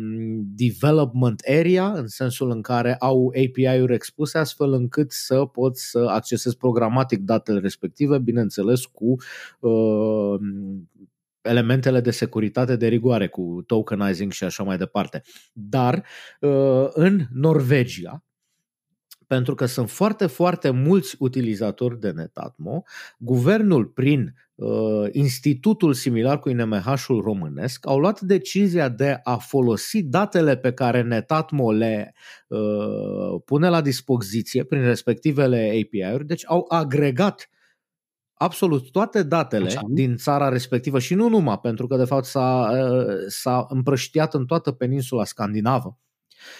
development 0.54 1.42
area, 1.58 1.92
în 1.92 2.06
sensul 2.06 2.50
în 2.50 2.60
care 2.60 2.94
au 2.94 3.26
API-uri 3.28 3.94
expuse, 3.94 4.38
astfel 4.38 4.72
încât 4.72 5.12
să 5.12 5.44
poți 5.44 5.90
să 5.90 6.06
accesezi 6.08 6.56
programatic 6.56 7.18
datele 7.18 7.58
respective, 7.58 8.18
bineînțeles 8.18 8.84
cu 8.84 9.16
elementele 11.40 12.00
de 12.00 12.10
securitate 12.10 12.76
de 12.76 12.86
rigoare, 12.86 13.28
cu 13.28 13.62
tokenizing 13.66 14.32
și 14.32 14.44
așa 14.44 14.62
mai 14.62 14.76
departe. 14.76 15.22
Dar 15.52 16.04
în 16.94 17.20
Norvegia, 17.32 18.25
pentru 19.26 19.54
că 19.54 19.66
sunt 19.66 19.90
foarte, 19.90 20.26
foarte 20.26 20.70
mulți 20.70 21.16
utilizatori 21.18 22.00
de 22.00 22.10
Netatmo. 22.10 22.82
Guvernul, 23.18 23.84
prin 23.86 24.34
uh, 24.54 25.06
institutul 25.12 25.92
similar 25.92 26.38
cu 26.38 26.48
INMH-ul 26.48 27.20
românesc, 27.20 27.86
au 27.86 27.98
luat 27.98 28.20
decizia 28.20 28.88
de 28.88 29.20
a 29.22 29.36
folosi 29.36 30.02
datele 30.02 30.56
pe 30.56 30.72
care 30.72 31.02
Netatmo 31.02 31.72
le 31.72 32.14
uh, 32.48 33.40
pune 33.44 33.68
la 33.68 33.80
dispoziție 33.80 34.64
prin 34.64 34.82
respectivele 34.82 35.84
API-uri, 35.84 36.26
deci 36.26 36.42
au 36.46 36.64
agregat 36.68 37.50
absolut 38.34 38.90
toate 38.90 39.22
datele 39.22 39.66
Așa. 39.66 39.80
din 39.88 40.16
țara 40.16 40.48
respectivă 40.48 40.98
și 40.98 41.14
nu 41.14 41.28
numai, 41.28 41.58
pentru 41.58 41.86
că 41.86 41.96
de 41.96 42.04
fapt 42.04 42.24
s-a, 42.24 42.70
uh, 42.72 43.14
s-a 43.26 43.66
împrăștiat 43.68 44.34
în 44.34 44.46
toată 44.46 44.72
peninsula 44.72 45.24
scandinavă 45.24 45.98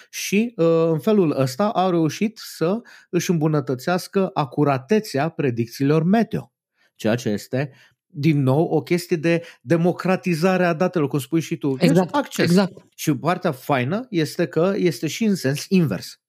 și 0.09 0.53
uh, 0.55 0.65
în 0.89 0.99
felul 0.99 1.39
ăsta 1.39 1.69
au 1.69 1.89
reușit 1.89 2.39
să 2.43 2.79
își 3.09 3.31
îmbunătățească 3.31 4.29
acuratețea 4.33 5.29
predicțiilor 5.29 6.03
meteo, 6.03 6.53
ceea 6.95 7.15
ce 7.15 7.29
este 7.29 7.71
din 8.09 8.41
nou 8.41 8.63
o 8.63 8.81
chestie 8.81 9.17
de 9.17 9.43
democratizare 9.61 10.65
a 10.65 10.73
datelor, 10.73 11.07
cum 11.07 11.19
spui 11.19 11.41
și 11.41 11.57
tu. 11.57 11.75
Exact, 11.79 12.15
acces. 12.15 12.45
exact. 12.45 12.73
Și 12.95 13.15
partea 13.15 13.51
faină 13.51 14.07
este 14.09 14.47
că 14.47 14.73
este 14.75 15.07
și 15.07 15.23
în 15.23 15.35
sens 15.35 15.65
invers. 15.67 16.21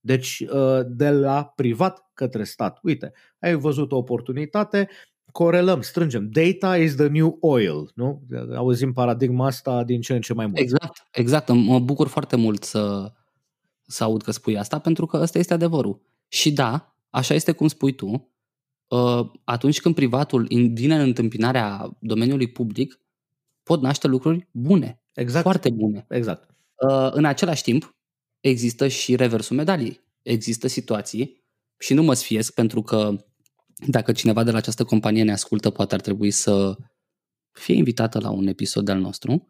Deci 0.00 0.44
uh, 0.48 0.80
de 0.86 1.10
la 1.10 1.44
privat 1.44 2.10
către 2.14 2.44
stat. 2.44 2.78
Uite, 2.82 3.12
ai 3.38 3.54
văzut 3.54 3.92
o 3.92 3.96
oportunitate, 3.96 4.88
corelăm, 5.36 5.80
strângem. 5.80 6.28
Data 6.30 6.76
is 6.76 6.94
the 6.94 7.06
new 7.06 7.36
oil, 7.40 7.90
nu? 7.94 8.22
Auzim 8.54 8.92
paradigma 8.92 9.46
asta 9.46 9.84
din 9.84 10.00
ce 10.00 10.14
în 10.14 10.20
ce 10.20 10.34
mai 10.34 10.46
mult. 10.46 10.58
Exact, 10.58 11.02
exact. 11.12 11.48
Mă 11.48 11.78
bucur 11.78 12.08
foarte 12.08 12.36
mult 12.36 12.62
să, 12.62 13.12
să 13.86 14.04
aud 14.04 14.22
că 14.22 14.30
spui 14.30 14.58
asta, 14.58 14.78
pentru 14.78 15.06
că 15.06 15.16
ăsta 15.16 15.38
este 15.38 15.54
adevărul. 15.54 16.00
Și 16.28 16.52
da, 16.52 16.96
așa 17.10 17.34
este 17.34 17.52
cum 17.52 17.68
spui 17.68 17.92
tu, 17.94 18.32
uh, 18.88 19.30
atunci 19.44 19.80
când 19.80 19.94
privatul 19.94 20.46
vine 20.72 20.94
în 20.94 21.00
întâmpinarea 21.00 21.96
domeniului 22.00 22.50
public, 22.50 23.00
pot 23.62 23.80
naște 23.80 24.06
lucruri 24.06 24.48
bune. 24.52 25.02
Exact. 25.14 25.44
Foarte 25.44 25.70
bune. 25.70 26.06
Exact. 26.08 26.50
Uh, 26.88 27.08
în 27.12 27.24
același 27.24 27.62
timp, 27.62 27.96
există 28.40 28.88
și 28.88 29.16
reversul 29.16 29.56
medaliei. 29.56 30.00
Există 30.22 30.68
situații, 30.68 31.44
și 31.78 31.94
nu 31.94 32.02
mă 32.02 32.14
sfiesc 32.14 32.54
pentru 32.54 32.82
că 32.82 33.24
dacă 33.76 34.12
cineva 34.12 34.42
de 34.42 34.50
la 34.50 34.56
această 34.56 34.84
companie 34.84 35.22
ne 35.22 35.32
ascultă, 35.32 35.70
poate 35.70 35.94
ar 35.94 36.00
trebui 36.00 36.30
să 36.30 36.76
fie 37.50 37.74
invitată 37.74 38.20
la 38.20 38.30
un 38.30 38.46
episod 38.46 38.88
al 38.88 38.98
nostru, 38.98 39.48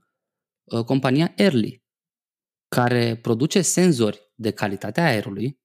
uh, 0.64 0.84
compania 0.84 1.32
Early, 1.36 1.84
care 2.68 3.16
produce 3.16 3.62
senzori 3.62 4.32
de 4.34 4.50
calitate 4.50 5.00
a 5.00 5.04
aerului 5.04 5.60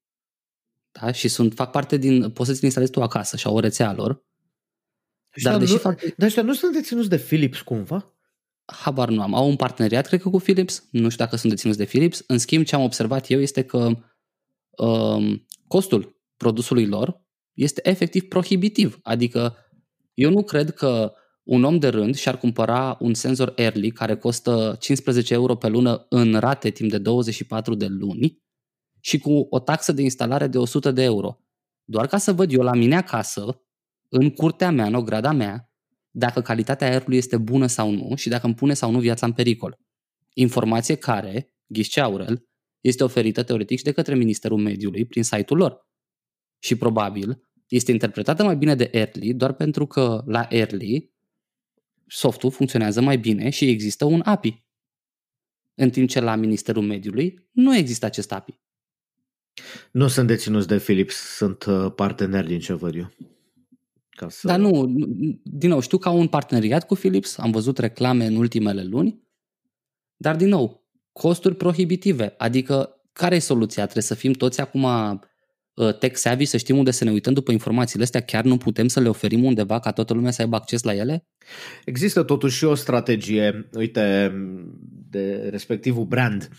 da? 0.91 1.11
și 1.11 1.27
sunt, 1.27 1.53
fac 1.53 1.71
parte 1.71 1.97
din, 1.97 2.31
poți 2.31 2.49
să-ți 2.49 2.63
instalezi 2.63 2.91
tu 2.91 3.01
acasă 3.01 3.37
și 3.37 3.47
au 3.47 3.55
o 3.55 3.59
rețea 3.59 3.93
lor. 3.93 4.25
Dar, 5.43 5.57
deși 5.57 5.71
nu, 5.71 5.77
fac... 5.77 6.01
dar 6.01 6.27
ăștia 6.27 6.43
nu 6.43 6.53
sunt 6.53 6.73
deținuți 6.73 7.09
de 7.09 7.17
Philips 7.17 7.61
cumva? 7.61 8.15
Habar 8.65 9.09
nu 9.09 9.21
am. 9.21 9.33
Au 9.33 9.47
un 9.47 9.55
parteneriat, 9.55 10.07
cred 10.07 10.21
că, 10.21 10.29
cu 10.29 10.37
Philips. 10.37 10.87
Nu 10.91 11.09
știu 11.09 11.23
dacă 11.23 11.35
sunt 11.35 11.51
deținuți 11.51 11.77
de 11.77 11.85
Philips. 11.85 12.23
În 12.27 12.37
schimb, 12.37 12.65
ce 12.65 12.75
am 12.75 12.83
observat 12.83 13.29
eu 13.29 13.39
este 13.39 13.63
că 13.63 13.97
um, 14.69 15.45
costul 15.67 16.21
produsului 16.37 16.85
lor 16.85 17.20
este 17.53 17.89
efectiv 17.89 18.23
prohibitiv. 18.27 18.99
Adică 19.03 19.55
eu 20.13 20.29
nu 20.29 20.43
cred 20.43 20.73
că 20.73 21.13
un 21.43 21.63
om 21.63 21.77
de 21.77 21.87
rând 21.87 22.15
și-ar 22.15 22.37
cumpăra 22.37 22.97
un 22.99 23.13
senzor 23.13 23.53
early 23.55 23.91
care 23.91 24.15
costă 24.15 24.75
15 24.79 25.33
euro 25.33 25.55
pe 25.55 25.67
lună 25.67 26.05
în 26.09 26.39
rate 26.39 26.69
timp 26.69 26.89
de 26.89 26.97
24 26.97 27.75
de 27.75 27.87
luni 27.87 28.41
și 28.99 29.19
cu 29.19 29.47
o 29.49 29.59
taxă 29.59 29.91
de 29.91 30.01
instalare 30.01 30.47
de 30.47 30.57
100 30.57 30.91
de 30.91 31.03
euro. 31.03 31.39
Doar 31.83 32.07
ca 32.07 32.17
să 32.17 32.33
văd 32.33 32.53
eu 32.53 32.61
la 32.61 32.73
mine 32.73 32.95
acasă, 32.95 33.61
în 34.09 34.29
curtea 34.29 34.71
mea, 34.71 34.85
în 34.85 34.93
ograda 34.93 35.31
mea, 35.31 35.71
dacă 36.09 36.41
calitatea 36.41 36.87
aerului 36.87 37.17
este 37.17 37.37
bună 37.37 37.67
sau 37.67 37.91
nu 37.91 38.15
și 38.15 38.29
dacă 38.29 38.45
îmi 38.45 38.55
pune 38.55 38.73
sau 38.73 38.91
nu 38.91 38.99
viața 38.99 39.25
în 39.25 39.33
pericol. 39.33 39.77
Informație 40.33 40.95
care, 40.95 41.53
ghișce 41.67 42.01
Aurel, 42.01 42.45
este 42.81 43.03
oferită 43.03 43.43
teoretic 43.43 43.77
și 43.77 43.83
de 43.83 43.91
către 43.91 44.15
Ministerul 44.15 44.57
Mediului 44.57 45.05
prin 45.05 45.23
site-ul 45.23 45.59
lor 45.59 45.89
și 46.63 46.75
probabil 46.75 47.43
este 47.67 47.91
interpretată 47.91 48.43
mai 48.43 48.55
bine 48.55 48.75
de 48.75 48.89
Early 48.91 49.33
doar 49.33 49.53
pentru 49.53 49.85
că 49.85 50.23
la 50.25 50.47
Early 50.49 51.11
softul 52.07 52.51
funcționează 52.51 53.01
mai 53.01 53.17
bine 53.17 53.49
și 53.49 53.69
există 53.69 54.05
un 54.05 54.21
API. 54.25 54.65
În 55.75 55.89
timp 55.89 56.09
ce 56.09 56.19
la 56.19 56.35
Ministerul 56.35 56.83
Mediului 56.83 57.47
nu 57.51 57.75
există 57.75 58.05
acest 58.05 58.31
API. 58.31 58.59
Nu 59.91 60.07
sunt 60.07 60.27
deținuți 60.27 60.67
de 60.67 60.77
Philips, 60.77 61.15
sunt 61.15 61.63
uh, 61.63 61.91
parteneri 61.95 62.47
din 62.47 62.59
ce 62.59 62.73
văd 62.73 62.95
eu. 62.95 63.11
Ca 64.09 64.29
să... 64.29 64.47
Dar 64.47 64.59
nu, 64.59 64.85
din 65.43 65.69
nou, 65.69 65.79
știu 65.79 65.97
că 65.97 66.07
au 66.07 66.19
un 66.19 66.27
parteneriat 66.27 66.85
cu 66.85 66.95
Philips, 66.95 67.37
am 67.37 67.51
văzut 67.51 67.77
reclame 67.77 68.25
în 68.25 68.35
ultimele 68.35 68.83
luni, 68.83 69.21
dar 70.15 70.35
din 70.35 70.47
nou, 70.47 70.89
costuri 71.11 71.55
prohibitive, 71.55 72.33
adică 72.37 73.01
care 73.13 73.35
e 73.35 73.39
soluția? 73.39 73.83
Trebuie 73.83 74.03
să 74.03 74.15
fim 74.15 74.31
toți 74.31 74.61
acum 74.61 74.83
Uh, 74.83 75.19
tech 75.99 76.15
savvy, 76.15 76.45
să 76.45 76.57
știm 76.57 76.77
unde 76.77 76.91
să 76.91 77.03
ne 77.03 77.11
uităm 77.11 77.33
după 77.33 77.51
informațiile 77.51 78.03
astea, 78.03 78.21
chiar 78.21 78.43
nu 78.43 78.57
putem 78.57 78.87
să 78.87 78.99
le 78.99 79.09
oferim 79.09 79.43
undeva 79.43 79.79
ca 79.79 79.91
toată 79.91 80.13
lumea 80.13 80.31
să 80.31 80.41
aibă 80.41 80.55
acces 80.55 80.83
la 80.83 80.93
ele? 80.93 81.25
Există 81.85 82.23
totuși 82.23 82.57
și 82.57 82.65
o 82.65 82.75
strategie, 82.75 83.69
uite, 83.73 84.33
de 85.09 85.47
respectivul 85.49 86.05
brand. 86.05 86.49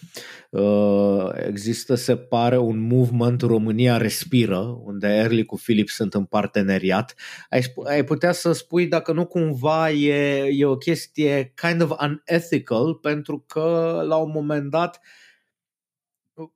Uh, 0.51 1.29
există, 1.49 1.95
se 1.95 2.17
pare, 2.17 2.59
un 2.59 2.79
movement 2.79 3.41
România 3.41 3.97
Respiră, 3.97 4.81
unde 4.85 5.09
Early 5.09 5.45
cu 5.45 5.57
Philips 5.57 5.95
sunt 5.95 6.15
în 6.15 6.25
parteneriat. 6.25 7.15
Ai, 7.51 7.63
ai 7.85 8.05
putea 8.05 8.33
să 8.33 8.53
spui 8.53 8.87
dacă 8.87 9.13
nu 9.13 9.27
cumva 9.27 9.91
e, 9.91 10.49
e 10.53 10.65
o 10.65 10.77
chestie 10.77 11.53
kind 11.55 11.83
of 11.83 11.91
unethical, 12.01 12.95
pentru 12.95 13.45
că 13.47 14.03
la 14.07 14.17
un 14.17 14.31
moment 14.31 14.71
dat, 14.71 15.01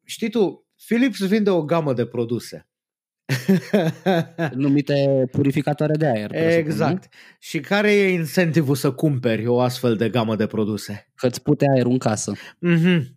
știi 0.05 0.31
tu, 0.31 0.66
Philips 0.87 1.27
vinde 1.27 1.51
o 1.51 1.65
gamă 1.65 1.93
de 1.93 2.07
produse. 2.07 2.69
Numite 4.55 5.29
purificatoare 5.31 5.97
de 5.97 6.07
aer. 6.07 6.35
Exact. 6.57 7.09
Și 7.39 7.61
care 7.61 7.93
e 7.93 8.09
incentivul 8.09 8.75
să 8.75 8.93
cumperi 8.93 9.47
o 9.47 9.61
astfel 9.61 9.97
de 9.97 10.09
gamă 10.09 10.37
de 10.37 10.47
produse? 10.47 11.11
Că 11.15 11.27
îți 11.27 11.43
pute 11.43 11.67
aerul 11.75 11.93
în 11.93 11.99
casă. 11.99 12.33
Mm-hmm. 12.35 13.17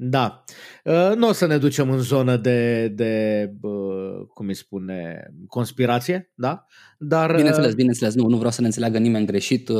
Da. 0.00 0.44
Uh, 0.84 1.12
nu 1.16 1.28
o 1.28 1.32
să 1.32 1.46
ne 1.46 1.58
ducem 1.58 1.90
în 1.90 1.98
zonă 1.98 2.36
de, 2.36 2.88
de 2.88 3.44
uh, 3.60 4.26
cum 4.34 4.46
îi 4.46 4.54
spune, 4.54 5.26
conspirație, 5.46 6.32
da? 6.34 6.64
Dar, 6.98 7.34
bineînțeles, 7.34 7.70
uh, 7.70 7.76
bineînțeles. 7.76 8.14
Nu, 8.14 8.28
nu 8.28 8.36
vreau 8.36 8.50
să 8.50 8.60
ne 8.60 8.66
înțeleagă 8.66 8.98
nimeni 8.98 9.26
greșit 9.26 9.70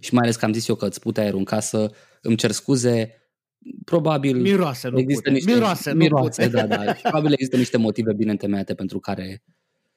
și 0.00 0.14
mai 0.14 0.22
ales 0.22 0.36
că 0.36 0.44
am 0.44 0.52
zis 0.52 0.68
eu 0.68 0.74
că 0.74 0.86
îți 0.86 1.00
pute 1.00 1.20
aerul 1.20 1.38
în 1.38 1.44
casă. 1.44 1.90
Îmi 2.20 2.36
cer 2.36 2.50
scuze, 2.50 3.19
probabil 3.84 4.40
miroase, 4.40 4.88
nu 4.88 4.98
există 4.98 5.22
pute. 5.22 5.34
niște 5.34 5.52
miroase, 5.52 5.94
miroase, 5.94 6.44
nu 6.44 6.50
pute. 6.50 6.66
da, 6.66 6.84
da. 6.84 6.92
probabil 6.92 7.32
există 7.32 7.56
niște 7.56 7.76
motive 7.76 8.12
bine 8.12 8.30
întemeiate 8.30 8.74
pentru 8.74 8.98
care 8.98 9.42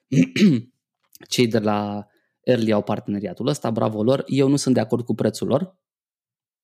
cei 1.28 1.46
de 1.46 1.58
la 1.58 2.06
Early 2.44 2.72
au 2.72 2.82
parteneriatul 2.82 3.46
ăsta, 3.46 3.70
bravo 3.70 4.02
lor. 4.02 4.24
Eu 4.26 4.48
nu 4.48 4.56
sunt 4.56 4.74
de 4.74 4.80
acord 4.80 5.04
cu 5.04 5.14
prețul 5.14 5.46
lor, 5.46 5.78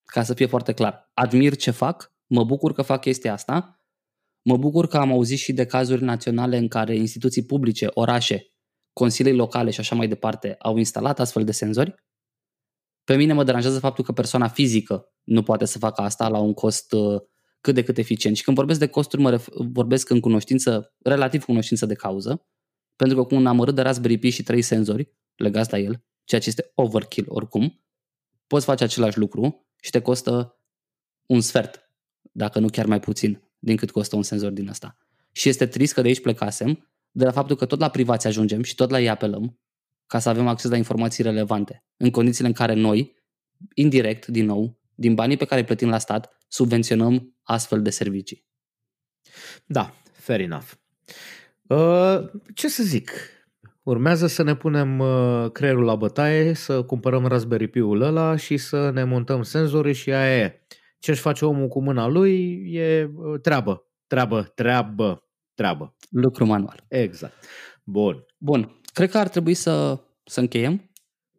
ca 0.05 0.22
să 0.22 0.35
fie 0.35 0.47
foarte 0.47 0.72
clar. 0.72 1.10
Admir 1.14 1.56
ce 1.56 1.70
fac, 1.70 2.12
mă 2.27 2.44
bucur 2.44 2.72
că 2.72 2.82
fac 2.82 3.01
chestia 3.01 3.32
asta, 3.32 3.81
mă 4.43 4.56
bucur 4.56 4.86
că 4.86 4.97
am 4.97 5.12
auzit 5.12 5.39
și 5.39 5.52
de 5.52 5.64
cazuri 5.64 6.02
naționale 6.02 6.56
în 6.56 6.68
care 6.68 6.97
instituții 6.97 7.44
publice, 7.44 7.86
orașe, 7.90 8.52
consilii 8.93 9.35
locale 9.35 9.70
și 9.70 9.81
așa 9.81 9.94
mai 9.94 10.09
departe 10.09 10.56
au 10.59 10.77
instalat 10.77 11.20
astfel 11.20 11.44
de 11.44 11.52
senzori. 11.52 11.94
Pe 13.10 13.16
mine 13.16 13.32
mă 13.32 13.44
deranjează 13.44 13.78
faptul 13.78 14.04
că 14.04 14.12
persoana 14.12 14.48
fizică 14.48 15.12
nu 15.24 15.42
poate 15.42 15.64
să 15.64 15.78
facă 15.78 16.00
asta 16.00 16.28
la 16.28 16.38
un 16.38 16.54
cost 16.54 16.92
uh, 16.92 17.20
cât 17.60 17.74
de 17.74 17.82
cât 17.82 17.98
eficient. 17.98 18.36
Și 18.36 18.42
când 18.42 18.56
vorbesc 18.56 18.78
de 18.78 18.86
costuri, 18.86 19.22
mă 19.22 19.38
ref- 19.38 19.52
vorbesc 19.72 20.10
în 20.10 20.20
cunoștință, 20.20 20.94
relativ 21.02 21.44
cunoștință 21.44 21.86
de 21.86 21.94
cauză, 21.94 22.46
pentru 22.96 23.16
că 23.16 23.24
cu 23.24 23.34
un 23.34 23.46
amărât 23.46 23.74
de 23.74 23.82
Raspberry 23.82 24.18
Pi 24.18 24.28
și 24.28 24.42
trei 24.42 24.62
senzori 24.62 25.12
legați 25.34 25.72
la 25.72 25.78
el, 25.78 26.04
ceea 26.24 26.40
ce 26.40 26.48
este 26.48 26.72
overkill 26.74 27.26
oricum, 27.28 27.84
poți 28.46 28.64
face 28.64 28.84
același 28.84 29.18
lucru 29.18 29.66
și 29.80 29.90
te 29.90 30.00
costă 30.00 30.58
un 31.26 31.40
sfert, 31.40 31.90
dacă 32.32 32.58
nu 32.58 32.68
chiar 32.68 32.86
mai 32.86 33.00
puțin, 33.00 33.42
din 33.58 33.76
cât 33.76 33.90
costă 33.90 34.16
un 34.16 34.22
senzor 34.22 34.50
din 34.50 34.68
asta. 34.68 34.96
Și 35.32 35.48
este 35.48 35.66
trist 35.66 35.92
că 35.92 36.00
de 36.02 36.08
aici 36.08 36.20
plecasem, 36.20 36.90
de 37.10 37.24
la 37.24 37.30
faptul 37.30 37.56
că 37.56 37.66
tot 37.66 37.78
la 37.78 37.88
privați 37.88 38.26
ajungem 38.26 38.62
și 38.62 38.74
tot 38.74 38.90
la 38.90 39.00
ei 39.00 39.08
apelăm, 39.08 39.58
ca 40.10 40.18
să 40.18 40.28
avem 40.28 40.46
acces 40.46 40.70
la 40.70 40.76
informații 40.76 41.22
relevante, 41.22 41.84
în 41.96 42.10
condițiile 42.10 42.48
în 42.48 42.54
care 42.54 42.74
noi, 42.74 43.16
indirect, 43.74 44.26
din 44.26 44.44
nou, 44.44 44.78
din 44.94 45.14
banii 45.14 45.36
pe 45.36 45.44
care 45.44 45.60
îi 45.60 45.66
plătim 45.66 45.88
la 45.88 45.98
stat, 45.98 46.36
subvenționăm 46.48 47.36
astfel 47.42 47.82
de 47.82 47.90
servicii. 47.90 48.46
Da, 49.64 49.94
fair 50.12 50.40
enough. 50.40 50.70
Uh, 51.68 52.30
ce 52.54 52.68
să 52.68 52.82
zic? 52.82 53.10
Urmează 53.82 54.26
să 54.26 54.42
ne 54.42 54.54
punem 54.56 54.98
uh, 54.98 55.50
creierul 55.52 55.84
la 55.84 55.94
bătaie, 55.94 56.54
să 56.54 56.82
cumpărăm 56.82 57.26
Raspberry 57.26 57.68
Pi-ul 57.68 58.00
ăla 58.00 58.36
și 58.36 58.56
să 58.56 58.90
ne 58.90 59.04
montăm 59.04 59.42
senzorii 59.42 59.94
și 59.94 60.12
aia 60.12 60.38
e. 60.38 60.66
Ce-și 60.98 61.20
face 61.20 61.44
omul 61.44 61.68
cu 61.68 61.82
mâna 61.82 62.06
lui 62.06 62.62
e 62.74 63.10
uh, 63.14 63.40
treabă, 63.40 63.86
treabă, 64.06 64.42
treabă, 64.42 65.28
treabă. 65.54 65.96
Lucru 66.10 66.46
manual. 66.46 66.84
Exact. 66.88 67.44
Bun. 67.84 68.24
Bun. 68.38 68.80
Cred 68.92 69.10
că 69.10 69.18
ar 69.18 69.28
trebui 69.28 69.54
să, 69.54 70.00
să 70.24 70.40
încheiem. 70.40 70.90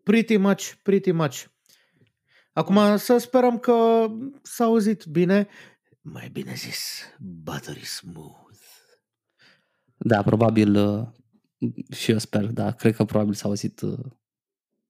Pretty 0.03 0.37
much, 0.37 0.71
pretty 0.83 1.11
much. 1.11 1.43
Acum 2.53 2.97
să 2.97 3.17
sperăm 3.17 3.59
că 3.59 4.07
s-a 4.41 4.63
auzit 4.63 5.05
bine. 5.05 5.47
Mai 6.01 6.29
bine 6.31 6.53
zis, 6.53 7.03
buttery 7.19 7.85
smooth. 7.85 8.39
Da, 9.97 10.21
probabil 10.21 10.75
uh, 10.75 11.07
și 11.95 12.11
eu 12.11 12.17
sper, 12.17 12.45
da, 12.45 12.71
cred 12.71 12.95
că 12.95 13.05
probabil 13.05 13.33
s-a 13.33 13.47
auzit 13.47 13.81
uh, 13.81 13.99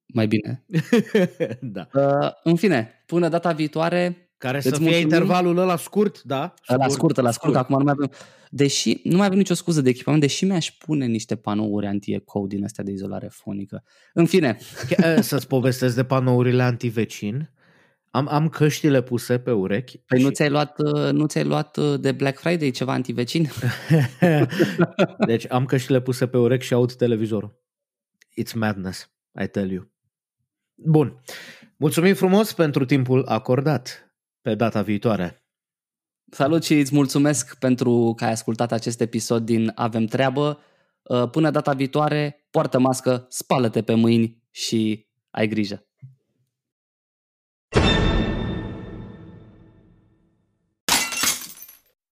mai 0.06 0.28
bine. 0.28 0.66
da. 1.62 1.88
Uh, 1.94 2.32
în 2.44 2.56
fine, 2.56 3.04
până 3.06 3.30
data 3.30 3.52
viitoare, 3.52 4.31
care 4.42 4.60
să 4.60 4.70
fie 4.70 4.80
mulțumim. 4.80 5.04
intervalul 5.04 5.58
ăla 5.58 5.78
scurt, 5.78 6.22
da? 6.24 6.54
Scurt, 6.62 6.80
la 6.80 6.88
scurt, 6.88 7.16
la 7.16 7.32
scurt, 7.32 7.54
scurt. 7.54 7.56
Acum 7.56 7.78
nu 7.78 7.84
mai 7.84 7.94
avem... 7.98 8.12
Deși 8.50 9.00
nu 9.04 9.18
mai 9.18 9.26
avem 9.26 9.38
nicio 9.38 9.54
scuză 9.54 9.82
de 9.82 9.90
echipament, 9.90 10.22
deși 10.22 10.46
mi-aș 10.46 10.72
pune 10.72 11.06
niște 11.06 11.36
panouri 11.36 11.86
anti-eco 11.86 12.46
din 12.48 12.64
astea 12.64 12.84
de 12.84 12.92
izolare 12.92 13.28
fonică. 13.32 13.84
În 14.14 14.26
fine. 14.26 14.58
Să-ți 15.20 15.48
povestesc 15.48 15.96
de 15.96 16.04
panourile 16.04 16.64
anti-vecin. 16.64 17.52
Am, 18.10 18.28
am 18.30 18.50
căștile 18.50 19.02
puse 19.02 19.40
pe 19.40 19.52
urechi. 19.52 19.98
Păi 19.98 20.18
și... 20.18 20.24
nu, 20.24 20.32
ți-ai 20.32 20.50
luat, 20.50 20.82
nu 21.12 21.26
ți-ai 21.26 21.44
luat 21.44 21.78
uh, 21.78 22.00
de 22.00 22.12
Black 22.12 22.40
Friday 22.40 22.72
ceva 22.72 22.94
anti-vecin? 22.94 23.50
deci 25.28 25.52
am 25.52 25.66
căștile 25.66 26.02
puse 26.02 26.28
pe 26.28 26.38
urechi 26.38 26.66
și 26.66 26.74
aud 26.74 26.94
televizorul. 26.94 27.60
It's 28.42 28.54
madness, 28.54 29.12
I 29.44 29.48
tell 29.48 29.72
you. 29.72 29.92
Bun. 30.76 31.22
Mulțumim 31.78 32.14
frumos 32.14 32.54
pentru 32.54 32.86
timpul 32.86 33.26
acordat 33.26 34.11
pe 34.42 34.56
data 34.56 34.82
viitoare. 34.82 35.46
Salut 36.32 36.64
și 36.64 36.74
îți 36.74 36.96
mulțumesc 36.96 37.58
pentru 37.60 38.14
că 38.18 38.26
ai 38.26 38.32
ascultat 38.32 38.72
acest 38.72 39.02
episod 39.02 39.46
din 39.46 39.72
Avem 39.76 40.06
Treabă. 40.06 40.60
Uh, 41.04 41.30
până 41.30 41.52
data 41.52 41.74
viitoare, 41.74 42.48
poartă 42.52 42.80
mască, 42.80 43.26
spală-te 43.30 43.82
pe 43.82 43.94
mâini 43.94 44.44
și 44.52 45.08
ai 45.30 45.48
grijă. 45.48 45.86